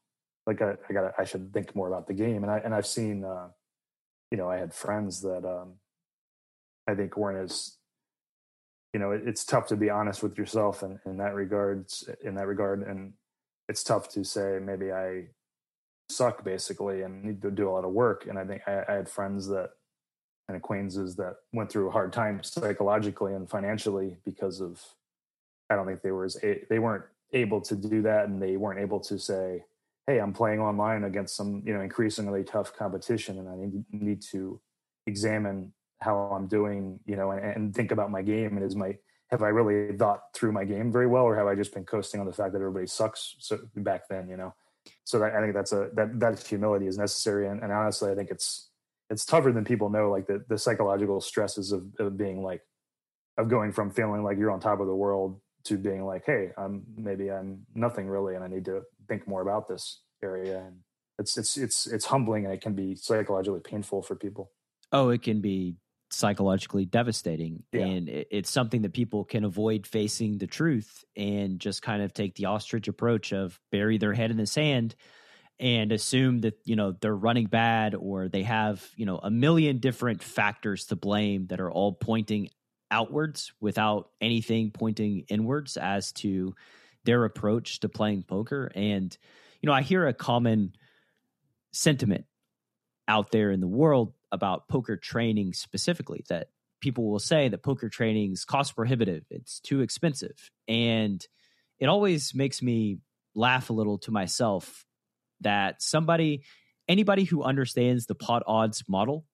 like 0.47 0.61
I, 0.61 0.75
I 0.89 0.93
got 0.93 1.13
I 1.17 1.23
should 1.23 1.53
think 1.53 1.75
more 1.75 1.87
about 1.87 2.07
the 2.07 2.13
game. 2.13 2.43
And 2.43 2.51
I 2.51 2.57
and 2.59 2.73
I've 2.73 2.87
seen, 2.87 3.23
uh, 3.23 3.49
you 4.31 4.37
know, 4.37 4.49
I 4.49 4.57
had 4.57 4.73
friends 4.73 5.21
that 5.21 5.45
um, 5.45 5.73
I 6.87 6.95
think 6.95 7.17
weren't 7.17 7.43
as, 7.43 7.77
you 8.93 8.99
know, 8.99 9.11
it, 9.11 9.23
it's 9.25 9.45
tough 9.45 9.67
to 9.67 9.75
be 9.75 9.89
honest 9.89 10.23
with 10.23 10.37
yourself 10.37 10.83
in, 10.83 10.99
in 11.05 11.17
that 11.17 11.35
regards 11.35 12.09
in 12.23 12.35
that 12.35 12.47
regard, 12.47 12.83
and 12.83 13.13
it's 13.69 13.83
tough 13.83 14.09
to 14.09 14.23
say 14.23 14.59
maybe 14.61 14.91
I 14.91 15.27
suck 16.09 16.43
basically 16.43 17.03
and 17.03 17.23
need 17.23 17.41
to 17.41 17.51
do 17.51 17.69
a 17.69 17.71
lot 17.71 17.85
of 17.85 17.91
work. 17.91 18.25
And 18.27 18.37
I 18.37 18.45
think 18.45 18.63
I, 18.67 18.83
I 18.87 18.93
had 18.93 19.09
friends 19.09 19.47
that 19.47 19.71
and 20.47 20.57
acquaintances 20.57 21.15
that 21.15 21.35
went 21.53 21.71
through 21.71 21.87
a 21.87 21.91
hard 21.91 22.11
time 22.11 22.41
psychologically 22.43 23.33
and 23.33 23.49
financially 23.49 24.17
because 24.25 24.59
of 24.59 24.83
I 25.69 25.75
don't 25.75 25.85
think 25.85 26.01
they 26.01 26.11
were 26.11 26.25
as 26.25 26.35
they 26.69 26.79
weren't 26.79 27.05
able 27.33 27.61
to 27.61 27.75
do 27.75 28.01
that 28.01 28.27
and 28.27 28.41
they 28.41 28.57
weren't 28.57 28.79
able 28.79 28.99
to 28.99 29.17
say 29.17 29.63
hey, 30.07 30.19
I'm 30.19 30.33
playing 30.33 30.59
online 30.59 31.03
against 31.03 31.35
some, 31.35 31.61
you 31.65 31.73
know, 31.73 31.81
increasingly 31.81 32.43
tough 32.43 32.73
competition, 32.75 33.39
and 33.39 33.49
I 33.49 33.55
need, 33.91 34.21
to 34.31 34.59
examine 35.07 35.73
how 36.01 36.17
I'm 36.35 36.47
doing, 36.47 36.99
you 37.05 37.15
know, 37.15 37.31
and, 37.31 37.43
and, 37.43 37.75
think 37.75 37.91
about 37.91 38.11
my 38.11 38.21
game 38.21 38.57
and 38.57 38.65
is 38.65 38.75
my 38.75 38.97
have 39.29 39.41
I 39.41 39.47
really 39.47 39.95
thought 39.95 40.23
through 40.33 40.51
my 40.51 40.65
game 40.65 40.91
very 40.91 41.07
well, 41.07 41.23
or 41.23 41.35
have 41.35 41.47
I 41.47 41.55
just 41.55 41.73
been 41.73 41.85
coasting 41.85 42.19
on 42.19 42.25
the 42.25 42.33
fact 42.33 42.51
that 42.53 42.59
everybody 42.59 42.87
sucks 42.87 43.35
so, 43.39 43.59
back 43.77 44.09
then, 44.09 44.27
you 44.27 44.35
know? 44.35 44.53
So 45.05 45.19
that, 45.19 45.33
I 45.33 45.41
think 45.41 45.53
that's 45.53 45.71
a 45.71 45.89
that 45.93 46.19
that 46.19 46.45
humility 46.45 46.87
is 46.87 46.97
necessary, 46.97 47.47
and, 47.47 47.61
and 47.61 47.71
honestly, 47.71 48.11
I 48.11 48.15
think 48.15 48.31
it's 48.31 48.69
it's 49.09 49.25
tougher 49.25 49.51
than 49.51 49.63
people 49.63 49.89
know. 49.89 50.09
Like 50.09 50.27
the 50.27 50.43
the 50.49 50.57
psychological 50.57 51.21
stresses 51.21 51.71
of, 51.71 51.85
of 51.99 52.17
being 52.17 52.43
like 52.43 52.61
of 53.37 53.47
going 53.47 53.71
from 53.71 53.91
feeling 53.91 54.23
like 54.23 54.37
you're 54.37 54.51
on 54.51 54.59
top 54.59 54.81
of 54.81 54.87
the 54.87 54.95
world 54.95 55.39
to 55.65 55.77
being 55.77 56.05
like, 56.05 56.23
hey, 56.25 56.51
I'm 56.57 56.83
maybe 56.95 57.29
I'm 57.31 57.65
nothing 57.75 58.07
really, 58.07 58.35
and 58.35 58.43
I 58.43 58.47
need 58.47 58.65
to 58.65 58.81
think 59.07 59.27
more 59.27 59.41
about 59.41 59.67
this 59.67 60.01
area. 60.23 60.59
And 60.59 60.77
it's 61.19 61.37
it's 61.37 61.57
it's 61.57 61.87
it's 61.87 62.05
humbling, 62.05 62.45
and 62.45 62.53
it 62.53 62.61
can 62.61 62.73
be 62.73 62.95
psychologically 62.95 63.61
painful 63.61 64.01
for 64.01 64.15
people. 64.15 64.51
Oh, 64.91 65.09
it 65.09 65.21
can 65.21 65.41
be 65.41 65.75
psychologically 66.09 66.85
devastating, 66.85 67.63
yeah. 67.71 67.85
and 67.85 68.09
it's 68.09 68.49
something 68.49 68.81
that 68.81 68.93
people 68.93 69.23
can 69.23 69.45
avoid 69.45 69.87
facing 69.87 70.37
the 70.37 70.47
truth 70.47 71.03
and 71.15 71.59
just 71.59 71.81
kind 71.81 72.01
of 72.01 72.13
take 72.13 72.35
the 72.35 72.45
ostrich 72.45 72.87
approach 72.87 73.31
of 73.31 73.59
bury 73.71 73.97
their 73.97 74.13
head 74.13 74.31
in 74.31 74.37
the 74.37 74.45
sand 74.45 74.95
and 75.61 75.91
assume 75.91 76.41
that 76.41 76.57
you 76.65 76.75
know 76.75 76.91
they're 76.91 77.15
running 77.15 77.45
bad 77.45 77.95
or 77.95 78.27
they 78.27 78.43
have 78.43 78.85
you 78.95 79.05
know 79.05 79.19
a 79.19 79.29
million 79.29 79.77
different 79.77 80.21
factors 80.23 80.85
to 80.85 80.95
blame 80.95 81.47
that 81.47 81.61
are 81.61 81.71
all 81.71 81.93
pointing 81.93 82.49
outwards 82.91 83.53
without 83.59 84.09
anything 84.19 84.71
pointing 84.71 85.25
inwards 85.29 85.77
as 85.77 86.11
to 86.11 86.53
their 87.05 87.25
approach 87.25 87.79
to 87.79 87.89
playing 87.89 88.23
poker. 88.23 88.71
And, 88.75 89.17
you 89.61 89.67
know, 89.67 89.73
I 89.73 89.81
hear 89.81 90.07
a 90.07 90.13
common 90.13 90.73
sentiment 91.71 92.25
out 93.07 93.31
there 93.31 93.51
in 93.51 93.61
the 93.61 93.67
world 93.67 94.13
about 94.31 94.67
poker 94.67 94.97
training 94.97 95.53
specifically 95.53 96.23
that 96.29 96.49
people 96.81 97.09
will 97.09 97.19
say 97.19 97.49
that 97.49 97.63
poker 97.63 97.89
training 97.89 98.33
is 98.33 98.45
cost 98.45 98.75
prohibitive, 98.75 99.23
it's 99.29 99.59
too 99.59 99.81
expensive. 99.81 100.51
And 100.67 101.25
it 101.79 101.87
always 101.87 102.35
makes 102.35 102.61
me 102.61 102.99
laugh 103.35 103.69
a 103.69 103.73
little 103.73 103.97
to 103.99 104.11
myself 104.11 104.85
that 105.41 105.81
somebody, 105.81 106.43
anybody 106.87 107.23
who 107.23 107.43
understands 107.43 108.05
the 108.05 108.15
pot 108.15 108.43
odds 108.45 108.83
model 108.87 109.25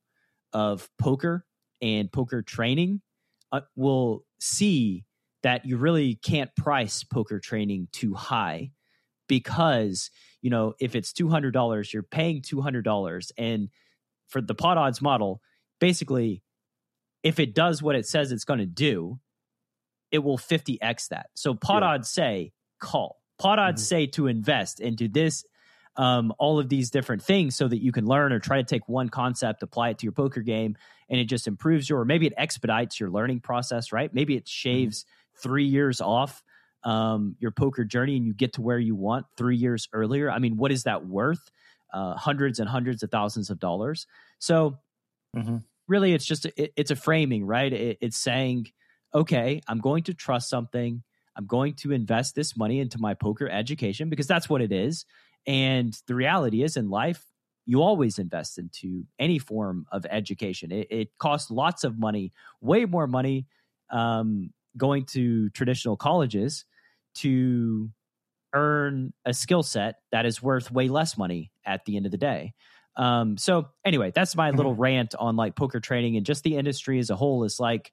of 0.53 0.89
poker 0.97 1.45
and 1.81 2.11
poker 2.11 2.41
training 2.41 3.01
uh, 3.51 3.61
will 3.75 4.23
see 4.39 5.05
that 5.43 5.65
you 5.65 5.77
really 5.77 6.15
can't 6.15 6.55
price 6.55 7.03
poker 7.03 7.39
training 7.39 7.87
too 7.91 8.13
high 8.13 8.71
because 9.27 10.09
you 10.41 10.49
know 10.49 10.73
if 10.79 10.95
it's 10.95 11.13
$200 11.13 11.93
you're 11.93 12.03
paying 12.03 12.41
$200 12.41 13.31
and 13.37 13.69
for 14.27 14.41
the 14.41 14.55
pot 14.55 14.77
odds 14.77 15.01
model 15.01 15.41
basically 15.79 16.43
if 17.23 17.39
it 17.39 17.53
does 17.53 17.81
what 17.81 17.95
it 17.95 18.05
says 18.05 18.31
it's 18.31 18.45
going 18.45 18.59
to 18.59 18.65
do 18.65 19.19
it 20.11 20.19
will 20.19 20.37
50x 20.37 21.09
that 21.09 21.27
so 21.35 21.53
pot 21.53 21.83
yeah. 21.83 21.89
odds 21.89 22.09
say 22.09 22.51
call 22.79 23.21
pot 23.39 23.59
odds 23.59 23.81
mm-hmm. 23.81 23.87
say 23.87 24.07
to 24.07 24.27
invest 24.27 24.79
into 24.79 25.07
this 25.07 25.45
um, 25.97 26.33
all 26.37 26.59
of 26.59 26.69
these 26.69 26.91
different 26.91 27.23
things 27.23 27.55
so 27.55 27.67
that 27.67 27.81
you 27.81 27.91
can 27.91 28.05
learn 28.05 28.31
or 28.31 28.39
try 28.39 28.57
to 28.57 28.63
take 28.63 28.87
one 28.87 29.09
concept, 29.09 29.63
apply 29.63 29.89
it 29.89 29.97
to 29.99 30.05
your 30.05 30.13
poker 30.13 30.41
game, 30.41 30.77
and 31.09 31.19
it 31.19 31.25
just 31.25 31.47
improves 31.47 31.89
your, 31.89 32.01
or 32.01 32.05
maybe 32.05 32.27
it 32.27 32.33
expedites 32.37 32.99
your 32.99 33.09
learning 33.09 33.39
process, 33.39 33.91
right? 33.91 34.13
Maybe 34.13 34.35
it 34.35 34.45
mm-hmm. 34.45 34.69
shaves 34.69 35.03
mm-hmm. 35.03 35.41
three 35.41 35.65
years 35.65 35.99
off 35.99 36.43
um, 36.83 37.35
your 37.39 37.51
poker 37.51 37.83
journey 37.83 38.15
and 38.15 38.25
you 38.25 38.33
get 38.33 38.53
to 38.53 38.61
where 38.61 38.79
you 38.79 38.95
want 38.95 39.25
three 39.35 39.57
years 39.57 39.89
earlier. 39.91 40.29
I 40.29 40.39
mean, 40.39 40.55
what 40.55 40.71
is 40.71 40.83
that 40.83 41.05
worth? 41.05 41.51
Uh, 41.91 42.15
hundreds 42.15 42.59
and 42.59 42.69
hundreds 42.69 43.01
of 43.01 43.09
thousands 43.09 43.49
of 43.49 43.59
dollars. 43.59 44.07
So, 44.39 44.77
mm-hmm. 45.35 45.57
really, 45.87 46.13
it's 46.13 46.25
just 46.25 46.45
it, 46.45 46.73
it's 46.75 46.91
a 46.91 46.95
framing, 46.95 47.45
right? 47.45 47.71
It, 47.71 47.97
it's 48.01 48.17
saying, 48.17 48.67
okay, 49.13 49.61
I'm 49.67 49.79
going 49.79 50.03
to 50.03 50.13
trust 50.13 50.49
something. 50.49 51.01
I'm 51.35 51.45
going 51.45 51.75
to 51.75 51.91
invest 51.91 52.35
this 52.35 52.57
money 52.57 52.79
into 52.79 52.99
my 52.99 53.13
poker 53.13 53.47
education 53.49 54.09
because 54.09 54.27
that's 54.27 54.49
what 54.49 54.61
it 54.61 54.71
is. 54.71 55.05
And 55.47 55.97
the 56.05 56.15
reality 56.15 56.61
is 56.61 56.77
in 56.77 56.89
life, 56.89 57.23
you 57.65 57.81
always 57.81 58.19
invest 58.19 58.57
into 58.57 59.05
any 59.17 59.39
form 59.39 59.85
of 59.91 60.05
education. 60.09 60.71
It, 60.71 60.87
it 60.89 61.09
costs 61.17 61.49
lots 61.49 61.83
of 61.83 61.97
money, 61.97 62.33
way 62.61 62.85
more 62.85 63.07
money 63.07 63.47
um, 63.89 64.51
going 64.75 65.05
to 65.05 65.49
traditional 65.49 65.97
colleges 65.97 66.65
to 67.15 67.89
earn 68.53 69.13
a 69.25 69.33
skill 69.33 69.63
set 69.63 69.95
that 70.11 70.25
is 70.25 70.41
worth 70.41 70.71
way 70.71 70.87
less 70.87 71.17
money 71.17 71.51
at 71.65 71.85
the 71.85 71.97
end 71.97 72.05
of 72.05 72.11
the 72.11 72.17
day. 72.17 72.53
Um, 72.95 73.37
so 73.37 73.69
anyway, 73.85 74.11
that's 74.13 74.35
my 74.35 74.51
little 74.51 74.71
mm-hmm. 74.71 74.81
rant 74.81 75.15
on 75.19 75.35
like 75.35 75.55
poker 75.55 75.79
training 75.79 76.17
and 76.17 76.25
just 76.25 76.43
the 76.43 76.55
industry 76.57 76.99
as 76.99 77.09
a 77.09 77.15
whole 77.15 77.43
is 77.43 77.59
like 77.59 77.91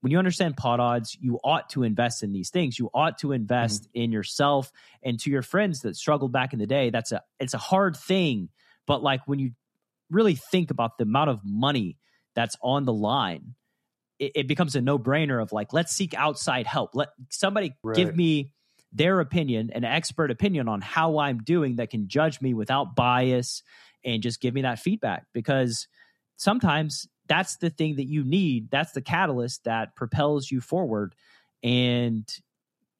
when 0.00 0.10
you 0.10 0.18
understand 0.18 0.56
pot 0.56 0.80
odds, 0.80 1.16
you 1.20 1.38
ought 1.44 1.68
to 1.70 1.82
invest 1.82 2.22
in 2.22 2.32
these 2.32 2.50
things. 2.50 2.78
You 2.78 2.90
ought 2.94 3.18
to 3.18 3.32
invest 3.32 3.84
mm-hmm. 3.84 4.02
in 4.02 4.12
yourself 4.12 4.72
and 5.02 5.18
to 5.20 5.30
your 5.30 5.42
friends 5.42 5.80
that 5.82 5.96
struggled 5.96 6.32
back 6.32 6.52
in 6.52 6.58
the 6.58 6.66
day. 6.66 6.90
That's 6.90 7.12
a 7.12 7.22
it's 7.38 7.54
a 7.54 7.58
hard 7.58 7.96
thing, 7.96 8.48
but 8.86 9.02
like 9.02 9.20
when 9.26 9.38
you 9.38 9.52
really 10.10 10.34
think 10.34 10.70
about 10.70 10.98
the 10.98 11.04
amount 11.04 11.30
of 11.30 11.40
money 11.44 11.98
that's 12.34 12.56
on 12.62 12.84
the 12.84 12.92
line, 12.92 13.54
it, 14.18 14.32
it 14.34 14.48
becomes 14.48 14.74
a 14.74 14.80
no 14.80 14.98
brainer 14.98 15.42
of 15.42 15.52
like 15.52 15.72
let's 15.72 15.92
seek 15.92 16.14
outside 16.14 16.66
help. 16.66 16.94
Let 16.94 17.08
somebody 17.28 17.74
right. 17.82 17.96
give 17.96 18.16
me 18.16 18.52
their 18.92 19.20
opinion, 19.20 19.70
an 19.72 19.84
expert 19.84 20.30
opinion 20.30 20.68
on 20.68 20.80
how 20.80 21.18
I'm 21.18 21.38
doing 21.38 21.76
that 21.76 21.90
can 21.90 22.08
judge 22.08 22.40
me 22.40 22.54
without 22.54 22.96
bias 22.96 23.62
and 24.04 24.22
just 24.22 24.40
give 24.40 24.54
me 24.54 24.62
that 24.62 24.78
feedback 24.78 25.26
because 25.32 25.86
sometimes 26.36 27.06
that's 27.30 27.56
the 27.56 27.70
thing 27.70 27.96
that 27.96 28.08
you 28.08 28.24
need. 28.24 28.70
That's 28.70 28.92
the 28.92 29.00
catalyst 29.00 29.64
that 29.64 29.94
propels 29.94 30.50
you 30.50 30.60
forward. 30.60 31.14
And 31.62 32.28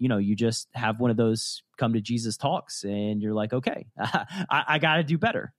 you 0.00 0.08
know 0.08 0.16
you 0.16 0.34
just 0.34 0.68
have 0.74 0.98
one 0.98 1.10
of 1.10 1.16
those 1.16 1.62
come 1.76 1.92
to 1.92 2.00
jesus 2.00 2.36
talks 2.36 2.84
and 2.84 3.22
you're 3.22 3.34
like 3.34 3.52
okay 3.52 3.86
i, 3.98 4.64
I 4.66 4.78
got 4.78 4.96
to 4.96 5.04
do 5.04 5.18
better 5.18 5.52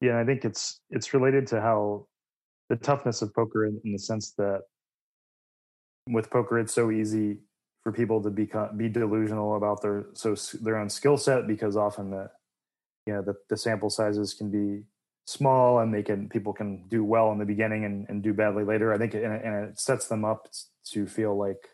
yeah 0.00 0.18
i 0.18 0.24
think 0.24 0.44
it's 0.44 0.80
it's 0.90 1.12
related 1.12 1.48
to 1.48 1.60
how 1.60 2.06
the 2.68 2.76
toughness 2.76 3.22
of 3.22 3.34
poker 3.34 3.66
in, 3.66 3.80
in 3.84 3.92
the 3.92 3.98
sense 3.98 4.32
that 4.38 4.62
with 6.08 6.30
poker 6.30 6.58
it's 6.60 6.72
so 6.72 6.90
easy 6.90 7.38
for 7.82 7.92
people 7.92 8.22
to 8.22 8.30
become 8.30 8.76
be 8.76 8.88
delusional 8.88 9.56
about 9.56 9.82
their 9.82 10.06
so 10.14 10.36
their 10.62 10.78
own 10.78 10.88
skill 10.88 11.16
set 11.16 11.48
because 11.48 11.76
often 11.76 12.10
the 12.10 12.30
you 13.06 13.12
know 13.12 13.22
the, 13.22 13.34
the 13.50 13.56
sample 13.56 13.90
sizes 13.90 14.32
can 14.32 14.50
be 14.50 14.84
small 15.26 15.80
and 15.80 15.92
they 15.92 16.02
can 16.02 16.28
people 16.28 16.52
can 16.52 16.86
do 16.88 17.04
well 17.04 17.32
in 17.32 17.38
the 17.38 17.44
beginning 17.44 17.84
and, 17.84 18.08
and 18.08 18.22
do 18.22 18.32
badly 18.32 18.64
later. 18.64 18.92
I 18.92 18.98
think 18.98 19.14
it, 19.14 19.24
and, 19.24 19.68
it, 19.68 19.78
sets 19.78 20.06
them 20.06 20.24
up 20.24 20.48
to 20.92 21.06
feel 21.06 21.36
like 21.36 21.68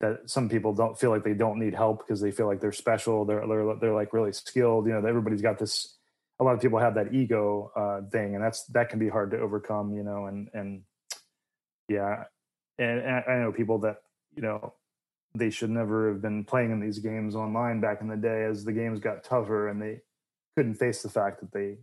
that 0.00 0.28
some 0.28 0.48
people 0.48 0.72
don't 0.74 0.98
feel 0.98 1.10
like 1.10 1.22
they 1.22 1.34
don't 1.34 1.58
need 1.58 1.74
help 1.74 1.98
because 1.98 2.20
they 2.20 2.30
feel 2.30 2.46
like 2.46 2.60
they're 2.60 2.72
special 2.72 3.24
they're, 3.24 3.46
they're 3.46 3.74
they're 3.80 3.94
like 3.94 4.12
really 4.12 4.32
skilled 4.32 4.86
you 4.86 4.92
know 4.92 5.06
everybody's 5.06 5.42
got 5.42 5.58
this 5.58 5.96
a 6.40 6.44
lot 6.44 6.54
of 6.54 6.60
people 6.60 6.78
have 6.78 6.94
that 6.94 7.12
ego 7.12 7.70
uh, 7.76 8.00
thing 8.10 8.34
and 8.34 8.42
that's 8.42 8.64
that 8.66 8.88
can 8.88 8.98
be 8.98 9.08
hard 9.08 9.32
to 9.32 9.38
overcome 9.38 9.92
you 9.92 10.04
know 10.04 10.26
and 10.26 10.48
and 10.54 10.82
yeah 11.88 12.24
and, 12.78 13.00
and 13.00 13.24
i 13.28 13.38
know 13.38 13.52
people 13.52 13.78
that 13.78 13.96
you 14.34 14.42
know 14.42 14.72
they 15.34 15.50
should 15.50 15.70
never 15.70 16.08
have 16.12 16.22
been 16.22 16.44
playing 16.44 16.70
in 16.70 16.80
these 16.80 17.00
games 17.00 17.34
online 17.34 17.80
back 17.80 18.00
in 18.00 18.08
the 18.08 18.16
day 18.16 18.44
as 18.44 18.64
the 18.64 18.72
games 18.72 19.00
got 19.00 19.24
tougher 19.24 19.68
and 19.68 19.82
they 19.82 20.00
couldn't 20.56 20.74
face 20.74 21.02
the 21.02 21.10
fact 21.10 21.40
that 21.40 21.52
they 21.52 21.76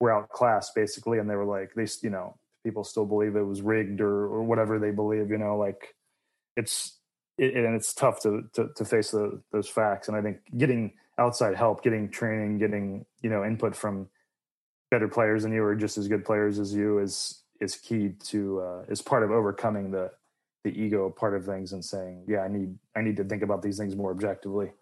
were 0.00 0.12
outclassed 0.12 0.74
basically 0.74 1.18
and 1.18 1.28
they 1.28 1.36
were 1.36 1.44
like 1.44 1.72
they 1.74 1.86
you 2.02 2.10
know 2.10 2.34
people 2.64 2.84
still 2.84 3.06
believe 3.06 3.36
it 3.36 3.42
was 3.42 3.62
rigged 3.62 4.00
or 4.00 4.26
or 4.26 4.42
whatever 4.42 4.78
they 4.78 4.90
believe 4.90 5.30
you 5.30 5.38
know 5.38 5.56
like 5.56 5.94
it's 6.56 6.98
it, 7.38 7.54
and 7.54 7.74
it's 7.74 7.94
tough 7.94 8.20
to 8.22 8.42
to, 8.52 8.68
to 8.76 8.84
face 8.84 9.10
the, 9.12 9.40
those 9.52 9.68
facts. 9.68 10.08
And 10.08 10.16
i 10.16 10.22
think 10.22 10.38
getting 10.56 10.92
outside 11.18 11.54
help 11.54 11.82
getting 11.82 12.08
training 12.08 12.58
getting 12.58 13.04
you 13.22 13.30
know 13.30 13.44
input 13.44 13.76
from 13.76 14.08
better 14.90 15.08
players 15.08 15.42
than 15.44 15.52
you 15.52 15.62
or 15.62 15.74
just 15.74 15.98
as 15.98 16.08
good 16.08 16.24
players 16.24 16.58
as 16.58 16.74
you 16.74 16.98
is 16.98 17.42
is 17.60 17.76
key 17.76 18.14
to 18.24 18.60
uh, 18.60 18.82
is 18.88 19.02
part 19.02 19.22
of 19.22 19.30
overcoming 19.30 19.90
the 19.90 20.10
the 20.64 20.70
ego 20.70 21.08
part 21.10 21.34
of 21.34 21.44
things 21.44 21.72
and 21.72 21.84
saying 21.84 22.24
yeah 22.26 22.40
i 22.40 22.48
need 22.48 22.74
i 22.96 23.00
need 23.00 23.16
to 23.16 23.24
think 23.24 23.42
about 23.42 23.62
these 23.62 23.78
things 23.78 23.94
more 23.96 24.10
objectively 24.10 24.72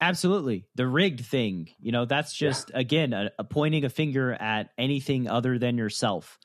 Absolutely. 0.00 0.64
The 0.76 0.86
rigged 0.86 1.24
thing, 1.26 1.68
you 1.78 1.92
know, 1.92 2.06
that's 2.06 2.32
just, 2.32 2.70
yeah. 2.70 2.80
again, 2.80 3.12
a, 3.12 3.30
a, 3.38 3.44
pointing 3.44 3.84
a 3.84 3.90
finger 3.90 4.32
at 4.32 4.70
anything 4.78 5.28
other 5.28 5.58
than 5.58 5.76
yourself. 5.76 6.38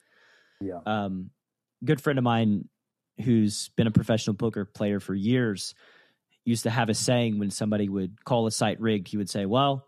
Yeah. 0.59 0.79
Um, 0.85 1.29
good 1.83 2.01
friend 2.01 2.19
of 2.19 2.23
mine 2.23 2.67
who's 3.23 3.69
been 3.77 3.87
a 3.87 3.91
professional 3.91 4.35
poker 4.35 4.65
player 4.65 4.99
for 4.99 5.15
years 5.15 5.73
used 6.43 6.63
to 6.63 6.69
have 6.69 6.89
a 6.89 6.93
saying 6.93 7.39
when 7.39 7.49
somebody 7.49 7.87
would 7.87 8.23
call 8.25 8.45
a 8.45 8.51
site 8.51 8.81
rigged, 8.81 9.07
he 9.07 9.17
would 9.17 9.29
say, 9.29 9.45
well, 9.45 9.87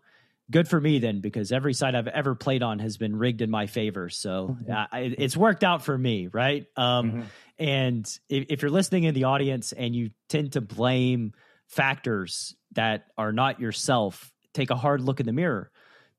good 0.50 0.66
for 0.66 0.80
me 0.80 0.98
then, 0.98 1.20
because 1.20 1.52
every 1.52 1.74
site 1.74 1.94
I've 1.94 2.08
ever 2.08 2.34
played 2.34 2.62
on 2.62 2.78
has 2.78 2.96
been 2.96 3.14
rigged 3.14 3.42
in 3.42 3.50
my 3.50 3.66
favor. 3.66 4.08
So 4.08 4.56
mm-hmm. 4.62 4.72
uh, 4.72 4.86
it's 4.92 5.36
worked 5.36 5.62
out 5.62 5.84
for 5.84 5.96
me. 5.96 6.28
Right. 6.28 6.66
Um, 6.74 7.12
mm-hmm. 7.12 7.22
And 7.58 8.18
if, 8.30 8.46
if 8.48 8.62
you're 8.62 8.70
listening 8.70 9.04
in 9.04 9.14
the 9.14 9.24
audience 9.24 9.72
and 9.72 9.94
you 9.94 10.10
tend 10.28 10.52
to 10.52 10.62
blame 10.62 11.32
factors 11.68 12.56
that 12.72 13.06
are 13.16 13.32
not 13.32 13.60
yourself, 13.60 14.32
take 14.54 14.70
a 14.70 14.76
hard 14.76 15.00
look 15.00 15.20
in 15.20 15.26
the 15.26 15.32
mirror 15.32 15.70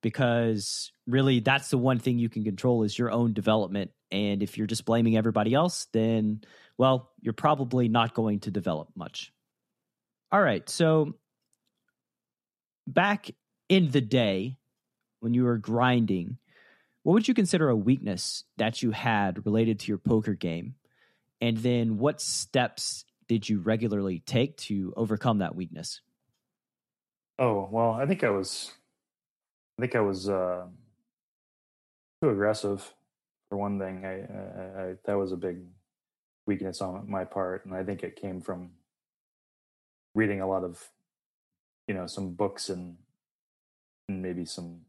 because 0.01 0.91
really 1.07 1.39
that's 1.39 1.69
the 1.69 1.77
one 1.77 1.99
thing 1.99 2.19
you 2.19 2.29
can 2.29 2.43
control 2.43 2.83
is 2.83 2.97
your 2.97 3.11
own 3.11 3.33
development. 3.33 3.91
And 4.11 4.41
if 4.41 4.57
you're 4.57 4.67
just 4.67 4.85
blaming 4.85 5.17
everybody 5.17 5.53
else, 5.53 5.87
then, 5.91 6.41
well, 6.77 7.11
you're 7.19 7.33
probably 7.33 7.89
not 7.89 8.13
going 8.13 8.39
to 8.41 8.51
develop 8.51 8.89
much. 8.95 9.33
All 10.31 10.41
right. 10.41 10.67
So 10.69 11.15
back 12.87 13.29
in 13.67 13.91
the 13.91 14.01
day 14.01 14.57
when 15.19 15.33
you 15.33 15.43
were 15.43 15.57
grinding, 15.57 16.37
what 17.03 17.13
would 17.13 17.27
you 17.27 17.33
consider 17.33 17.69
a 17.69 17.75
weakness 17.75 18.43
that 18.57 18.81
you 18.81 18.91
had 18.91 19.45
related 19.45 19.79
to 19.79 19.87
your 19.87 19.97
poker 19.97 20.33
game? 20.33 20.75
And 21.41 21.57
then 21.57 21.97
what 21.97 22.21
steps 22.21 23.05
did 23.29 23.47
you 23.47 23.59
regularly 23.59 24.21
take 24.25 24.57
to 24.57 24.91
overcome 24.97 25.37
that 25.37 25.55
weakness? 25.55 26.01
Oh 27.37 27.69
well, 27.71 27.91
I 27.91 28.05
think 28.05 28.25
I 28.25 28.31
was, 28.31 28.73
I 29.77 29.83
think 29.83 29.95
I 29.95 30.01
was 30.01 30.27
uh, 30.27 30.65
too 32.21 32.29
aggressive. 32.29 32.93
For 33.49 33.57
one 33.57 33.79
thing, 33.79 34.05
I, 34.05 34.21
I, 34.21 34.83
I 34.83 34.95
that 35.05 35.13
was 35.13 35.31
a 35.31 35.37
big 35.37 35.59
weakness 36.45 36.81
on 36.81 37.09
my 37.09 37.23
part, 37.23 37.65
and 37.65 37.73
I 37.73 37.83
think 37.83 38.03
it 38.03 38.19
came 38.19 38.41
from 38.41 38.71
reading 40.15 40.41
a 40.41 40.47
lot 40.47 40.63
of, 40.63 40.89
you 41.87 41.93
know, 41.93 42.07
some 42.07 42.33
books 42.33 42.69
and, 42.69 42.97
and 44.07 44.21
maybe 44.23 44.43
some, 44.43 44.81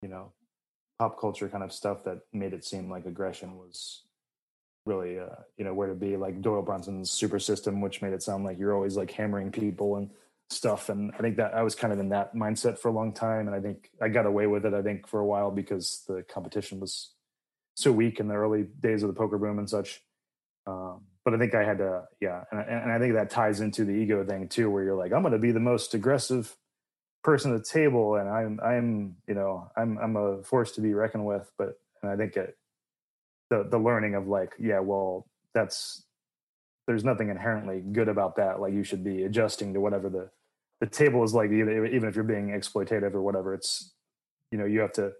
you 0.00 0.08
know, 0.08 0.32
pop 0.98 1.20
culture 1.20 1.48
kind 1.48 1.62
of 1.62 1.72
stuff 1.72 2.04
that 2.04 2.20
made 2.32 2.54
it 2.54 2.64
seem 2.64 2.90
like 2.90 3.04
aggression 3.04 3.58
was 3.58 4.04
really 4.86 5.18
uh, 5.18 5.26
you 5.56 5.64
know 5.64 5.74
where 5.74 5.88
to 5.88 5.94
be 5.94 6.16
like 6.16 6.42
doyle 6.42 6.62
brunson's 6.62 7.10
super 7.10 7.38
system 7.38 7.80
which 7.80 8.02
made 8.02 8.12
it 8.12 8.22
sound 8.22 8.44
like 8.44 8.58
you're 8.58 8.74
always 8.74 8.96
like 8.96 9.10
hammering 9.10 9.50
people 9.50 9.96
and 9.96 10.10
stuff. 10.50 10.88
And 10.88 11.12
i 11.14 11.18
think 11.18 11.36
that 11.36 11.54
i 11.54 11.62
was 11.62 11.74
kind 11.74 11.92
of 11.92 11.98
in 11.98 12.10
that 12.10 12.34
mindset 12.34 12.78
for 12.78 12.88
a 12.88 12.92
long 12.92 13.12
time. 13.12 13.46
And 13.46 13.56
i 13.56 13.60
think 13.60 13.90
i 14.00 14.08
got 14.08 14.26
away 14.26 14.46
with 14.46 14.64
it 14.66 14.74
i 14.74 14.82
think 14.82 15.06
for 15.06 15.20
a 15.20 15.26
while 15.26 15.50
because 15.50 16.04
the 16.06 16.22
competition 16.22 16.80
was 16.80 17.10
so 17.74 17.90
weak 17.90 18.20
in 18.20 18.28
the 18.28 18.34
early 18.34 18.64
days 18.80 19.02
of 19.02 19.08
the 19.08 19.14
poker 19.14 19.38
boom 19.38 19.58
and 19.58 19.68
such. 19.68 20.02
Um, 20.66 21.02
but 21.24 21.34
i 21.34 21.38
think 21.38 21.54
i 21.54 21.64
had 21.64 21.78
to 21.78 22.04
yeah. 22.20 22.44
And, 22.50 22.60
and 22.60 22.92
i 22.92 22.98
think 22.98 23.14
that 23.14 23.30
ties 23.30 23.60
into 23.60 23.84
the 23.84 23.92
ego 23.92 24.24
thing 24.24 24.48
too 24.48 24.70
where 24.70 24.84
you're 24.84 24.96
like 24.96 25.12
i'm 25.12 25.22
going 25.22 25.32
to 25.32 25.38
be 25.38 25.52
the 25.52 25.60
most 25.60 25.94
aggressive 25.94 26.56
person 27.22 27.54
at 27.54 27.64
the 27.64 27.64
table 27.64 28.16
and 28.16 28.28
i'm 28.28 28.60
i'm 28.62 29.16
you 29.26 29.34
know 29.34 29.70
i'm 29.76 29.96
i'm 29.98 30.16
a 30.16 30.42
force 30.42 30.72
to 30.72 30.80
be 30.80 30.94
reckoned 30.94 31.24
with. 31.24 31.50
But 31.58 31.78
and 32.02 32.10
i 32.10 32.16
think 32.16 32.36
it 32.36 32.56
the 33.50 33.66
the 33.70 33.78
learning 33.78 34.14
of 34.14 34.26
like 34.26 34.52
yeah 34.58 34.80
well 34.80 35.26
that's 35.54 36.06
there's 36.86 37.04
nothing 37.04 37.30
inherently 37.30 37.80
good 37.80 38.08
about 38.08 38.36
that 38.36 38.60
like 38.60 38.72
you 38.72 38.84
should 38.84 39.04
be 39.04 39.24
adjusting 39.24 39.72
to 39.74 39.80
whatever 39.80 40.08
the 40.08 40.30
the 40.80 40.86
table 40.86 41.22
is 41.24 41.34
like 41.34 41.50
even 41.50 42.04
if 42.04 42.14
you're 42.14 42.24
being 42.24 42.48
exploitative 42.48 43.14
or 43.14 43.22
whatever 43.22 43.54
it's 43.54 43.94
you 44.50 44.58
know 44.58 44.64
you 44.64 44.80
have 44.80 44.92
to 44.92 45.12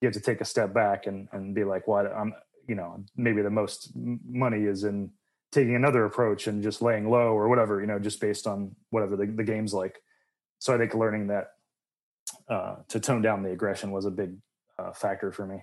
you 0.00 0.06
have 0.06 0.12
to 0.12 0.20
take 0.20 0.40
a 0.40 0.44
step 0.44 0.74
back 0.74 1.06
and 1.06 1.28
and 1.32 1.54
be 1.54 1.64
like 1.64 1.86
what 1.86 2.04
well, 2.04 2.14
i'm 2.18 2.34
you 2.68 2.74
know 2.74 3.04
maybe 3.16 3.42
the 3.42 3.50
most 3.50 3.92
money 3.94 4.64
is 4.64 4.84
in 4.84 5.10
taking 5.50 5.74
another 5.74 6.06
approach 6.06 6.46
and 6.46 6.62
just 6.62 6.80
laying 6.80 7.08
low 7.08 7.32
or 7.34 7.48
whatever 7.48 7.80
you 7.80 7.86
know 7.86 7.98
just 7.98 8.20
based 8.20 8.46
on 8.46 8.74
whatever 8.90 9.16
the, 9.16 9.26
the 9.26 9.44
game's 9.44 9.74
like. 9.74 9.96
So 10.58 10.74
i 10.74 10.78
think 10.78 10.94
learning 10.94 11.26
that 11.28 11.48
uh, 12.48 12.76
to 12.88 13.00
tone 13.00 13.20
down 13.20 13.42
the 13.42 13.50
aggression 13.50 13.90
was 13.90 14.04
a 14.04 14.10
big 14.10 14.36
uh, 14.78 14.92
factor 14.92 15.32
for 15.32 15.46
me 15.46 15.62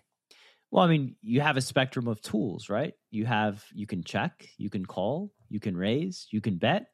well, 0.72 0.84
I 0.84 0.88
mean, 0.88 1.16
you 1.22 1.42
have 1.42 1.58
a 1.58 1.62
spectrum 1.62 2.08
of 2.08 2.22
tools, 2.22 2.70
right? 2.70 2.94
You 3.12 3.26
have 3.26 3.64
you 3.74 3.88
can 3.88 4.04
check, 4.04 4.48
you 4.58 4.70
can 4.70 4.86
call, 4.86 5.32
you 5.50 5.60
can 5.60 5.76
raise, 5.76 6.28
you 6.32 6.42
can 6.42 6.58
bet, 6.58 6.88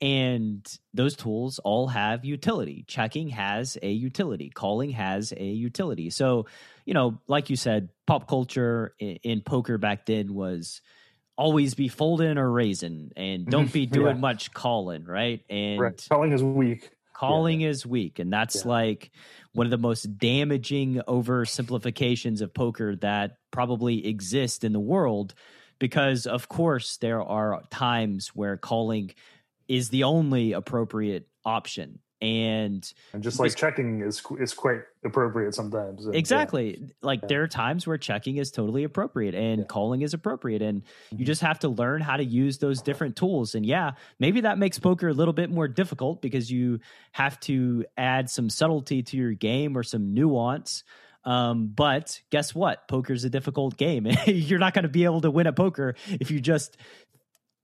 and 0.00 0.66
those 0.94 1.16
tools 1.16 1.58
all 1.58 1.88
have 1.88 2.24
utility. 2.24 2.84
Checking 2.86 3.28
has 3.30 3.76
a 3.82 3.90
utility, 3.90 4.50
calling 4.50 4.90
has 4.90 5.32
a 5.36 5.44
utility. 5.44 6.10
So, 6.10 6.46
you 6.84 6.94
know, 6.94 7.20
like 7.26 7.50
you 7.50 7.56
said, 7.56 7.88
pop 8.06 8.28
culture 8.28 8.94
in, 8.98 9.18
in 9.22 9.40
poker 9.40 9.76
back 9.76 10.06
then 10.06 10.34
was 10.34 10.80
always 11.36 11.74
be 11.74 11.88
folding 11.88 12.36
or 12.36 12.50
raising 12.50 13.12
and 13.16 13.46
don't 13.46 13.72
be 13.72 13.86
mm-hmm. 13.86 13.94
doing 13.94 14.16
yeah. 14.16 14.20
much 14.20 14.52
calling, 14.52 15.04
right? 15.04 15.40
And 15.50 15.80
right. 15.80 16.06
calling 16.08 16.32
is 16.32 16.42
weak. 16.42 16.90
Calling 17.18 17.62
yeah. 17.62 17.68
is 17.68 17.84
weak. 17.84 18.18
And 18.18 18.32
that's 18.32 18.64
yeah. 18.64 18.70
like 18.70 19.10
one 19.52 19.66
of 19.66 19.70
the 19.70 19.78
most 19.78 20.18
damaging 20.18 21.00
oversimplifications 21.08 22.40
of 22.40 22.54
poker 22.54 22.94
that 22.96 23.38
probably 23.50 24.06
exist 24.06 24.62
in 24.62 24.72
the 24.72 24.80
world. 24.80 25.34
Because, 25.80 26.26
of 26.26 26.48
course, 26.48 26.96
there 26.98 27.22
are 27.22 27.62
times 27.70 28.28
where 28.28 28.56
calling 28.56 29.12
is 29.68 29.90
the 29.90 30.04
only 30.04 30.52
appropriate 30.52 31.28
option 31.44 32.00
and 32.20 32.92
and 33.12 33.22
just 33.22 33.38
like 33.38 33.54
checking 33.54 34.00
is 34.00 34.20
is 34.40 34.52
quite 34.52 34.80
appropriate 35.04 35.54
sometimes 35.54 36.04
and, 36.04 36.16
exactly 36.16 36.76
yeah. 36.80 36.86
like 37.00 37.20
yeah. 37.22 37.28
there 37.28 37.42
are 37.42 37.48
times 37.48 37.86
where 37.86 37.96
checking 37.96 38.38
is 38.38 38.50
totally 38.50 38.82
appropriate 38.82 39.36
and 39.36 39.60
yeah. 39.60 39.66
calling 39.66 40.02
is 40.02 40.14
appropriate 40.14 40.60
and 40.60 40.82
mm-hmm. 40.82 41.18
you 41.20 41.24
just 41.24 41.40
have 41.40 41.60
to 41.60 41.68
learn 41.68 42.00
how 42.00 42.16
to 42.16 42.24
use 42.24 42.58
those 42.58 42.82
different 42.82 43.14
tools 43.14 43.54
and 43.54 43.64
yeah 43.64 43.92
maybe 44.18 44.40
that 44.40 44.58
makes 44.58 44.80
poker 44.80 45.08
a 45.08 45.12
little 45.12 45.32
bit 45.32 45.48
more 45.48 45.68
difficult 45.68 46.20
because 46.20 46.50
you 46.50 46.80
have 47.12 47.38
to 47.38 47.84
add 47.96 48.28
some 48.28 48.50
subtlety 48.50 49.00
to 49.00 49.16
your 49.16 49.32
game 49.32 49.78
or 49.78 49.84
some 49.84 50.12
nuance 50.12 50.82
um, 51.24 51.66
but 51.66 52.22
guess 52.30 52.54
what? 52.54 52.88
Poker's 52.88 53.24
a 53.24 53.28
difficult 53.30 53.76
game. 53.76 54.06
You're 54.26 54.58
not 54.58 54.72
going 54.72 54.84
to 54.84 54.88
be 54.88 55.04
able 55.04 55.20
to 55.20 55.30
win 55.30 55.46
a 55.46 55.52
poker 55.52 55.94
if 56.08 56.30
you 56.30 56.40
just 56.40 56.78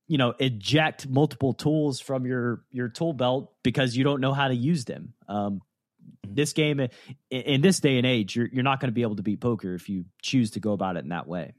you 0.07 0.19
know 0.19 0.35
eject 0.39 1.09
multiple 1.09 1.53
tools 1.53 2.01
from 2.01 2.27
your 2.27 2.63
your 2.71 2.89
tool 2.89 3.13
belt 3.13 3.53
because 3.63 3.97
you 3.97 4.05
don't 4.05 4.21
know 4.21 4.33
how 4.33 4.49
to 4.49 4.55
use 4.55 4.85
them 4.85 5.15
um, 5.29 5.63
mm-hmm. 6.27 6.35
this 6.35 6.53
game 6.53 6.87
in 7.31 7.61
this 7.61 7.81
day 7.81 7.99
and 7.99 8.07
age 8.07 8.37
you're, 8.37 8.49
you're 8.53 8.63
not 8.63 8.81
going 8.81 8.89
to 8.89 8.95
be 8.95 9.03
able 9.03 9.17
to 9.17 9.23
beat 9.23 9.41
poker 9.41 9.75
if 9.75 9.89
you 9.89 10.05
choose 10.23 10.53
to 10.53 10.61
go 10.61 10.73
about 10.73 10.97
it 10.97 11.05
in 11.05 11.11
that 11.11 11.27
way 11.27 11.55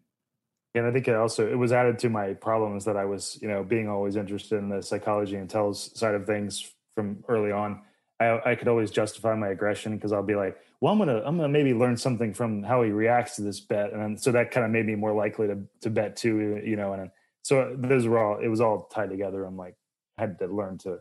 and 0.75 0.85
I 0.85 0.91
think 0.91 1.07
it 1.07 1.15
also 1.15 1.49
it 1.49 1.55
was 1.55 1.71
added 1.71 1.99
to 1.99 2.09
my 2.09 2.33
problems 2.33 2.85
that 2.85 2.97
I 2.97 3.05
was, 3.05 3.39
you 3.41 3.47
know, 3.47 3.63
being 3.63 3.87
always 3.87 4.17
interested 4.17 4.57
in 4.57 4.67
the 4.67 4.81
psychology 4.81 5.37
and 5.37 5.49
tells 5.49 5.97
side 5.97 6.15
of 6.15 6.25
things 6.25 6.69
from 6.95 7.23
early 7.29 7.51
on. 7.51 7.81
I, 8.19 8.51
I 8.51 8.55
could 8.55 8.67
always 8.67 8.91
justify 8.91 9.35
my 9.35 9.49
aggression 9.49 9.95
because 9.95 10.11
I'll 10.11 10.23
be 10.23 10.35
like, 10.35 10.57
well, 10.81 10.91
I'm 10.91 10.99
gonna 10.99 11.21
I'm 11.25 11.37
gonna 11.37 11.49
maybe 11.49 11.73
learn 11.73 11.97
something 11.97 12.33
from 12.33 12.63
how 12.63 12.83
he 12.83 12.91
reacts 12.91 13.37
to 13.37 13.41
this 13.41 13.61
bet, 13.61 13.93
and 13.93 14.01
then, 14.01 14.17
so 14.17 14.33
that 14.33 14.51
kind 14.51 14.65
of 14.65 14.71
made 14.71 14.85
me 14.85 14.95
more 14.95 15.13
likely 15.13 15.47
to 15.47 15.59
to 15.81 15.89
bet 15.89 16.17
too, 16.17 16.61
you 16.63 16.75
know. 16.75 16.93
And 16.93 17.09
so 17.45 17.75
those 17.77 18.07
were 18.07 18.17
all 18.17 18.39
it 18.39 18.47
was 18.47 18.59
all 18.59 18.85
tied 18.91 19.11
together. 19.11 19.45
I'm 19.45 19.55
like, 19.55 19.75
had 20.17 20.39
to 20.39 20.47
learn 20.47 20.79
to, 20.79 20.97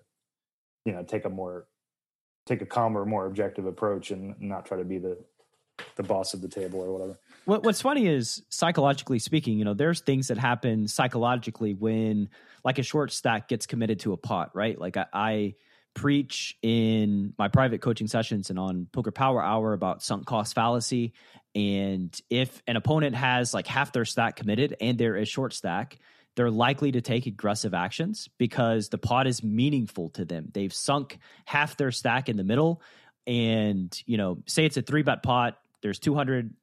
you 0.84 0.92
know, 0.92 1.02
take 1.02 1.24
a 1.24 1.30
more 1.30 1.66
take 2.44 2.60
a 2.60 2.66
calmer, 2.66 3.06
more 3.06 3.24
objective 3.24 3.64
approach 3.64 4.10
and 4.10 4.38
not 4.42 4.66
try 4.66 4.76
to 4.76 4.84
be 4.84 4.98
the 4.98 5.16
the 5.96 6.02
boss 6.02 6.34
of 6.34 6.42
the 6.42 6.48
table 6.48 6.80
or 6.80 6.92
whatever. 6.92 7.18
What, 7.46 7.64
what's 7.64 7.80
funny 7.80 8.06
is 8.06 8.42
psychologically 8.50 9.20
speaking, 9.20 9.58
you 9.58 9.64
know, 9.64 9.72
there's 9.72 10.02
things 10.02 10.28
that 10.28 10.36
happen 10.36 10.86
psychologically 10.86 11.72
when 11.72 12.28
like 12.62 12.78
a 12.78 12.82
short 12.82 13.10
stack 13.10 13.48
gets 13.48 13.64
committed 13.64 14.00
to 14.00 14.12
a 14.12 14.18
pot, 14.18 14.50
right? 14.54 14.78
Like 14.78 14.98
I, 14.98 15.06
I 15.14 15.54
preach 15.94 16.58
in 16.60 17.32
my 17.38 17.48
private 17.48 17.80
coaching 17.80 18.06
sessions 18.06 18.50
and 18.50 18.58
on 18.58 18.86
Poker 18.92 19.12
Power 19.12 19.42
Hour 19.42 19.72
about 19.72 20.02
sunk 20.02 20.26
cost 20.26 20.54
fallacy. 20.54 21.14
And 21.54 22.14
if 22.28 22.62
an 22.66 22.76
opponent 22.76 23.16
has 23.16 23.54
like 23.54 23.66
half 23.66 23.92
their 23.92 24.04
stack 24.04 24.36
committed 24.36 24.76
and 24.78 24.98
they're 24.98 25.16
a 25.16 25.24
short 25.24 25.54
stack, 25.54 25.98
they're 26.36 26.50
likely 26.50 26.92
to 26.92 27.00
take 27.00 27.26
aggressive 27.26 27.74
actions 27.74 28.28
because 28.38 28.88
the 28.88 28.98
pot 28.98 29.26
is 29.26 29.42
meaningful 29.42 30.10
to 30.10 30.24
them. 30.24 30.48
They've 30.52 30.72
sunk 30.72 31.18
half 31.44 31.76
their 31.76 31.92
stack 31.92 32.28
in 32.28 32.36
the 32.36 32.44
middle. 32.44 32.82
And, 33.26 33.96
you 34.06 34.16
know, 34.16 34.42
say 34.46 34.64
it's 34.64 34.76
a 34.76 34.82
three 34.82 35.02
bet 35.02 35.22
pot, 35.22 35.58
there's 35.82 35.98
200 35.98 36.54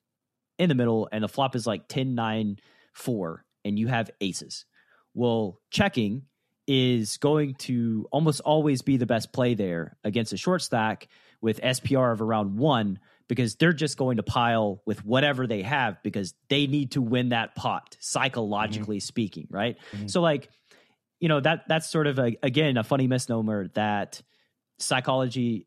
in 0.60 0.70
the 0.70 0.76
middle, 0.76 1.10
and 1.12 1.24
the 1.24 1.28
flop 1.28 1.56
is 1.56 1.66
like 1.66 1.88
10, 1.88 2.16
9, 2.16 2.60
4, 2.94 3.46
and 3.66 3.80
you 3.80 3.88
have 3.88 4.12
aces. 4.20 4.66
Well, 5.14 5.60
checking 5.72 6.24
is 6.68 7.18
going 7.18 7.56
to 7.56 8.08
almost 8.12 8.42
always 8.42 8.82
be 8.82 8.98
the 8.98 9.06
best 9.06 9.34
play 9.34 9.56
there 9.56 9.98
against 10.04 10.34
a 10.34 10.38
short 10.38 10.62
stack 10.62 11.08
with 11.42 11.62
SPR 11.62 12.14
of 12.14 12.22
around 12.22 12.58
one 12.58 13.00
because 13.32 13.56
they're 13.56 13.72
just 13.72 13.96
going 13.96 14.18
to 14.18 14.24
pile 14.24 14.82
with 14.86 15.06
whatever 15.06 15.48
they 15.48 15.62
have 15.62 16.04
because 16.04 16.34
they 16.50 16.68
need 16.68 16.92
to 16.92 17.02
win 17.02 17.30
that 17.30 17.56
pot 17.56 17.96
psychologically 18.02 18.98
mm-hmm. 18.98 19.06
speaking 19.06 19.48
right 19.50 19.78
mm-hmm. 19.94 20.08
so 20.08 20.20
like 20.20 20.50
you 21.22 21.30
know 21.30 21.40
that 21.40 21.64
that's 21.66 21.90
sort 21.90 22.08
of 22.08 22.20
a, 22.20 22.36
again 22.44 22.76
a 22.76 22.84
funny 22.84 23.08
misnomer 23.08 23.70
that 23.70 24.22
psychology 24.80 25.66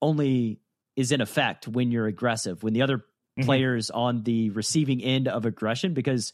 only 0.00 0.58
is 0.96 1.12
in 1.12 1.20
effect 1.20 1.68
when 1.68 1.90
you're 1.90 2.06
aggressive 2.06 2.62
when 2.62 2.72
the 2.72 2.80
other 2.80 2.96
mm-hmm. 2.96 3.42
players 3.42 3.90
on 3.90 4.22
the 4.22 4.48
receiving 4.48 5.02
end 5.02 5.28
of 5.28 5.44
aggression 5.44 5.92
because 5.92 6.32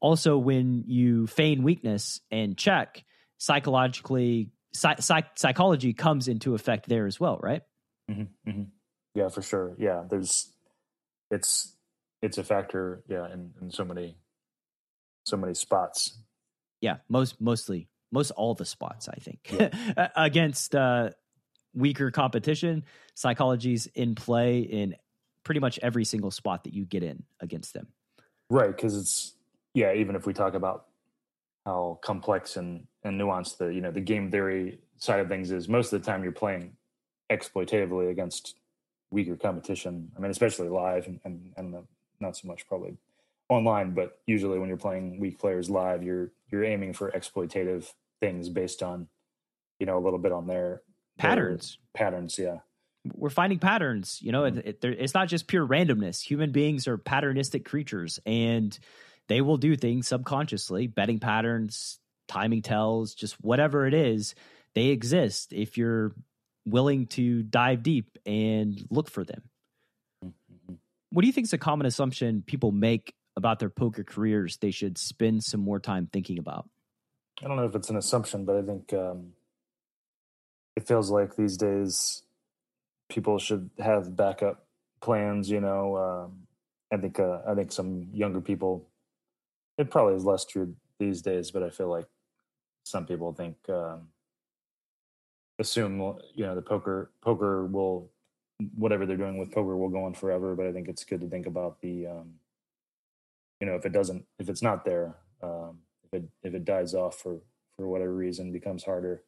also 0.00 0.36
when 0.36 0.82
you 0.88 1.28
feign 1.28 1.62
weakness 1.62 2.20
and 2.32 2.58
check 2.58 3.04
psychologically 3.38 4.50
psych- 4.74 5.38
psychology 5.38 5.92
comes 5.92 6.26
into 6.26 6.56
effect 6.56 6.88
there 6.88 7.06
as 7.06 7.20
well 7.20 7.38
right 7.40 7.62
mm-hmm. 8.10 8.50
Mm-hmm. 8.50 8.62
Yeah, 9.14 9.28
for 9.28 9.42
sure. 9.42 9.74
Yeah, 9.78 10.04
there's 10.08 10.52
it's 11.30 11.76
it's 12.22 12.38
a 12.38 12.44
factor. 12.44 13.02
Yeah, 13.08 13.32
in, 13.32 13.52
in 13.60 13.70
so 13.70 13.84
many 13.84 14.16
so 15.24 15.36
many 15.36 15.54
spots. 15.54 16.18
Yeah, 16.80 16.98
most 17.08 17.40
mostly 17.40 17.88
most 18.12 18.30
all 18.32 18.54
the 18.54 18.64
spots. 18.64 19.08
I 19.08 19.16
think 19.16 19.38
yeah. 19.52 20.08
against 20.16 20.74
uh, 20.74 21.10
weaker 21.74 22.10
competition, 22.10 22.84
psychology's 23.14 23.86
in 23.86 24.14
play 24.14 24.60
in 24.60 24.96
pretty 25.44 25.60
much 25.60 25.78
every 25.82 26.04
single 26.04 26.30
spot 26.30 26.64
that 26.64 26.72
you 26.72 26.84
get 26.84 27.02
in 27.02 27.24
against 27.40 27.74
them. 27.74 27.88
Right, 28.50 28.74
because 28.74 28.96
it's 28.96 29.34
yeah. 29.74 29.92
Even 29.94 30.16
if 30.16 30.26
we 30.26 30.32
talk 30.32 30.54
about 30.54 30.86
how 31.66 31.98
complex 32.02 32.56
and 32.56 32.86
and 33.02 33.20
nuanced 33.20 33.58
the 33.58 33.66
you 33.66 33.80
know 33.80 33.90
the 33.90 34.00
game 34.00 34.30
theory 34.30 34.78
side 34.96 35.20
of 35.20 35.28
things 35.28 35.50
is, 35.50 35.68
most 35.68 35.92
of 35.92 36.02
the 36.02 36.06
time 36.06 36.22
you're 36.22 36.32
playing 36.32 36.76
exploitatively 37.30 38.10
against 38.10 38.56
weaker 39.10 39.36
competition. 39.36 40.10
I 40.16 40.20
mean, 40.20 40.30
especially 40.30 40.68
live 40.68 41.06
and, 41.06 41.20
and, 41.24 41.52
and 41.56 41.86
not 42.20 42.36
so 42.36 42.48
much 42.48 42.66
probably 42.68 42.96
online, 43.48 43.92
but 43.92 44.18
usually 44.26 44.58
when 44.58 44.68
you're 44.68 44.78
playing 44.78 45.18
weak 45.18 45.38
players 45.38 45.68
live, 45.68 46.02
you're 46.02 46.30
you're 46.50 46.64
aiming 46.64 46.92
for 46.92 47.10
exploitative 47.10 47.92
things 48.20 48.48
based 48.48 48.82
on, 48.82 49.08
you 49.78 49.86
know, 49.86 49.98
a 49.98 50.02
little 50.02 50.18
bit 50.18 50.32
on 50.32 50.46
their 50.46 50.82
patterns. 51.18 51.78
Their 51.94 52.04
patterns, 52.04 52.38
yeah. 52.38 52.58
We're 53.14 53.30
finding 53.30 53.58
patterns. 53.58 54.18
You 54.22 54.32
know, 54.32 54.42
mm-hmm. 54.42 54.58
it, 54.58 54.84
it, 54.84 54.96
it's 54.98 55.14
not 55.14 55.28
just 55.28 55.46
pure 55.46 55.66
randomness. 55.66 56.22
Human 56.22 56.52
beings 56.52 56.86
are 56.86 56.98
patternistic 56.98 57.64
creatures, 57.64 58.20
and 58.26 58.78
they 59.28 59.40
will 59.40 59.56
do 59.56 59.76
things 59.76 60.08
subconsciously. 60.08 60.86
Betting 60.86 61.18
patterns, 61.18 61.98
timing 62.28 62.62
tells, 62.62 63.14
just 63.14 63.34
whatever 63.40 63.86
it 63.86 63.94
is, 63.94 64.34
they 64.74 64.88
exist. 64.88 65.52
If 65.52 65.78
you're 65.78 66.12
willing 66.70 67.06
to 67.08 67.42
dive 67.42 67.82
deep 67.82 68.18
and 68.26 68.86
look 68.90 69.10
for 69.10 69.24
them. 69.24 69.42
Mm-hmm. 70.24 70.74
What 71.10 71.22
do 71.22 71.26
you 71.26 71.32
think 71.32 71.46
is 71.46 71.52
a 71.52 71.58
common 71.58 71.86
assumption 71.86 72.42
people 72.46 72.72
make 72.72 73.14
about 73.36 73.58
their 73.58 73.70
poker 73.70 74.04
careers 74.04 74.58
they 74.58 74.70
should 74.70 74.98
spend 74.98 75.42
some 75.42 75.60
more 75.60 75.80
time 75.80 76.08
thinking 76.12 76.38
about? 76.38 76.68
I 77.42 77.48
don't 77.48 77.56
know 77.56 77.64
if 77.64 77.74
it's 77.74 77.90
an 77.90 77.96
assumption, 77.96 78.44
but 78.44 78.56
I 78.56 78.62
think 78.62 78.92
um, 78.92 79.32
it 80.76 80.86
feels 80.86 81.10
like 81.10 81.36
these 81.36 81.56
days 81.56 82.22
people 83.08 83.38
should 83.38 83.70
have 83.78 84.14
backup 84.14 84.66
plans. 85.00 85.50
You 85.50 85.60
know, 85.60 85.96
um, 85.96 86.46
I 86.92 86.96
think 86.98 87.18
uh, 87.18 87.40
I 87.46 87.54
think 87.54 87.72
some 87.72 88.08
younger 88.12 88.40
people. 88.40 88.86
It 89.78 89.90
probably 89.90 90.14
is 90.14 90.24
less 90.24 90.44
true 90.44 90.74
these 90.98 91.22
days, 91.22 91.50
but 91.50 91.62
I 91.62 91.70
feel 91.70 91.88
like 91.88 92.06
some 92.84 93.06
people 93.06 93.32
think 93.32 93.56
um, 93.70 94.08
assume 95.60 95.98
you 96.34 96.44
know 96.44 96.54
the 96.54 96.62
poker 96.62 97.10
poker 97.20 97.66
will 97.66 98.10
whatever 98.74 99.06
they're 99.06 99.16
doing 99.16 99.38
with 99.38 99.52
poker 99.52 99.76
will 99.76 99.88
go 99.88 100.04
on 100.04 100.14
forever 100.14 100.56
but 100.56 100.66
i 100.66 100.72
think 100.72 100.88
it's 100.88 101.04
good 101.04 101.20
to 101.20 101.28
think 101.28 101.46
about 101.46 101.80
the 101.80 102.06
um 102.06 102.32
you 103.60 103.66
know 103.66 103.74
if 103.74 103.84
it 103.84 103.92
doesn't 103.92 104.24
if 104.38 104.48
it's 104.48 104.62
not 104.62 104.84
there 104.84 105.14
um 105.42 105.78
if 106.04 106.14
it 106.14 106.28
if 106.42 106.54
it 106.54 106.64
dies 106.64 106.94
off 106.94 107.18
for 107.18 107.38
for 107.76 107.86
whatever 107.86 108.14
reason 108.14 108.50
becomes 108.50 108.82
harder 108.82 109.22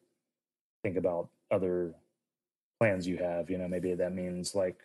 think 0.81 0.97
about 0.97 1.29
other 1.51 1.93
plans 2.79 3.07
you 3.07 3.17
have 3.17 3.49
you 3.49 3.57
know 3.57 3.67
maybe 3.67 3.93
that 3.93 4.13
means 4.13 4.55
like 4.55 4.81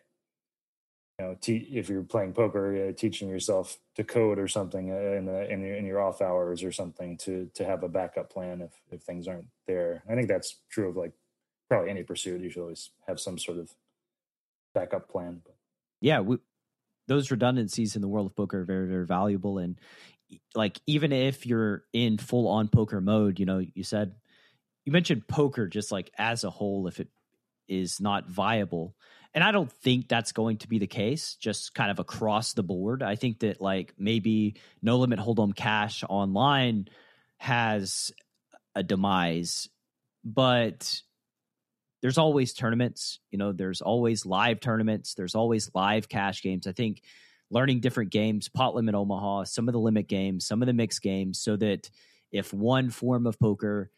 you 1.19 1.27
know 1.27 1.37
te- 1.41 1.69
if 1.73 1.89
you're 1.89 2.03
playing 2.03 2.33
poker 2.33 2.89
uh, 2.89 2.93
teaching 2.93 3.29
yourself 3.29 3.79
to 3.97 4.05
code 4.05 4.39
or 4.39 4.49
something 4.49 4.93
uh, 4.93 5.17
in 5.17 5.25
the 5.25 5.51
in 5.51 5.61
your, 5.61 5.77
in 5.77 5.85
your 5.85 6.01
off 6.01 6.23
hours 6.23 6.63
or 6.63 6.71
something 6.71 7.17
to 7.17 7.51
to 7.55 7.65
have 7.65 7.83
a 7.83 7.89
backup 7.89 8.31
plan 8.31 8.61
if 8.61 8.73
if 8.91 9.03
things 9.03 9.27
aren't 9.27 9.47
there. 9.67 10.03
I 10.09 10.15
think 10.15 10.29
that's 10.29 10.61
true 10.71 10.89
of 10.89 10.97
like 10.97 11.13
probably 11.69 11.91
any 11.91 12.03
pursuit, 12.03 12.41
you 12.41 12.51
should 12.51 12.63
always 12.63 12.91
have 13.07 13.21
some 13.21 13.39
sort 13.39 13.59
of 13.59 13.71
backup 14.75 15.09
plan. 15.09 15.43
But. 15.45 15.55
Yeah, 16.01 16.21
we, 16.21 16.39
those 17.07 17.31
redundancies 17.31 17.97
in 17.97 18.03
the 18.03 18.09
world 18.09 18.27
of 18.27 18.37
poker 18.37 18.61
are 18.61 18.65
very, 18.65 18.89
very 18.89 19.07
valuable. 19.07 19.59
And 19.59 19.79
like, 20.55 20.81
even 20.87 21.13
if 21.13 21.47
you're 21.47 21.85
in 21.93 22.19
full 22.19 22.49
on 22.49 22.69
poker 22.69 23.01
mode, 23.01 23.39
you 23.39 23.47
know, 23.47 23.59
you 23.59 23.83
said, 23.83 24.15
you 24.85 24.93
mentioned 24.93 25.27
poker 25.29 25.67
just 25.67 25.93
like 25.93 26.11
as 26.17 26.45
a 26.45 26.51
whole, 26.51 26.87
if 26.87 27.01
it 27.01 27.09
is 27.69 28.01
not 28.01 28.29
viable. 28.29 28.95
And 29.35 29.45
I 29.45 29.53
don't 29.53 29.71
think 29.71 30.09
that's 30.09 30.33
going 30.33 30.59
to 30.59 30.69
be 30.69 30.79
the 30.79 30.87
case, 30.87 31.35
just 31.35 31.75
kind 31.75 31.91
of 31.91 31.99
across 31.99 32.55
the 32.55 32.63
board. 32.63 33.03
I 33.03 33.15
think 33.15 33.41
that 33.41 33.61
like 33.61 33.93
maybe 33.99 34.57
no 34.83 34.99
limit 34.99 35.19
hold'em 35.19 35.55
cash 35.55 36.03
online 36.09 36.89
has 37.37 38.11
a 38.75 38.83
demise, 38.83 39.69
but 40.25 41.03
there's 42.03 42.19
always 42.19 42.53
tournaments. 42.53 43.21
You 43.31 43.39
know, 43.39 43.53
there's 43.53 43.81
always 43.81 44.25
live 44.25 44.61
tournaments. 44.61 45.15
There's 45.15 45.35
always 45.35 45.71
live 45.75 46.09
cash 46.09 46.43
games. 46.43 46.67
I 46.67 46.73
think 46.73 47.03
learning 47.51 47.81
different 47.81 48.11
games, 48.11 48.49
pot 48.49 48.75
limit 48.75 48.95
Omaha, 48.95 49.45
some 49.45 49.69
of 49.69 49.73
the 49.73 49.81
limit 49.81 50.09
games, 50.09 50.47
some 50.47 50.63
of 50.63 50.67
the 50.67 50.73
mixed 50.73 51.03
games, 51.03 51.41
so 51.41 51.57
that 51.57 51.91
if 52.31 52.53
one 52.53 52.91
form 52.91 53.27
of 53.27 53.39
poker 53.39 53.91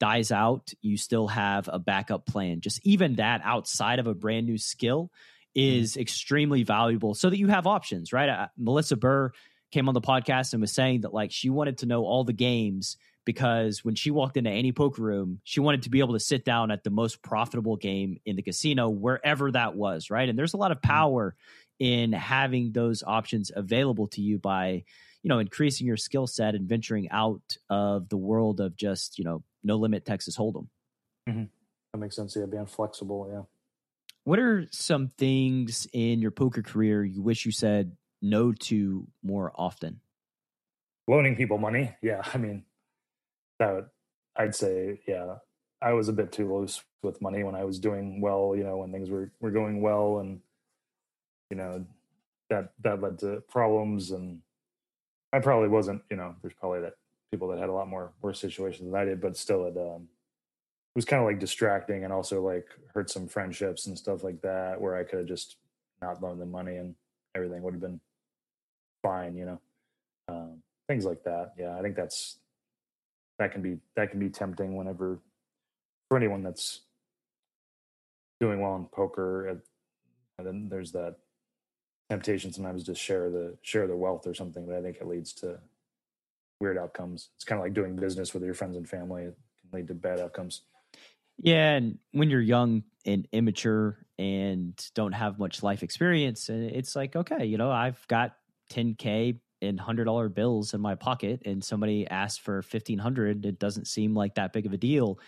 dies 0.00 0.30
out, 0.30 0.70
you 0.82 0.96
still 0.96 1.28
have 1.28 1.68
a 1.72 1.78
backup 1.78 2.26
plan. 2.26 2.60
Just 2.60 2.80
even 2.84 3.16
that 3.16 3.40
outside 3.44 3.98
of 3.98 4.06
a 4.06 4.14
brand 4.14 4.46
new 4.46 4.58
skill 4.58 5.10
mm-hmm. 5.56 5.80
is 5.80 5.96
extremely 5.96 6.62
valuable 6.62 7.14
so 7.14 7.30
that 7.30 7.38
you 7.38 7.48
have 7.48 7.66
options, 7.66 8.12
right? 8.12 8.28
Uh, 8.28 8.48
Melissa 8.56 8.96
Burr 8.96 9.32
came 9.72 9.88
on 9.88 9.94
the 9.94 10.00
podcast 10.00 10.52
and 10.52 10.60
was 10.60 10.72
saying 10.72 11.00
that 11.02 11.14
like 11.14 11.32
she 11.32 11.50
wanted 11.50 11.78
to 11.78 11.86
know 11.86 12.04
all 12.04 12.24
the 12.24 12.32
games 12.32 12.96
because 13.24 13.84
when 13.84 13.94
she 13.94 14.10
walked 14.10 14.36
into 14.36 14.50
any 14.50 14.72
poker 14.72 15.02
room, 15.02 15.40
she 15.44 15.60
wanted 15.60 15.82
to 15.82 15.90
be 15.90 16.00
able 16.00 16.14
to 16.14 16.20
sit 16.20 16.44
down 16.44 16.70
at 16.70 16.84
the 16.84 16.90
most 16.90 17.22
profitable 17.22 17.76
game 17.76 18.18
in 18.24 18.36
the 18.36 18.42
casino, 18.42 18.88
wherever 18.88 19.50
that 19.50 19.74
was, 19.74 20.10
right? 20.10 20.28
And 20.28 20.38
there's 20.38 20.54
a 20.54 20.58
lot 20.58 20.72
of 20.72 20.78
mm-hmm. 20.78 20.90
power 20.90 21.36
in 21.78 22.12
having 22.12 22.72
those 22.72 23.02
options 23.02 23.50
available 23.54 24.06
to 24.08 24.20
you 24.20 24.38
by, 24.38 24.84
you 25.22 25.28
know, 25.28 25.38
increasing 25.38 25.86
your 25.86 25.96
skill 25.96 26.26
set 26.26 26.54
and 26.54 26.68
venturing 26.68 27.10
out 27.10 27.56
of 27.68 28.08
the 28.08 28.16
world 28.16 28.60
of 28.60 28.76
just, 28.76 29.18
you 29.18 29.24
know, 29.24 29.42
no 29.62 29.76
limit 29.76 30.04
Texas 30.04 30.36
Hold'em. 30.36 30.68
Mm-hmm. 31.28 31.44
That 31.92 31.98
makes 31.98 32.16
sense. 32.16 32.36
Yeah, 32.36 32.46
being 32.46 32.66
flexible. 32.66 33.28
Yeah. 33.32 33.42
What 34.24 34.38
are 34.38 34.66
some 34.70 35.08
things 35.08 35.86
in 35.92 36.20
your 36.20 36.30
poker 36.30 36.62
career 36.62 37.04
you 37.04 37.22
wish 37.22 37.44
you 37.44 37.52
said 37.52 37.96
no 38.22 38.52
to 38.52 39.06
more 39.22 39.52
often? 39.54 40.00
loaning 41.06 41.36
people 41.36 41.58
money. 41.58 41.94
Yeah, 42.02 42.22
I 42.32 42.38
mean, 42.38 42.64
that 43.72 43.88
I'd 44.36 44.54
say, 44.54 45.00
yeah, 45.06 45.36
I 45.80 45.92
was 45.92 46.08
a 46.08 46.12
bit 46.12 46.32
too 46.32 46.52
loose 46.52 46.82
with 47.02 47.20
money 47.22 47.42
when 47.44 47.54
I 47.54 47.64
was 47.64 47.78
doing 47.78 48.20
well. 48.20 48.54
You 48.56 48.64
know, 48.64 48.78
when 48.78 48.92
things 48.92 49.10
were 49.10 49.30
were 49.40 49.50
going 49.50 49.80
well, 49.80 50.18
and 50.18 50.40
you 51.50 51.56
know, 51.56 51.84
that 52.50 52.72
that 52.82 53.00
led 53.00 53.18
to 53.20 53.42
problems. 53.48 54.10
And 54.10 54.40
I 55.32 55.40
probably 55.40 55.68
wasn't. 55.68 56.02
You 56.10 56.16
know, 56.16 56.34
there's 56.42 56.54
probably 56.54 56.80
that 56.80 56.94
people 57.30 57.48
that 57.48 57.58
had 57.58 57.68
a 57.68 57.72
lot 57.72 57.88
more 57.88 58.12
worse 58.22 58.40
situations 58.40 58.90
than 58.90 59.00
I 59.00 59.04
did, 59.04 59.20
but 59.20 59.36
still, 59.36 59.66
it 59.66 59.76
um, 59.76 60.02
it 60.02 60.96
was 60.96 61.04
kind 61.04 61.22
of 61.22 61.26
like 61.26 61.40
distracting 61.40 62.04
and 62.04 62.12
also 62.12 62.42
like 62.42 62.66
hurt 62.92 63.10
some 63.10 63.28
friendships 63.28 63.86
and 63.86 63.98
stuff 63.98 64.22
like 64.22 64.40
that, 64.42 64.80
where 64.80 64.96
I 64.96 65.04
could 65.04 65.20
have 65.20 65.28
just 65.28 65.56
not 66.02 66.22
loaned 66.22 66.40
them 66.40 66.50
money 66.50 66.76
and 66.76 66.94
everything 67.34 67.62
would 67.62 67.74
have 67.74 67.80
been 67.80 68.00
fine. 69.02 69.36
You 69.36 69.46
know. 69.46 69.60
Um, 70.26 70.62
things 70.88 71.04
like 71.04 71.22
that. 71.24 71.52
Yeah, 71.58 71.76
I 71.78 71.82
think 71.82 71.96
that's 71.96 72.38
that 73.38 73.52
can 73.52 73.62
be 73.62 73.78
that 73.96 74.10
can 74.10 74.20
be 74.20 74.28
tempting 74.28 74.76
whenever 74.76 75.18
for 76.08 76.16
anyone 76.16 76.42
that's 76.42 76.80
doing 78.40 78.60
well 78.60 78.76
in 78.76 78.84
poker. 78.86 79.48
And 80.38 80.46
then 80.46 80.68
there's 80.68 80.92
that 80.92 81.16
temptation 82.10 82.52
sometimes 82.52 82.84
to 82.84 82.94
share 82.94 83.30
the 83.30 83.56
share 83.62 83.86
the 83.86 83.96
wealth 83.96 84.26
or 84.26 84.34
something, 84.34 84.66
but 84.66 84.76
I 84.76 84.82
think 84.82 84.98
it 85.00 85.06
leads 85.06 85.32
to 85.34 85.58
weird 86.60 86.78
outcomes. 86.78 87.30
It's 87.36 87.44
kind 87.44 87.58
of 87.58 87.64
like 87.64 87.74
doing 87.74 87.96
business 87.96 88.34
with 88.34 88.42
your 88.42 88.54
friends 88.54 88.76
and 88.76 88.88
family. 88.88 89.24
It 89.24 89.36
can 89.70 89.78
lead 89.78 89.88
to 89.88 89.94
bad 89.94 90.20
outcomes. 90.20 90.62
Yeah, 91.38 91.72
and 91.72 91.98
when 92.12 92.30
you're 92.30 92.40
young 92.40 92.84
and 93.04 93.26
immature 93.32 93.98
and 94.18 94.74
don't 94.94 95.12
have 95.12 95.38
much 95.38 95.62
life 95.62 95.82
experience, 95.82 96.48
it's 96.48 96.94
like 96.94 97.16
okay, 97.16 97.44
you 97.44 97.58
know, 97.58 97.70
I've 97.70 98.06
got 98.08 98.36
10k 98.72 99.38
in 99.64 99.78
hundred 99.78 100.04
dollar 100.04 100.28
bills 100.28 100.74
in 100.74 100.80
my 100.80 100.94
pocket 100.94 101.42
and 101.44 101.64
somebody 101.64 102.06
asks 102.06 102.38
for 102.38 102.62
fifteen 102.62 102.98
hundred, 102.98 103.44
it 103.44 103.58
doesn't 103.58 103.86
seem 103.86 104.14
like 104.14 104.36
that 104.36 104.52
big 104.52 104.66
of 104.66 104.72
a 104.72 104.76
deal. 104.76 105.18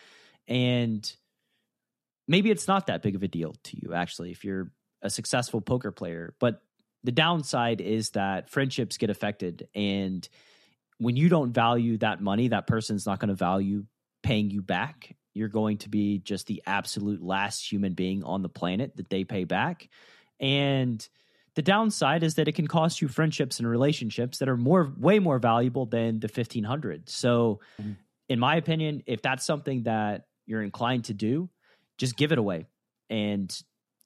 And 0.47 1.11
maybe 2.29 2.51
it's 2.51 2.69
not 2.69 2.87
that 2.87 3.03
big 3.03 3.17
of 3.17 3.23
a 3.23 3.29
deal 3.29 3.55
to 3.65 3.77
you, 3.77 3.95
actually, 3.95 4.31
if 4.31 4.45
you're 4.45 4.71
a 5.03 5.11
successful 5.11 5.61
poker 5.61 5.91
player. 5.91 6.35
But 6.39 6.63
the 7.05 7.13
downside 7.13 7.81
is 7.81 8.11
that 8.11 8.51
friendships 8.51 8.97
get 8.97 9.11
affected. 9.11 9.69
And 9.75 10.29
when 10.99 11.17
you 11.17 11.29
don't 11.29 11.53
value 11.53 11.99
that 11.99 12.21
money, 12.21 12.49
that 12.49 12.67
person's 12.67 13.07
not 13.07 13.21
going 13.21 13.29
to 13.29 13.35
value 13.35 13.85
paying 14.23 14.51
you 14.51 14.63
back. 14.63 15.15
You're 15.35 15.49
going 15.49 15.79
to 15.79 15.89
be 15.89 16.19
just 16.19 16.47
the 16.47 16.63
absolute 16.67 17.23
last 17.23 17.71
human 17.71 17.93
being 17.93 18.25
on 18.25 18.43
the 18.43 18.49
planet 18.49 18.97
that 18.97 19.11
they 19.11 19.25
pay 19.25 19.45
back. 19.45 19.89
And 20.41 21.07
the 21.57 21.63
downside 21.63 22.23
is 22.23 22.35
that 22.35 22.49
it 22.49 22.53
can 22.53 22.69
cost 22.69 23.01
you 23.01 23.09
friendships 23.09 23.59
and 23.59 23.69
relationships 23.69 24.39
that 24.39 24.49
are 24.49 24.59
more, 24.59 24.93
way 24.99 25.19
more 25.19 25.39
valuable 25.39 25.87
than 25.87 26.21
the 26.21 26.29
1500. 26.29 27.09
So, 27.09 27.61
mm-hmm. 27.81 27.93
in 28.29 28.39
my 28.39 28.57
opinion, 28.57 29.03
if 29.07 29.23
that's 29.23 29.45
something 29.45 29.85
that 29.85 30.27
you're 30.45 30.63
inclined 30.63 31.07
to 31.07 31.15
do, 31.15 31.49
just 31.97 32.15
give 32.15 32.31
it 32.31 32.39
away 32.39 32.67
and 33.09 33.51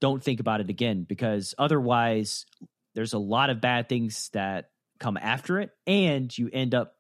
don't 0.00 0.22
think 0.22 0.38
about 0.38 0.60
it 0.60 0.70
again 0.70 1.02
because 1.02 1.54
otherwise, 1.58 2.46
there's 2.94 3.12
a 3.12 3.18
lot 3.18 3.50
of 3.50 3.60
bad 3.60 3.88
things 3.88 4.30
that 4.32 4.70
come 5.00 5.16
after 5.16 5.58
it, 5.58 5.70
and 5.86 6.36
you 6.36 6.50
end 6.52 6.74
up 6.74 6.94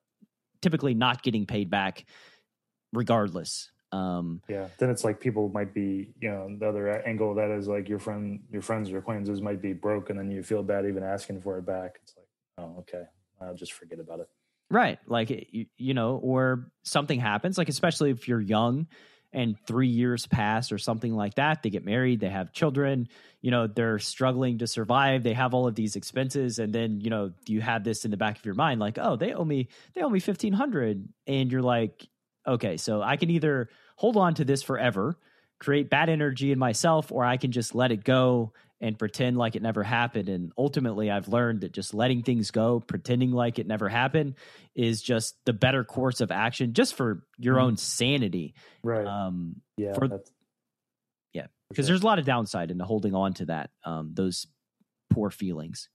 typically 0.62 0.94
not 0.94 1.22
getting 1.22 1.46
paid 1.46 1.70
back 1.70 2.04
regardless. 2.92 3.70
Um, 3.92 4.40
yeah, 4.48 4.68
then 4.78 4.88
it's 4.88 5.02
like 5.02 5.18
people 5.18 5.48
might 5.48 5.74
be, 5.74 6.12
you 6.20 6.30
know, 6.30 6.48
the 6.58 6.68
other 6.68 6.88
angle 7.02 7.30
of 7.30 7.36
that 7.36 7.50
is 7.50 7.66
like 7.66 7.88
your 7.88 7.98
friend, 7.98 8.40
your 8.52 8.62
friends 8.62 8.90
or 8.92 8.98
acquaintances 8.98 9.42
might 9.42 9.60
be 9.60 9.72
broke, 9.72 10.10
and 10.10 10.18
then 10.18 10.30
you 10.30 10.42
feel 10.42 10.62
bad 10.62 10.86
even 10.86 11.02
asking 11.02 11.40
for 11.40 11.58
it 11.58 11.66
back. 11.66 11.98
It's 12.02 12.14
like, 12.16 12.28
oh, 12.58 12.76
okay, 12.80 13.02
I'll 13.40 13.54
just 13.54 13.72
forget 13.72 13.98
about 13.98 14.20
it. 14.20 14.28
Right, 14.70 15.00
like 15.08 15.30
you, 15.30 15.66
you 15.76 15.94
know, 15.94 16.20
or 16.22 16.70
something 16.84 17.18
happens, 17.18 17.58
like 17.58 17.68
especially 17.68 18.10
if 18.10 18.28
you're 18.28 18.40
young 18.40 18.86
and 19.32 19.56
three 19.66 19.88
years 19.88 20.26
pass 20.26 20.70
or 20.70 20.78
something 20.78 21.14
like 21.14 21.34
that. 21.34 21.62
They 21.62 21.70
get 21.70 21.84
married, 21.84 22.20
they 22.20 22.28
have 22.28 22.52
children, 22.52 23.08
you 23.40 23.50
know, 23.50 23.66
they're 23.66 23.98
struggling 23.98 24.58
to 24.58 24.68
survive, 24.68 25.24
they 25.24 25.34
have 25.34 25.54
all 25.54 25.66
of 25.66 25.74
these 25.74 25.96
expenses, 25.96 26.60
and 26.60 26.72
then, 26.72 27.00
you 27.00 27.10
know, 27.10 27.32
you 27.46 27.60
have 27.60 27.82
this 27.82 28.04
in 28.04 28.12
the 28.12 28.16
back 28.16 28.38
of 28.38 28.44
your 28.44 28.54
mind, 28.54 28.78
like, 28.78 28.98
oh, 28.98 29.16
they 29.16 29.32
owe 29.32 29.44
me, 29.44 29.68
they 29.94 30.02
owe 30.02 30.08
me 30.08 30.20
fifteen 30.20 30.52
hundred, 30.52 31.08
and 31.26 31.50
you're 31.50 31.62
like, 31.62 32.08
okay, 32.50 32.76
so 32.76 33.00
I 33.00 33.16
can 33.16 33.30
either 33.30 33.70
hold 33.96 34.16
on 34.16 34.34
to 34.34 34.44
this 34.44 34.62
forever, 34.62 35.16
create 35.58 35.88
bad 35.88 36.08
energy 36.08 36.52
in 36.52 36.58
myself, 36.58 37.12
or 37.12 37.24
I 37.24 37.36
can 37.36 37.52
just 37.52 37.74
let 37.74 37.92
it 37.92 38.04
go 38.04 38.52
and 38.80 38.98
pretend 38.98 39.36
like 39.36 39.56
it 39.56 39.62
never 39.62 39.82
happened. 39.82 40.28
And 40.28 40.52
ultimately, 40.56 41.10
I've 41.10 41.28
learned 41.28 41.60
that 41.60 41.72
just 41.72 41.92
letting 41.92 42.22
things 42.22 42.50
go, 42.50 42.80
pretending 42.80 43.30
like 43.30 43.58
it 43.58 43.66
never 43.66 43.88
happened, 43.88 44.34
is 44.74 45.02
just 45.02 45.36
the 45.44 45.52
better 45.52 45.84
course 45.84 46.22
of 46.22 46.30
action, 46.30 46.72
just 46.72 46.94
for 46.94 47.22
your 47.38 47.56
mm. 47.56 47.62
own 47.62 47.76
sanity. 47.76 48.54
Right. 48.82 49.06
Um, 49.06 49.56
yeah. 49.76 49.92
For, 49.92 50.08
yeah. 51.34 51.46
Because 51.68 51.86
sure. 51.86 51.92
there's 51.92 52.02
a 52.02 52.06
lot 52.06 52.18
of 52.18 52.24
downside 52.24 52.70
into 52.70 52.84
holding 52.84 53.14
on 53.14 53.34
to 53.34 53.46
that, 53.46 53.70
um, 53.84 54.12
those 54.14 54.46
poor 55.10 55.30
feelings. 55.30 55.90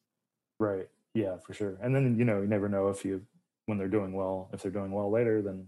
Right. 0.59 0.87
Yeah, 1.15 1.37
for 1.37 1.53
sure. 1.53 1.77
And 1.81 1.95
then, 1.95 2.19
you 2.19 2.25
know, 2.25 2.41
you 2.41 2.47
never 2.47 2.69
know 2.69 2.89
if 2.89 3.03
you, 3.03 3.23
when 3.65 3.79
they're 3.79 3.87
doing 3.87 4.13
well, 4.13 4.49
if 4.53 4.61
they're 4.61 4.71
doing 4.71 4.91
well 4.91 5.09
later, 5.09 5.41
then 5.41 5.65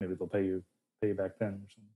maybe 0.00 0.14
they'll 0.14 0.28
pay 0.28 0.44
you 0.44 0.62
pay 1.00 1.08
you 1.08 1.14
back 1.14 1.32
then 1.38 1.48
or 1.48 1.68
something. 1.74 1.90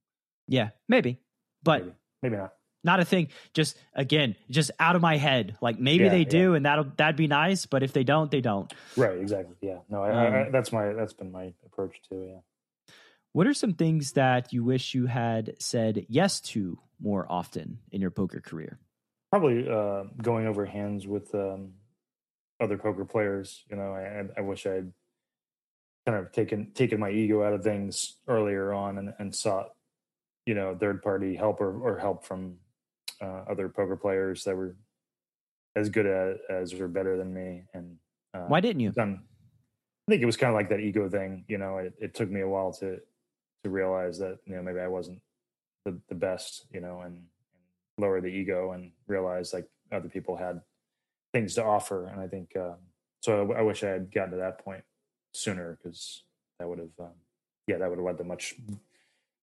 Yeah, 0.48 0.70
maybe, 0.88 1.20
but 1.62 1.82
maybe, 1.82 1.94
maybe 2.22 2.36
not. 2.36 2.52
Not 2.82 3.00
a 3.00 3.04
thing. 3.04 3.28
Just 3.52 3.76
again, 3.94 4.36
just 4.48 4.70
out 4.80 4.96
of 4.96 5.02
my 5.02 5.16
head. 5.18 5.56
Like 5.60 5.78
maybe 5.78 6.04
yeah, 6.04 6.10
they 6.10 6.24
do, 6.24 6.50
yeah. 6.50 6.56
and 6.56 6.66
that'll 6.66 6.86
that'd 6.96 7.16
be 7.16 7.26
nice. 7.26 7.66
But 7.66 7.82
if 7.82 7.92
they 7.92 8.04
don't, 8.04 8.30
they 8.30 8.40
don't. 8.40 8.72
Right. 8.96 9.18
Exactly. 9.18 9.54
Yeah. 9.60 9.78
No. 9.88 10.02
I, 10.02 10.26
um, 10.26 10.34
I, 10.34 10.50
that's 10.50 10.72
my 10.72 10.92
that's 10.94 11.12
been 11.12 11.30
my 11.30 11.52
approach 11.66 12.00
too. 12.08 12.26
Yeah. 12.30 12.94
What 13.32 13.46
are 13.46 13.54
some 13.54 13.74
things 13.74 14.12
that 14.12 14.52
you 14.52 14.64
wish 14.64 14.94
you 14.94 15.06
had 15.06 15.54
said 15.60 16.06
yes 16.08 16.40
to 16.40 16.78
more 17.00 17.26
often 17.28 17.78
in 17.92 18.00
your 18.00 18.10
poker 18.10 18.40
career? 18.40 18.78
Probably 19.30 19.68
uh, 19.68 20.04
going 20.20 20.46
over 20.46 20.64
hands 20.64 21.06
with 21.06 21.32
um, 21.34 21.74
other 22.60 22.76
poker 22.76 23.04
players. 23.04 23.62
You 23.70 23.76
know, 23.76 23.94
I, 23.94 24.24
I 24.36 24.40
wish 24.40 24.66
I'd 24.66 24.90
kind 26.10 26.24
of 26.24 26.32
taken 26.32 26.70
taken 26.74 26.98
my 26.98 27.10
ego 27.10 27.44
out 27.44 27.52
of 27.52 27.62
things 27.62 28.16
earlier 28.26 28.72
on 28.72 28.98
and, 28.98 29.14
and 29.18 29.34
sought 29.34 29.74
you 30.46 30.54
know 30.54 30.76
third 30.78 31.02
party 31.02 31.36
help 31.36 31.60
or, 31.60 31.78
or 31.80 31.98
help 31.98 32.24
from 32.24 32.56
uh, 33.22 33.42
other 33.48 33.68
poker 33.68 33.96
players 33.96 34.42
that 34.44 34.56
were 34.56 34.74
as 35.76 35.88
good 35.88 36.06
at 36.06 36.38
as 36.50 36.72
or 36.72 36.88
better 36.88 37.16
than 37.16 37.32
me. 37.32 37.62
And 37.74 37.96
uh, 38.34 38.46
why 38.48 38.60
didn't 38.60 38.80
you? 38.80 38.90
done, 38.90 39.22
i 40.08 40.10
think 40.10 40.22
it 40.22 40.26
was 40.26 40.36
kind 40.36 40.50
of 40.50 40.56
like 40.56 40.68
that 40.68 40.80
ego 40.80 41.08
thing 41.08 41.44
you 41.46 41.58
know 41.58 41.78
it, 41.78 41.94
it 42.00 42.14
took 42.14 42.30
me 42.30 42.40
a 42.40 42.48
while 42.48 42.72
to 42.72 42.98
to 43.62 43.70
realize 43.70 44.18
that 44.18 44.38
you 44.46 44.56
know 44.56 44.62
maybe 44.62 44.80
i 44.80 44.88
wasn't 44.88 45.20
the, 45.84 45.96
the 46.08 46.14
best 46.14 46.66
you 46.72 46.80
know 46.80 47.02
and, 47.02 47.14
and 47.14 47.62
lower 47.98 48.20
the 48.20 48.26
ego 48.26 48.72
and 48.72 48.90
realize 49.06 49.52
like 49.52 49.68
other 49.92 50.08
people 50.08 50.36
had 50.36 50.60
things 51.32 51.54
to 51.54 51.64
offer. 51.64 52.06
And 52.06 52.20
i 52.20 52.26
think 52.26 52.56
uh, 52.56 52.74
so 53.20 53.52
I, 53.52 53.60
I 53.60 53.62
wish 53.62 53.84
i 53.84 53.88
had 53.88 54.12
gotten 54.12 54.32
to 54.32 54.38
that 54.38 54.64
point 54.64 54.82
sooner 55.32 55.78
because 55.82 56.22
that 56.58 56.68
would 56.68 56.78
have, 56.78 56.88
um, 56.98 57.12
yeah, 57.66 57.78
that 57.78 57.88
would 57.88 57.98
have 57.98 58.04
led 58.04 58.18
to 58.18 58.24
much 58.24 58.54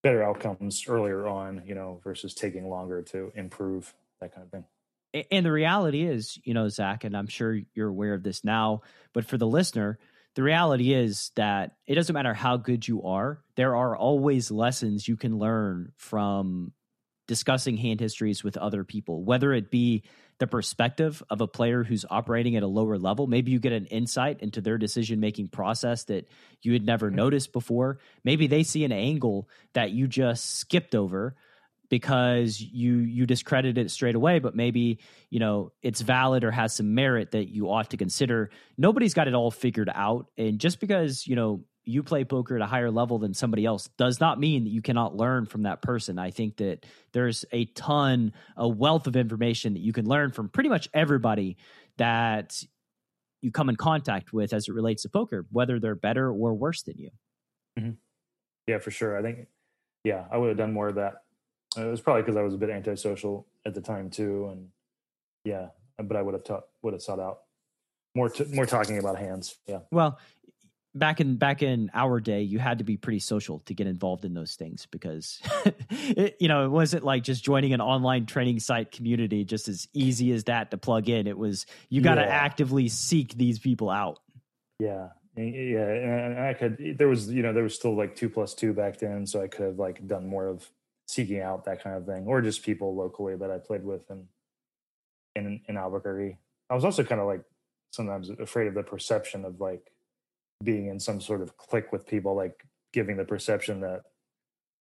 better 0.04 0.24
outcomes 0.24 0.86
earlier 0.88 1.28
on, 1.28 1.64
you 1.66 1.76
know, 1.76 2.00
versus 2.04 2.34
taking 2.34 2.70
longer 2.70 3.02
to 3.02 3.32
improve 3.36 3.94
that 4.22 4.34
kind 4.34 4.46
of 4.46 4.52
thing. 4.52 4.66
And 5.32 5.46
the 5.46 5.52
reality 5.52 6.04
is, 6.04 6.38
you 6.44 6.54
know, 6.54 6.68
Zach, 6.68 7.04
and 7.04 7.16
I'm 7.16 7.28
sure 7.28 7.60
you're 7.74 7.90
aware 7.90 8.14
of 8.14 8.24
this 8.24 8.44
now, 8.44 8.82
but 9.14 9.26
for 9.26 9.38
the 9.38 9.48
listener, 9.48 9.98
the 10.36 10.44
reality 10.44 10.94
is 10.94 11.32
that 11.36 11.72
it 11.88 11.96
doesn't 11.96 12.14
matter 12.14 12.34
how 12.34 12.58
good 12.58 12.88
you 12.88 13.04
are, 13.04 13.42
there 13.56 13.76
are 13.76 13.98
always 13.98 14.52
lessons 14.52 15.08
you 15.08 15.18
can 15.18 15.40
learn 15.40 15.94
from 15.98 16.74
discussing 17.28 17.76
hand 17.76 18.00
histories 18.00 18.44
with 18.44 18.58
other 18.58 18.84
people, 18.84 19.24
whether 19.24 19.52
it 19.54 19.72
be 19.72 20.04
the 20.40 20.48
perspective 20.48 21.24
of 21.30 21.42
a 21.42 21.48
player 21.48 21.84
who's 21.84 22.06
operating 22.10 22.56
at 22.56 22.64
a 22.64 22.68
lower 22.68 22.98
level. 22.98 23.28
Maybe 23.28 23.52
you 23.52 23.60
get 23.60 23.74
an 23.74 23.86
insight 23.88 24.42
into 24.42 24.62
their 24.62 24.78
decision 24.78 25.20
making 25.20 25.48
process 25.48 26.04
that 26.06 26.28
you 26.62 26.74
had 26.74 26.86
never 26.86 27.08
mm-hmm. 27.08 27.16
noticed 27.16 27.54
before. 27.54 28.00
Maybe 28.24 28.48
they 28.48 28.64
see 28.64 28.84
an 28.84 28.92
angle 28.92 29.50
that 29.74 29.92
you 29.92 30.08
just 30.08 30.58
skipped 30.58 30.94
over 30.94 31.36
because 31.90 32.60
you 32.60 32.98
you 32.98 33.26
discredited 33.26 33.78
it 33.78 33.90
straight 33.90 34.16
away 34.16 34.40
but 34.40 34.54
maybe 34.54 35.00
you 35.30 35.40
know 35.40 35.72
it's 35.82 36.02
valid 36.02 36.44
or 36.44 36.52
has 36.52 36.76
some 36.76 36.94
merit 36.94 37.32
that 37.32 37.48
you 37.48 37.70
ought 37.70 37.92
to 37.92 37.96
consider 37.96 38.50
nobody's 38.78 39.14
got 39.14 39.30
it 39.30 39.34
all 39.34 39.52
figured 39.52 39.90
out 39.96 40.30
and 40.38 40.60
just 40.60 40.82
because 40.82 41.26
you 41.26 41.36
know 41.36 41.62
you 41.88 42.04
play 42.04 42.24
poker 42.26 42.56
at 42.56 42.62
a 42.62 42.66
higher 42.66 42.92
level 42.92 43.18
than 43.18 43.34
somebody 43.34 43.66
else 43.66 43.88
does 43.98 44.20
not 44.20 44.40
mean 44.40 44.66
that 44.66 44.70
you 44.70 44.82
cannot 44.82 45.16
learn 45.16 45.46
from 45.46 45.64
that 45.64 45.82
person. 45.82 46.20
I 46.20 46.32
think 46.32 46.58
that 46.58 46.86
there's 47.14 47.46
a 47.52 47.66
ton, 47.66 48.34
a 48.56 48.68
wealth 48.68 49.08
of 49.08 49.16
information 49.16 49.74
that 49.74 49.80
you 49.80 49.94
can 49.94 50.06
learn 50.06 50.32
from 50.32 50.50
pretty 50.50 50.70
much 50.70 50.90
everybody 50.94 51.58
that 51.98 52.62
you 53.42 53.52
come 53.52 53.70
in 53.70 53.76
contact 53.76 54.34
with 54.34 54.52
as 54.54 54.68
it 54.68 54.74
relates 54.74 55.04
to 55.04 55.10
poker, 55.10 55.46
whether 55.52 55.80
they're 55.80 55.96
better 55.96 56.30
or 56.30 56.54
worse 56.54 56.82
than 56.84 56.98
you. 56.98 57.10
Mm-hmm. 57.80 57.92
Yeah, 58.68 58.80
for 58.80 58.92
sure. 58.92 59.18
I 59.18 59.22
think, 59.22 59.48
yeah, 60.04 60.26
I 60.32 60.38
would 60.38 60.50
have 60.50 60.58
done 60.58 60.74
more 60.74 60.90
of 60.90 60.96
that. 60.96 61.24
It 61.78 61.86
was 61.86 62.02
probably 62.02 62.24
because 62.24 62.36
I 62.36 62.42
was 62.42 62.54
a 62.54 62.58
bit 62.58 62.70
antisocial 62.70 63.48
at 63.66 63.74
the 63.74 63.82
time 63.82 64.10
too, 64.10 64.50
and 64.52 64.68
yeah, 65.46 65.68
but 65.98 66.18
I 66.18 66.22
would 66.22 66.34
have 66.34 66.44
taught, 66.44 66.64
would 66.82 66.94
have 66.94 67.02
sought 67.02 67.20
out 67.20 67.40
more, 68.16 68.30
t- 68.30 68.46
more 68.52 68.66
talking 68.66 68.98
about 68.98 69.18
hands. 69.18 69.58
Yeah. 69.68 69.80
Well, 69.92 70.18
back 70.96 71.20
in 71.22 71.36
back 71.36 71.62
in 71.62 71.92
our 71.94 72.20
day 72.20 72.42
you 72.42 72.58
had 72.60 72.78
to 72.80 72.84
be 72.84 72.98
pretty 72.98 73.20
social 73.20 73.60
to 73.60 73.74
get 73.74 73.86
involved 73.88 74.26
in 74.26 74.34
those 74.34 74.56
things 74.56 74.88
because 74.90 75.40
it, 75.92 76.36
you 76.40 76.48
know 76.48 76.66
it 76.66 76.70
wasn't 76.70 77.04
like 77.04 77.24
just 77.24 77.44
joining 77.44 77.74
an 77.74 77.82
online 77.82 78.26
training 78.26 78.60
site 78.60 78.92
community 78.92 79.46
just 79.46 79.68
as 79.68 79.88
easy 79.94 80.32
as 80.32 80.46
that 80.46 80.72
to 80.72 80.78
plug 80.78 81.08
in 81.10 81.28
it 81.28 81.38
was 81.38 81.66
you 81.90 82.02
got 82.02 82.16
to 82.16 82.22
Yeah. 82.22 82.28
actively 82.28 82.88
seek 82.88 83.36
these 83.36 83.60
people 83.60 83.90
out 83.90 84.20
Yeah, 84.80 85.10
yeah, 85.36 85.88
and 85.88 86.40
I 86.40 86.54
could. 86.56 86.96
There 86.98 87.08
was, 87.08 87.30
you 87.32 87.44
know, 87.44 87.54
there 87.54 87.62
was 87.64 87.76
still 87.76 87.96
like 87.96 88.16
two 88.16 88.28
plus 88.30 88.56
two 88.56 88.74
back 88.74 88.98
then, 88.98 89.26
so 89.28 89.42
I 89.44 89.48
could 89.48 89.66
have 89.66 89.78
like 89.78 90.08
done 90.08 90.28
more 90.28 90.48
of 90.48 90.68
seeking 91.08 91.42
out 91.42 91.66
that 91.66 91.84
kind 91.84 91.96
of 91.96 92.06
thing, 92.08 92.26
or 92.26 92.42
just 92.42 92.64
people 92.64 92.96
locally 92.96 93.36
that 93.36 93.52
I 93.52 93.60
played 93.60 93.84
with 93.84 94.10
in 94.10 94.28
in 95.36 95.62
in 95.68 95.78
Albuquerque. 95.78 96.38
I 96.70 96.76
was 96.76 96.84
also 96.84 97.04
kind 97.04 97.22
of 97.22 97.28
like 97.28 97.44
sometimes 97.92 98.30
afraid 98.32 98.68
of 98.68 98.74
the 98.74 98.84
perception 98.84 99.46
of 99.46 99.60
like 99.62 99.92
being 100.64 100.88
in 100.88 101.00
some 101.00 101.22
sort 101.22 101.42
of 101.42 101.58
clique 101.58 101.92
with 101.92 102.08
people, 102.08 102.36
like 102.36 102.66
giving 102.94 103.18
the 103.18 103.26
perception 103.26 103.82
that 103.82 104.02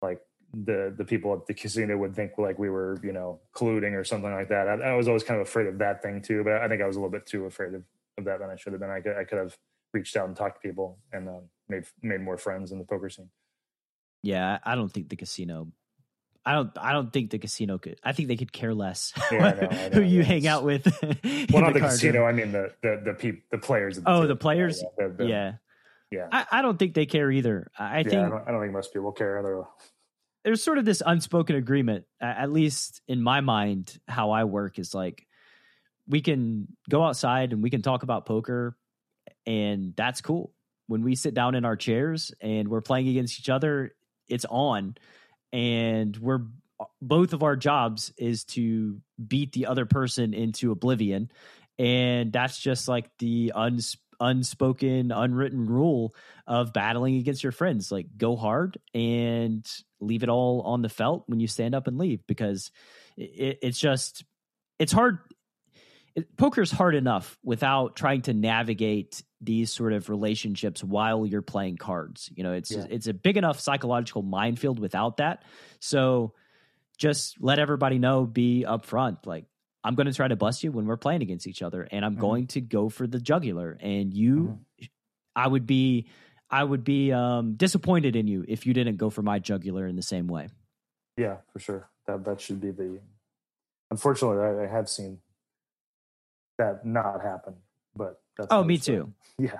like 0.01 0.21
the 0.53 0.93
the 0.97 1.05
people 1.05 1.33
at 1.33 1.45
the 1.47 1.53
casino 1.53 1.97
would 1.97 2.15
think 2.15 2.33
like 2.37 2.59
we 2.59 2.69
were, 2.69 2.99
you 3.03 3.13
know, 3.13 3.39
colluding 3.55 3.93
or 3.93 4.03
something 4.03 4.31
like 4.31 4.49
that. 4.49 4.67
I, 4.67 4.73
I 4.73 4.93
was 4.95 5.07
always 5.07 5.23
kind 5.23 5.39
of 5.39 5.47
afraid 5.47 5.67
of 5.67 5.77
that 5.79 6.01
thing 6.01 6.21
too, 6.21 6.43
but 6.43 6.53
I 6.53 6.67
think 6.67 6.81
I 6.81 6.87
was 6.87 6.95
a 6.95 6.99
little 6.99 7.11
bit 7.11 7.25
too 7.25 7.45
afraid 7.45 7.73
of, 7.73 7.83
of 8.17 8.25
that 8.25 8.39
than 8.39 8.49
I 8.49 8.55
should 8.55 8.73
have 8.73 8.81
been. 8.81 8.89
I 8.89 8.99
could 8.99 9.17
I 9.17 9.23
could 9.23 9.37
have 9.37 9.57
reached 9.93 10.15
out 10.15 10.27
and 10.27 10.35
talked 10.35 10.61
to 10.61 10.67
people 10.67 10.99
and 11.11 11.27
um, 11.29 11.43
made 11.69 11.85
made 12.01 12.21
more 12.21 12.37
friends 12.37 12.71
in 12.71 12.77
the 12.77 12.85
poker 12.85 13.09
scene. 13.09 13.29
yeah 14.23 14.59
i 14.63 14.75
don't 14.75 14.89
think 14.89 15.09
the 15.09 15.15
casino 15.15 15.67
i 16.45 16.53
don't 16.53 16.71
i 16.79 16.91
don't 16.93 17.11
think 17.13 17.29
the 17.31 17.37
casino 17.39 17.77
could 17.77 17.99
i 18.03 18.11
think 18.13 18.27
they 18.27 18.35
could 18.35 18.51
care 18.51 18.73
less 18.73 19.13
Yeah, 19.31 19.45
I 19.45 19.51
know, 19.61 19.67
I 19.69 19.89
who 19.93 20.01
you 20.01 20.23
hang 20.23 20.47
out 20.47 20.63
with 20.63 20.85
Well, 21.51 21.61
not 21.61 21.73
the 21.73 21.79
card 21.79 21.91
casino. 21.91 22.25
I 22.25 22.31
mean 22.31 22.51
the 22.51 22.73
the 22.81 23.01
the 23.05 23.13
peop, 23.13 23.43
the 23.51 23.57
players. 23.57 23.97
At 23.97 24.03
Oh, 24.07 24.15
table. 24.21 24.27
the 24.29 24.35
players? 24.35 24.81
Yeah, 24.99 25.07
the- 25.07 25.13
the- 25.13 25.25
yeah 25.29 25.53
yeah. 26.11 26.27
I, 26.31 26.45
I 26.51 26.61
don't 26.61 26.77
think 26.77 26.93
they 26.93 27.05
care 27.05 27.31
either 27.31 27.71
i, 27.79 28.03
think 28.03 28.15
I 28.15 28.29
don't, 28.29 28.47
I 28.47 28.51
don't 28.51 28.59
think 28.61 28.73
most 28.73 28.91
people 28.93 29.11
care. 29.13 29.39
Either. 29.39 29.63
there's 30.43 30.61
sort 30.63 30.77
of 30.77 30.83
this 30.85 31.01
unspoken 31.05 31.55
agreement 31.55 32.05
at 32.19 32.51
least 32.51 33.01
in 33.07 33.21
my 33.21 33.39
mind 33.41 33.97
how 34.07 34.31
i 34.31 34.43
work 34.43 34.77
is 34.79 34.93
like 34.93 35.25
we 36.07 36.19
can 36.21 36.67
go 36.89 37.03
outside 37.03 37.53
and 37.53 37.61
we 37.63 37.69
can 37.69 37.81
talk 37.81 38.03
about 38.03 38.25
poker 38.25 38.75
and 39.45 39.93
that's 39.95 40.19
cool 40.21 40.51
when 40.87 41.03
we 41.03 41.15
sit 41.15 41.33
down 41.33 41.55
in 41.55 41.63
our 41.63 41.75
chairs 41.77 42.33
and 42.41 42.67
we're 42.67 42.81
playing 42.81 43.07
against 43.07 43.39
each 43.39 43.49
other 43.49 43.93
it's 44.27 44.45
on 44.49 44.95
and 45.51 46.15
we're 46.17 46.45
both 47.01 47.33
of 47.33 47.43
our 47.43 47.55
jobs 47.55 48.11
is 48.17 48.43
to 48.43 48.99
beat 49.27 49.51
the 49.51 49.67
other 49.67 49.85
person 49.85 50.33
into 50.33 50.71
oblivion. 50.71 51.31
And 51.77 52.31
that's 52.31 52.59
just 52.59 52.87
like 52.87 53.09
the 53.19 53.51
uns- 53.55 53.97
unspoken 54.19 55.11
unwritten 55.11 55.65
rule 55.65 56.15
of 56.47 56.73
battling 56.73 57.17
against 57.17 57.43
your 57.43 57.51
friends. 57.51 57.91
Like 57.91 58.07
go 58.17 58.35
hard 58.35 58.77
and 58.93 59.67
leave 59.99 60.23
it 60.23 60.29
all 60.29 60.61
on 60.61 60.81
the 60.81 60.89
felt 60.89 61.23
when 61.27 61.39
you 61.39 61.47
stand 61.47 61.75
up 61.75 61.87
and 61.87 61.97
leave 61.97 62.25
because 62.27 62.71
it, 63.17 63.59
it's 63.61 63.79
just 63.79 64.23
it's 64.79 64.91
hard 64.91 65.19
it, 66.15 66.35
poker's 66.37 66.71
hard 66.71 66.95
enough 66.95 67.37
without 67.43 67.95
trying 67.95 68.21
to 68.23 68.33
navigate 68.33 69.23
these 69.39 69.71
sort 69.71 69.93
of 69.93 70.09
relationships 70.09 70.83
while 70.83 71.25
you're 71.25 71.41
playing 71.41 71.77
cards 71.77 72.29
you 72.35 72.43
know 72.43 72.53
it's 72.53 72.71
Yeah. 72.71 72.85
it's 72.89 73.07
a 73.07 73.13
big 73.13 73.37
enough 73.37 73.59
psychological 73.59 74.21
minefield 74.21 74.79
without 74.79 75.17
that 75.17 75.43
so 75.79 76.33
just 76.97 77.41
let 77.41 77.57
everybody 77.59 77.97
know 77.97 78.25
be 78.25 78.65
upfront 78.67 79.25
like 79.25 79.45
i'm 79.83 79.95
going 79.95 80.05
to 80.07 80.13
try 80.13 80.27
to 80.27 80.35
bust 80.35 80.63
you 80.63 80.71
when 80.71 80.85
we're 80.85 80.97
playing 80.97 81.21
against 81.23 81.47
each 81.47 81.61
other 81.61 81.87
and 81.91 82.05
i'm 82.05 82.15
Mhm. 82.15 82.19
going 82.19 82.47
to 82.47 82.61
go 82.61 82.89
for 82.89 83.07
the 83.07 83.19
jugular 83.19 83.77
and 83.81 84.13
you 84.13 84.59
i 85.35 85.47
would 85.47 85.65
be 85.65 86.07
i 86.49 86.63
would 86.63 86.83
be 86.83 87.11
um 87.11 87.55
disappointed 87.55 88.15
in 88.15 88.27
you 88.27 88.45
if 88.47 88.67
you 88.67 88.73
didn't 88.73 88.97
go 88.97 89.09
for 89.09 89.21
my 89.23 89.39
jugular 89.39 89.87
in 89.87 89.95
the 89.95 90.03
same 90.03 90.27
way 90.27 90.49
Yeah, 91.17 91.37
for 91.51 91.59
sure. 91.59 91.89
That 92.07 92.23
that 92.25 92.41
should 92.41 92.59
be 92.61 92.71
the. 92.71 92.99
Unfortunately, 93.91 94.37
I, 94.39 94.63
I 94.63 94.67
have 94.67 94.87
seen 94.89 95.19
that 96.61 96.85
not 96.85 97.21
happen, 97.21 97.55
but 97.95 98.21
that's 98.37 98.47
oh 98.51 98.63
me 98.63 98.77
too 98.77 99.11
Yeah, 99.37 99.57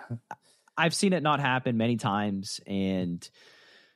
i've 0.78 0.96
seen 0.96 1.14
it 1.14 1.22
not 1.24 1.40
happen 1.40 1.76
many 1.78 1.98
times 1.98 2.62
and 2.66 3.28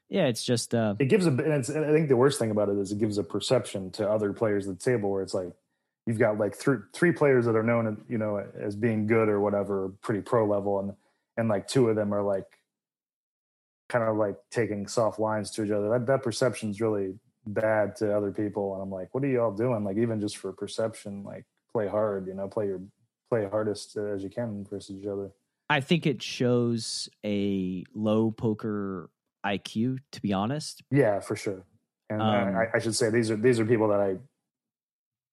yeah 0.09 0.25
it's 0.25 0.43
just 0.43 0.75
uh 0.75 0.95
it 0.99 1.05
gives 1.05 1.25
a. 1.25 1.29
And 1.29 1.39
it's, 1.39 1.69
and 1.69 1.85
I 1.85 1.91
think 1.93 2.09
the 2.09 2.17
worst 2.17 2.37
thing 2.37 2.51
about 2.51 2.69
it 2.69 2.77
is 2.77 2.91
it 2.91 2.99
gives 2.99 3.17
a 3.17 3.23
perception 3.23 3.91
to 3.91 4.09
other 4.09 4.33
players 4.33 4.67
at 4.67 4.77
the 4.77 4.83
table 4.83 5.09
where 5.09 5.23
it's 5.23 5.33
like 5.33 5.53
you've 6.05 6.19
got 6.19 6.37
like 6.37 6.55
three 6.55 6.77
three 6.93 7.11
players 7.11 7.45
that 7.45 7.55
are 7.55 7.63
known, 7.63 8.03
you 8.07 8.17
know, 8.17 8.45
as 8.59 8.75
being 8.75 9.07
good 9.07 9.29
or 9.29 9.39
whatever, 9.39 9.89
pretty 10.01 10.21
pro 10.21 10.45
level, 10.45 10.79
and 10.79 10.93
and 11.37 11.49
like 11.49 11.67
two 11.67 11.89
of 11.89 11.95
them 11.95 12.13
are 12.13 12.23
like 12.23 12.45
kind 13.89 14.03
of 14.03 14.17
like 14.17 14.35
taking 14.51 14.87
soft 14.87 15.19
lines 15.19 15.51
to 15.51 15.63
each 15.63 15.71
other. 15.71 15.89
That 15.89 16.07
that 16.07 16.23
perception's 16.23 16.81
really 16.81 17.15
bad 17.45 17.95
to 17.97 18.15
other 18.15 18.31
people, 18.31 18.73
and 18.73 18.83
I'm 18.83 18.91
like, 18.91 19.13
what 19.13 19.23
are 19.23 19.27
you 19.27 19.41
all 19.41 19.51
doing? 19.51 19.83
Like 19.83 19.97
even 19.97 20.21
just 20.21 20.37
for 20.37 20.51
perception, 20.51 21.23
like 21.23 21.45
play 21.75 21.87
hard, 21.89 22.25
you 22.27 22.33
know, 22.33 22.47
play 22.47 22.67
your 22.67 22.79
play 23.29 23.45
hardest 23.49 23.97
as 23.97 24.23
you 24.23 24.29
can 24.29 24.65
versus 24.69 24.95
each 24.95 25.07
other. 25.07 25.31
I 25.69 25.81
think 25.81 26.05
it 26.05 26.23
shows 26.23 27.09
a 27.25 27.83
low 27.93 28.31
poker 28.31 29.09
IQ, 29.45 29.97
to 30.13 30.21
be 30.21 30.31
honest. 30.31 30.83
Yeah, 30.89 31.19
for 31.19 31.35
sure. 31.35 31.65
And 32.09 32.21
Um, 32.21 32.55
I, 32.55 32.67
I 32.75 32.79
should 32.79 32.95
say 32.95 33.09
these 33.09 33.29
are 33.29 33.35
these 33.35 33.59
are 33.59 33.65
people 33.65 33.89
that 33.89 33.99
I 33.99 34.15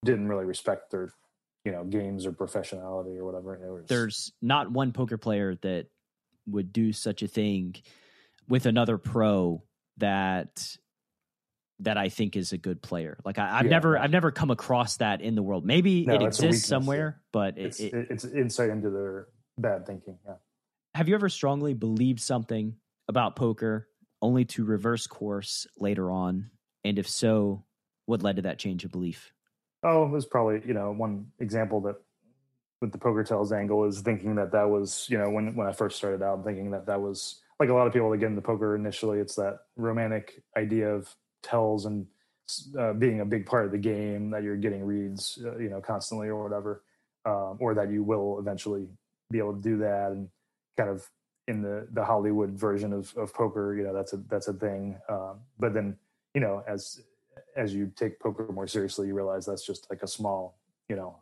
didn't 0.03 0.27
really 0.27 0.43
respect 0.43 0.91
their, 0.91 1.13
you 1.63 1.71
know, 1.71 1.85
games 1.85 2.25
or 2.25 2.33
professionality 2.33 3.17
or 3.17 3.23
whatever. 3.23 3.57
Was, 3.73 3.85
There's 3.87 4.33
not 4.41 4.69
one 4.69 4.91
poker 4.91 5.17
player 5.17 5.55
that 5.61 5.85
would 6.45 6.73
do 6.73 6.91
such 6.91 7.23
a 7.23 7.27
thing 7.27 7.75
with 8.49 8.65
another 8.65 8.97
pro 8.97 9.63
that 9.97 10.75
that 11.83 11.97
I 11.97 12.09
think 12.09 12.35
is 12.35 12.51
a 12.53 12.57
good 12.57 12.81
player. 12.81 13.17
Like 13.23 13.37
I, 13.39 13.59
I've 13.59 13.65
Yeah. 13.65 13.71
never 13.71 13.97
I've 13.97 14.11
never 14.11 14.31
come 14.31 14.51
across 14.51 14.97
that 14.97 15.21
in 15.21 15.35
the 15.35 15.43
world. 15.43 15.65
Maybe 15.65 16.05
No, 16.05 16.15
it 16.15 16.21
exists 16.23 16.67
somewhere, 16.67 17.21
but 17.31 17.57
it, 17.57 17.65
it's 17.65 17.79
it, 17.79 17.93
it's 18.09 18.25
insight 18.25 18.69
into 18.69 18.89
their 18.89 19.27
bad 19.57 19.85
thinking. 19.85 20.17
Yeah. 20.25 20.35
have 20.95 21.07
you 21.07 21.15
ever 21.15 21.29
strongly 21.29 21.73
believed 21.73 22.19
something 22.19 22.75
about 23.07 23.35
poker 23.35 23.87
only 24.21 24.45
to 24.45 24.63
reverse 24.65 25.07
course 25.07 25.67
later 25.77 26.09
on? 26.11 26.49
And 26.83 26.97
if 26.99 27.07
so, 27.07 27.63
what 28.05 28.23
led 28.23 28.37
to 28.37 28.41
that 28.43 28.59
change 28.59 28.83
of 28.85 28.91
belief? 28.91 29.31
Oh, 29.83 30.05
it 30.05 30.09
was 30.09 30.25
probably 30.25 30.61
you 30.65 30.73
know 30.73 30.91
one 30.91 31.27
example 31.39 31.81
that 31.81 31.95
with 32.81 32.91
the 32.91 32.97
poker 32.97 33.23
tells 33.23 33.51
angle 33.53 33.85
is 33.85 34.01
thinking 34.01 34.35
that 34.35 34.51
that 34.51 34.69
was 34.69 35.07
you 35.09 35.17
know 35.17 35.29
when 35.29 35.55
when 35.55 35.67
I 35.67 35.71
first 35.71 35.97
started 35.97 36.21
out 36.21 36.43
thinking 36.43 36.71
that 36.71 36.85
that 36.87 37.01
was 37.01 37.41
like 37.59 37.69
a 37.69 37.73
lot 37.73 37.87
of 37.87 37.93
people 37.93 38.09
that 38.11 38.17
get 38.17 38.27
into 38.27 38.41
poker 38.41 38.75
initially 38.75 39.19
it's 39.19 39.35
that 39.35 39.59
romantic 39.77 40.41
idea 40.57 40.89
of 40.93 41.13
tells 41.43 41.85
and 41.85 42.05
uh, 42.77 42.93
being 42.93 43.21
a 43.21 43.25
big 43.25 43.45
part 43.45 43.65
of 43.65 43.71
the 43.71 43.77
game 43.77 44.29
that 44.29 44.43
you're 44.43 44.57
getting 44.57 44.83
reads 44.83 45.39
uh, 45.45 45.57
you 45.57 45.69
know 45.69 45.79
constantly 45.79 46.27
or 46.27 46.43
whatever 46.43 46.83
um, 47.25 47.57
or 47.59 47.73
that 47.73 47.91
you 47.91 48.03
will 48.03 48.39
eventually 48.39 48.87
be 49.31 49.37
able 49.37 49.53
to 49.53 49.61
do 49.61 49.77
that 49.77 50.11
and 50.11 50.27
kind 50.77 50.89
of 50.89 51.09
in 51.47 51.61
the 51.61 51.87
the 51.91 52.03
Hollywood 52.03 52.51
version 52.51 52.93
of 52.93 53.15
of 53.17 53.33
poker 53.33 53.75
you 53.75 53.83
know 53.83 53.93
that's 53.93 54.13
a 54.13 54.17
that's 54.29 54.47
a 54.47 54.53
thing 54.53 54.97
um, 55.09 55.39
but 55.59 55.73
then 55.73 55.95
you 56.33 56.41
know 56.41 56.63
as 56.67 57.03
as 57.55 57.73
you 57.73 57.91
take 57.95 58.19
poker 58.19 58.47
more 58.51 58.67
seriously, 58.67 59.07
you 59.07 59.13
realize 59.13 59.45
that's 59.45 59.65
just 59.65 59.89
like 59.89 60.03
a 60.03 60.07
small, 60.07 60.57
you 60.89 60.95
know, 60.95 61.17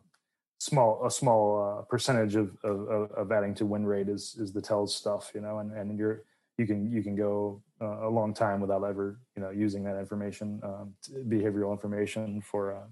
small 0.58 1.04
a 1.04 1.10
small 1.10 1.80
uh, 1.80 1.82
percentage 1.82 2.36
of, 2.36 2.56
of 2.62 3.10
of 3.12 3.32
adding 3.32 3.54
to 3.54 3.66
win 3.66 3.84
rate 3.84 4.08
is 4.08 4.36
is 4.38 4.52
the 4.52 4.60
tells 4.60 4.94
stuff, 4.94 5.32
you 5.34 5.40
know, 5.40 5.58
and 5.58 5.72
and 5.72 5.98
you're 5.98 6.24
you 6.58 6.66
can 6.66 6.90
you 6.90 7.02
can 7.02 7.16
go 7.16 7.62
a 7.86 8.08
long 8.08 8.34
time 8.34 8.60
without 8.60 8.84
ever 8.84 9.18
you 9.36 9.42
know 9.42 9.50
using 9.50 9.84
that 9.84 9.98
information, 9.98 10.60
um, 10.62 10.94
behavioral 11.28 11.72
information 11.72 12.40
for, 12.40 12.74
uh, 12.74 12.86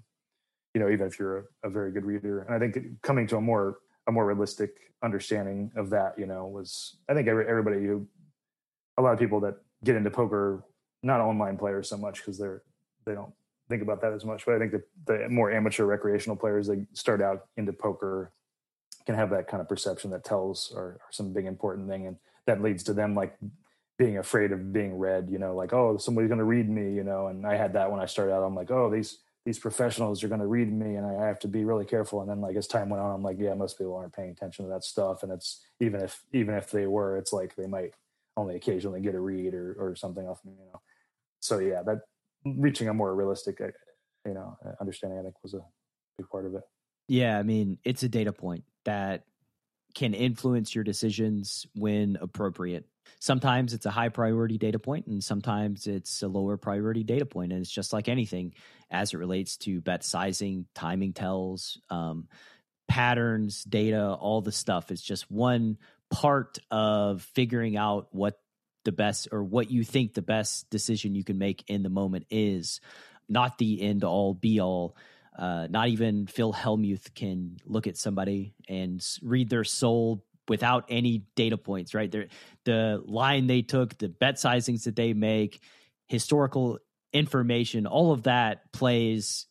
you 0.73 0.81
know, 0.81 0.89
even 0.89 1.07
if 1.07 1.19
you're 1.19 1.37
a, 1.63 1.67
a 1.67 1.69
very 1.69 1.91
good 1.91 2.05
reader. 2.05 2.41
And 2.41 2.55
I 2.55 2.59
think 2.59 3.01
coming 3.01 3.27
to 3.27 3.37
a 3.37 3.41
more 3.41 3.79
a 4.07 4.11
more 4.11 4.25
realistic 4.25 4.71
understanding 5.03 5.71
of 5.75 5.89
that, 5.91 6.17
you 6.17 6.25
know, 6.25 6.47
was 6.47 6.97
I 7.09 7.13
think 7.13 7.27
every, 7.27 7.47
everybody 7.47 7.85
who 7.85 8.07
a 8.97 9.01
lot 9.01 9.13
of 9.13 9.19
people 9.19 9.39
that 9.41 9.55
get 9.83 9.95
into 9.95 10.11
poker, 10.11 10.63
not 11.03 11.21
online 11.21 11.57
players 11.57 11.89
so 11.89 11.97
much 11.97 12.17
because 12.17 12.37
they're 12.37 12.61
they 13.05 13.13
don't 13.13 13.33
think 13.69 13.81
about 13.81 14.01
that 14.01 14.13
as 14.13 14.25
much. 14.25 14.45
But 14.45 14.55
I 14.55 14.59
think 14.59 14.71
that 14.73 14.83
the 15.05 15.29
more 15.29 15.51
amateur 15.51 15.85
recreational 15.85 16.35
players 16.35 16.67
that 16.67 16.85
start 16.93 17.21
out 17.21 17.47
into 17.57 17.73
poker 17.73 18.31
can 19.05 19.15
have 19.15 19.29
that 19.31 19.47
kind 19.47 19.61
of 19.61 19.67
perception 19.67 20.11
that 20.11 20.23
tells 20.23 20.71
are, 20.75 20.81
are 20.81 21.11
some 21.11 21.33
big 21.33 21.45
important 21.45 21.89
thing, 21.89 22.07
and 22.07 22.17
that 22.45 22.61
leads 22.61 22.83
to 22.83 22.93
them 22.93 23.15
like 23.15 23.35
being 24.01 24.17
afraid 24.17 24.51
of 24.51 24.73
being 24.73 24.97
read. 24.97 25.29
You 25.29 25.37
know, 25.37 25.55
like 25.55 25.73
oh 25.73 25.97
somebody's 25.97 26.29
going 26.29 26.39
to 26.39 26.43
read 26.43 26.67
me. 26.67 26.93
You 26.93 27.03
know, 27.03 27.27
and 27.27 27.45
I 27.45 27.55
had 27.55 27.73
that 27.73 27.91
when 27.91 27.99
I 27.99 28.05
started 28.05 28.33
out. 28.33 28.43
I'm 28.43 28.55
like 28.55 28.71
oh 28.71 28.89
these 28.89 29.19
these 29.45 29.59
professionals 29.59 30.23
are 30.23 30.27
going 30.27 30.41
to 30.41 30.47
read 30.47 30.71
me, 30.71 30.95
and 30.95 31.05
I 31.05 31.27
have 31.27 31.39
to 31.39 31.47
be 31.47 31.63
really 31.63 31.85
careful. 31.85 32.21
And 32.21 32.29
then 32.29 32.41
like 32.41 32.55
as 32.55 32.67
time 32.67 32.89
went 32.89 33.03
on, 33.03 33.13
I'm 33.13 33.23
like 33.23 33.37
yeah 33.39 33.53
most 33.53 33.77
people 33.77 33.95
aren't 33.95 34.13
paying 34.13 34.31
attention 34.31 34.65
to 34.65 34.69
that 34.71 34.83
stuff, 34.83 35.21
and 35.21 35.31
it's 35.31 35.63
even 35.79 36.01
if 36.01 36.23
even 36.33 36.55
if 36.55 36.71
they 36.71 36.87
were, 36.87 37.17
it's 37.17 37.31
like 37.31 37.55
they 37.55 37.67
might 37.67 37.93
only 38.37 38.55
occasionally 38.55 39.01
get 39.01 39.15
a 39.15 39.19
read 39.19 39.53
or 39.53 39.75
or 39.77 39.95
something 39.95 40.27
off 40.27 40.43
me. 40.43 40.53
You 40.57 40.65
know, 40.73 40.81
so 41.39 41.59
yeah 41.59 41.83
that 41.83 41.99
reaching 42.45 42.87
a 42.87 42.93
more 42.93 43.13
realistic, 43.13 43.61
uh, 43.61 43.67
you 44.25 44.33
know, 44.33 44.57
uh, 44.65 44.71
understanding, 44.79 45.19
I 45.19 45.23
think 45.23 45.35
was 45.43 45.53
a 45.53 45.61
big 46.17 46.29
part 46.29 46.45
of 46.45 46.55
it. 46.55 46.63
Yeah, 47.07 47.37
I 47.37 47.43
mean, 47.43 47.77
it's 47.83 48.03
a 48.03 48.09
data 48.09 48.33
point 48.33 48.63
that 48.85 49.25
can 49.93 50.13
influence 50.13 50.73
your 50.73 50.83
decisions 50.83 51.65
when 51.73 52.17
appropriate. 52.21 52.85
Sometimes 53.19 53.73
it's 53.73 53.85
a 53.85 53.91
high 53.91 54.09
priority 54.09 54.57
data 54.57 54.79
point, 54.79 55.07
and 55.07 55.23
sometimes 55.23 55.87
it's 55.87 56.23
a 56.23 56.27
lower 56.27 56.57
priority 56.57 57.03
data 57.03 57.25
point. 57.25 57.51
And 57.51 57.61
it's 57.61 57.71
just 57.71 57.93
like 57.93 58.09
anything 58.09 58.53
as 58.89 59.13
it 59.13 59.17
relates 59.17 59.57
to 59.57 59.81
bet 59.81 60.03
sizing, 60.03 60.65
timing 60.73 61.13
tells, 61.13 61.79
um, 61.89 62.27
patterns, 62.87 63.63
data, 63.63 64.13
all 64.13 64.41
the 64.41 64.51
stuff. 64.51 64.91
It's 64.91 65.01
just 65.01 65.29
one 65.31 65.77
part 66.09 66.59
of 66.69 67.21
figuring 67.33 67.77
out 67.77 68.07
what 68.11 68.39
the 68.83 68.91
best 68.91 69.29
or 69.31 69.43
what 69.43 69.71
you 69.71 69.83
think 69.83 70.13
the 70.13 70.21
best 70.21 70.69
decision 70.69 71.15
you 71.15 71.23
can 71.23 71.37
make 71.37 71.63
in 71.67 71.83
the 71.83 71.89
moment 71.89 72.25
is, 72.29 72.81
not 73.29 73.57
the 73.57 73.81
end 73.81 74.03
all 74.03 74.33
be 74.33 74.59
all. 74.59 74.95
Uh, 75.37 75.67
not 75.69 75.87
even 75.87 76.27
Phil 76.27 76.51
Hellmuth 76.51 77.13
can 77.13 77.57
look 77.65 77.87
at 77.87 77.95
somebody 77.95 78.53
and 78.67 79.05
read 79.21 79.49
their 79.49 79.63
soul 79.63 80.25
without 80.47 80.85
any 80.89 81.25
data 81.35 81.57
points, 81.57 81.93
right? 81.93 82.11
They're, 82.11 82.27
the 82.65 83.01
line 83.05 83.47
they 83.47 83.61
took, 83.61 83.97
the 83.97 84.09
bet 84.09 84.35
sizings 84.35 84.83
that 84.83 84.95
they 84.95 85.13
make, 85.13 85.61
historical 86.07 86.79
information, 87.13 87.85
all 87.87 88.11
of 88.11 88.23
that 88.23 88.71
plays 88.71 89.47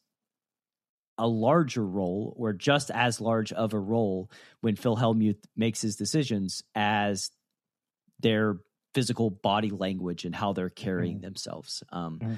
a 1.18 1.26
larger 1.26 1.84
role 1.84 2.34
or 2.36 2.52
just 2.52 2.90
as 2.90 3.20
large 3.20 3.52
of 3.52 3.74
a 3.74 3.78
role 3.78 4.30
when 4.62 4.74
Phil 4.74 4.96
Hellmuth 4.96 5.44
makes 5.54 5.82
his 5.82 5.96
decisions 5.96 6.62
as 6.74 7.30
their 8.20 8.56
physical 8.94 9.30
body 9.30 9.70
language 9.70 10.24
and 10.24 10.34
how 10.34 10.52
they're 10.52 10.70
carrying 10.70 11.18
mm. 11.18 11.22
themselves. 11.22 11.82
Um, 11.92 12.18
mm. 12.22 12.36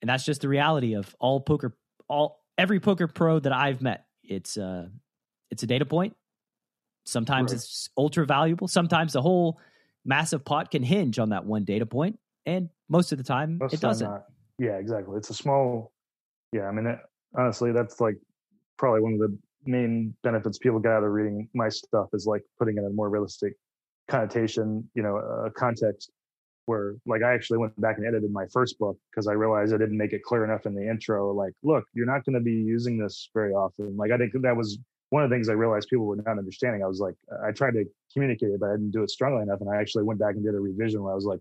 And 0.00 0.08
that's 0.08 0.24
just 0.24 0.40
the 0.40 0.48
reality 0.48 0.94
of 0.94 1.14
all 1.20 1.40
poker, 1.40 1.76
all 2.08 2.42
every 2.56 2.80
poker 2.80 3.06
pro 3.06 3.38
that 3.38 3.52
I've 3.52 3.82
met. 3.82 4.06
It's 4.22 4.56
uh, 4.56 4.88
it's 5.50 5.62
a 5.62 5.66
data 5.66 5.84
point. 5.84 6.16
Sometimes 7.06 7.52
right. 7.52 7.56
it's 7.56 7.88
ultra 7.96 8.26
valuable. 8.26 8.66
Sometimes 8.66 9.12
the 9.12 9.22
whole 9.22 9.58
massive 10.04 10.44
pot 10.44 10.70
can 10.70 10.82
hinge 10.82 11.18
on 11.18 11.30
that 11.30 11.44
one 11.44 11.64
data 11.64 11.86
point, 11.86 12.18
and 12.44 12.68
most 12.88 13.12
of 13.12 13.18
the 13.18 13.24
time 13.24 13.58
most 13.58 13.74
it 13.74 13.80
doesn't. 13.80 14.08
Not. 14.08 14.24
Yeah, 14.58 14.78
exactly. 14.78 15.16
It's 15.16 15.30
a 15.30 15.34
small. 15.34 15.92
Yeah, 16.52 16.62
I 16.62 16.72
mean, 16.72 16.86
it, 16.86 16.98
honestly, 17.36 17.72
that's 17.72 18.00
like 18.00 18.16
probably 18.76 19.00
one 19.00 19.14
of 19.14 19.20
the 19.20 19.38
main 19.64 20.14
benefits 20.22 20.58
people 20.58 20.78
get 20.78 20.92
out 20.92 21.04
of 21.04 21.10
reading 21.10 21.48
my 21.54 21.68
stuff 21.68 22.08
is 22.12 22.26
like 22.26 22.42
putting 22.58 22.76
it 22.76 22.80
in 22.80 22.86
a 22.86 22.90
more 22.90 23.08
realistic 23.08 23.54
connotation, 24.08 24.88
you 24.94 25.02
know, 25.02 25.16
uh, 25.16 25.50
context. 25.50 26.10
Where 26.66 26.96
like 27.06 27.22
I 27.22 27.32
actually 27.32 27.58
went 27.58 27.80
back 27.80 27.98
and 27.98 28.06
edited 28.08 28.32
my 28.32 28.46
first 28.52 28.76
book 28.80 28.96
because 29.12 29.28
I 29.28 29.34
realized 29.34 29.72
I 29.72 29.78
didn't 29.78 29.96
make 29.96 30.12
it 30.12 30.24
clear 30.24 30.42
enough 30.42 30.66
in 30.66 30.74
the 30.74 30.90
intro. 30.90 31.32
Like, 31.32 31.52
look, 31.62 31.84
you're 31.92 32.06
not 32.06 32.24
going 32.24 32.34
to 32.34 32.40
be 32.40 32.50
using 32.50 32.98
this 32.98 33.30
very 33.32 33.52
often. 33.52 33.96
Like, 33.96 34.10
I 34.10 34.18
think 34.18 34.32
that 34.42 34.56
was 34.56 34.76
one 35.10 35.22
of 35.22 35.30
the 35.30 35.36
things 35.36 35.48
I 35.48 35.52
realized 35.52 35.88
people 35.88 36.06
were 36.06 36.16
not 36.16 36.38
understanding. 36.38 36.82
I 36.82 36.86
was 36.88 37.00
like, 37.00 37.14
I 37.46 37.52
tried 37.52 37.72
to 37.72 37.84
communicate 38.12 38.50
it, 38.50 38.60
but 38.60 38.70
I 38.70 38.72
didn't 38.72 38.90
do 38.90 39.02
it 39.02 39.10
strongly 39.10 39.42
enough. 39.42 39.60
And 39.60 39.70
I 39.70 39.76
actually 39.76 40.04
went 40.04 40.18
back 40.18 40.34
and 40.34 40.44
did 40.44 40.54
a 40.54 40.60
revision 40.60 41.02
where 41.02 41.12
I 41.12 41.14
was 41.14 41.24
like, 41.24 41.40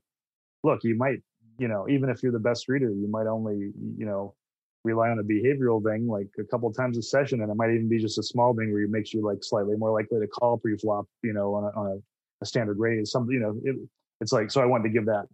look, 0.64 0.84
you 0.84 0.96
might, 0.96 1.22
you 1.58 1.68
know, 1.68 1.88
even 1.90 2.10
if 2.10 2.22
you're 2.22 2.32
the 2.32 2.40
best 2.40 2.68
reader, 2.68 2.90
you 2.90 3.08
might 3.10 3.28
only, 3.28 3.72
you 3.98 4.06
know, 4.06 4.36
rely 4.84 5.10
on 5.10 5.18
a 5.18 5.24
behavioral 5.24 5.84
thing 5.84 6.08
like 6.08 6.28
a 6.40 6.44
couple 6.44 6.72
times 6.72 6.98
a 6.98 7.02
session. 7.02 7.42
And 7.42 7.52
it 7.52 7.56
might 7.56 7.72
even 7.72 7.90
be 7.90 7.98
just 7.98 8.20
a 8.20 8.24
small 8.24 8.54
thing 8.54 8.72
where 8.72 8.84
it 8.84 8.92
makes 8.92 9.14
you 9.14 9.26
like 9.26 9.40
slightly 9.42 9.76
more 9.76 9.92
likely 9.92 10.20
to 10.20 10.28
call 10.28 10.58
pre-flop, 10.58 11.08
you 11.24 11.34
know, 11.34 11.56
on 11.56 11.64
a, 11.64 11.80
on 11.80 11.88
a, 11.88 12.44
a 12.44 12.46
standard 12.46 12.78
raise. 12.78 13.10
Some, 13.10 13.30
you 13.32 13.40
know, 13.40 13.60
it, 13.64 13.76
it's 14.22 14.32
like, 14.32 14.52
so 14.52 14.62
I 14.62 14.66
wanted 14.66 14.84
to 14.84 14.90
give 14.90 15.06
that 15.08 15.26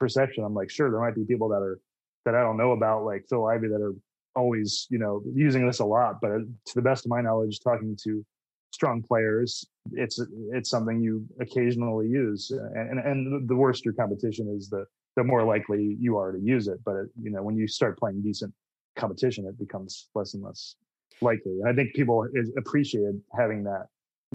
perception. 0.00 0.44
I'm 0.44 0.54
like, 0.54 0.70
sure, 0.70 0.90
there 0.90 1.00
might 1.00 1.14
be 1.14 1.24
people 1.24 1.50
that 1.50 1.60
are, 1.60 1.78
that 2.24 2.34
I 2.34 2.40
don't 2.40 2.56
know 2.56 2.72
about, 2.72 3.04
like 3.04 3.26
Phil 3.28 3.46
Ivey, 3.46 3.68
that 3.68 3.82
are 3.82 3.94
always, 4.36 4.86
you 4.90 4.98
know, 4.98 5.22
using 5.34 5.66
this 5.66 5.80
a 5.80 5.84
lot, 5.84 6.20
but 6.20 6.28
to 6.28 6.74
the 6.74 6.82
best 6.82 7.04
of 7.04 7.10
my 7.10 7.20
knowledge, 7.20 7.60
talking 7.60 7.96
to 8.04 8.24
strong 8.70 9.02
players, 9.02 9.66
it's 9.92 10.20
it's 10.52 10.70
something 10.70 11.00
you 11.00 11.26
occasionally 11.40 12.08
use. 12.08 12.50
And 12.50 12.98
and 12.98 13.48
the 13.48 13.56
worse 13.56 13.84
your 13.84 13.94
competition 13.94 14.54
is, 14.56 14.68
the 14.68 14.84
the 15.16 15.24
more 15.24 15.44
likely 15.44 15.96
you 15.98 16.18
are 16.18 16.32
to 16.32 16.38
use 16.38 16.68
it. 16.68 16.78
But 16.84 16.96
it, 16.96 17.06
you 17.20 17.30
know, 17.30 17.42
when 17.42 17.56
you 17.56 17.66
start 17.66 17.98
playing 17.98 18.22
decent 18.22 18.52
competition, 18.96 19.46
it 19.46 19.58
becomes 19.58 20.08
less 20.14 20.34
and 20.34 20.42
less 20.42 20.76
likely. 21.22 21.60
And 21.60 21.68
I 21.68 21.74
think 21.74 21.94
people 21.94 22.28
appreciated 22.58 23.20
having 23.36 23.64
that 23.64 23.86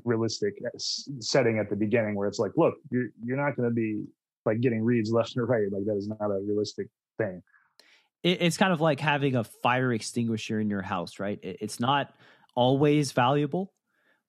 realistic 0.03 0.55
setting 1.19 1.59
at 1.59 1.69
the 1.69 1.75
beginning, 1.75 2.15
where 2.15 2.27
it's 2.27 2.39
like, 2.39 2.53
look, 2.57 2.75
you're 2.89 3.09
you're 3.23 3.37
not 3.37 3.55
going 3.55 3.69
to 3.69 3.75
be 3.75 4.03
like 4.45 4.59
getting 4.61 4.83
reads 4.83 5.11
left 5.11 5.35
and 5.35 5.47
right. 5.47 5.71
Like 5.71 5.85
that 5.85 5.97
is 5.97 6.07
not 6.07 6.31
a 6.31 6.39
realistic 6.43 6.87
thing 7.17 7.43
it's 8.23 8.57
kind 8.57 8.71
of 8.73 8.81
like 8.81 8.99
having 8.99 9.35
a 9.35 9.43
fire 9.43 9.91
extinguisher 9.91 10.59
in 10.59 10.69
your 10.69 10.81
house, 10.81 11.19
right? 11.19 11.39
It's 11.41 11.79
not 11.79 12.13
always 12.55 13.11
valuable, 13.11 13.73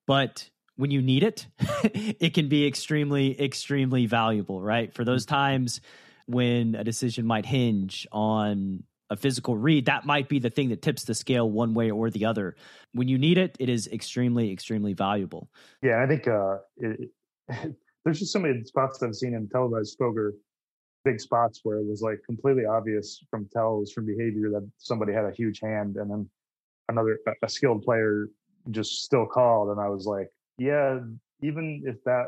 but 0.07 0.49
when 0.75 0.91
you 0.91 1.01
need 1.01 1.23
it, 1.23 1.47
it 1.83 2.33
can 2.33 2.49
be 2.49 2.65
extremely, 2.65 3.39
extremely 3.39 4.05
valuable, 4.05 4.61
right? 4.61 4.93
For 4.93 5.03
those 5.03 5.25
mm-hmm. 5.25 5.35
times 5.35 5.81
when 6.25 6.75
a 6.75 6.83
decision 6.83 7.25
might 7.25 7.45
hinge 7.45 8.07
on 8.11 8.83
a 9.09 9.17
physical 9.17 9.57
read, 9.57 9.85
that 9.85 10.05
might 10.05 10.29
be 10.29 10.39
the 10.39 10.49
thing 10.49 10.69
that 10.69 10.81
tips 10.81 11.03
the 11.03 11.13
scale 11.13 11.49
one 11.49 11.73
way 11.73 11.91
or 11.91 12.09
the 12.09 12.25
other. 12.25 12.55
When 12.93 13.07
you 13.07 13.17
need 13.17 13.37
it, 13.37 13.55
it 13.59 13.69
is 13.69 13.87
extremely, 13.87 14.51
extremely 14.51 14.93
valuable. 14.93 15.49
Yeah, 15.83 16.01
I 16.01 16.07
think 16.07 16.27
uh, 16.27 16.57
it, 16.77 17.09
there's 18.05 18.19
just 18.19 18.33
so 18.33 18.39
many 18.39 18.63
spots 18.63 19.03
I've 19.03 19.15
seen 19.15 19.35
in 19.35 19.49
televised 19.49 19.97
poker 19.99 20.33
big 21.03 21.19
spots 21.19 21.61
where 21.63 21.77
it 21.77 21.85
was 21.85 22.01
like 22.01 22.19
completely 22.25 22.65
obvious 22.65 23.23
from 23.29 23.47
tells 23.51 23.91
from 23.91 24.05
behavior 24.05 24.49
that 24.49 24.67
somebody 24.77 25.13
had 25.13 25.25
a 25.25 25.31
huge 25.31 25.59
hand 25.59 25.97
and 25.97 26.09
then 26.09 26.29
another 26.89 27.19
a 27.43 27.49
skilled 27.49 27.83
player 27.83 28.27
just 28.71 29.03
still 29.03 29.25
called 29.25 29.69
and 29.69 29.79
i 29.79 29.89
was 29.89 30.05
like 30.05 30.29
yeah 30.57 30.99
even 31.41 31.83
if 31.85 32.01
that 32.03 32.27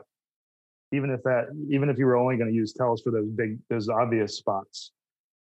even 0.92 1.10
if 1.10 1.24
that 1.24 1.46
even 1.70 1.90
if 1.90 1.98
you 1.98 2.06
were 2.06 2.18
only 2.18 2.38
going 2.38 2.50
to 2.50 2.56
use 2.56 2.74
tells 2.74 3.02
for 3.02 3.12
those 3.12 3.30
big 3.30 3.58
those 3.70 3.90
obvious 3.90 4.38
spots 4.38 4.92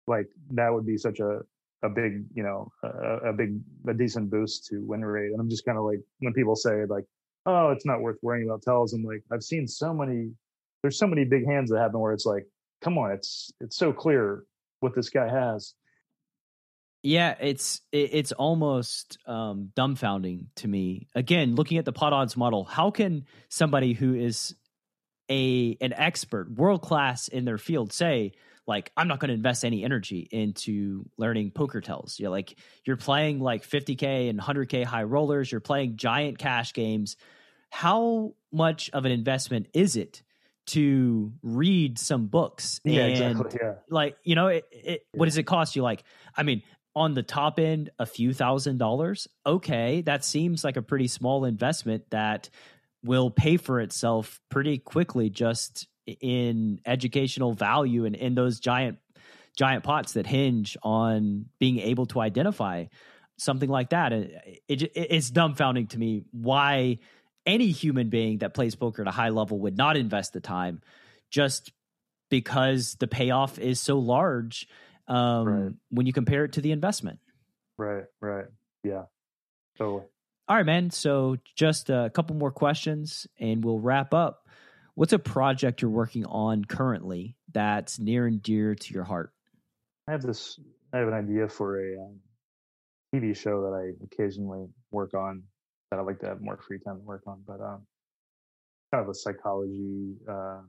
like 0.08 0.28
that 0.52 0.74
would 0.74 0.86
be 0.86 0.98
such 0.98 1.20
a 1.20 1.40
a 1.84 1.90
big 1.90 2.26
you 2.34 2.44
know 2.44 2.72
a, 2.84 3.30
a 3.30 3.34
big 3.34 3.60
a 3.88 3.94
decent 3.94 4.30
boost 4.30 4.68
to 4.68 4.84
win 4.86 5.04
rate. 5.04 5.32
And 5.32 5.40
i'm 5.40 5.50
just 5.50 5.66
kind 5.66 5.78
of 5.78 5.84
like 5.84 6.00
when 6.20 6.34
people 6.34 6.56
say 6.56 6.86
like 6.86 7.06
oh 7.46 7.70
it's 7.70 7.86
not 7.86 8.02
worth 8.02 8.18
worrying 8.22 8.48
about 8.48 8.62
tells 8.62 8.94
i'm 8.94 9.04
like 9.04 9.24
i've 9.32 9.44
seen 9.44 9.68
so 9.68 9.94
many 9.94 10.30
there's 10.82 10.98
so 10.98 11.08
many 11.08 11.26
big 11.26 11.46
hands 11.46 11.70
that 11.72 11.80
happen 11.80 12.00
where 12.00 12.14
it's 12.14 12.26
like 12.26 12.46
come 12.82 12.98
on, 12.98 13.12
it's 13.12 13.52
it's 13.60 13.78
so 13.78 13.94
clear 13.94 14.44
what 14.80 14.96
this 14.96 15.10
guy 15.10 15.30
has. 15.30 15.74
Yeah, 17.04 17.36
it's 17.40 17.82
it's 17.92 18.32
almost 18.32 19.18
um, 19.26 19.72
dumbfounding 19.76 20.46
to 20.58 20.68
me. 20.68 21.08
Again, 21.16 21.56
looking 21.56 21.78
at 21.78 21.86
the 21.86 21.94
pot 21.94 22.14
odds 22.14 22.38
model, 22.38 22.64
how 22.64 22.92
can 22.92 23.26
somebody 23.50 23.94
who 23.94 24.14
is 24.14 24.56
a 25.30 25.78
an 25.82 25.94
expert, 25.94 26.52
world 26.52 26.82
class 26.82 27.28
in 27.28 27.46
their 27.46 27.58
field, 27.58 27.92
say 27.92 28.34
like 28.68 28.92
I'm 28.96 29.08
not 29.08 29.20
going 29.20 29.30
to 29.30 29.34
invest 29.34 29.66
any 29.66 29.84
energy 29.84 30.28
into 30.32 31.06
learning 31.18 31.52
poker 31.52 31.82
tells? 31.82 32.20
You're 32.20 32.30
like 32.30 32.56
you're 32.86 32.98
playing 32.98 33.40
like 33.40 33.68
50k 33.68 34.30
and 34.30 34.40
100k 34.40 34.86
high 34.86 35.04
rollers. 35.04 35.52
You're 35.52 35.60
playing 35.60 35.96
giant 35.96 36.38
cash 36.38 36.72
games. 36.74 37.18
How 37.72 38.36
much 38.52 38.92
of 38.92 39.06
an 39.06 39.12
investment 39.12 39.70
is 39.74 39.96
it 39.96 40.22
to 40.68 41.34
read 41.42 41.98
some 42.00 42.28
books. 42.28 42.80
Yeah, 42.84 43.04
and 43.04 43.12
exactly. 43.12 43.60
Yeah. 43.62 43.74
Like, 43.90 44.16
you 44.24 44.36
know, 44.36 44.48
it, 44.48 44.66
it, 44.72 44.86
yeah. 44.86 45.20
what 45.20 45.26
does 45.26 45.38
it 45.38 45.44
cost 45.44 45.76
you? 45.76 45.82
Like, 45.82 46.04
I 46.36 46.44
mean, 46.44 46.64
on 46.96 47.14
the 47.14 47.24
top 47.24 47.60
end, 47.60 47.90
a 48.00 48.06
few 48.06 48.34
thousand 48.34 48.78
dollars. 48.78 49.28
Okay, 49.46 50.02
that 50.02 50.24
seems 50.24 50.64
like 50.64 50.78
a 50.78 50.82
pretty 50.82 51.08
small 51.08 51.46
investment 51.46 52.04
that 52.12 52.50
will 53.04 53.32
pay 53.32 53.58
for 53.58 53.80
itself 53.80 54.40
pretty 54.50 54.78
quickly 54.78 55.30
just 55.30 55.88
in 56.06 56.80
educational 56.86 57.54
value 57.54 58.06
and 58.06 58.16
in 58.16 58.36
those 58.36 58.60
giant 58.60 58.98
giant 59.58 59.84
pots 59.84 60.14
that 60.14 60.26
hinge 60.26 60.78
on 60.82 61.46
being 61.60 61.80
able 61.80 62.06
to 62.06 62.20
identify 62.22 62.86
something 63.38 63.70
like 63.70 63.90
that. 63.90 64.14
It, 64.14 64.62
it, 64.68 64.92
it's 64.96 65.32
dumbfounding 65.32 65.90
to 65.90 65.98
me 65.98 66.24
why 66.32 67.00
any 67.46 67.72
human 67.72 68.10
being 68.10 68.40
that 68.40 68.54
plays 68.54 68.76
poker 68.76 69.02
at 69.02 69.08
a 69.08 69.12
high 69.12 69.30
level 69.30 69.60
would 69.60 69.78
not 69.78 69.98
invest 69.98 70.34
the 70.34 70.40
time 70.40 70.82
just 71.30 71.72
because 72.30 72.96
the 73.00 73.08
payoff 73.08 73.60
is 73.60 73.80
so 73.80 74.00
large 74.00 74.68
um, 75.08 75.48
right. 75.48 75.74
when 75.90 76.06
you 76.06 76.14
compare 76.14 76.46
it 76.46 76.54
to 76.54 76.62
the 76.62 76.72
investment. 76.72 77.20
Right, 77.78 78.06
right. 78.20 78.46
Yeah. 78.84 79.04
Totally. 79.78 80.04
All 80.48 80.58
right, 80.58 80.66
man. 80.66 80.90
So 80.92 81.38
just 81.56 81.90
a 81.90 82.12
couple 82.14 82.36
more 82.36 82.52
questions 82.52 83.28
and 83.40 83.64
we'll 83.64 83.80
wrap 83.80 84.14
up. 84.14 84.48
What's 84.96 85.14
a 85.14 85.20
project 85.20 85.82
you're 85.82 85.92
working 85.92 86.26
on 86.26 86.66
currently 86.66 87.36
that's 87.52 88.00
near 88.00 88.28
and 88.28 88.42
dear 88.42 88.76
to 88.76 88.94
your 88.94 89.04
heart? 89.04 89.34
I 90.08 90.12
have 90.12 90.22
this, 90.22 90.60
I 90.94 90.98
have 90.98 91.08
an 91.08 91.14
idea 91.14 91.48
for 91.48 91.80
a 91.80 92.02
um, 92.02 92.20
TV 93.14 93.36
show 93.36 93.62
that 93.64 93.74
I 93.74 94.04
occasionally 94.04 94.68
work 94.92 95.14
on 95.14 95.44
that 95.92 96.00
I 96.00 96.04
like 96.04 96.20
to 96.20 96.28
have 96.28 96.42
more 96.42 96.58
free 96.58 96.80
time 96.80 96.98
to 96.98 97.04
work 97.04 97.24
on. 97.28 97.42
But 97.46 97.62
um, 97.62 97.86
kind 98.92 99.04
of 99.04 99.10
a 99.10 99.14
psychology 99.14 100.16
uh, 100.28 100.62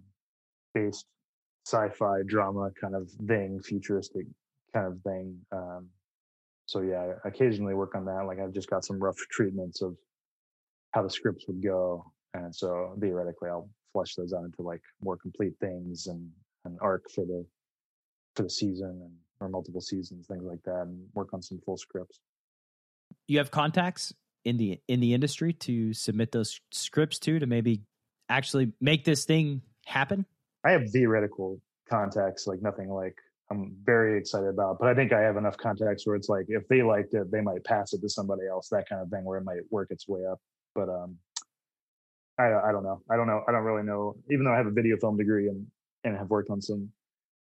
based 0.74 1.06
sci-fi 1.66 2.22
drama 2.26 2.70
kind 2.80 2.94
of 2.94 3.08
thing, 3.26 3.60
futuristic 3.60 4.26
kind 4.74 4.86
of 4.86 5.00
thing. 5.02 5.38
Um, 5.52 5.88
so 6.66 6.80
yeah, 6.80 7.14
I 7.24 7.28
occasionally 7.28 7.74
work 7.74 7.94
on 7.94 8.04
that. 8.06 8.24
Like 8.26 8.40
I've 8.40 8.52
just 8.52 8.68
got 8.68 8.84
some 8.84 8.98
rough 8.98 9.18
treatments 9.30 9.82
of 9.82 9.96
how 10.92 11.02
the 11.02 11.10
scripts 11.10 11.46
would 11.46 11.62
go, 11.62 12.04
and 12.34 12.54
so 12.54 12.96
theoretically, 13.00 13.48
I'll 13.48 13.68
flesh 13.92 14.14
those 14.14 14.32
out 14.32 14.44
into 14.44 14.62
like 14.62 14.82
more 15.02 15.16
complete 15.16 15.52
things 15.60 16.06
and 16.06 16.28
an 16.64 16.78
arc 16.80 17.10
for 17.14 17.24
the 17.24 17.44
for 18.34 18.42
the 18.42 18.50
season 18.50 19.00
and 19.02 19.12
or 19.40 19.48
multiple 19.48 19.80
seasons, 19.80 20.26
things 20.26 20.44
like 20.44 20.62
that, 20.64 20.82
and 20.82 21.04
work 21.14 21.34
on 21.34 21.42
some 21.42 21.60
full 21.66 21.76
scripts. 21.76 22.20
You 23.26 23.38
have 23.38 23.50
contacts 23.50 24.14
in 24.44 24.56
the 24.56 24.80
in 24.88 25.00
the 25.00 25.14
industry 25.14 25.52
to 25.52 25.92
submit 25.92 26.32
those 26.32 26.60
scripts 26.70 27.18
to 27.20 27.38
to 27.38 27.46
maybe 27.46 27.82
actually 28.28 28.72
make 28.80 29.04
this 29.04 29.24
thing 29.24 29.62
happen. 29.86 30.26
I 30.64 30.72
have 30.72 30.90
theoretical 30.90 31.60
contacts, 31.88 32.46
like 32.46 32.62
nothing 32.62 32.88
like 32.88 33.16
I'm 33.50 33.76
very 33.84 34.18
excited 34.18 34.48
about. 34.48 34.78
But 34.78 34.88
I 34.88 34.94
think 34.94 35.12
I 35.12 35.20
have 35.20 35.36
enough 35.36 35.56
contacts 35.56 36.06
where 36.06 36.16
it's 36.16 36.28
like 36.28 36.46
if 36.48 36.66
they 36.68 36.82
liked 36.82 37.14
it, 37.14 37.30
they 37.30 37.40
might 37.40 37.64
pass 37.64 37.92
it 37.92 38.00
to 38.00 38.08
somebody 38.08 38.42
else, 38.50 38.68
that 38.68 38.88
kind 38.88 39.02
of 39.02 39.08
thing, 39.08 39.24
where 39.24 39.38
it 39.38 39.44
might 39.44 39.60
work 39.70 39.88
its 39.90 40.08
way 40.08 40.24
up. 40.30 40.40
But 40.74 40.88
um, 40.88 41.16
I 42.38 42.44
I 42.68 42.72
don't 42.72 42.84
know. 42.84 43.02
I 43.10 43.16
don't 43.16 43.26
know. 43.26 43.42
I 43.46 43.52
don't 43.52 43.64
really 43.64 43.84
know. 43.84 44.16
Even 44.30 44.44
though 44.44 44.52
I 44.52 44.56
have 44.56 44.66
a 44.66 44.72
video 44.72 44.96
film 44.96 45.16
degree 45.16 45.48
and 45.48 45.66
and 46.04 46.16
have 46.16 46.30
worked 46.30 46.50
on 46.50 46.60
some 46.60 46.88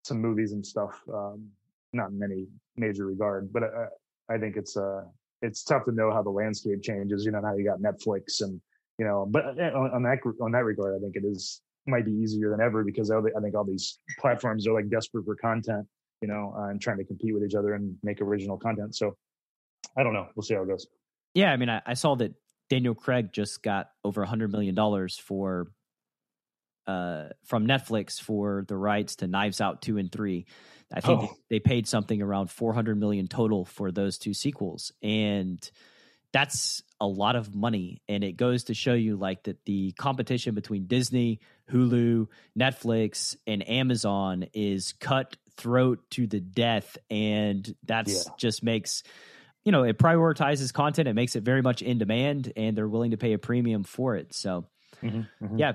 some 0.04 0.20
movies 0.20 0.52
and 0.52 0.66
stuff, 0.66 1.00
um, 1.14 1.48
not 1.94 2.10
in 2.10 2.22
any 2.24 2.48
major 2.76 3.06
regard, 3.06 3.54
but 3.54 3.64
I, 3.64 4.34
I 4.36 4.38
think 4.38 4.58
it's 4.58 4.76
uh 4.76 5.04
it's 5.44 5.64
tough 5.64 5.86
to 5.86 5.92
know 5.92 6.12
how 6.12 6.24
the 6.24 6.30
landscape 6.30 6.82
changes. 6.82 7.26
You 7.26 7.32
know, 7.32 7.42
now 7.42 7.56
you 7.56 7.66
got 7.66 7.80
Netflix 7.80 8.42
and 8.42 8.60
you 8.98 9.06
know, 9.06 9.28
but 9.30 9.46
uh, 9.46 9.78
on, 9.78 9.92
on 9.92 10.04
that 10.04 10.20
on 10.42 10.52
that 10.54 10.64
regard, 10.64 10.96
I 10.96 11.00
think 11.00 11.16
it 11.16 11.26
is 11.26 11.62
might 11.86 12.06
be 12.06 12.12
easier 12.12 12.50
than 12.50 12.62
ever 12.62 12.84
because 12.84 13.12
I 13.12 13.20
think 13.42 13.56
all 13.56 13.66
these 13.66 14.00
platforms 14.20 14.66
are 14.68 14.74
like 14.74 14.90
desperate 14.90 15.26
for 15.26 15.36
content, 15.36 15.86
you 16.22 16.28
know, 16.28 16.56
uh, 16.58 16.70
and 16.70 16.80
trying 16.82 16.98
to 16.98 17.04
compete 17.04 17.34
with 17.34 17.44
each 17.44 17.56
other 17.56 17.74
and 17.74 17.96
make 18.04 18.22
original 18.22 18.58
content. 18.58 18.96
So 18.96 19.18
I 19.98 20.04
don't 20.04 20.14
know. 20.14 20.28
We'll 20.36 20.44
see 20.44 20.54
how 20.54 20.64
it 20.64 20.68
goes. 20.68 20.88
Yeah, 21.34 21.52
I 21.52 21.58
mean, 21.58 21.70
I, 21.70 21.82
I 21.86 21.94
saw 21.96 22.16
that 22.16 22.34
Daniel 22.70 22.96
Craig 22.96 23.34
just 23.34 23.62
got 23.64 23.90
over 24.04 24.24
a 24.24 24.28
hundred 24.28 24.52
million 24.52 24.76
dollars 24.76 25.18
for 25.18 25.68
uh 26.88 27.30
from 27.46 27.68
Netflix 27.68 28.20
for 28.20 28.66
the 28.68 28.78
rights 28.78 29.18
to 29.18 29.28
Knives 29.28 29.62
Out 29.62 29.82
two 29.82 29.98
and 29.98 30.12
three. 30.12 30.46
I 30.94 31.02
think 31.02 31.22
oh. 31.22 31.26
they, 31.50 31.56
they 31.56 31.60
paid 31.60 31.88
something 31.88 32.22
around 32.22 32.52
four 32.52 32.74
hundred 32.74 33.00
million 33.00 33.28
total 33.28 33.66
for 33.66 33.92
those 33.92 34.18
two 34.18 34.34
sequels, 34.34 34.92
and 35.02 35.70
that's 36.34 36.82
a 37.00 37.08
lot 37.08 37.36
of 37.36 37.56
money 37.56 38.02
and 38.10 38.24
it 38.24 38.34
goes 38.34 38.66
to 38.66 38.74
show 38.74 38.94
you 38.94 39.16
like 39.16 39.44
that 39.44 39.64
the 39.66 39.92
competition 39.94 40.56
between 40.56 40.88
disney 40.88 41.40
hulu 41.72 42.28
netflix 42.60 43.38
and 43.48 43.68
amazon 43.70 44.46
is 44.54 44.94
cutthroat 45.00 46.00
to 46.10 46.28
the 46.28 46.42
death 46.42 46.98
and 47.10 47.74
that's 47.86 48.26
yeah. 48.26 48.34
just 48.38 48.64
makes 48.64 49.04
you 49.64 49.72
know 49.72 49.84
it 49.84 49.98
prioritizes 49.98 50.74
content 50.74 51.08
it 51.08 51.14
makes 51.14 51.36
it 51.36 51.44
very 51.44 51.62
much 51.62 51.82
in 51.82 51.98
demand 51.98 52.52
and 52.58 52.76
they're 52.76 52.88
willing 52.88 53.12
to 53.12 53.18
pay 53.18 53.34
a 53.34 53.40
premium 53.40 53.84
for 53.84 54.16
it 54.16 54.34
so 54.34 54.66
mm-hmm, 55.02 55.22
mm-hmm. 55.44 55.58
yeah 55.58 55.74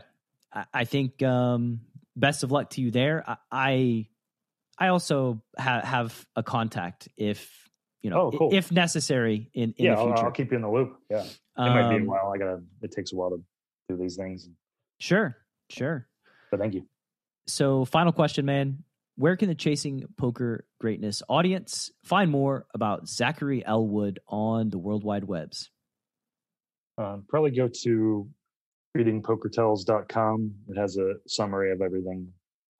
I, 0.52 0.64
I, 0.72 0.84
think 0.84 1.22
um 1.22 1.80
best 2.16 2.42
of 2.42 2.50
luck 2.50 2.70
to 2.70 2.80
you 2.80 2.90
there 2.90 3.24
i 3.26 3.36
i, 3.50 4.08
I 4.78 4.88
also 4.88 5.42
ha- 5.58 5.82
have 5.84 6.26
a 6.36 6.42
contact 6.42 7.08
if 7.16 7.68
you 8.02 8.10
know, 8.10 8.20
oh, 8.20 8.30
cool. 8.30 8.54
if 8.54 8.70
necessary 8.70 9.50
in, 9.54 9.74
in 9.76 9.86
yeah, 9.86 9.94
the 9.94 10.02
future. 10.02 10.16
I'll, 10.18 10.24
I'll, 10.26 10.30
keep 10.30 10.50
you 10.50 10.56
in 10.56 10.62
the 10.62 10.70
loop. 10.70 10.96
Yeah. 11.10 11.24
It 11.24 11.38
um, 11.56 11.68
might 11.70 11.88
be 11.90 11.96
a 11.96 11.98
um, 11.98 12.06
while. 12.06 12.32
I 12.34 12.38
gotta, 12.38 12.60
it 12.82 12.92
takes 12.92 13.12
a 13.12 13.16
while 13.16 13.30
to 13.30 13.42
do 13.88 13.96
these 13.96 14.16
things. 14.16 14.48
Sure. 15.00 15.36
Sure. 15.68 16.06
But 16.50 16.60
thank 16.60 16.74
you. 16.74 16.86
So 17.46 17.84
final 17.84 18.12
question, 18.12 18.44
man. 18.44 18.84
Where 19.16 19.36
can 19.36 19.48
the 19.48 19.54
Chasing 19.56 20.04
Poker 20.16 20.64
Greatness 20.80 21.22
audience 21.28 21.90
find 22.04 22.30
more 22.30 22.66
about 22.72 23.08
Zachary 23.08 23.66
Elwood 23.66 24.20
on 24.28 24.70
the 24.70 24.78
World 24.78 25.02
Wide 25.02 25.24
Webs? 25.24 25.70
Um, 26.96 27.24
probably 27.28 27.50
go 27.50 27.68
to 27.82 28.28
readingpokertells.com. 28.98 30.54
It 30.68 30.76
has 30.76 30.96
a 30.96 31.14
summary 31.26 31.72
of 31.72 31.80
everything, 31.80 32.28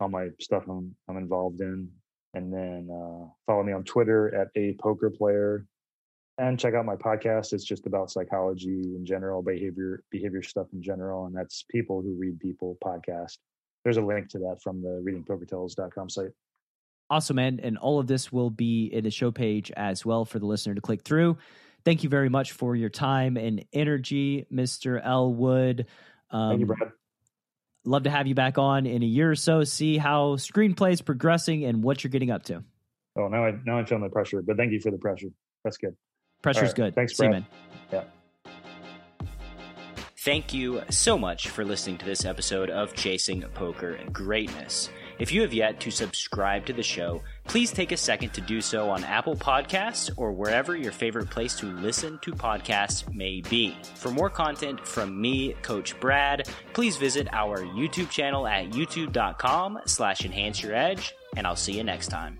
all 0.00 0.08
my 0.08 0.28
stuff 0.40 0.64
I'm, 0.68 0.94
I'm 1.08 1.16
involved 1.16 1.60
in. 1.60 1.88
And 2.34 2.52
then 2.52 2.88
uh, 2.92 3.26
follow 3.46 3.62
me 3.62 3.72
on 3.72 3.84
Twitter 3.84 4.34
at 4.34 4.48
a 4.54 4.74
poker 4.80 5.10
player, 5.10 5.66
and 6.36 6.58
check 6.58 6.74
out 6.74 6.84
my 6.84 6.94
podcast. 6.94 7.52
It's 7.52 7.64
just 7.64 7.86
about 7.86 8.10
psychology 8.10 8.94
in 8.96 9.04
general, 9.04 9.42
behavior 9.42 10.02
behavior 10.10 10.42
stuff 10.42 10.66
in 10.72 10.82
general, 10.82 11.26
and 11.26 11.34
that's 11.34 11.64
People 11.70 12.02
Who 12.02 12.14
Read 12.18 12.38
People 12.38 12.76
podcast. 12.84 13.38
There's 13.82 13.96
a 13.96 14.02
link 14.02 14.28
to 14.30 14.38
that 14.40 14.58
from 14.62 14.82
the 14.82 15.02
readingpokertells.com 15.04 16.10
site. 16.10 16.30
Awesome, 17.10 17.36
man. 17.36 17.58
And 17.62 17.78
all 17.78 17.98
of 17.98 18.06
this 18.06 18.30
will 18.30 18.50
be 18.50 18.86
in 18.86 19.04
the 19.04 19.10
show 19.10 19.30
page 19.30 19.72
as 19.76 20.04
well 20.04 20.26
for 20.26 20.38
the 20.38 20.46
listener 20.46 20.74
to 20.74 20.80
click 20.80 21.02
through. 21.02 21.38
Thank 21.89 22.05
you 22.05 22.10
very 22.10 22.28
much 22.28 22.52
for 22.52 22.77
your 22.77 22.90
time 22.90 23.36
and 23.36 23.65
energy, 23.73 24.47
Mr. 24.52 25.01
Elwood. 25.05 25.86
Um, 26.31 26.51
Thank 26.51 26.60
you, 26.60 26.66
Brad 26.66 26.93
love 27.89 28.05
to 28.05 28.10
have 28.10 28.27
you 28.27 28.35
back 28.35 28.59
on 28.59 28.86
in 28.86 29.02
a 29.02 29.06
year 29.06 29.31
or 29.31 29.35
so, 29.35 29.65
see 29.65 29.98
how 29.98 30.36
screenplay 30.36 30.93
is 30.93 31.01
progressing 31.01 31.65
and 31.65 31.82
what 31.82 32.05
you're 32.05 32.10
getting 32.10 32.31
up 32.31 32.44
to. 32.44 32.62
Oh, 33.16 33.28
now 33.28 33.47
I 33.47 33.59
now 33.65 33.78
I'm 33.78 33.86
feeling 33.86 34.05
the 34.05 34.10
pressure, 34.10 34.43
but 34.43 34.56
thank 34.56 34.73
you 34.73 34.81
for 34.81 34.90
the 34.90 34.98
pressure. 34.98 35.28
That's 35.65 35.77
good. 35.77 35.97
Pressure's 36.43 36.69
right. 36.69 36.77
good. 36.77 36.94
Thanks, 36.94 37.15
Brad. 37.15 37.32
See 37.32 37.36
you, 37.36 38.01
man. 38.01 38.05
Yeah. 38.47 38.52
Thank 40.19 40.52
you 40.52 40.82
so 40.90 41.16
much 41.16 41.48
for 41.48 41.65
listening 41.65 41.98
to 41.98 42.05
this 42.05 42.24
episode 42.24 42.70
of 42.70 42.94
Chasing 42.94 43.43
Poker 43.55 43.98
Greatness. 44.12 44.90
If 45.18 45.32
you 45.32 45.42
have 45.42 45.52
yet 45.52 45.80
to 45.80 45.90
subscribe 45.90 46.66
to 46.66 46.72
the 46.72 46.82
show, 46.82 47.22
please 47.44 47.72
take 47.72 47.92
a 47.92 47.96
second 47.96 48.30
to 48.34 48.40
do 48.40 48.60
so 48.60 48.88
on 48.88 49.02
Apple 49.04 49.34
Podcasts 49.34 50.10
or 50.16 50.32
wherever 50.32 50.76
your 50.76 50.92
favorite 50.92 51.28
place 51.28 51.56
to 51.56 51.66
listen 51.66 52.18
to 52.22 52.32
podcasts 52.32 53.12
may 53.12 53.40
be. 53.40 53.76
For 53.94 54.10
more 54.10 54.30
content 54.30 54.86
from 54.86 55.20
me, 55.20 55.54
Coach 55.62 55.98
Brad, 55.98 56.48
please 56.72 56.96
visit 56.96 57.28
our 57.32 57.58
YouTube 57.58 58.10
channel 58.10 58.46
at 58.46 58.70
youtube.com 58.70 59.80
slash 59.86 60.24
enhance 60.24 60.62
your 60.62 60.74
edge, 60.74 61.14
and 61.36 61.46
I'll 61.46 61.56
see 61.56 61.76
you 61.76 61.84
next 61.84 62.08
time. 62.08 62.38